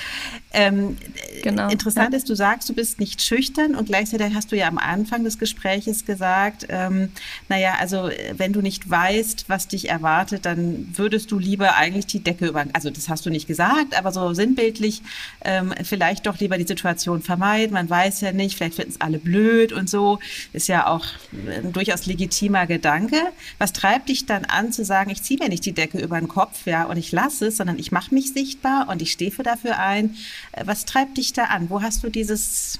ähm, 0.52 0.96
genau. 1.42 1.68
Interessant 1.68 2.12
ja. 2.12 2.16
ist, 2.16 2.28
du 2.28 2.34
sagst, 2.34 2.68
du 2.68 2.74
bist 2.74 3.00
nicht 3.00 3.20
schüchtern 3.22 3.74
und 3.74 3.86
gleichzeitig 3.86 4.34
hast 4.34 4.52
du 4.52 4.56
ja 4.56 4.68
am 4.68 4.78
Anfang 4.78 5.24
des 5.24 5.38
Gespräches 5.38 6.04
gesagt, 6.06 6.66
ähm, 6.68 7.10
naja, 7.48 7.74
also 7.80 8.10
wenn 8.36 8.52
du 8.52 8.62
nicht 8.62 8.88
weißt, 8.88 9.48
was 9.48 9.68
dich 9.68 9.88
erwartet, 9.88 10.46
dann 10.46 10.88
würdest 10.96 11.30
du 11.32 11.38
lieber 11.38 11.76
eigentlich 11.76 12.06
die 12.06 12.20
Decke 12.20 12.46
über, 12.46 12.64
also 12.72 12.90
das 12.90 13.08
hast 13.08 13.26
du 13.26 13.30
nicht 13.30 13.46
gesagt, 13.46 13.98
aber 13.98 14.12
so 14.12 14.32
sinnbildlich 14.34 15.02
ähm, 15.44 15.74
vielleicht 15.82 16.26
doch 16.26 16.38
lieber 16.38 16.58
die 16.58 16.66
Situation 16.66 17.22
vermeiden. 17.22 17.74
Man 17.74 17.90
weiß 17.90 18.20
ja 18.20 18.32
nicht, 18.32 18.56
vielleicht 18.56 18.76
finden 18.76 18.92
es 18.92 19.00
alle 19.00 19.18
blöd 19.18 19.72
und 19.72 19.90
so. 19.90 20.20
Ist 20.52 20.68
ja 20.68 20.86
auch 20.86 21.04
ein 21.32 21.72
durchaus 21.72 22.06
legitimer 22.06 22.66
Gedanke. 22.66 23.16
Was 23.58 23.72
treibt 23.72 24.08
dich 24.08 24.26
dann 24.26 24.44
an 24.44 24.72
zu 24.72 24.84
sagen, 24.84 25.10
ich 25.10 25.22
ziehe 25.22 25.38
mir 25.38 25.48
nicht 25.48 25.64
die 25.66 25.72
Decke 25.72 25.98
über 25.98 26.18
den 26.18 26.28
Kopf? 26.28 26.35
Kopf, 26.36 26.66
ja, 26.66 26.84
und 26.84 26.98
ich 26.98 27.12
lasse 27.12 27.46
es, 27.46 27.56
sondern 27.56 27.78
ich 27.78 27.92
mache 27.92 28.12
mich 28.14 28.34
sichtbar 28.34 28.90
und 28.90 29.00
ich 29.00 29.10
stehe 29.10 29.30
für 29.30 29.42
dafür 29.42 29.78
ein. 29.78 30.16
Äh, 30.52 30.66
was 30.66 30.84
treibt 30.84 31.16
dich 31.16 31.32
da 31.32 31.44
an? 31.44 31.70
Wo 31.70 31.80
hast 31.80 32.04
du 32.04 32.10
dieses, 32.10 32.78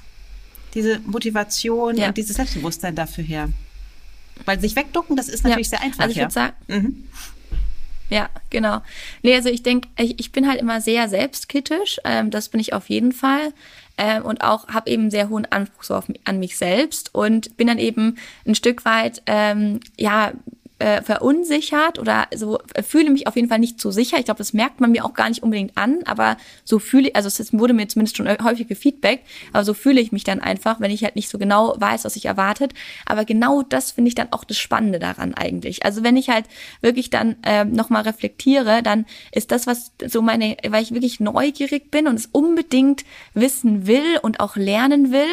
diese 0.75 0.99
Motivation 0.99 1.97
ja. 1.97 2.09
und 2.09 2.17
dieses 2.17 2.35
Selbstbewusstsein 2.35 2.93
dafür 2.93 3.23
her? 3.23 3.49
Weil 4.45 4.59
sich 4.59 4.75
wegducken, 4.75 5.15
das 5.15 5.27
ist 5.27 5.43
natürlich 5.43 5.71
ja. 5.71 5.79
sehr 5.79 5.81
einfach. 5.81 6.01
Also 6.01 6.11
ich 6.11 6.17
ja. 6.17 6.23
würde 6.25 6.33
sagen, 6.33 6.53
mhm. 6.67 7.03
Ja, 8.11 8.29
genau. 8.51 8.81
Nee, 9.23 9.33
also 9.33 9.49
ich 9.49 9.63
denke, 9.63 9.89
ich, 9.97 10.19
ich, 10.19 10.31
bin 10.31 10.47
halt 10.47 10.61
immer 10.61 10.79
sehr 10.79 11.09
selbstkritisch. 11.09 11.99
Ähm, 12.05 12.29
das 12.29 12.49
bin 12.49 12.59
ich 12.59 12.73
auf 12.73 12.89
jeden 12.89 13.11
Fall. 13.11 13.53
Ähm, 13.97 14.23
und 14.23 14.43
auch 14.43 14.67
habe 14.67 14.91
eben 14.91 15.09
sehr 15.09 15.29
hohen 15.29 15.51
Anspruch 15.51 15.83
so 15.83 15.95
auf, 15.95 16.05
an 16.25 16.37
mich 16.37 16.57
selbst 16.57 17.15
und 17.15 17.57
bin 17.57 17.65
dann 17.65 17.79
eben 17.79 18.17
ein 18.45 18.53
Stück 18.53 18.85
weit, 18.85 19.23
ähm, 19.25 19.79
ja, 19.97 20.33
äh, 20.79 21.01
verunsichert 21.01 21.99
oder 21.99 22.27
so 22.35 22.59
äh, 22.73 22.83
fühle 22.83 23.09
mich 23.09 23.27
auf 23.27 23.35
jeden 23.35 23.49
Fall 23.49 23.59
nicht 23.59 23.81
so 23.81 23.91
sicher. 23.91 24.17
Ich 24.19 24.25
glaube, 24.25 24.37
das 24.37 24.53
merkt 24.53 24.79
man 24.79 24.91
mir 24.91 25.05
auch 25.05 25.13
gar 25.13 25.29
nicht 25.29 25.43
unbedingt 25.43 25.77
an, 25.77 25.99
aber 26.05 26.37
so 26.63 26.79
fühle 26.79 27.09
ich, 27.09 27.15
also 27.15 27.27
es 27.27 27.53
wurde 27.53 27.73
mir 27.73 27.87
zumindest 27.87 28.17
schon 28.17 28.27
häufig 28.43 28.67
gefeedbackt, 28.67 29.23
aber 29.53 29.63
so 29.63 29.73
fühle 29.73 29.99
ich 30.01 30.11
mich 30.11 30.23
dann 30.23 30.39
einfach, 30.39 30.79
wenn 30.79 30.91
ich 30.91 31.03
halt 31.03 31.15
nicht 31.15 31.29
so 31.29 31.37
genau 31.37 31.75
weiß, 31.77 32.05
was 32.05 32.15
ich 32.15 32.25
erwartet. 32.25 32.73
Aber 33.05 33.25
genau 33.25 33.63
das 33.63 33.91
finde 33.91 34.09
ich 34.09 34.15
dann 34.15 34.31
auch 34.31 34.43
das 34.43 34.57
Spannende 34.57 34.99
daran 34.99 35.33
eigentlich. 35.33 35.83
Also 35.85 36.03
wenn 36.03 36.17
ich 36.17 36.29
halt 36.29 36.45
wirklich 36.81 37.09
dann 37.09 37.35
äh, 37.43 37.65
nochmal 37.65 38.03
reflektiere, 38.03 38.83
dann 38.83 39.05
ist 39.31 39.51
das, 39.51 39.67
was 39.67 39.91
so 40.05 40.21
meine, 40.21 40.57
weil 40.67 40.83
ich 40.83 40.93
wirklich 40.93 41.19
neugierig 41.19 41.89
bin 41.91 42.07
und 42.07 42.15
es 42.15 42.27
unbedingt 42.27 43.03
wissen 43.33 43.87
will 43.87 44.19
und 44.21 44.39
auch 44.39 44.55
lernen 44.55 45.11
will. 45.11 45.25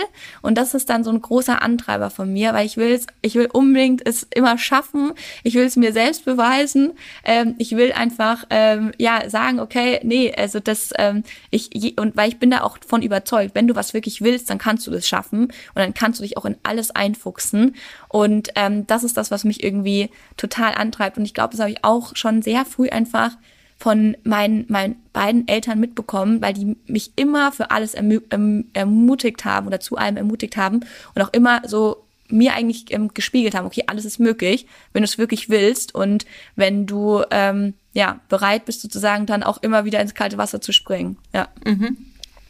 Und 0.42 0.56
das 0.56 0.74
ist 0.74 0.88
dann 0.88 1.04
so 1.04 1.10
ein 1.10 1.20
großer 1.20 1.62
Antreiber 1.62 2.10
von 2.10 2.32
mir, 2.32 2.54
weil 2.54 2.66
ich 2.66 2.76
will 2.76 2.92
es, 2.92 3.06
ich 3.22 3.34
will 3.34 3.48
unbedingt 3.52 4.06
es 4.06 4.26
immer 4.34 4.58
schaffen, 4.58 5.12
ich 5.42 5.54
will 5.54 5.64
es 5.64 5.76
mir 5.76 5.92
selbst 5.92 6.24
beweisen. 6.24 6.92
Ähm, 7.24 7.54
ich 7.58 7.72
will 7.72 7.92
einfach 7.92 8.44
ähm, 8.50 8.92
ja 8.98 9.28
sagen, 9.28 9.60
okay, 9.60 10.00
nee, 10.02 10.32
also 10.36 10.60
das 10.60 10.90
ähm, 10.96 11.24
ich 11.50 11.98
und 11.98 12.16
weil 12.16 12.28
ich 12.28 12.38
bin 12.38 12.50
da 12.50 12.62
auch 12.62 12.78
von 12.86 13.02
überzeugt, 13.02 13.54
wenn 13.54 13.68
du 13.68 13.74
was 13.74 13.94
wirklich 13.94 14.22
willst, 14.22 14.50
dann 14.50 14.58
kannst 14.58 14.86
du 14.86 14.90
das 14.90 15.06
schaffen 15.06 15.44
und 15.44 15.52
dann 15.76 15.94
kannst 15.94 16.20
du 16.20 16.22
dich 16.22 16.36
auch 16.36 16.44
in 16.44 16.56
alles 16.62 16.90
einfuchsen. 16.90 17.74
Und 18.08 18.50
ähm, 18.54 18.86
das 18.86 19.04
ist 19.04 19.16
das, 19.16 19.30
was 19.30 19.44
mich 19.44 19.62
irgendwie 19.64 20.10
total 20.36 20.74
antreibt. 20.74 21.18
Und 21.18 21.24
ich 21.24 21.34
glaube, 21.34 21.52
das 21.52 21.60
habe 21.60 21.70
ich 21.70 21.84
auch 21.84 22.14
schon 22.14 22.42
sehr 22.42 22.64
früh 22.64 22.88
einfach 22.88 23.32
von 23.76 24.16
meinen, 24.22 24.64
meinen 24.68 24.96
beiden 25.12 25.48
Eltern 25.48 25.80
mitbekommen, 25.80 26.40
weil 26.40 26.54
die 26.54 26.76
mich 26.86 27.12
immer 27.16 27.52
für 27.52 27.70
alles 27.70 27.94
erm-, 27.94 28.64
ermutigt 28.72 29.44
haben 29.44 29.66
oder 29.66 29.80
zu 29.80 29.96
allem 29.96 30.16
ermutigt 30.16 30.56
haben 30.56 30.80
und 31.14 31.22
auch 31.22 31.32
immer 31.32 31.62
so 31.66 32.03
mir 32.28 32.54
eigentlich 32.54 32.92
ähm, 32.92 33.12
gespiegelt 33.12 33.54
haben, 33.54 33.66
okay, 33.66 33.84
alles 33.86 34.04
ist 34.04 34.18
möglich, 34.18 34.66
wenn 34.92 35.02
du 35.02 35.04
es 35.04 35.18
wirklich 35.18 35.48
willst 35.48 35.94
und 35.94 36.24
wenn 36.56 36.86
du 36.86 37.22
ähm, 37.30 37.74
ja 37.92 38.20
bereit 38.28 38.64
bist 38.64 38.80
sozusagen 38.80 39.26
dann 39.26 39.42
auch 39.42 39.62
immer 39.62 39.84
wieder 39.84 40.00
ins 40.00 40.14
kalte 40.14 40.38
Wasser 40.38 40.60
zu 40.60 40.72
springen. 40.72 41.18
Ja. 41.32 41.48
Mhm. 41.64 41.96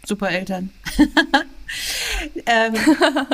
Super 0.06 0.30
Eltern. 0.30 0.70
ähm, 2.46 2.74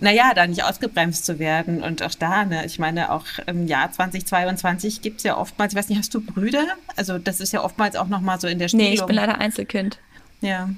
naja, 0.00 0.32
da 0.34 0.46
nicht 0.46 0.64
ausgebremst 0.64 1.24
zu 1.24 1.38
werden. 1.38 1.82
Und 1.82 2.02
auch 2.02 2.14
da, 2.14 2.44
ne, 2.44 2.66
ich 2.66 2.78
meine, 2.78 3.12
auch 3.12 3.24
im 3.46 3.66
Jahr 3.66 3.90
2022 3.90 5.02
gibt 5.02 5.18
es 5.18 5.24
ja 5.24 5.36
oftmals, 5.36 5.72
ich 5.72 5.78
weiß 5.78 5.88
nicht, 5.88 5.98
hast 5.98 6.14
du 6.14 6.20
Brüder? 6.20 6.64
Also 6.96 7.18
das 7.18 7.40
ist 7.40 7.52
ja 7.52 7.62
oftmals 7.62 7.96
auch 7.96 8.08
nochmal 8.08 8.40
so 8.40 8.48
in 8.48 8.58
der 8.58 8.68
Spiegelung. 8.68 8.90
Nee, 8.90 8.96
ich 8.96 9.06
bin 9.06 9.16
leider 9.16 9.38
Einzelkind. 9.38 9.98
Ja, 10.40 10.70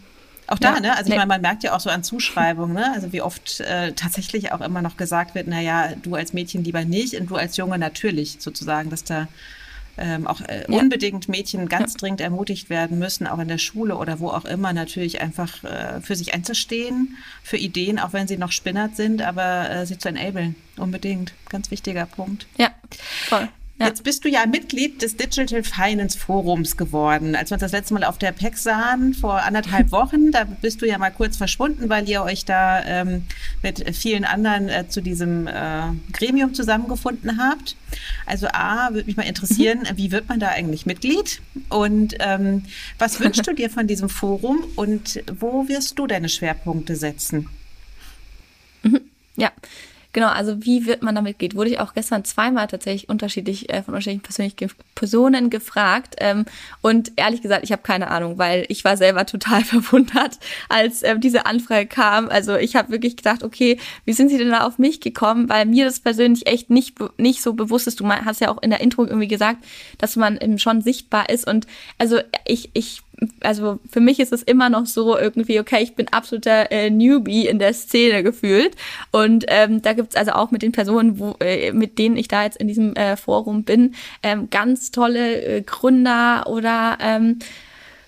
auch 0.51 0.59
da, 0.59 0.75
ja, 0.75 0.81
ne? 0.81 0.97
Also 0.97 1.11
ich 1.11 1.17
meine, 1.17 1.29
man 1.29 1.41
merkt 1.41 1.63
ja 1.63 1.75
auch 1.75 1.81
so 1.81 1.91
an 1.91 2.03
Zuschreibungen, 2.03 2.75
ne? 2.75 2.93
Also 2.93 3.13
wie 3.13 3.23
oft 3.23 3.61
äh, 3.61 3.93
tatsächlich 3.93 4.53
auch 4.53 4.61
immer 4.61 4.83
noch 4.83 4.97
gesagt 4.97 5.35
wird, 5.35 5.47
naja, 5.47 5.91
du 6.03 6.15
als 6.17 6.33
Mädchen 6.33 6.65
lieber 6.65 6.85
nicht 6.85 7.15
und 7.15 7.31
du 7.31 7.37
als 7.37 7.57
Junge 7.57 7.79
natürlich 7.79 8.37
sozusagen, 8.41 8.91
dass 8.91 9.05
da 9.05 9.29
ähm, 9.97 10.27
auch 10.27 10.41
äh, 10.41 10.65
ja. 10.69 10.79
unbedingt 10.79 11.29
Mädchen 11.29 11.69
ganz 11.69 11.93
ja. 11.93 11.99
dringend 11.99 12.21
ermutigt 12.21 12.71
werden 12.71 12.99
müssen, 12.99 13.27
auch 13.27 13.39
in 13.39 13.49
der 13.49 13.59
Schule 13.59 13.97
oder 13.97 14.19
wo 14.19 14.29
auch 14.29 14.45
immer, 14.45 14.73
natürlich 14.73 15.21
einfach 15.21 15.63
äh, 15.63 16.01
für 16.01 16.17
sich 16.17 16.35
einzustehen, 16.35 17.17
für 17.43 17.57
Ideen, 17.57 17.99
auch 17.99 18.13
wenn 18.13 18.27
sie 18.27 18.37
noch 18.37 18.53
spinnert 18.53 18.97
sind, 18.97 19.23
aber 19.23 19.71
äh, 19.71 19.87
sie 19.87 19.99
zu 19.99 20.09
enablen. 20.09 20.57
Unbedingt. 20.77 21.33
Ganz 21.49 21.71
wichtiger 21.71 22.07
Punkt. 22.07 22.47
Ja, 22.57 22.71
voll. 23.29 23.49
Ja. 23.81 23.87
Jetzt 23.87 24.05
bist 24.05 24.27
du 24.27 24.29
ja 24.29 24.45
Mitglied 24.45 25.01
des 25.01 25.17
Digital 25.17 25.63
Finance 25.63 26.19
Forums 26.19 26.77
geworden. 26.77 27.35
Als 27.35 27.51
wir 27.51 27.55
uns 27.55 27.63
das 27.63 27.73
letzte 27.73 27.95
Mal 27.95 28.05
auf 28.05 28.19
der 28.19 28.33
PEC 28.33 28.59
sahen, 28.59 29.15
vor 29.15 29.43
anderthalb 29.43 29.91
Wochen, 29.91 30.31
da 30.33 30.45
bist 30.45 30.83
du 30.83 30.87
ja 30.87 30.99
mal 30.99 31.09
kurz 31.09 31.39
verschwunden, 31.39 31.89
weil 31.89 32.07
ihr 32.07 32.23
euch 32.23 32.45
da 32.45 32.85
ähm, 32.85 33.25
mit 33.63 33.97
vielen 33.97 34.27
anderen 34.27 34.69
äh, 34.69 34.87
zu 34.87 35.01
diesem 35.01 35.47
äh, 35.47 35.85
Gremium 36.13 36.53
zusammengefunden 36.53 37.39
habt. 37.39 37.75
Also 38.27 38.49
A, 38.53 38.93
würde 38.93 39.07
mich 39.07 39.17
mal 39.17 39.23
interessieren, 39.23 39.79
mhm. 39.91 39.97
wie 39.97 40.13
wird 40.13 40.29
man 40.29 40.41
da 40.41 40.49
eigentlich 40.49 40.85
Mitglied? 40.85 41.41
Und 41.71 42.17
ähm, 42.21 42.65
was 42.99 43.19
wünschst 43.21 43.47
du 43.47 43.55
dir 43.55 43.71
von 43.71 43.87
diesem 43.87 44.11
Forum 44.11 44.63
und 44.77 45.23
wo 45.33 45.69
wirst 45.69 45.99
du 45.99 46.07
deine 46.07 46.29
Schwerpunkte 46.29 46.97
setzen? 46.97 47.49
Mhm. 48.83 49.01
Ja, 49.37 49.53
Genau, 50.13 50.29
also 50.29 50.65
wie 50.65 50.87
wird 50.87 51.03
man 51.03 51.15
damit 51.15 51.39
geht, 51.39 51.55
wurde 51.55 51.71
ich 51.71 51.79
auch 51.79 51.95
gestern 51.95 52.25
zweimal 52.25 52.67
tatsächlich 52.67 53.09
unterschiedlich 53.09 53.71
äh, 53.71 53.83
von 53.83 53.95
unterschiedlichen 53.95 54.23
persönlichen 54.23 54.71
Personen 54.97 55.51
gefragt. 55.51 56.17
Ähm, 56.19 56.47
und 56.81 57.13
ehrlich 57.17 57.43
gesagt, 57.43 57.63
ich 57.63 57.71
habe 57.71 57.83
keine 57.83 58.09
Ahnung, 58.09 58.37
weil 58.37 58.65
ich 58.69 58.85
war 58.85 58.97
selber 58.97 59.25
total 59.25 59.65
verwundert, 59.65 60.39
als 60.69 61.03
äh, 61.03 61.19
diese 61.19 61.47
Anfrage 61.47 61.87
kam. 61.87 62.29
Also 62.29 62.57
ich 62.57 62.75
habe 62.75 62.91
wirklich 62.91 63.17
gedacht, 63.17 63.45
okay, 63.45 63.79
wie 64.05 64.13
sind 64.13 64.31
Sie 64.31 64.39
denn 64.39 64.51
da 64.51 64.67
auf 64.67 64.79
mich 64.79 65.01
gekommen? 65.01 65.49
Weil 65.49 65.67
mir 65.67 65.85
das 65.85 66.01
persönlich 66.01 66.47
echt 66.47 66.71
nicht 66.71 66.99
nicht 67.19 67.43
so 67.43 67.53
bewusst 67.53 67.87
ist. 67.87 68.01
Du 68.01 68.09
hast 68.09 68.41
ja 68.41 68.51
auch 68.51 68.61
in 68.63 68.71
der 68.71 68.81
Intro 68.81 69.05
irgendwie 69.05 69.29
gesagt, 69.29 69.65
dass 69.99 70.17
man 70.17 70.39
eben 70.39 70.59
schon 70.59 70.83
sichtbar 70.83 71.29
ist. 71.29 71.47
Und 71.47 71.67
also 71.99 72.19
ich 72.47 72.71
ich 72.73 73.03
also 73.41 73.79
für 73.91 74.01
mich 74.01 74.21
ist 74.21 74.33
es 74.33 74.43
immer 74.43 74.69
noch 74.69 74.87
so 74.87 75.17
irgendwie, 75.17 75.61
okay, 75.61 75.83
ich 75.83 75.95
bin 75.95 76.09
absoluter 76.09 76.71
äh, 76.71 76.91
Newbie 76.91 77.47
in 77.47 77.59
der 77.59 77.75
Szene 77.75 78.23
gefühlt. 78.23 78.77
Und 79.11 79.45
ähm, 79.49 79.83
da 79.83 79.93
gibt's 79.93 80.17
also 80.17 80.33
auch 80.33 80.51
mit 80.51 80.63
den 80.63 80.73
Personen, 80.73 81.19
wo, 81.19 81.37
äh, 81.41 81.73
mit 81.73 81.99
denen 81.99 82.17
ich 82.17 82.29
da 82.29 82.45
jetzt 82.45 82.57
in 82.59 82.69
diesem 82.69 82.95
äh, 82.95 83.17
Forum 83.17 83.65
bin, 83.65 83.95
ähm, 84.23 84.49
ganz 84.51 84.91
tolle 84.91 85.43
äh, 85.43 85.63
Gründer 85.63 86.47
oder 86.47 86.99
ähm, 87.01 87.39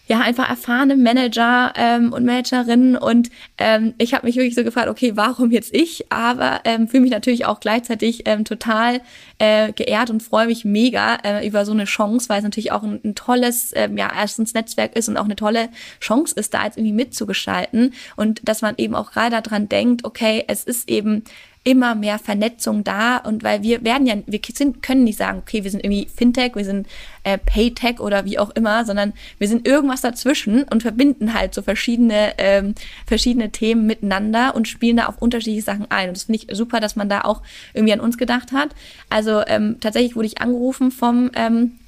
ja 0.07 0.21
einfach 0.21 0.49
erfahrene 0.49 0.97
Manager 0.97 1.73
ähm, 1.77 2.13
und 2.13 2.25
Managerinnen 2.25 2.97
und 2.97 3.31
ähm, 3.59 3.95
ich 3.99 4.15
habe 4.15 4.27
mich 4.27 4.37
wirklich 4.37 4.55
so 4.55 4.65
gefragt, 4.65 4.89
okay, 4.89 5.13
warum 5.15 5.51
jetzt 5.51 5.75
ich? 5.75 6.11
Aber 6.11 6.61
ähm, 6.65 6.89
fühle 6.89 7.03
mich 7.03 7.13
natürlich 7.13 7.47
auch 7.47 7.61
gleichzeitig 7.61 8.23
ähm, 8.27 8.45
total 8.45 9.01
äh, 9.39 9.73
geehrt 9.73 10.11
und 10.11 10.23
freue 10.23 10.47
mich 10.47 10.65
mega 10.65 11.17
äh, 11.23 11.47
über 11.47 11.65
so 11.65 11.73
eine 11.73 11.85
Chance, 11.85 12.29
weil 12.29 12.39
es 12.39 12.45
natürlich 12.45 12.73
auch 12.73 12.83
ein, 12.83 13.01
ein 13.05 13.15
tolles, 13.15 13.73
ähm, 13.75 13.97
ja 13.97 14.11
erstens 14.15 14.55
Netzwerk 14.55 14.97
ist 14.97 15.09
und 15.09 15.17
auch 15.17 15.25
eine 15.25 15.37
tolle 15.37 15.69
Chance 16.01 16.35
ist, 16.37 16.53
da 16.53 16.65
jetzt 16.65 16.79
irgendwie 16.79 16.95
mitzugestalten 16.95 17.95
und 18.17 18.41
dass 18.47 18.61
man 18.61 18.75
eben 18.79 18.95
auch 18.95 19.13
gerade 19.13 19.41
daran 19.41 19.69
denkt, 19.69 20.05
okay, 20.05 20.45
es 20.49 20.65
ist 20.65 20.91
eben 20.91 21.23
immer 21.65 21.95
mehr 21.95 22.19
Vernetzung 22.19 22.83
da 22.83 23.19
und 23.19 23.45
weil 23.45 23.63
wir 23.63 23.85
werden 23.85 24.07
ja, 24.07 24.17
wir 24.27 24.41
sind, 24.53 24.83
können 24.83 25.05
nicht 25.05 25.19
sagen, 25.19 25.39
okay, 25.39 25.63
wir 25.63 25.71
sind 25.71 25.85
irgendwie 25.85 26.09
Fintech, 26.13 26.57
wir 26.57 26.65
sind 26.65 26.89
äh, 27.23 27.39
Paytech 27.39 28.01
oder 28.01 28.25
wie 28.25 28.39
auch 28.39 28.51
immer, 28.51 28.85
sondern 28.85 29.13
wir 29.39 29.47
sind 29.47 29.67
irgendwas 29.67 30.01
dazwischen 30.01 30.65
und 30.65 30.83
verbinden 30.83 31.35
halt 31.35 31.55
so 31.55 31.63
verschiedene, 31.63 32.35
ähm, 32.39 32.75
verschiedene 33.07 33.51
Themen 33.51 33.87
miteinander 33.87 34.57
und 34.57 34.67
spielen 34.67 34.97
da 34.97 35.07
auf 35.07 35.23
unterschiedliche 35.23 35.63
Sachen 35.65 35.89
ein. 35.91 36.09
Und 36.09 36.17
das 36.17 36.25
finde 36.25 36.41
ich 36.41 36.57
super, 36.57 36.81
dass 36.81 36.97
man 36.97 37.09
da 37.09 37.21
auch 37.21 37.43
irgendwie 37.75 37.93
an 37.93 38.01
uns 38.01 38.19
gedacht 38.19 38.51
hat. 38.51 38.71
Also 39.09 39.43
ähm, 39.47 39.77
tatsächlich 39.81 40.17
wurde 40.17 40.27
ich 40.27 40.41
angerufen 40.41 40.91
vom 40.91 41.31
ähm, 41.35 41.79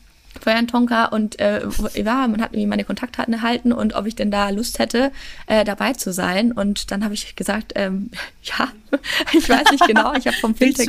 für 0.40 0.50
Herrn 0.50 0.66
Tonka 0.66 1.06
und 1.06 1.38
äh, 1.40 1.62
ja, 1.94 2.26
man 2.26 2.40
hat 2.40 2.52
irgendwie 2.52 2.66
meine 2.66 2.84
Kontaktdaten 2.84 3.34
erhalten 3.34 3.72
und 3.72 3.94
ob 3.94 4.06
ich 4.06 4.14
denn 4.14 4.30
da 4.30 4.50
Lust 4.50 4.78
hätte, 4.78 5.12
äh, 5.46 5.64
dabei 5.64 5.92
zu 5.92 6.12
sein. 6.12 6.52
Und 6.52 6.90
dann 6.90 7.04
habe 7.04 7.14
ich 7.14 7.36
gesagt, 7.36 7.72
ähm, 7.76 8.10
ja, 8.42 8.68
ich 9.32 9.48
weiß 9.48 9.70
nicht 9.70 9.86
genau, 9.86 10.14
ich 10.14 10.26
habe 10.26 10.36
vom 10.36 10.54
Fintech 10.56 10.88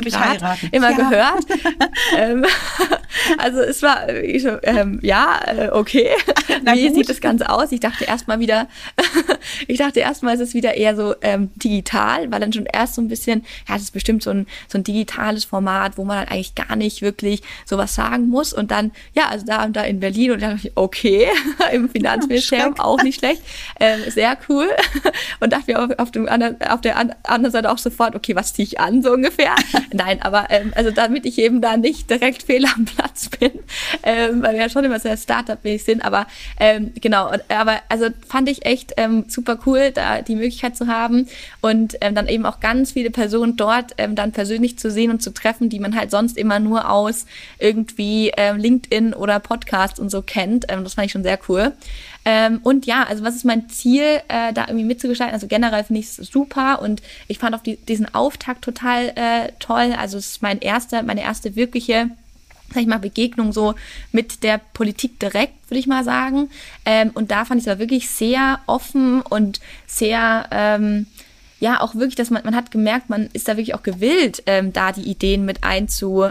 immer 0.72 0.90
ja. 0.90 0.96
gehört. 0.96 1.44
ähm, 2.16 2.44
also 3.38 3.60
es 3.60 3.82
war 3.82 4.08
ich 4.08 4.46
ähm, 4.62 4.98
ja, 5.02 5.40
äh, 5.46 5.68
okay. 5.70 6.10
Na 6.62 6.74
Wie 6.74 6.86
gut. 6.88 6.96
sieht 6.96 7.08
das 7.08 7.20
Ganze 7.20 7.48
aus? 7.50 7.72
Ich 7.72 7.80
dachte 7.80 8.04
erstmal 8.04 8.40
wieder, 8.40 8.68
ich 9.66 9.78
dachte 9.78 10.00
erstmal 10.00 10.34
ist 10.34 10.40
es 10.40 10.54
wieder 10.54 10.74
eher 10.74 10.96
so 10.96 11.14
ähm, 11.22 11.50
digital, 11.56 12.30
weil 12.30 12.40
dann 12.40 12.52
schon 12.52 12.66
erst 12.66 12.94
so 12.94 13.02
ein 13.02 13.08
bisschen, 13.08 13.44
ja, 13.68 13.74
das 13.74 13.84
ist 13.84 13.92
bestimmt 13.92 14.22
so 14.22 14.30
ein, 14.30 14.46
so 14.68 14.78
ein 14.78 14.84
digitales 14.84 15.44
Format, 15.44 15.98
wo 15.98 16.04
man 16.04 16.18
halt 16.18 16.30
eigentlich 16.30 16.54
gar 16.54 16.76
nicht 16.76 17.02
wirklich 17.02 17.42
sowas 17.64 17.94
sagen 17.94 18.28
muss. 18.28 18.52
Und 18.52 18.70
dann, 18.70 18.92
ja, 19.14 19.35
also 19.36 19.46
da 19.46 19.64
und 19.64 19.76
da 19.76 19.82
in 19.82 20.00
Berlin 20.00 20.32
und 20.32 20.42
dann 20.42 20.52
dachte 20.52 20.68
ich, 20.68 20.72
okay, 20.76 21.28
im 21.72 21.88
Finanzministerium 21.88 22.74
ja, 22.76 22.84
auch 22.84 23.02
nicht 23.02 23.18
schlecht, 23.18 23.42
ähm, 23.80 24.00
sehr 24.08 24.36
cool. 24.48 24.68
Und 25.40 25.52
dachte 25.52 25.72
mir 25.72 25.82
auf, 25.82 25.98
auf, 25.98 26.10
dem 26.10 26.28
anderen, 26.28 26.60
auf 26.62 26.80
der 26.80 26.96
anderen 26.96 27.50
Seite 27.50 27.70
auch 27.70 27.78
sofort, 27.78 28.14
okay, 28.14 28.34
was 28.34 28.54
ziehe 28.54 28.66
ich 28.66 28.80
an, 28.80 29.02
so 29.02 29.12
ungefähr. 29.12 29.54
Nein, 29.92 30.22
aber 30.22 30.46
ähm, 30.50 30.72
also 30.74 30.90
damit 30.90 31.26
ich 31.26 31.38
eben 31.38 31.60
da 31.60 31.76
nicht 31.76 32.08
direkt 32.08 32.44
fehl 32.44 32.64
am 32.64 32.86
Platz 32.86 33.28
bin, 33.28 33.52
ähm, 34.02 34.42
weil 34.42 34.54
wir 34.54 34.62
ja 34.62 34.68
schon 34.68 34.84
immer 34.84 34.98
sehr 34.98 35.16
Startup-mäßig 35.16 35.84
sind, 35.84 36.04
aber 36.04 36.26
ähm, 36.58 36.92
genau, 37.00 37.30
aber 37.48 37.80
also 37.88 38.06
fand 38.26 38.48
ich 38.48 38.64
echt 38.64 38.94
ähm, 38.96 39.24
super 39.28 39.58
cool, 39.66 39.90
da 39.92 40.22
die 40.22 40.34
Möglichkeit 40.34 40.76
zu 40.76 40.86
haben 40.86 41.28
und 41.60 41.96
ähm, 42.00 42.14
dann 42.14 42.28
eben 42.28 42.46
auch 42.46 42.60
ganz 42.60 42.92
viele 42.92 43.10
Personen 43.10 43.56
dort 43.56 43.92
ähm, 43.98 44.14
dann 44.14 44.32
persönlich 44.32 44.78
zu 44.78 44.90
sehen 44.90 45.10
und 45.10 45.22
zu 45.22 45.32
treffen, 45.32 45.68
die 45.68 45.80
man 45.80 45.94
halt 45.94 46.10
sonst 46.10 46.38
immer 46.38 46.58
nur 46.58 46.90
aus 46.90 47.26
irgendwie 47.58 48.32
ähm, 48.36 48.56
LinkedIn 48.56 49.12
oder 49.12 49.25
Podcast 49.40 49.98
und 49.98 50.10
so 50.10 50.22
kennt. 50.22 50.66
Ähm, 50.68 50.84
das 50.84 50.94
fand 50.94 51.06
ich 51.06 51.12
schon 51.12 51.22
sehr 51.22 51.38
cool. 51.48 51.72
Ähm, 52.24 52.60
und 52.62 52.86
ja, 52.86 53.04
also 53.04 53.22
was 53.22 53.36
ist 53.36 53.44
mein 53.44 53.68
Ziel, 53.68 54.20
äh, 54.28 54.52
da 54.52 54.66
irgendwie 54.66 54.84
mitzugestalten? 54.84 55.34
Also 55.34 55.46
generell 55.46 55.84
finde 55.84 56.00
ich 56.00 56.06
es 56.06 56.16
super 56.16 56.82
und 56.82 57.02
ich 57.28 57.38
fand 57.38 57.54
auch 57.54 57.62
die, 57.62 57.76
diesen 57.76 58.12
Auftakt 58.14 58.62
total 58.62 59.12
äh, 59.14 59.52
toll. 59.60 59.94
Also 59.96 60.18
es 60.18 60.30
ist 60.32 60.42
mein 60.42 60.58
erster, 60.60 61.02
meine 61.02 61.22
erste 61.22 61.56
wirkliche 61.56 62.10
sag 62.72 62.82
ich 62.82 62.88
mal, 62.88 62.98
Begegnung 62.98 63.52
so 63.52 63.74
mit 64.12 64.42
der 64.42 64.60
Politik 64.74 65.20
direkt, 65.20 65.54
würde 65.70 65.78
ich 65.78 65.86
mal 65.86 66.04
sagen. 66.04 66.50
Ähm, 66.84 67.10
und 67.14 67.30
da 67.30 67.44
fand 67.44 67.60
ich 67.60 67.66
es 67.66 67.70
aber 67.70 67.78
wirklich 67.80 68.10
sehr 68.10 68.58
offen 68.66 69.22
und 69.22 69.60
sehr, 69.86 70.48
ähm, 70.50 71.06
ja 71.58 71.80
auch 71.80 71.94
wirklich, 71.94 72.16
dass 72.16 72.30
man, 72.30 72.44
man 72.44 72.54
hat 72.54 72.70
gemerkt, 72.70 73.08
man 73.08 73.28
ist 73.32 73.48
da 73.48 73.56
wirklich 73.56 73.74
auch 73.74 73.82
gewillt, 73.82 74.42
ähm, 74.46 74.72
da 74.72 74.92
die 74.92 75.02
Ideen 75.02 75.44
mit 75.44 75.64
einzu, 75.64 76.26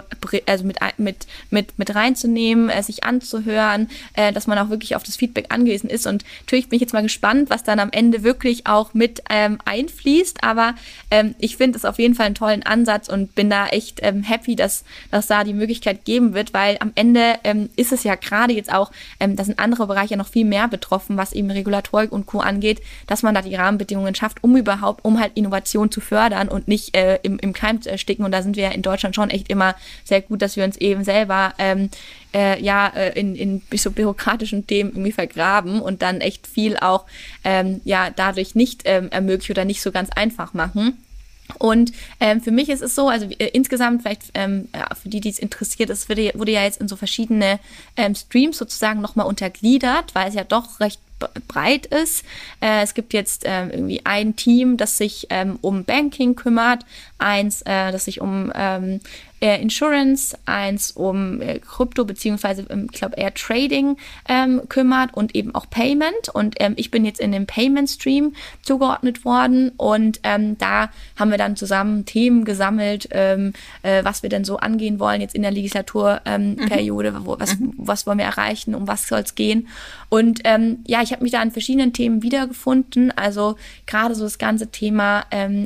also 0.46 0.64
mit, 0.64 0.78
mit, 0.98 1.26
mit, 1.50 1.78
mit 1.78 1.94
reinzunehmen, 1.94 2.70
äh, 2.70 2.82
sich 2.82 3.04
anzuhören, 3.04 3.88
äh, 4.14 4.32
dass 4.32 4.46
man 4.46 4.58
auch 4.58 4.68
wirklich 4.68 4.94
auf 4.94 5.02
das 5.02 5.16
Feedback 5.16 5.46
angewiesen 5.48 5.90
ist. 5.90 6.06
Und 6.06 6.24
natürlich 6.40 6.68
bin 6.68 6.76
ich 6.76 6.82
jetzt 6.82 6.92
mal 6.92 7.02
gespannt, 7.02 7.50
was 7.50 7.64
dann 7.64 7.80
am 7.80 7.90
Ende 7.90 8.22
wirklich 8.22 8.66
auch 8.66 8.94
mit 8.94 9.22
ähm, 9.28 9.58
einfließt. 9.64 10.44
Aber 10.44 10.74
ähm, 11.10 11.34
ich 11.38 11.56
finde 11.56 11.76
es 11.76 11.84
auf 11.84 11.98
jeden 11.98 12.14
Fall 12.14 12.26
einen 12.26 12.34
tollen 12.36 12.62
Ansatz 12.62 13.08
und 13.08 13.34
bin 13.34 13.50
da 13.50 13.66
echt 13.66 14.00
ähm, 14.02 14.22
happy, 14.22 14.54
dass, 14.54 14.84
dass 15.10 15.26
da 15.26 15.42
die 15.42 15.54
Möglichkeit 15.54 16.04
geben 16.04 16.34
wird, 16.34 16.54
weil 16.54 16.76
am 16.78 16.92
Ende 16.94 17.34
ähm, 17.42 17.68
ist 17.74 17.92
es 17.92 18.04
ja 18.04 18.14
gerade 18.14 18.52
jetzt 18.52 18.72
auch, 18.72 18.92
ähm, 19.18 19.34
da 19.34 19.44
sind 19.44 19.58
andere 19.58 19.88
Bereiche 19.88 20.16
noch 20.16 20.28
viel 20.28 20.44
mehr 20.44 20.68
betroffen, 20.68 21.16
was 21.16 21.32
eben 21.32 21.50
Regulatorik 21.50 22.12
und 22.12 22.26
Co. 22.26 22.38
angeht, 22.38 22.80
dass 23.08 23.22
man 23.22 23.34
da 23.34 23.42
die 23.42 23.54
Rahmenbedingungen 23.56 24.14
schafft, 24.14 24.44
um 24.44 24.56
überhaupt, 24.56 25.04
um 25.04 25.15
halt 25.20 25.32
Innovation 25.34 25.90
zu 25.90 26.00
fördern 26.00 26.48
und 26.48 26.68
nicht 26.68 26.96
äh, 26.96 27.18
im, 27.22 27.38
im 27.38 27.52
Keim 27.52 27.82
zu 27.82 27.90
ersticken. 27.90 28.24
Und 28.24 28.32
da 28.32 28.42
sind 28.42 28.56
wir 28.56 28.64
ja 28.64 28.70
in 28.70 28.82
Deutschland 28.82 29.14
schon 29.14 29.30
echt 29.30 29.48
immer 29.48 29.74
sehr 30.04 30.20
gut, 30.20 30.42
dass 30.42 30.56
wir 30.56 30.64
uns 30.64 30.76
eben 30.76 31.04
selber 31.04 31.54
ähm, 31.58 31.90
äh, 32.34 32.62
ja 32.62 32.88
äh, 32.88 33.18
in, 33.18 33.34
in 33.34 33.62
so 33.74 33.90
bürokratischen 33.90 34.66
Themen 34.66 34.90
irgendwie 34.90 35.12
vergraben 35.12 35.80
und 35.80 36.02
dann 36.02 36.20
echt 36.20 36.46
viel 36.46 36.76
auch 36.76 37.04
ähm, 37.44 37.80
ja 37.84 38.10
dadurch 38.14 38.54
nicht 38.54 38.82
ähm, 38.84 39.08
ermöglichen 39.10 39.52
oder 39.52 39.64
nicht 39.64 39.82
so 39.82 39.92
ganz 39.92 40.10
einfach 40.10 40.54
machen. 40.54 40.98
Und 41.58 41.92
ähm, 42.20 42.40
für 42.40 42.50
mich 42.50 42.68
ist 42.68 42.82
es 42.82 42.94
so, 42.94 43.08
also 43.08 43.26
äh, 43.38 43.50
insgesamt 43.52 44.02
vielleicht 44.02 44.30
ähm, 44.34 44.68
ja, 44.74 44.88
für 44.94 45.08
die, 45.08 45.20
die 45.20 45.28
es 45.28 45.38
interessiert, 45.38 45.90
es 45.90 46.08
wurde, 46.08 46.32
wurde 46.34 46.52
ja 46.52 46.64
jetzt 46.64 46.80
in 46.80 46.88
so 46.88 46.96
verschiedene 46.96 47.60
ähm, 47.96 48.14
Streams 48.14 48.58
sozusagen 48.58 49.00
nochmal 49.00 49.26
untergliedert, 49.26 50.14
weil 50.14 50.28
es 50.28 50.34
ja 50.34 50.44
doch 50.44 50.80
recht 50.80 51.00
breit 51.48 51.86
ist. 51.86 52.24
Äh, 52.60 52.82
es 52.82 52.94
gibt 52.94 53.12
jetzt 53.12 53.42
ähm, 53.44 53.70
irgendwie 53.70 54.00
ein 54.04 54.36
Team, 54.36 54.76
das 54.76 54.98
sich 54.98 55.26
ähm, 55.30 55.58
um 55.62 55.84
Banking 55.84 56.36
kümmert, 56.36 56.84
eins, 57.18 57.62
äh, 57.62 57.92
das 57.92 58.04
sich 58.04 58.20
um 58.20 58.52
ähm, 58.54 59.00
äh, 59.46 59.62
Insurance, 59.62 60.36
eins 60.44 60.90
um 60.90 61.40
äh, 61.40 61.60
Krypto 61.60 62.04
beziehungsweise 62.04 62.66
ähm, 62.68 62.88
ich 62.90 62.98
glaube 62.98 63.14
eher 63.16 63.32
Trading 63.32 63.96
ähm, 64.28 64.62
kümmert 64.68 65.14
und 65.14 65.36
eben 65.36 65.54
auch 65.54 65.70
Payment. 65.70 66.28
Und 66.32 66.56
ähm, 66.58 66.72
ich 66.76 66.90
bin 66.90 67.04
jetzt 67.04 67.20
in 67.20 67.30
dem 67.30 67.46
Payment 67.46 67.88
Stream 67.88 68.34
zugeordnet 68.62 69.24
worden 69.24 69.70
und 69.76 70.18
ähm, 70.24 70.58
da 70.58 70.90
haben 71.14 71.30
wir 71.30 71.38
dann 71.38 71.54
zusammen 71.54 72.04
Themen 72.06 72.44
gesammelt, 72.44 73.08
ähm, 73.12 73.52
äh, 73.82 74.02
was 74.02 74.24
wir 74.24 74.30
denn 74.30 74.44
so 74.44 74.56
angehen 74.56 74.98
wollen 74.98 75.20
jetzt 75.20 75.36
in 75.36 75.42
der 75.42 75.52
Legislaturperiode, 75.52 77.12
mhm. 77.12 77.26
was, 77.26 77.56
mhm. 77.56 77.74
was 77.76 78.04
wollen 78.04 78.18
wir 78.18 78.24
erreichen, 78.24 78.74
um 78.74 78.88
was 78.88 79.06
soll 79.06 79.20
es 79.20 79.36
gehen. 79.36 79.68
Und 80.08 80.42
ja, 80.86 81.02
ich 81.02 81.12
habe 81.12 81.22
mich 81.24 81.32
da 81.32 81.40
an 81.40 81.50
verschiedenen 81.50 81.92
Themen 81.92 82.22
wiedergefunden. 82.22 83.10
Also 83.16 83.56
gerade 83.86 84.14
so 84.14 84.22
das 84.22 84.38
ganze 84.38 84.68
Thema 84.68 85.24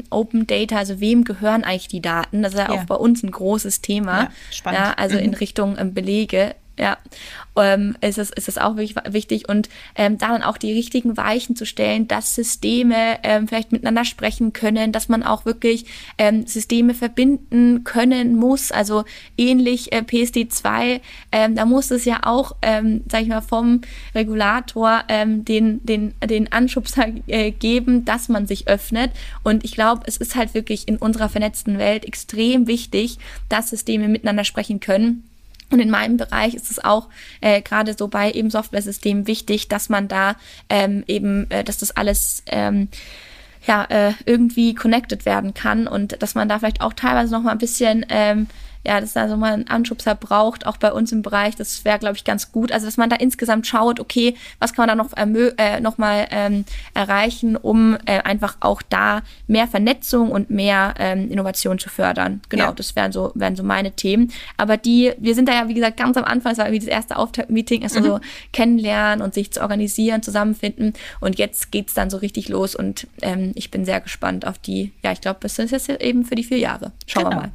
Open 0.09 0.47
Data, 0.47 0.79
also 0.79 0.99
wem 0.99 1.25
gehören 1.25 1.63
eigentlich 1.63 1.89
die 1.89 2.01
Daten? 2.01 2.43
Das 2.43 2.55
ist 2.55 2.59
ja, 2.59 2.73
ja. 2.73 2.81
auch 2.81 2.85
bei 2.85 2.95
uns 2.95 3.23
ein 3.23 3.31
großes 3.31 3.70
großes 3.71 3.81
Thema. 3.81 4.23
Ja, 4.23 4.31
spannend. 4.51 4.81
Ja, 4.81 4.93
also 4.93 5.17
mhm. 5.17 5.25
in 5.25 5.35
Richtung 5.35 5.79
ähm, 5.79 5.95
Belege. 5.95 6.55
Ja, 6.81 6.97
ähm, 7.57 7.95
ist, 8.01 8.17
es, 8.17 8.31
ist 8.31 8.49
es 8.49 8.57
auch 8.57 8.77
wirklich 8.77 8.95
wichtig 9.11 9.51
und 9.51 9.69
ähm, 9.97 10.17
da 10.17 10.29
dann 10.29 10.43
auch 10.43 10.57
die 10.57 10.73
richtigen 10.73 11.19
Weichen 11.19 11.57
zu 11.57 11.67
stellen, 11.67 12.09
dass 12.09 12.35
Systeme 12.35 13.19
ähm, 13.23 13.49
vielleicht 13.49 13.71
miteinander 13.71 14.07
sprechen 14.07 14.55
können, 14.55 14.91
dass 14.91 15.11
man 15.11 15.23
auch 15.23 15.45
wirklich 15.45 15.85
ähm, 16.17 16.47
Systeme 16.47 16.95
verbinden 16.95 17.85
können 17.85 18.35
muss. 18.35 18.73
Also 18.73 19.05
ähnlich 19.37 19.93
äh, 19.93 19.99
PSD2, 19.99 21.03
ähm, 21.33 21.55
da 21.55 21.67
muss 21.67 21.91
es 21.91 22.07
ja 22.07 22.21
auch, 22.23 22.57
ähm, 22.63 23.03
sag 23.11 23.21
ich 23.21 23.29
mal, 23.29 23.43
vom 23.43 23.83
Regulator 24.15 25.03
ähm, 25.09 25.45
den, 25.45 25.85
den, 25.85 26.15
den 26.25 26.51
Anschubser 26.51 27.09
äh, 27.27 27.51
geben, 27.51 28.07
dass 28.07 28.31
man 28.31 28.47
sich 28.47 28.69
öffnet. 28.69 29.11
Und 29.43 29.65
ich 29.65 29.73
glaube, 29.73 30.05
es 30.07 30.17
ist 30.17 30.35
halt 30.35 30.55
wirklich 30.55 30.89
in 30.89 30.97
unserer 30.97 31.29
vernetzten 31.29 31.77
Welt 31.77 32.07
extrem 32.07 32.67
wichtig, 32.67 33.19
dass 33.51 33.69
Systeme 33.69 34.09
miteinander 34.09 34.45
sprechen 34.45 34.81
können 34.81 35.25
und 35.71 35.81
in 35.81 35.91
meinem 35.91 36.17
Bereich 36.17 36.55
ist 36.55 36.71
es 36.71 36.83
auch 36.83 37.09
äh, 37.41 37.63
gerade 37.63 37.95
so 37.97 38.09
bei 38.09 38.33
eben 38.33 38.51
Software-Systemen 38.51 39.27
wichtig, 39.27 39.69
dass 39.69 39.89
man 39.89 40.09
da 40.09 40.37
ähm, 40.69 41.05
eben, 41.07 41.51
äh, 41.51 41.65
dass 41.65 41.79
das 41.79 41.91
alles 41.93 42.43
ähm, 42.47 42.89
ja 43.67 43.85
äh, 43.85 44.13
irgendwie 44.25 44.75
connected 44.75 45.27
werden 45.27 45.55
kann 45.55 45.87
und 45.87 46.23
dass 46.23 46.35
man 46.35 46.49
da 46.49 46.59
vielleicht 46.59 46.81
auch 46.81 46.93
teilweise 46.93 47.33
noch 47.33 47.43
mal 47.43 47.53
ein 47.53 47.59
bisschen 47.59 48.05
ähm, 48.09 48.47
ja, 48.85 49.01
dass 49.01 49.13
da 49.13 49.29
so 49.29 49.37
mal 49.37 49.53
einen 49.53 49.69
Anschubser 49.69 50.15
braucht, 50.15 50.67
auch 50.67 50.79
bei 50.79 50.93
uns 50.93 51.13
im 51.13 51.23
Bereich, 51.23 51.55
das 51.55 51.85
wäre, 51.85 51.99
glaube 51.99 52.17
ich, 52.17 52.25
ganz 52.25 52.51
gut. 52.51 52.73
Also, 52.73 52.87
dass 52.87 52.97
man 52.97 53.11
da 53.11 53.17
insgesamt 53.17 53.67
schaut, 53.67 54.01
okay, 54.01 54.35
was 54.59 54.73
kann 54.73 54.87
man 54.87 54.97
da 54.97 55.03
noch, 55.03 55.13
äh, 55.59 55.81
noch 55.81 55.99
mal 55.99 56.27
ähm, 56.31 56.65
erreichen, 56.95 57.57
um 57.57 57.99
äh, 58.07 58.21
einfach 58.23 58.57
auch 58.61 58.81
da 58.83 59.23
mehr 59.47 59.69
Vernetzung 59.69 60.31
und 60.31 60.49
mehr 60.49 60.95
ähm, 60.99 61.31
Innovation 61.31 61.79
zu 61.79 61.91
fördern. 61.91 62.41
Genau, 62.49 62.67
ja. 62.67 62.73
das 62.73 62.97
wären 62.97 63.13
so, 63.13 63.33
wären 63.35 63.55
so 63.55 63.63
meine 63.63 63.93
Themen. 63.93 64.33
Aber 64.57 64.79
die, 64.79 65.13
wir 65.19 65.35
sind 65.35 65.49
da 65.49 65.53
ja, 65.53 65.69
wie 65.69 65.75
gesagt, 65.75 65.99
ganz 65.99 66.17
am 66.17 66.25
Anfang, 66.25 66.53
es 66.53 66.59
war 66.59 66.67
irgendwie 66.67 66.87
das 66.87 66.95
erste 66.95 67.17
Auftakt-Meeting, 67.17 67.83
erst 67.83 67.99
mhm. 67.99 68.05
so 68.05 68.21
kennenlernen 68.53 69.23
und 69.23 69.35
sich 69.35 69.53
zu 69.53 69.61
organisieren, 69.61 70.23
zusammenfinden. 70.23 70.95
Und 71.21 71.39
jetzt 71.39 71.71
geht's 71.71 71.93
dann 71.93 72.09
so 72.09 72.17
richtig 72.17 72.49
los 72.49 72.75
und 72.75 73.07
ähm, 73.21 73.53
ich 73.55 73.71
bin 73.71 73.85
sehr 73.85 74.01
gespannt 74.01 74.47
auf 74.47 74.59
die, 74.59 74.93
ja, 75.03 75.13
ich 75.13 75.21
glaube, 75.21 75.41
das 75.43 75.59
ist 75.59 75.71
jetzt 75.71 75.91
eben 75.91 76.25
für 76.25 76.35
die 76.35 76.45
vier 76.45 76.59
Jahre. 76.59 76.93
Schauen 77.07 77.25
genau. 77.25 77.37
wir 77.37 77.41
mal. 77.43 77.53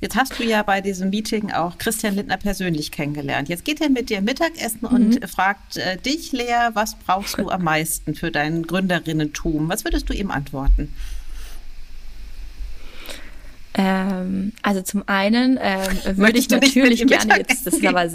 Jetzt 0.00 0.16
hast 0.16 0.38
du 0.38 0.44
ja 0.44 0.61
bei 0.62 0.80
diesem 0.80 1.10
Meeting 1.10 1.50
auch 1.50 1.78
Christian 1.78 2.14
Lindner 2.14 2.36
persönlich 2.36 2.90
kennengelernt. 2.90 3.48
Jetzt 3.48 3.64
geht 3.64 3.80
er 3.80 3.90
mit 3.90 4.10
dir 4.10 4.20
Mittagessen 4.20 4.80
mhm. 4.82 4.88
und 4.88 5.28
fragt 5.28 5.76
äh, 5.76 5.96
dich, 5.96 6.32
Lea, 6.32 6.70
was 6.74 6.96
brauchst 6.96 7.38
du 7.38 7.48
am 7.50 7.64
meisten 7.64 8.14
für 8.14 8.30
dein 8.30 8.62
Gründerinnentum? 8.62 9.68
Was 9.68 9.84
würdest 9.84 10.08
du 10.08 10.14
ihm 10.14 10.30
antworten? 10.30 10.94
Ähm, 13.74 14.52
also 14.62 14.82
zum 14.82 15.02
einen 15.06 15.58
ähm, 15.60 16.16
würde 16.18 16.38
ich 16.38 16.48
natürlich 16.50 17.06
gerne 17.06 17.38
jetzt, 17.38 17.66
das 17.66 17.74
ist 17.74 17.86
aber 17.86 18.08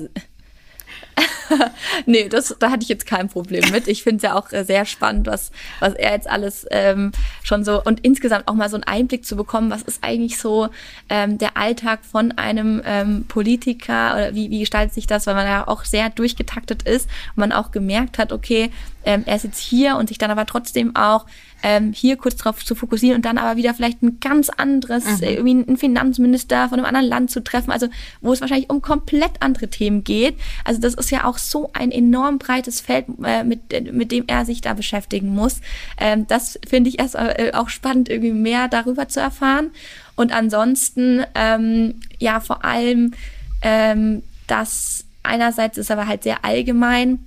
nee, 2.06 2.28
das, 2.30 2.56
da 2.60 2.72
hatte 2.72 2.84
ich 2.84 2.90
jetzt 2.90 3.06
kein 3.06 3.30
Problem 3.30 3.70
mit. 3.72 3.88
Ich 3.88 4.04
finde 4.04 4.18
es 4.18 4.24
ja 4.24 4.36
auch 4.36 4.52
äh, 4.52 4.64
sehr 4.64 4.86
spannend, 4.86 5.28
was, 5.28 5.52
was 5.80 5.94
er 5.94 6.12
jetzt 6.12 6.30
alles 6.30 6.66
ähm, 6.72 7.12
schon 7.44 7.64
so 7.64 7.82
und 7.84 8.02
insgesamt 8.02 8.48
auch 8.48 8.54
mal 8.54 8.70
so 8.70 8.76
einen 8.76 8.84
Einblick 8.84 9.26
zu 9.26 9.36
bekommen, 9.36 9.70
was 9.72 9.82
ist 9.82 10.04
eigentlich 10.04 10.38
so 10.38 10.70
ähm, 11.10 11.38
der 11.38 11.58
Alltag 11.58 12.00
von 12.04 12.34
einem 12.34 12.82
ähm, 12.86 13.26
Politiker 13.28 14.14
oder 14.16 14.36
wie, 14.36 14.50
wie 14.50 14.60
gestaltet 14.60 14.94
sich 14.94 15.08
das, 15.08 15.28
weil 15.28 15.36
man 15.36 15.48
ja 15.48 15.68
auch 15.68 15.86
sehr 15.86 16.10
durchgetaktet 16.10 16.84
ist 16.84 17.10
und 17.36 17.38
man 17.38 17.52
auch 17.52 17.72
gemerkt 17.72 18.18
hat, 18.18 18.32
okay, 18.32 18.72
ähm, 19.06 19.24
er 19.26 19.38
ist 19.38 19.44
jetzt 19.44 19.60
hier 19.60 19.96
und 19.96 20.10
sich 20.10 20.18
dann 20.18 20.32
aber 20.32 20.46
trotzdem 20.46 20.96
auch 20.96 21.26
ähm, 21.64 21.92
hier 21.94 22.18
kurz 22.18 22.36
drauf 22.36 22.64
zu 22.64 22.76
fokussieren 22.76 23.18
und 23.18 23.26
dann 23.26 23.38
aber 23.38 23.58
wieder 23.58 23.74
vielleicht 23.74 24.02
ein 24.04 24.20
ganz 24.20 24.50
anderes, 24.50 25.06
mhm. 25.06 25.24
äh, 25.24 25.34
irgendwie 25.34 25.68
einen 25.68 25.78
Finanzminister 25.78 26.70
von 26.70 26.80
einem 26.80 26.86
anderen 26.86 27.08
Land 27.08 27.32
zu 27.32 27.44
treffen, 27.44 27.72
also 27.72 27.88
wo 28.22 28.34
es 28.34 28.42
wahrscheinlich 28.42 28.70
um 28.70 28.82
komplett 28.82 29.32
andere 29.40 29.68
Themen 29.68 30.04
geht. 30.04 30.36
Also 30.64 30.80
das 30.80 30.94
ist 30.94 31.12
ja 31.12 31.26
auch 31.26 31.38
so 31.38 31.72
ein 31.74 31.92
enorm 31.92 32.38
breites 32.38 32.82
Feld, 32.82 33.06
äh, 33.24 33.44
mit, 33.44 33.74
äh, 33.74 33.82
mit 33.92 34.12
dem 34.12 34.26
er 34.28 34.46
sich 34.46 34.62
da 34.62 34.74
beschäftigen 34.74 35.30
muss. 35.30 35.62
Ähm, 36.00 36.28
das 36.28 36.60
finde 36.68 36.90
ich 36.90 37.00
erst 37.00 37.16
äh, 37.16 37.52
auch 37.54 37.70
spannend, 37.70 38.10
irgendwie 38.10 38.34
mehr 38.34 38.68
darüber 38.68 39.08
zu 39.08 39.20
erfahren. 39.20 39.72
Und 40.16 40.32
ansonsten, 40.32 41.24
ähm, 41.36 42.02
ja, 42.20 42.40
vor 42.40 42.66
allem, 42.66 43.14
ähm, 43.62 44.24
dass 44.48 45.06
einerseits 45.24 45.78
ist 45.78 45.92
aber 45.92 46.08
halt 46.08 46.24
sehr 46.24 46.44
allgemein, 46.46 47.20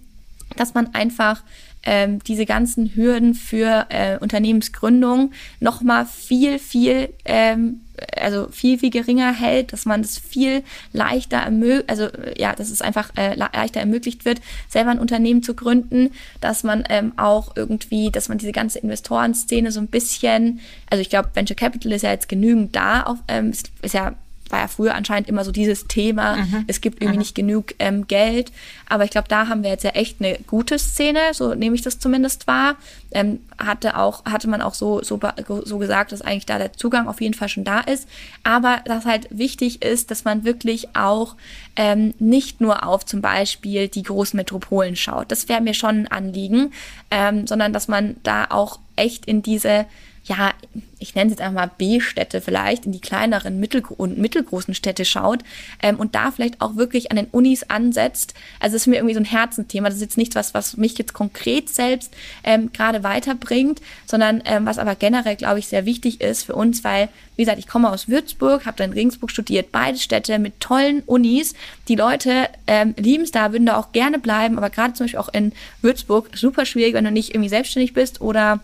dass 0.56 0.74
man 0.74 0.94
einfach 0.94 1.42
ähm, 1.82 2.22
diese 2.24 2.46
ganzen 2.46 2.94
Hürden 2.94 3.34
für 3.34 3.86
äh, 3.88 4.18
Unternehmensgründung 4.18 5.32
noch 5.60 5.82
mal 5.82 6.06
viel, 6.06 6.58
viel, 6.58 7.12
ähm, 7.24 7.80
also 8.16 8.48
viel, 8.50 8.78
viel 8.78 8.90
geringer 8.90 9.32
hält, 9.32 9.72
dass 9.72 9.86
man 9.86 10.00
es 10.00 10.18
viel 10.18 10.62
leichter 10.92 11.38
ermöglicht, 11.38 11.88
also 11.90 12.08
ja, 12.36 12.54
dass 12.54 12.70
es 12.70 12.82
einfach 12.82 13.10
äh, 13.16 13.34
leichter 13.34 13.80
ermöglicht 13.80 14.24
wird, 14.24 14.40
selber 14.68 14.90
ein 14.90 14.98
Unternehmen 14.98 15.42
zu 15.42 15.54
gründen, 15.54 16.10
dass 16.40 16.64
man 16.64 16.84
ähm, 16.88 17.12
auch 17.16 17.56
irgendwie, 17.56 18.10
dass 18.10 18.28
man 18.28 18.38
diese 18.38 18.52
ganze 18.52 18.78
Investorenszene 18.78 19.72
so 19.72 19.80
ein 19.80 19.88
bisschen, 19.88 20.60
also 20.90 21.00
ich 21.00 21.10
glaube, 21.10 21.30
Venture 21.34 21.56
Capital 21.56 21.92
ist 21.92 22.02
ja 22.02 22.10
jetzt 22.10 22.28
genügend 22.28 22.76
da, 22.76 23.02
auf, 23.02 23.18
ähm, 23.28 23.50
ist, 23.50 23.70
ist 23.82 23.94
ja 23.94 24.14
war 24.52 24.60
ja 24.60 24.68
früher 24.68 24.94
anscheinend 24.94 25.28
immer 25.28 25.44
so 25.44 25.52
dieses 25.52 25.86
Thema, 25.86 26.36
mhm. 26.36 26.64
es 26.66 26.80
gibt 26.80 27.02
irgendwie 27.02 27.16
mhm. 27.16 27.20
nicht 27.20 27.34
genug 27.34 27.74
ähm, 27.78 28.06
Geld. 28.06 28.52
Aber 28.88 29.04
ich 29.04 29.10
glaube, 29.10 29.28
da 29.28 29.48
haben 29.48 29.62
wir 29.62 29.70
jetzt 29.70 29.84
ja 29.84 29.90
echt 29.90 30.20
eine 30.20 30.38
gute 30.46 30.78
Szene, 30.78 31.18
so 31.32 31.54
nehme 31.54 31.74
ich 31.76 31.82
das 31.82 31.98
zumindest 31.98 32.46
wahr. 32.46 32.76
Ähm, 33.12 33.40
hatte 33.58 33.96
auch, 33.96 34.24
hatte 34.24 34.48
man 34.48 34.62
auch 34.62 34.74
so, 34.74 35.02
so, 35.02 35.20
so 35.64 35.78
gesagt, 35.78 36.12
dass 36.12 36.22
eigentlich 36.22 36.46
da 36.46 36.58
der 36.58 36.72
Zugang 36.72 37.08
auf 37.08 37.20
jeden 37.20 37.34
Fall 37.34 37.48
schon 37.48 37.64
da 37.64 37.80
ist. 37.80 38.08
Aber 38.42 38.80
dass 38.84 39.04
halt 39.04 39.28
wichtig 39.30 39.82
ist, 39.82 40.10
dass 40.10 40.24
man 40.24 40.44
wirklich 40.44 40.96
auch 40.96 41.36
ähm, 41.76 42.14
nicht 42.18 42.60
nur 42.60 42.86
auf 42.86 43.04
zum 43.04 43.20
Beispiel 43.20 43.88
die 43.88 44.02
großen 44.02 44.36
Metropolen 44.36 44.96
schaut. 44.96 45.30
Das 45.30 45.48
wäre 45.48 45.60
mir 45.60 45.74
schon 45.74 46.00
ein 46.00 46.08
Anliegen, 46.08 46.72
ähm, 47.10 47.46
sondern 47.46 47.72
dass 47.72 47.88
man 47.88 48.16
da 48.22 48.46
auch 48.50 48.78
echt 48.96 49.26
in 49.26 49.42
diese 49.42 49.86
ja, 50.30 50.54
ich 51.00 51.16
nenne 51.16 51.26
es 51.26 51.32
jetzt 51.32 51.40
einfach 51.40 51.66
mal 51.66 51.70
B-Städte 51.76 52.40
vielleicht, 52.40 52.86
in 52.86 52.92
die 52.92 53.00
kleineren 53.00 53.58
mittel 53.58 53.82
und 53.96 54.16
mittelgroßen 54.16 54.74
Städte 54.74 55.04
schaut 55.04 55.40
ähm, 55.82 55.96
und 55.98 56.14
da 56.14 56.30
vielleicht 56.30 56.60
auch 56.60 56.76
wirklich 56.76 57.10
an 57.10 57.16
den 57.16 57.26
Unis 57.32 57.64
ansetzt. 57.64 58.34
Also 58.60 58.76
es 58.76 58.82
ist 58.82 58.86
mir 58.86 58.96
irgendwie 58.96 59.14
so 59.14 59.20
ein 59.20 59.24
Herzenthema. 59.24 59.88
Das 59.88 59.96
ist 59.96 60.02
jetzt 60.02 60.18
nichts, 60.18 60.36
was, 60.36 60.54
was 60.54 60.76
mich 60.76 60.96
jetzt 60.98 61.14
konkret 61.14 61.68
selbst 61.68 62.14
ähm, 62.44 62.72
gerade 62.72 63.02
weiterbringt, 63.02 63.80
sondern 64.06 64.40
ähm, 64.44 64.66
was 64.66 64.78
aber 64.78 64.94
generell, 64.94 65.34
glaube 65.34 65.58
ich, 65.58 65.66
sehr 65.66 65.84
wichtig 65.84 66.20
ist 66.20 66.44
für 66.44 66.54
uns, 66.54 66.84
weil, 66.84 67.08
wie 67.34 67.42
gesagt, 67.42 67.58
ich 67.58 67.66
komme 67.66 67.90
aus 67.90 68.08
Würzburg, 68.08 68.66
habe 68.66 68.76
dann 68.76 68.90
in 68.90 68.96
Regensburg 68.96 69.32
studiert, 69.32 69.72
beide 69.72 69.98
Städte 69.98 70.38
mit 70.38 70.60
tollen 70.60 71.02
Unis. 71.06 71.54
Die 71.88 71.96
Leute 71.96 72.48
ähm, 72.68 72.94
lieben 72.96 73.24
es 73.24 73.32
da, 73.32 73.50
würden 73.50 73.66
da 73.66 73.78
auch 73.78 73.90
gerne 73.90 74.20
bleiben, 74.20 74.58
aber 74.58 74.70
gerade 74.70 74.92
zum 74.92 75.06
Beispiel 75.06 75.18
auch 75.18 75.34
in 75.34 75.50
Würzburg 75.82 76.30
super 76.36 76.66
schwierig, 76.66 76.94
wenn 76.94 77.04
du 77.04 77.10
nicht 77.10 77.30
irgendwie 77.30 77.48
selbstständig 77.48 77.94
bist 77.94 78.20
oder 78.20 78.60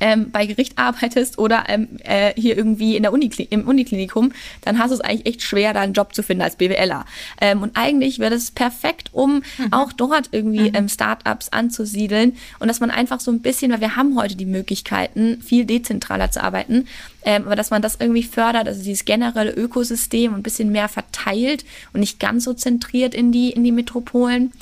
ähm, 0.00 0.30
bei 0.30 0.46
Gericht 0.46 0.78
arbeitest 0.78 1.38
oder 1.38 1.64
ähm, 1.68 1.88
äh, 2.04 2.32
hier 2.36 2.56
irgendwie 2.56 2.96
in 2.96 3.02
der 3.02 3.12
Unikli 3.12 3.46
im 3.50 3.66
Uniklinikum, 3.66 4.32
dann 4.62 4.78
hast 4.78 4.90
du 4.90 4.94
es 4.94 5.00
eigentlich 5.00 5.26
echt 5.26 5.42
schwer, 5.42 5.72
da 5.74 5.80
einen 5.80 5.92
Job 5.92 6.14
zu 6.14 6.22
finden 6.22 6.42
als 6.42 6.56
BWLer. 6.56 7.04
Ähm, 7.40 7.62
und 7.62 7.76
eigentlich 7.76 8.18
wäre 8.18 8.30
das 8.30 8.50
perfekt, 8.50 9.10
um 9.12 9.42
mhm. 9.58 9.72
auch 9.72 9.92
dort 9.92 10.28
irgendwie 10.32 10.70
mhm. 10.70 10.76
ähm, 10.76 10.88
Startups 10.88 11.48
anzusiedeln 11.50 12.36
und 12.58 12.68
dass 12.68 12.80
man 12.80 12.90
einfach 12.90 13.20
so 13.20 13.30
ein 13.30 13.40
bisschen, 13.40 13.72
weil 13.72 13.80
wir 13.80 13.96
haben 13.96 14.16
heute 14.16 14.36
die 14.36 14.46
Möglichkeiten, 14.46 15.40
viel 15.42 15.64
dezentraler 15.64 16.30
zu 16.30 16.42
arbeiten, 16.42 16.86
ähm, 17.24 17.44
aber 17.46 17.56
dass 17.56 17.70
man 17.70 17.82
das 17.82 17.96
irgendwie 17.98 18.22
fördert, 18.22 18.68
also 18.68 18.82
dieses 18.82 19.04
generelle 19.04 19.52
Ökosystem 19.52 20.34
ein 20.34 20.42
bisschen 20.42 20.70
mehr 20.70 20.88
verteilt 20.88 21.64
und 21.92 22.00
nicht 22.00 22.20
ganz 22.20 22.44
so 22.44 22.52
zentriert 22.52 23.14
in 23.14 23.32
die, 23.32 23.50
in 23.50 23.64
die 23.64 23.72
Metropolen. 23.72 24.52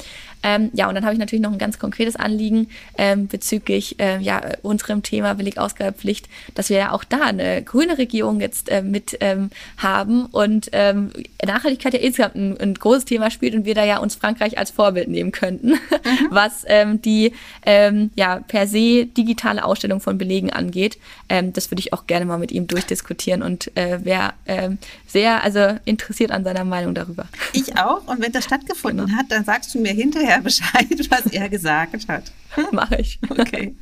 Ähm, 0.43 0.71
ja, 0.73 0.89
und 0.89 0.95
dann 0.95 1.05
habe 1.05 1.15
ich 1.15 1.19
natürlich 1.19 1.43
noch 1.43 1.53
ein 1.53 1.59
ganz 1.59 1.79
konkretes 1.79 2.17
Anliegen 2.17 2.69
ähm, 2.99 3.29
bezüglich 3.29 3.99
äh, 4.01 4.19
ja, 4.19 4.41
unserem 4.63 5.03
Thema 5.03 5.35
Billigausgabepflicht, 5.35 6.29
dass 6.55 6.69
wir 6.69 6.79
ja 6.79 6.93
auch 6.93 7.05
da 7.05 7.23
eine 7.23 7.63
grüne 7.63 7.99
Regierung 7.99 8.41
jetzt 8.41 8.69
äh, 8.69 8.83
mit 8.83 9.17
ähm, 9.21 9.51
haben 9.77 10.27
und 10.27 10.71
ähm, 10.73 11.11
Nachhaltigkeit 11.45 11.95
ja 11.95 12.01
insgesamt 12.01 12.35
ein, 12.35 12.59
ein, 12.61 12.75
großes 12.75 13.05
Thema 13.05 13.31
spielt 13.31 13.55
und 13.55 13.65
wir 13.65 13.75
da 13.75 13.85
ja 13.85 13.99
uns 13.99 14.15
Frankreich 14.15 14.59
als 14.59 14.71
Vorbild 14.71 15.09
nehmen 15.09 15.33
könnten, 15.33 15.71
mhm. 15.71 15.79
was 16.31 16.65
ähm, 16.67 17.01
die 17.03 17.33
ähm, 17.65 18.11
ja 18.17 18.41
per 18.41 18.67
se 18.67 19.07
digitale 19.07 19.65
Ausstellung 19.65 20.01
von 20.01 20.19
Belegen 20.19 20.51
angeht. 20.51 20.99
Ähm, 21.29 21.53
das 21.53 21.71
würde 21.71 21.81
ich 21.81 21.93
auch 21.93 22.07
gerne 22.07 22.27
mal 22.27 22.39
mit 22.39 22.53
ihm 22.53 22.67
durchdiskutieren 22.67 23.43
und 23.43 23.77
äh, 23.77 24.05
wäre 24.05 24.33
ähm, 24.47 24.79
sehr 25.07 25.43
also 25.45 25.79
interessiert 25.85 26.31
an 26.31 26.45
seiner 26.45 26.65
Meinung 26.65 26.95
darüber. 26.95 27.27
Ich 27.53 27.77
auch. 27.77 28.07
Und 28.07 28.21
wenn 28.21 28.33
das 28.33 28.45
stattgefunden 28.45 29.07
genau. 29.07 29.19
hat, 29.19 29.27
dann 29.31 29.45
sagst 29.45 29.75
du 29.75 29.81
mir 29.81 29.93
hinterher 29.93 30.32
hinterher 30.33 30.43
Bescheid, 30.43 31.11
was 31.11 31.27
er 31.33 31.49
gesagt 31.49 32.09
hat. 32.09 32.33
Mache 32.73 32.97
ich. 32.97 33.19
Okay. 33.29 33.75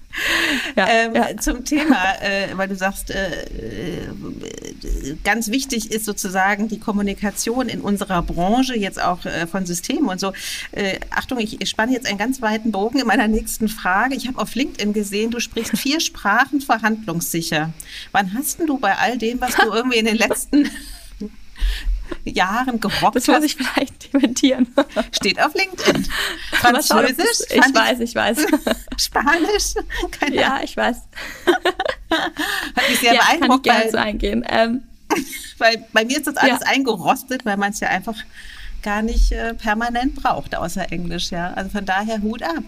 Ja, 0.76 0.88
ähm, 0.88 1.14
ja. 1.14 1.36
Zum 1.38 1.64
Thema, 1.64 2.14
äh, 2.20 2.57
weil 2.57 2.68
du 2.68 2.76
sagst, 2.76 3.11
äh, 3.11 3.44
äh, 3.44 5.16
ganz 5.24 5.51
wichtig 5.51 5.90
ist 5.90 6.05
sozusagen 6.05 6.68
die 6.68 6.78
Kommunikation 6.78 7.68
in 7.68 7.80
unserer 7.80 8.22
Branche, 8.22 8.76
jetzt 8.76 9.03
auch 9.03 9.24
äh, 9.24 9.46
von 9.46 9.66
Systemen 9.66 10.09
und 10.09 10.20
so. 10.20 10.32
Äh, 10.72 11.01
Achtung, 11.11 11.38
ich 11.38 11.59
spanne 11.68 11.92
jetzt 11.92 12.07
einen 12.07 12.18
ganz 12.18 12.42
weiten 12.42 12.70
Bogen 12.70 13.01
in 13.01 13.07
meiner 13.07 13.28
nächsten 13.28 13.68
Frage. 13.68 14.14
Ich 14.14 14.28
habe 14.28 14.38
auf 14.38 14.55
LinkedIn 14.55 14.92
gesehen, 14.92 15.30
du 15.30 15.40
sprichst 15.40 15.76
vier 15.76 16.01
Sprachen 16.01 16.61
verhandlungssicher. 16.61 17.72
Wann 18.12 18.34
hast 18.34 18.61
denn 18.61 18.66
du 18.66 18.78
bei 18.78 18.96
all 18.96 19.18
dem, 19.18 19.40
was 19.40 19.57
du 19.57 19.62
irgendwie 19.72 19.98
in 19.98 20.07
den 20.07 20.16
letzten 20.16 20.70
Jahren 22.24 22.80
gerockt 22.80 23.16
Das 23.16 23.26
muss 23.26 23.42
ich 23.44 23.56
vielleicht 23.56 24.12
dementieren. 24.12 24.66
Steht 25.12 25.40
auf 25.40 25.54
LinkedIn. 25.54 26.06
Französisch? 26.52 27.46
ich 27.48 27.74
weiß, 27.74 28.00
ich 28.00 28.14
weiß. 28.14 28.38
Spanisch? 28.96 29.74
Keine 30.11 30.36
ja, 30.36 30.61
ich 30.62 30.76
weiß. 30.76 30.96
Hat 32.11 32.88
mich 32.88 33.00
sehr 33.00 33.14
ja, 33.14 33.22
beeindruckt. 33.22 33.66
Kann 33.66 33.76
ich 33.76 33.82
gerne 33.82 33.90
so 33.90 33.98
eingehen. 33.98 34.44
Ähm, 34.48 34.82
weil 35.58 35.84
bei 35.92 36.04
mir 36.04 36.18
ist 36.18 36.26
das 36.26 36.36
alles 36.36 36.61
ja. 36.61 36.66
eingerostet, 36.66 37.44
weil 37.44 37.56
man 37.56 37.72
es 37.72 37.80
ja 37.80 37.88
einfach 37.88 38.16
gar 38.82 39.02
nicht 39.02 39.32
äh, 39.32 39.54
permanent 39.54 40.14
braucht, 40.14 40.54
außer 40.54 40.90
Englisch, 40.92 41.30
ja. 41.30 41.52
Also 41.52 41.70
von 41.70 41.84
daher 41.84 42.22
Hut 42.22 42.42
ab. 42.42 42.62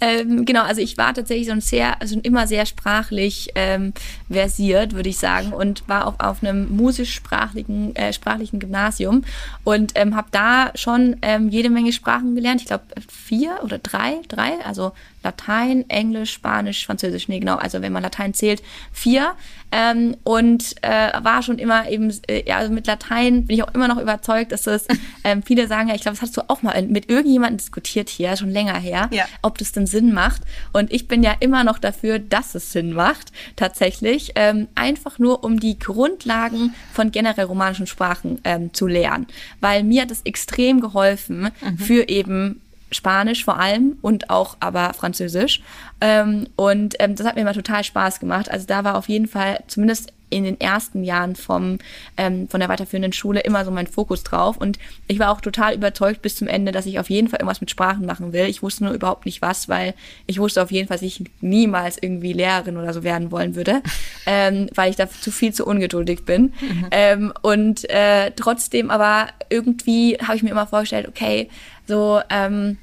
Ähm, 0.00 0.44
genau, 0.44 0.62
also 0.62 0.80
ich 0.80 0.98
war 0.98 1.14
tatsächlich 1.14 1.46
so 1.46 1.52
ein 1.52 1.60
sehr, 1.60 2.00
also 2.00 2.18
immer 2.22 2.46
sehr 2.46 2.66
sprachlich 2.66 3.50
ähm, 3.54 3.92
versiert, 4.30 4.94
würde 4.94 5.08
ich 5.08 5.18
sagen, 5.18 5.52
und 5.52 5.88
war 5.88 6.06
auch 6.06 6.18
auf 6.18 6.42
einem 6.42 6.74
musisch-sprachlichen 6.74 7.94
äh, 7.96 8.12
sprachlichen 8.12 8.60
Gymnasium 8.60 9.24
und 9.64 9.92
ähm, 9.94 10.16
habe 10.16 10.28
da 10.30 10.72
schon 10.74 11.16
ähm, 11.22 11.48
jede 11.48 11.70
Menge 11.70 11.92
Sprachen 11.92 12.34
gelernt. 12.34 12.60
Ich 12.60 12.66
glaube 12.66 12.84
vier 13.08 13.60
oder 13.62 13.78
drei, 13.78 14.20
drei, 14.28 14.64
also 14.64 14.92
Latein, 15.22 15.88
Englisch, 15.88 16.32
Spanisch, 16.32 16.86
Französisch, 16.86 17.28
nee, 17.28 17.38
genau, 17.38 17.56
also 17.56 17.80
wenn 17.82 17.92
man 17.92 18.02
Latein 18.02 18.34
zählt, 18.34 18.62
vier. 18.92 19.34
Ähm, 19.72 20.16
und 20.22 20.76
äh, 20.82 21.10
war 21.22 21.42
schon 21.42 21.58
immer 21.58 21.88
eben, 21.88 22.12
äh, 22.28 22.46
ja, 22.46 22.58
also 22.58 22.72
mit 22.72 22.86
Latein 22.86 23.46
bin 23.46 23.56
ich 23.56 23.62
auch 23.62 23.74
immer 23.74 23.88
noch 23.88 23.98
überzeugt, 23.98 24.52
dass 24.52 24.62
das, 24.62 24.86
ähm, 25.24 25.42
viele 25.42 25.66
sagen 25.66 25.88
ja, 25.88 25.94
ich 25.94 26.02
glaube, 26.02 26.16
das 26.16 26.22
hast 26.22 26.36
du 26.36 26.42
auch 26.48 26.62
mal 26.62 26.80
mit 26.82 27.10
irgendjemandem 27.10 27.56
diskutiert 27.56 28.10
hier, 28.10 28.36
schon 28.36 28.50
länger 28.50 28.78
her, 28.78 29.08
ja. 29.12 29.24
ob 29.40 29.56
das 29.56 29.72
denn 29.72 29.86
Sinn 29.86 30.12
macht. 30.12 30.42
Und 30.72 30.92
ich 30.92 31.08
bin 31.08 31.22
ja 31.22 31.34
immer 31.40 31.64
noch 31.64 31.78
dafür, 31.78 32.18
dass 32.18 32.54
es 32.54 32.70
Sinn 32.72 32.92
macht, 32.92 33.32
tatsächlich, 33.56 34.32
ähm, 34.34 34.68
einfach 34.74 35.18
nur 35.18 35.42
um 35.42 35.58
die 35.58 35.78
Grundlagen 35.78 36.74
von 36.92 37.10
generell 37.10 37.46
romanischen 37.46 37.86
Sprachen 37.86 38.40
ähm, 38.44 38.74
zu 38.74 38.86
lernen. 38.86 39.26
Weil 39.60 39.84
mir 39.84 40.02
hat 40.02 40.10
es 40.10 40.22
extrem 40.24 40.80
geholfen 40.80 41.50
mhm. 41.62 41.78
für 41.78 42.08
eben 42.08 42.60
Spanisch 42.92 43.44
vor 43.44 43.58
allem 43.58 43.98
und 44.02 44.30
auch 44.30 44.56
aber 44.60 44.94
Französisch. 44.94 45.62
Ähm, 46.00 46.46
und 46.56 46.96
ähm, 46.98 47.16
das 47.16 47.26
hat 47.26 47.34
mir 47.34 47.42
immer 47.42 47.54
total 47.54 47.84
Spaß 47.84 48.20
gemacht. 48.20 48.50
Also 48.50 48.66
da 48.66 48.84
war 48.84 48.96
auf 48.96 49.08
jeden 49.08 49.26
Fall 49.26 49.60
zumindest 49.66 50.12
in 50.32 50.44
den 50.44 50.60
ersten 50.60 51.04
Jahren 51.04 51.36
vom, 51.36 51.78
ähm, 52.16 52.48
von 52.48 52.58
der 52.58 52.68
weiterführenden 52.68 53.12
Schule 53.12 53.40
immer 53.40 53.64
so 53.64 53.70
mein 53.70 53.86
Fokus 53.86 54.24
drauf. 54.24 54.56
Und 54.56 54.78
ich 55.06 55.18
war 55.18 55.30
auch 55.30 55.40
total 55.40 55.74
überzeugt 55.74 56.22
bis 56.22 56.36
zum 56.36 56.48
Ende, 56.48 56.72
dass 56.72 56.86
ich 56.86 56.98
auf 56.98 57.10
jeden 57.10 57.28
Fall 57.28 57.40
irgendwas 57.40 57.60
mit 57.60 57.70
Sprachen 57.70 58.06
machen 58.06 58.32
will. 58.32 58.46
Ich 58.46 58.62
wusste 58.62 58.84
nur 58.84 58.94
überhaupt 58.94 59.26
nicht 59.26 59.42
was, 59.42 59.68
weil 59.68 59.94
ich 60.26 60.38
wusste 60.38 60.62
auf 60.62 60.72
jeden 60.72 60.88
Fall, 60.88 60.96
dass 60.96 61.02
ich 61.02 61.22
niemals 61.40 61.98
irgendwie 62.00 62.32
Lehrerin 62.32 62.78
oder 62.78 62.92
so 62.92 63.04
werden 63.04 63.30
wollen 63.30 63.54
würde, 63.54 63.82
ähm, 64.26 64.68
weil 64.74 64.90
ich 64.90 64.96
da 64.96 65.08
zu 65.08 65.30
viel 65.30 65.52
zu 65.52 65.66
ungeduldig 65.66 66.24
bin. 66.24 66.54
Mhm. 66.60 66.86
Ähm, 66.90 67.32
und 67.42 67.88
äh, 67.90 68.32
trotzdem 68.34 68.90
aber 68.90 69.28
irgendwie 69.50 70.16
habe 70.16 70.36
ich 70.36 70.42
mir 70.42 70.50
immer 70.50 70.66
vorgestellt, 70.66 71.08
okay, 71.08 71.48
so, 71.86 72.20
ähm, 72.30 72.78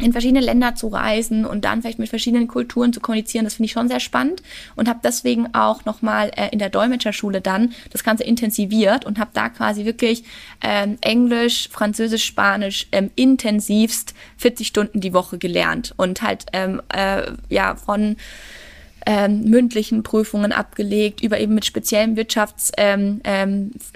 in 0.00 0.12
verschiedene 0.12 0.40
Länder 0.40 0.74
zu 0.74 0.88
reisen 0.88 1.44
und 1.44 1.64
dann 1.64 1.82
vielleicht 1.82 1.98
mit 1.98 2.08
verschiedenen 2.08 2.48
Kulturen 2.48 2.92
zu 2.92 3.00
kommunizieren, 3.00 3.44
das 3.44 3.54
finde 3.54 3.66
ich 3.66 3.72
schon 3.72 3.88
sehr 3.88 4.00
spannend 4.00 4.42
und 4.76 4.88
habe 4.88 5.00
deswegen 5.02 5.54
auch 5.54 5.84
nochmal 5.84 6.30
äh, 6.36 6.48
in 6.50 6.58
der 6.58 6.70
Dolmetscherschule 6.70 7.40
dann 7.40 7.72
das 7.90 8.04
Ganze 8.04 8.24
intensiviert 8.24 9.04
und 9.04 9.18
habe 9.18 9.30
da 9.34 9.48
quasi 9.48 9.84
wirklich 9.84 10.24
ähm, 10.62 10.98
Englisch, 11.00 11.68
Französisch, 11.70 12.24
Spanisch 12.24 12.86
ähm, 12.92 13.10
intensivst 13.14 14.14
40 14.38 14.66
Stunden 14.66 15.00
die 15.00 15.12
Woche 15.12 15.38
gelernt 15.38 15.94
und 15.96 16.22
halt 16.22 16.46
ähm, 16.52 16.80
äh, 16.88 17.32
ja 17.48 17.76
von 17.76 18.16
ähm, 19.06 19.44
mündlichen 19.44 20.02
Prüfungen 20.02 20.52
abgelegt, 20.52 21.22
über 21.22 21.38
eben 21.40 21.54
mit 21.54 21.64
speziellem 21.64 22.16
Wirtschaftsschwerpunkt 22.16 23.20
ähm, 23.20 23.20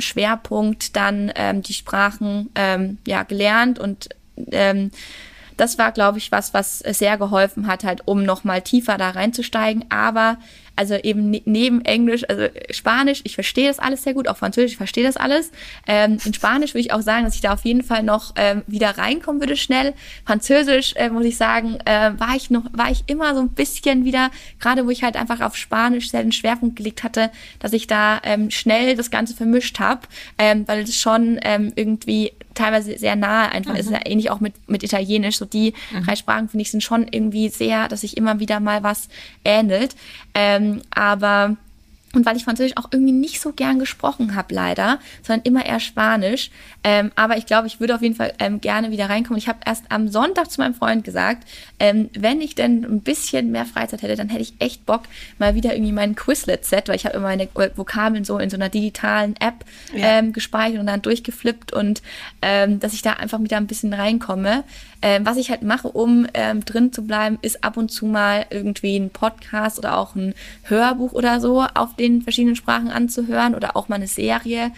ähm, 0.09 0.93
dann 0.93 1.33
ähm, 1.35 1.63
die 1.63 1.75
Sprachen 1.75 2.51
ähm, 2.55 2.99
ja 3.07 3.23
gelernt 3.23 3.79
und 3.79 4.09
ähm, 4.51 4.91
das 5.57 5.79
war, 5.79 5.93
glaube 5.93 6.19
ich, 6.19 6.33
was, 6.33 6.55
was 6.55 6.79
sehr 6.81 7.17
geholfen 7.17 7.67
hat, 7.67 7.85
halt, 7.85 8.03
um 8.07 8.25
nochmal 8.25 8.63
tiefer 8.63 8.99
da 8.99 9.11
reinzusteigen. 9.11 9.85
Aber 9.91 10.39
also 10.77 10.95
eben 10.97 11.31
ne 11.31 11.43
neben 11.45 11.85
Englisch, 11.85 12.29
also 12.29 12.47
Spanisch, 12.71 13.21
ich 13.25 13.35
verstehe 13.35 13.69
das 13.69 13.79
alles 13.79 14.03
sehr 14.03 14.15
gut, 14.15 14.29
auch 14.29 14.37
Französisch, 14.37 14.73
ich 14.73 14.77
verstehe 14.77 15.05
das 15.05 15.17
alles. 15.17 15.51
Ähm, 15.87 16.19
in 16.25 16.35
Spanisch 16.35 16.75
würde 16.75 16.81
ich 16.81 16.93
auch 16.93 17.01
sagen, 17.01 17.25
dass 17.25 17.35
ich 17.35 17.41
da 17.41 17.53
auf 17.53 17.65
jeden 17.65 17.83
Fall 17.83 18.03
noch 18.03 18.33
ähm, 18.37 18.63
wieder 18.67 18.99
reinkommen 18.99 19.41
würde 19.41 19.57
schnell. 19.57 19.95
Französisch 20.25 20.95
äh, 20.97 21.11
muss 21.11 21.25
ich 21.25 21.37
sagen, 21.37 21.79
äh, 21.85 22.13
war 22.19 22.35
ich 22.37 22.51
noch, 22.51 22.65
war 22.73 22.91
ich 22.91 23.05
immer 23.07 23.35
so 23.35 23.41
ein 23.41 23.51
bisschen 23.51 24.05
wieder, 24.05 24.31
gerade 24.59 24.85
wo 24.87 24.91
ich 24.91 25.05
halt 25.05 25.17
einfach 25.17 25.41
auf 25.41 25.57
Spanisch 25.57 26.11
sehr 26.11 26.23
den 26.23 26.33
Schwerpunkt 26.33 26.77
gelegt 26.77 27.03
hatte, 27.05 27.31
dass 27.61 27.73
ich 27.73 27.87
da 27.87 28.21
ähm, 28.25 28.51
schnell 28.51 28.97
das 28.97 29.11
Ganze 29.11 29.35
vermischt 29.35 29.79
habe, 29.79 30.03
ähm, 30.39 30.67
weil 30.67 30.83
es 30.83 30.97
schon 30.97 31.39
ähm, 31.43 31.73
irgendwie 31.77 32.33
teilweise 32.55 32.99
sehr 32.99 33.17
nahe 33.17 33.51
einfach 33.51 33.73
mhm. 33.73 33.79
ist. 33.79 33.91
Ja 33.91 34.01
ähnlich 34.05 34.31
auch 34.31 34.41
mit, 34.41 34.55
mit 34.69 34.83
Italienisch. 34.83 35.39
So 35.39 35.45
die 35.45 35.75
mhm. 35.93 36.05
drei 36.05 36.17
Sprachen, 36.17 36.49
finde 36.49 36.63
ich, 36.63 36.71
sind 36.71 36.83
schon 36.83 37.07
irgendwie 37.11 37.49
sehr, 37.49 37.89
dass 37.89 38.03
sich 38.03 38.17
immer 38.17 38.41
wieder 38.41 38.61
mal 38.61 38.83
was 38.83 39.09
ähnelt. 39.45 39.95
Ähm, 40.35 40.83
aber 40.91 41.57
und 42.15 42.27
weil 42.27 42.37
ich 42.37 42.45
Französisch 42.45 42.77
auch 42.77 42.89
irgendwie 42.91 43.13
nicht 43.13 43.41
so 43.41 43.53
gern 43.53 43.79
gesprochen 43.79 44.35
habe, 44.35 44.55
leider, 44.55 44.99
sondern 45.23 45.45
immer 45.45 45.65
eher 45.65 45.81
Spanisch. 45.81 46.51
Ähm, 46.83 47.13
aber 47.17 47.37
ich 47.37 47.47
glaube, 47.47 47.67
ich 47.67 47.81
würde 47.81 47.95
auf 47.95 48.03
jeden 48.03 48.15
Fall 48.15 48.35
ähm, 48.39 48.61
gerne 48.61 48.91
wieder 48.91 49.09
reinkommen. 49.09 49.39
Ich 49.39 49.49
habe 49.49 49.61
erst 49.65 49.85
am 49.89 50.09
Sonntag 50.09 50.51
zu 50.51 50.61
meinem 50.61 50.75
Freund 50.75 51.05
gesagt, 51.05 51.49
ähm, 51.79 52.11
wenn 52.17 52.41
ich 52.41 52.55
denn 52.55 52.85
ein 52.85 53.01
bisschen 53.01 53.51
mehr 53.51 53.65
Freizeit 53.65 54.03
hätte, 54.03 54.17
dann 54.17 54.29
hätte 54.29 54.43
ich 54.43 54.55
echt 54.59 54.87
Bock, 54.87 55.03
mal 55.39 55.55
wieder 55.55 55.75
irgendwie 55.75 55.93
mein 55.93 56.15
Quizlet-Set, 56.15 56.89
weil 56.89 56.97
ich 56.97 57.07
habe 57.07 57.17
immer 57.17 57.29
meine 57.29 57.49
Vokabeln 57.77 58.25
so 58.25 58.39
in 58.39 58.51
so 58.51 58.57
einer 58.57 58.69
digitalen 58.69 59.35
App 59.37 59.65
ja. 59.95 60.19
Ähm, 60.19 60.33
gespeichert 60.33 60.81
und 60.81 60.87
dann 60.87 61.03
durchgeflippt 61.03 61.73
und 61.73 62.03
ähm, 62.43 62.81
dass 62.81 62.93
ich 62.93 63.03
da 63.03 63.15
einfach 63.15 63.41
wieder 63.41 63.57
ein 63.57 63.67
bisschen 63.67 63.93
reinkomme. 63.93 64.65
Ähm, 65.07 65.27
was 65.27 65.37
ich 65.37 65.51
halt 65.51 65.61
mache, 65.61 65.89
um 65.89 66.27
ähm, 66.33 66.65
drin 66.65 66.91
zu 66.91 67.03
bleiben, 67.03 67.37
ist 67.43 67.63
ab 67.63 67.77
und 67.77 67.91
zu 67.91 68.07
mal 68.07 68.47
irgendwie 68.49 68.97
ein 68.97 69.11
Podcast 69.11 69.79
oder 69.79 69.99
auch 69.99 70.15
ein 70.15 70.33
Hörbuch 70.63 71.13
oder 71.13 71.41
so 71.41 71.63
auf 71.75 71.95
den 71.95 72.23
verschiedenen 72.23 72.57
Sprachen 72.57 72.89
anzuhören 72.91 73.55
oder 73.55 73.77
auch 73.77 73.89
mal 73.89 73.97
eine 73.97 74.07
Serie. 74.07 74.71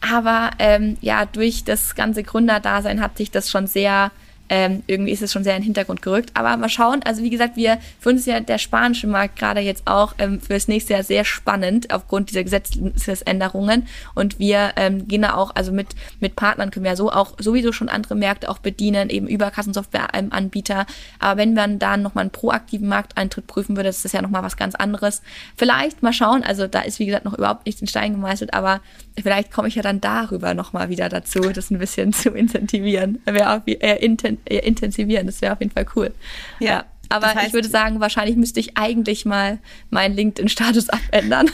Aber 0.00 0.52
ähm, 0.60 0.96
ja, 1.02 1.26
durch 1.26 1.64
das 1.64 1.94
ganze 1.94 2.22
Gründerdasein 2.22 3.02
hat 3.02 3.18
sich 3.18 3.30
das 3.30 3.50
schon 3.50 3.66
sehr 3.66 4.12
ähm, 4.48 4.82
irgendwie 4.86 5.12
ist 5.12 5.22
es 5.22 5.32
schon 5.32 5.44
sehr 5.44 5.54
in 5.54 5.62
den 5.62 5.66
Hintergrund 5.66 6.02
gerückt. 6.02 6.30
Aber 6.34 6.56
mal 6.56 6.68
schauen. 6.68 7.02
Also 7.04 7.22
wie 7.22 7.30
gesagt, 7.30 7.56
wir 7.56 7.78
für 8.00 8.10
uns 8.10 8.20
ist 8.20 8.26
ja 8.26 8.40
der 8.40 8.58
spanische 8.58 9.06
Markt 9.06 9.38
gerade 9.38 9.60
jetzt 9.60 9.86
auch 9.86 10.14
ähm, 10.18 10.40
für 10.40 10.54
das 10.54 10.68
nächste 10.68 10.94
Jahr 10.94 11.02
sehr 11.02 11.24
spannend 11.24 11.92
aufgrund 11.92 12.30
dieser 12.30 12.44
Gesetzesänderungen. 12.44 13.86
Und 14.14 14.38
wir 14.38 14.72
ähm, 14.76 15.08
gehen 15.08 15.22
da 15.22 15.34
auch, 15.34 15.54
also 15.54 15.72
mit, 15.72 15.88
mit 16.20 16.36
Partnern 16.36 16.70
können 16.70 16.84
wir 16.84 16.92
ja 16.92 16.96
so 16.96 17.10
auch 17.10 17.34
sowieso 17.38 17.72
schon 17.72 17.88
andere 17.88 18.14
Märkte 18.14 18.48
auch 18.48 18.58
bedienen, 18.58 19.10
eben 19.10 19.26
über 19.26 19.50
Kassensoftware-Anbieter. 19.50 20.86
Aber 21.18 21.40
wenn 21.40 21.54
man 21.54 21.78
dann 21.78 22.02
nochmal 22.02 22.22
einen 22.22 22.30
proaktiven 22.30 22.88
Markteintritt 22.88 23.46
prüfen 23.46 23.76
würde, 23.76 23.88
das 23.88 24.04
ist 24.04 24.12
ja 24.12 24.22
nochmal 24.22 24.42
was 24.42 24.56
ganz 24.56 24.74
anderes. 24.74 25.22
Vielleicht 25.56 26.02
mal 26.02 26.12
schauen, 26.12 26.42
also 26.42 26.66
da 26.66 26.80
ist 26.80 26.98
wie 26.98 27.06
gesagt 27.06 27.24
noch 27.24 27.36
überhaupt 27.36 27.66
nichts 27.66 27.80
in 27.80 27.86
Stein 27.86 28.12
gemeißelt, 28.12 28.54
aber 28.54 28.80
vielleicht 29.20 29.52
komme 29.52 29.68
ich 29.68 29.74
ja 29.74 29.82
dann 29.82 30.00
darüber 30.00 30.54
nochmal 30.54 30.88
wieder 30.88 31.08
dazu, 31.08 31.40
das 31.40 31.70
ein 31.70 31.78
bisschen 31.78 32.12
zu 32.12 32.30
incentivieren. 32.30 33.20
Wäre 33.24 33.56
auch 33.56 33.66
äh, 33.66 34.04
inten 34.04 34.35
intensivieren. 34.44 35.26
Das 35.26 35.40
wäre 35.40 35.52
auf 35.52 35.60
jeden 35.60 35.72
Fall 35.72 35.86
cool. 35.94 36.12
Ja. 36.60 36.66
ja. 36.68 36.84
Aber 37.08 37.26
das 37.26 37.36
heißt, 37.36 37.46
ich 37.48 37.52
würde 37.52 37.68
sagen, 37.68 38.00
wahrscheinlich 38.00 38.36
müsste 38.36 38.60
ich 38.60 38.76
eigentlich 38.76 39.24
mal 39.24 39.58
meinen 39.90 40.16
LinkedIn-Status 40.16 40.88
abändern. 40.90 41.50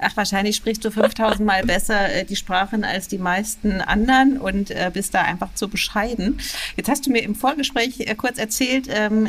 Ach, 0.00 0.16
wahrscheinlich 0.16 0.56
sprichst 0.56 0.84
du 0.84 0.90
5000 0.90 1.46
Mal 1.46 1.64
besser 1.64 2.12
äh, 2.12 2.24
die 2.24 2.36
Sprachen 2.36 2.84
als 2.84 3.08
die 3.08 3.18
meisten 3.18 3.80
anderen 3.80 4.38
und 4.38 4.70
äh, 4.70 4.90
bist 4.92 5.14
da 5.14 5.22
einfach 5.22 5.54
zu 5.54 5.68
bescheiden. 5.68 6.40
Jetzt 6.76 6.88
hast 6.88 7.06
du 7.06 7.10
mir 7.10 7.22
im 7.22 7.34
Vorgespräch 7.34 8.00
äh, 8.00 8.14
kurz 8.14 8.38
erzählt, 8.38 8.88
ähm, 8.90 9.28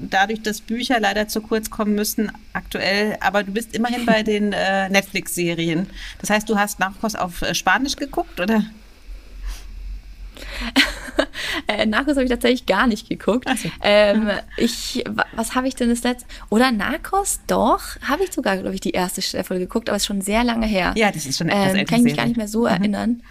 dadurch, 0.00 0.42
dass 0.42 0.60
Bücher 0.60 1.00
leider 1.00 1.28
zu 1.28 1.40
kurz 1.40 1.70
kommen 1.70 1.94
müssen 1.94 2.30
aktuell, 2.52 3.16
aber 3.20 3.42
du 3.42 3.52
bist 3.52 3.74
immerhin 3.74 4.04
bei 4.04 4.22
den 4.22 4.52
äh, 4.52 4.88
Netflix-Serien. 4.88 5.88
Das 6.20 6.30
heißt, 6.30 6.48
du 6.48 6.58
hast 6.58 6.78
Nachkurs 6.78 7.14
auf 7.14 7.42
äh, 7.42 7.54
Spanisch 7.54 7.96
geguckt, 7.96 8.40
oder? 8.40 8.64
Äh, 11.78 11.86
Narcos 11.86 12.14
habe 12.14 12.24
ich 12.24 12.30
tatsächlich 12.30 12.66
gar 12.66 12.86
nicht 12.86 13.08
geguckt. 13.08 13.48
So. 13.56 13.68
Ähm, 13.82 14.30
ich, 14.56 15.04
was 15.34 15.54
habe 15.54 15.68
ich 15.68 15.74
denn 15.74 15.88
das 15.88 16.02
letzte? 16.02 16.26
Oder 16.48 16.72
Narcos? 16.72 17.40
Doch, 17.46 17.82
habe 18.02 18.24
ich 18.24 18.32
sogar, 18.32 18.56
glaube 18.56 18.74
ich, 18.74 18.80
die 18.80 18.90
erste 18.90 19.22
Folge 19.44 19.66
geguckt, 19.66 19.88
aber 19.88 19.96
es 19.96 20.02
ist 20.02 20.06
schon 20.06 20.20
sehr 20.20 20.44
lange 20.44 20.66
her. 20.66 20.92
Ja, 20.96 21.10
das 21.10 21.26
ist 21.26 21.38
schon 21.38 21.48
etwas 21.48 21.74
ähm, 21.74 21.86
Kann 21.86 21.98
ich 21.98 22.04
mich 22.04 22.16
gar 22.16 22.26
nicht 22.26 22.36
mehr 22.36 22.48
so 22.48 22.60
mhm. 22.60 22.66
erinnern. 22.66 23.22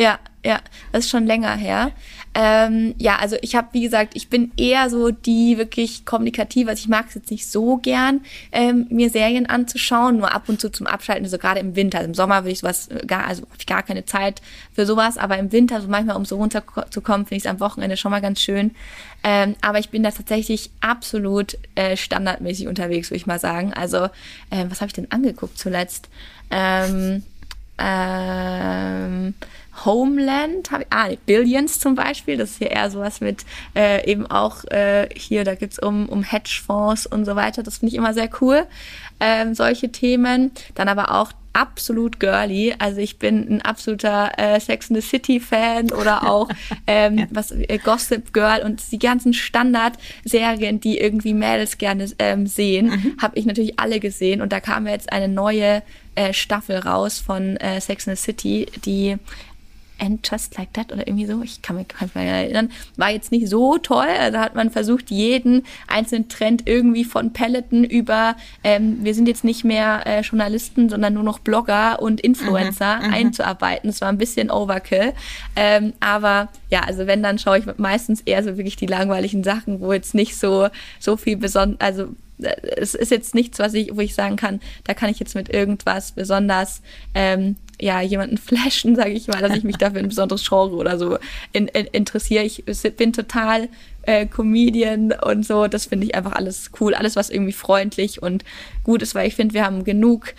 Ja, 0.00 0.18
ja, 0.42 0.60
das 0.92 1.04
ist 1.04 1.10
schon 1.10 1.26
länger 1.26 1.54
her. 1.54 1.92
Ähm, 2.32 2.94
ja, 2.96 3.16
also 3.16 3.36
ich 3.42 3.54
habe, 3.54 3.68
wie 3.72 3.82
gesagt, 3.82 4.12
ich 4.16 4.30
bin 4.30 4.50
eher 4.56 4.88
so 4.88 5.10
die 5.10 5.58
wirklich 5.58 6.06
kommunikative, 6.06 6.70
also 6.70 6.80
ich 6.80 6.88
mag 6.88 7.06
es 7.08 7.16
jetzt 7.16 7.30
nicht 7.30 7.46
so 7.46 7.76
gern, 7.76 8.22
ähm, 8.50 8.86
mir 8.88 9.10
Serien 9.10 9.44
anzuschauen, 9.44 10.16
nur 10.16 10.32
ab 10.32 10.44
und 10.48 10.58
zu 10.58 10.70
zum 10.70 10.86
Abschalten, 10.86 11.24
also 11.24 11.36
gerade 11.36 11.60
im 11.60 11.76
Winter. 11.76 11.98
Also 11.98 12.08
im 12.08 12.14
Sommer 12.14 12.44
würde 12.44 12.52
ich 12.52 12.60
sowas 12.60 12.88
gar, 13.06 13.26
also 13.26 13.42
habe 13.42 13.56
ich 13.58 13.66
gar 13.66 13.82
keine 13.82 14.06
Zeit 14.06 14.40
für 14.72 14.86
sowas, 14.86 15.18
aber 15.18 15.36
im 15.36 15.52
Winter, 15.52 15.82
so 15.82 15.88
manchmal, 15.88 16.16
um 16.16 16.24
so 16.24 16.36
runterzukommen, 16.36 17.26
finde 17.26 17.36
ich 17.36 17.44
es 17.44 17.50
am 17.50 17.60
Wochenende 17.60 17.98
schon 17.98 18.10
mal 18.10 18.22
ganz 18.22 18.40
schön. 18.40 18.70
Ähm, 19.22 19.54
aber 19.60 19.80
ich 19.80 19.90
bin 19.90 20.02
da 20.02 20.12
tatsächlich 20.12 20.70
absolut 20.80 21.58
äh, 21.74 21.94
standardmäßig 21.94 22.68
unterwegs, 22.68 23.10
würde 23.10 23.18
ich 23.18 23.26
mal 23.26 23.40
sagen. 23.40 23.74
Also, 23.74 24.04
äh, 24.48 24.64
was 24.66 24.80
habe 24.80 24.86
ich 24.86 24.94
denn 24.94 25.10
angeguckt 25.12 25.58
zuletzt? 25.58 26.08
Ähm, 26.50 27.22
ähm, 27.80 29.34
Homeland, 29.84 30.70
hab 30.70 30.84
ah, 30.90 31.08
Billions 31.26 31.80
zum 31.80 31.94
Beispiel, 31.94 32.36
das 32.36 32.50
ist 32.50 32.58
hier 32.58 32.70
eher 32.70 32.90
sowas 32.90 33.20
mit 33.20 33.44
äh, 33.74 34.10
eben 34.10 34.26
auch 34.26 34.64
äh, 34.64 35.08
hier, 35.14 35.44
da 35.44 35.54
geht's 35.54 35.78
um, 35.78 36.08
um 36.08 36.22
Hedgefonds 36.22 37.06
und 37.06 37.24
so 37.24 37.36
weiter, 37.36 37.62
das 37.62 37.78
finde 37.78 37.92
ich 37.92 37.98
immer 37.98 38.14
sehr 38.14 38.28
cool, 38.40 38.66
ähm, 39.20 39.54
solche 39.54 39.90
Themen. 39.90 40.50
Dann 40.74 40.88
aber 40.88 41.14
auch 41.14 41.32
absolut 41.52 42.20
girly. 42.20 42.74
Also 42.78 43.00
ich 43.00 43.18
bin 43.18 43.48
ein 43.48 43.62
absoluter 43.62 44.38
äh, 44.38 44.60
Sex 44.60 44.88
in 44.88 44.96
the 44.96 45.02
City 45.02 45.40
Fan 45.40 45.90
oder 45.90 46.28
auch 46.28 46.48
ähm, 46.86 47.18
ja. 47.18 47.26
was 47.30 47.50
äh, 47.50 47.78
Gossip 47.78 48.32
Girl 48.32 48.62
und 48.62 48.80
die 48.92 48.98
ganzen 48.98 49.34
Standard-Serien, 49.34 50.80
die 50.80 50.98
irgendwie 50.98 51.34
Mädels 51.34 51.78
gerne 51.78 52.08
ähm, 52.18 52.46
sehen, 52.46 52.86
mhm. 52.86 53.16
habe 53.20 53.38
ich 53.38 53.46
natürlich 53.46 53.80
alle 53.80 54.00
gesehen 54.00 54.42
und 54.42 54.52
da 54.52 54.60
kam 54.60 54.86
jetzt 54.86 55.12
eine 55.12 55.28
neue 55.28 55.82
äh, 56.14 56.32
Staffel 56.32 56.78
raus 56.78 57.18
von 57.18 57.56
äh, 57.56 57.80
Sex 57.80 58.06
in 58.06 58.14
the 58.14 58.22
City, 58.22 58.66
die 58.84 59.16
And 60.00 60.28
Just 60.28 60.56
Like 60.56 60.72
That 60.74 60.92
oder 60.92 61.06
irgendwie 61.06 61.26
so, 61.26 61.42
ich 61.42 61.62
kann 61.62 61.76
mich 61.76 61.88
gar 61.88 62.02
nicht 62.02 62.14
mehr 62.14 62.24
erinnern, 62.24 62.70
war 62.96 63.10
jetzt 63.10 63.30
nicht 63.32 63.48
so 63.48 63.78
toll. 63.78 64.08
Also 64.18 64.38
hat 64.38 64.54
man 64.54 64.70
versucht, 64.70 65.10
jeden 65.10 65.64
einzelnen 65.86 66.28
Trend 66.28 66.62
irgendwie 66.66 67.04
von 67.04 67.32
Peloton 67.32 67.84
über, 67.84 68.36
ähm, 68.64 69.04
wir 69.04 69.14
sind 69.14 69.28
jetzt 69.28 69.44
nicht 69.44 69.64
mehr 69.64 70.06
äh, 70.06 70.20
Journalisten, 70.22 70.88
sondern 70.88 71.14
nur 71.14 71.22
noch 71.22 71.38
Blogger 71.38 72.00
und 72.00 72.20
Influencer 72.20 73.00
mhm, 73.00 73.06
mhm. 73.06 73.14
einzuarbeiten. 73.14 73.90
Das 73.90 74.00
war 74.00 74.08
ein 74.08 74.18
bisschen 74.18 74.50
Overkill. 74.50 75.12
Ähm, 75.54 75.92
aber 76.00 76.48
ja, 76.70 76.80
also 76.80 77.06
wenn, 77.06 77.22
dann 77.22 77.38
schaue 77.38 77.58
ich 77.58 77.64
meistens 77.76 78.22
eher 78.22 78.42
so 78.42 78.56
wirklich 78.56 78.76
die 78.76 78.86
langweiligen 78.86 79.44
Sachen, 79.44 79.80
wo 79.80 79.92
jetzt 79.92 80.14
nicht 80.14 80.36
so, 80.36 80.68
so 80.98 81.16
viel 81.16 81.36
besonders, 81.36 81.80
also 81.80 82.14
äh, 82.42 82.56
es 82.76 82.94
ist 82.94 83.10
jetzt 83.10 83.34
nichts, 83.34 83.58
was 83.58 83.74
ich, 83.74 83.94
wo 83.94 84.00
ich 84.00 84.14
sagen 84.14 84.36
kann, 84.36 84.60
da 84.84 84.94
kann 84.94 85.10
ich 85.10 85.18
jetzt 85.18 85.34
mit 85.34 85.48
irgendwas 85.48 86.12
besonders 86.12 86.82
ähm, 87.14 87.56
ja, 87.80 88.00
jemanden 88.00 88.38
flashen, 88.38 88.96
sage 88.96 89.10
ich 89.10 89.28
mal, 89.28 89.40
dass 89.40 89.56
ich 89.56 89.64
mich 89.64 89.76
dafür 89.76 90.00
ein 90.00 90.08
besonderes 90.08 90.46
Genre 90.48 90.74
oder 90.74 90.98
so 90.98 91.18
in, 91.52 91.68
in, 91.68 91.86
interessiere. 91.86 92.44
Ich 92.44 92.64
bin 92.96 93.12
total 93.12 93.68
äh, 94.02 94.26
Comedian 94.26 95.12
und 95.12 95.46
so. 95.46 95.66
Das 95.66 95.86
finde 95.86 96.06
ich 96.06 96.14
einfach 96.14 96.32
alles 96.32 96.70
cool. 96.80 96.94
Alles, 96.94 97.16
was 97.16 97.30
irgendwie 97.30 97.52
freundlich 97.52 98.22
und 98.22 98.44
gut 98.84 99.02
ist, 99.02 99.14
weil 99.14 99.28
ich 99.28 99.34
finde, 99.34 99.54
wir 99.54 99.64
haben 99.64 99.84
genug 99.84 100.34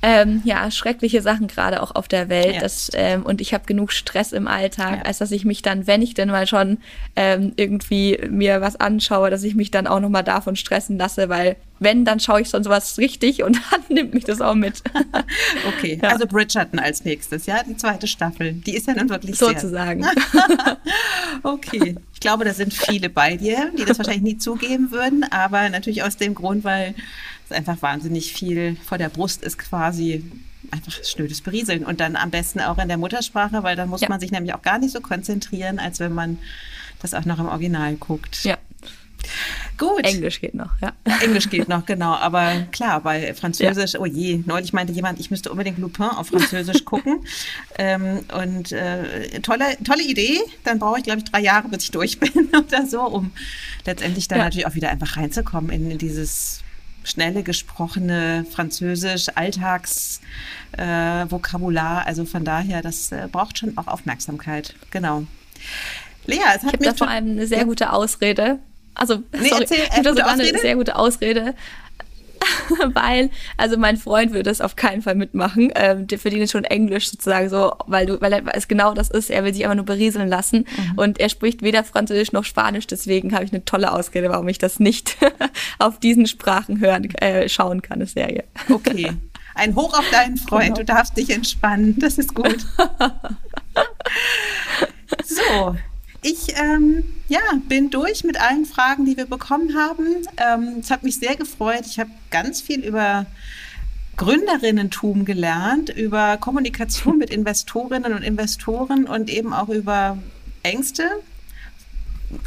ähm, 0.00 0.42
ja, 0.44 0.70
schreckliche 0.70 1.22
Sachen 1.22 1.48
gerade 1.48 1.82
auch 1.82 1.94
auf 1.94 2.06
der 2.06 2.28
Welt. 2.28 2.54
Ja. 2.54 2.60
Das, 2.60 2.90
ähm, 2.94 3.24
und 3.24 3.40
ich 3.40 3.52
habe 3.52 3.64
genug 3.66 3.92
Stress 3.92 4.32
im 4.32 4.46
Alltag, 4.46 4.98
ja. 4.98 5.02
als 5.02 5.18
dass 5.18 5.32
ich 5.32 5.44
mich 5.44 5.62
dann, 5.62 5.86
wenn 5.86 6.02
ich 6.02 6.14
denn 6.14 6.28
mal 6.28 6.46
schon 6.46 6.78
ähm, 7.16 7.52
irgendwie 7.56 8.18
mir 8.30 8.60
was 8.60 8.76
anschaue, 8.76 9.30
dass 9.30 9.42
ich 9.42 9.54
mich 9.54 9.70
dann 9.70 9.86
auch 9.86 10.00
nochmal 10.00 10.24
davon 10.24 10.54
stressen 10.54 10.98
lasse, 10.98 11.28
weil 11.28 11.56
wenn, 11.80 12.04
dann 12.04 12.20
schaue 12.20 12.40
ich 12.40 12.48
schon 12.48 12.64
sowas 12.64 12.98
richtig 12.98 13.42
und 13.42 13.56
dann 13.70 13.80
nimmt 13.88 14.14
mich 14.14 14.24
das 14.24 14.40
auch 14.40 14.54
mit. 14.54 14.82
okay, 15.68 15.98
ja. 16.02 16.10
also 16.10 16.26
Bridgerton 16.26 16.78
als 16.78 17.04
nächstes, 17.04 17.46
ja, 17.46 17.62
die 17.62 17.76
zweite 17.76 18.06
Staffel. 18.06 18.52
Die 18.52 18.74
ist 18.74 18.86
ja 18.86 18.94
nun 18.94 19.08
wirklich 19.08 19.38
Sozusagen. 19.38 20.04
okay, 21.42 21.96
ich 22.12 22.20
glaube, 22.20 22.44
da 22.44 22.52
sind 22.52 22.74
viele 22.74 23.08
bei 23.08 23.36
dir, 23.36 23.72
die 23.78 23.84
das 23.84 23.98
wahrscheinlich 23.98 24.22
nie 24.22 24.38
zugeben 24.38 24.90
würden, 24.90 25.24
aber 25.30 25.68
natürlich 25.68 26.02
aus 26.02 26.16
dem 26.16 26.34
Grund, 26.34 26.64
weil 26.64 26.94
es 27.48 27.56
einfach 27.56 27.80
wahnsinnig 27.82 28.32
viel 28.32 28.76
vor 28.84 28.98
der 28.98 29.08
Brust 29.08 29.42
ist 29.42 29.58
quasi 29.58 30.24
einfach 30.70 30.92
schnödes 31.04 31.40
Berieseln 31.40 31.84
und 31.84 32.00
dann 32.00 32.16
am 32.16 32.30
besten 32.30 32.60
auch 32.60 32.78
in 32.78 32.88
der 32.88 32.98
Muttersprache, 32.98 33.62
weil 33.62 33.76
dann 33.76 33.88
muss 33.88 34.02
ja. 34.02 34.08
man 34.08 34.20
sich 34.20 34.30
nämlich 34.30 34.54
auch 34.54 34.62
gar 34.62 34.78
nicht 34.78 34.92
so 34.92 35.00
konzentrieren, 35.00 35.78
als 35.78 36.00
wenn 36.00 36.12
man 36.12 36.38
das 37.00 37.14
auch 37.14 37.24
noch 37.24 37.38
im 37.38 37.46
Original 37.46 37.94
guckt. 37.96 38.44
Ja. 38.44 38.58
Gut. 39.78 40.04
Englisch 40.04 40.40
geht 40.40 40.54
noch, 40.54 40.72
ja. 40.80 40.92
Englisch 41.22 41.48
geht 41.48 41.68
noch, 41.68 41.86
genau. 41.86 42.14
Aber 42.14 42.66
klar, 42.72 43.00
bei 43.00 43.32
Französisch, 43.32 43.94
ja. 43.94 44.00
oh 44.00 44.06
je, 44.06 44.42
neulich 44.44 44.72
meinte 44.72 44.92
jemand, 44.92 45.20
ich 45.20 45.30
müsste 45.30 45.50
unbedingt 45.50 45.78
Lupin 45.78 46.06
auf 46.06 46.26
Französisch 46.28 46.84
gucken. 46.84 47.20
ähm, 47.78 48.24
und 48.36 48.72
äh, 48.72 49.40
tolle, 49.40 49.64
tolle 49.84 50.02
Idee. 50.02 50.40
Dann 50.64 50.80
brauche 50.80 50.98
ich, 50.98 51.04
glaube 51.04 51.20
ich, 51.20 51.30
drei 51.30 51.40
Jahre, 51.40 51.68
bis 51.68 51.84
ich 51.84 51.92
durch 51.92 52.18
bin 52.20 52.48
oder 52.48 52.86
so, 52.86 53.02
um 53.02 53.30
letztendlich 53.86 54.26
dann 54.26 54.38
ja. 54.38 54.44
natürlich 54.44 54.66
auch 54.66 54.74
wieder 54.74 54.90
einfach 54.90 55.16
reinzukommen 55.16 55.70
in, 55.70 55.92
in 55.92 55.98
dieses 55.98 56.62
schnelle 57.04 57.44
gesprochene 57.44 58.44
Französisch, 58.50 59.26
Alltagsvokabular. 59.34 62.02
Äh, 62.02 62.06
also 62.06 62.24
von 62.24 62.44
daher, 62.44 62.82
das 62.82 63.12
äh, 63.12 63.28
braucht 63.30 63.58
schon 63.58 63.78
auch 63.78 63.86
Aufmerksamkeit. 63.86 64.74
Genau. 64.90 65.22
Lea, 66.26 66.40
es 66.54 66.64
hat 66.64 66.74
ich 66.74 66.80
mir 66.80 66.90
da 66.90 66.94
vor 66.94 67.08
allem 67.08 67.30
eine 67.30 67.46
sehr 67.46 67.64
gute 67.64 67.92
Ausrede. 67.92 68.58
Also, 68.98 69.22
nee, 69.32 69.48
sorry, 69.48 69.62
erzähl, 69.62 69.78
habe 69.90 70.08
sogar 70.10 70.32
Ausrede? 70.32 70.48
eine 70.48 70.58
sehr 70.58 70.76
gute 70.76 70.96
Ausrede. 70.96 71.54
weil, 72.94 73.30
also 73.56 73.76
mein 73.76 73.96
Freund 73.96 74.32
würde 74.32 74.44
das 74.44 74.60
auf 74.60 74.76
keinen 74.76 75.02
Fall 75.02 75.14
mitmachen. 75.14 75.72
Ähm, 75.74 76.06
der 76.06 76.18
verdient 76.18 76.50
schon 76.50 76.64
Englisch 76.64 77.10
sozusagen 77.10 77.48
so, 77.48 77.72
weil 77.86 78.06
du, 78.06 78.20
weil 78.20 78.32
er 78.32 78.42
es 78.54 78.68
genau 78.68 78.94
das 78.94 79.10
ist. 79.10 79.30
Er 79.30 79.44
will 79.44 79.52
sich 79.52 79.64
einfach 79.64 79.76
nur 79.76 79.84
berieseln 79.84 80.28
lassen 80.28 80.66
mhm. 80.76 80.98
und 80.98 81.20
er 81.20 81.28
spricht 81.28 81.62
weder 81.62 81.84
Französisch 81.84 82.32
noch 82.32 82.44
Spanisch. 82.44 82.86
Deswegen 82.86 83.34
habe 83.34 83.44
ich 83.44 83.52
eine 83.52 83.64
tolle 83.64 83.92
Ausrede, 83.92 84.28
warum 84.30 84.48
ich 84.48 84.58
das 84.58 84.80
nicht 84.80 85.16
auf 85.78 85.98
diesen 86.00 86.26
Sprachen 86.26 86.80
hören, 86.80 87.04
äh, 87.16 87.48
schauen 87.48 87.82
kann, 87.82 87.98
eine 87.98 88.06
Serie. 88.06 88.44
Okay. 88.68 89.12
Ein 89.54 89.74
Hoch 89.74 89.98
auf 89.98 90.08
deinen 90.10 90.36
Freund. 90.36 90.76
Genau. 90.76 90.78
Du 90.78 90.84
darfst 90.84 91.16
dich 91.16 91.30
entspannen. 91.30 91.98
Das 91.98 92.16
ist 92.16 92.34
gut. 92.34 92.64
so, 95.24 95.74
ich 96.22 96.56
ähm, 96.56 97.04
ja, 97.28 97.40
bin 97.68 97.90
durch 97.90 98.24
mit 98.24 98.40
allen 98.40 98.64
Fragen, 98.64 99.04
die 99.04 99.16
wir 99.16 99.26
bekommen 99.26 99.76
haben. 99.76 100.06
Ähm, 100.36 100.78
es 100.80 100.90
hat 100.90 101.02
mich 101.02 101.18
sehr 101.18 101.36
gefreut. 101.36 101.84
Ich 101.86 101.98
habe 101.98 102.10
ganz 102.30 102.60
viel 102.60 102.80
über 102.80 103.26
Gründerinnentum 104.16 105.24
gelernt, 105.24 105.90
über 105.90 106.36
Kommunikation 106.38 107.18
mit 107.18 107.30
Investorinnen 107.30 108.12
und 108.12 108.22
Investoren 108.22 109.04
und 109.04 109.30
eben 109.30 109.52
auch 109.52 109.68
über 109.68 110.18
Ängste, 110.64 111.08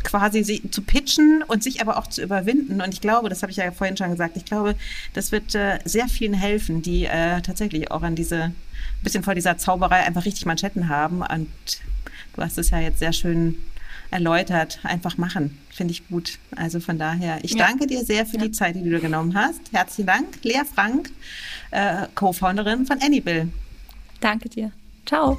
quasi 0.04 0.44
zu 0.70 0.82
pitchen 0.82 1.44
und 1.48 1.64
sich 1.64 1.82
aber 1.82 1.98
auch 1.98 2.08
zu 2.08 2.22
überwinden. 2.22 2.82
Und 2.82 2.94
ich 2.94 3.00
glaube, 3.00 3.30
das 3.30 3.42
habe 3.42 3.52
ich 3.52 3.58
ja 3.58 3.72
vorhin 3.72 3.96
schon 3.96 4.12
gesagt, 4.12 4.36
ich 4.36 4.46
glaube, 4.46 4.76
das 5.14 5.32
wird 5.32 5.56
äh, 5.56 5.80
sehr 5.86 6.10
vielen 6.10 6.34
helfen, 6.34 6.82
die 6.82 7.06
äh, 7.06 7.42
tatsächlich 7.42 7.90
auch 7.90 8.04
an 8.04 8.16
diese, 8.16 8.44
ein 8.44 8.56
bisschen 9.02 9.24
vor 9.24 9.34
dieser 9.34 9.58
Zauberei 9.58 10.02
einfach 10.02 10.26
richtig 10.26 10.46
Manschetten 10.46 10.90
haben. 10.90 11.22
Und 11.22 11.50
du 12.36 12.42
hast 12.42 12.58
es 12.58 12.70
ja 12.70 12.80
jetzt 12.80 13.00
sehr 13.00 13.14
schön 13.14 13.58
erläutert. 14.12 14.80
Einfach 14.84 15.18
machen, 15.18 15.58
finde 15.70 15.94
ich 15.94 16.08
gut. 16.08 16.38
Also 16.56 16.80
von 16.80 17.00
daher, 17.00 17.44
ich 17.44 17.54
ja. 17.54 17.66
danke 17.68 17.88
dir 17.88 18.04
sehr 18.04 18.26
für 18.26 18.38
ja. 18.38 18.44
die 18.44 18.52
Zeit, 18.52 18.76
die 18.76 18.84
du 18.84 18.90
dir 18.90 19.00
genommen 19.00 19.34
hast. 19.36 19.62
Herzlichen 19.72 20.08
Dank, 20.08 20.44
Lea 20.44 20.62
Frank, 20.74 21.10
äh, 21.72 22.08
Co-Founderin 22.14 22.86
von 22.86 23.02
Anybill. 23.02 23.50
Danke 24.20 24.50
dir. 24.50 24.72
Ciao. 25.06 25.38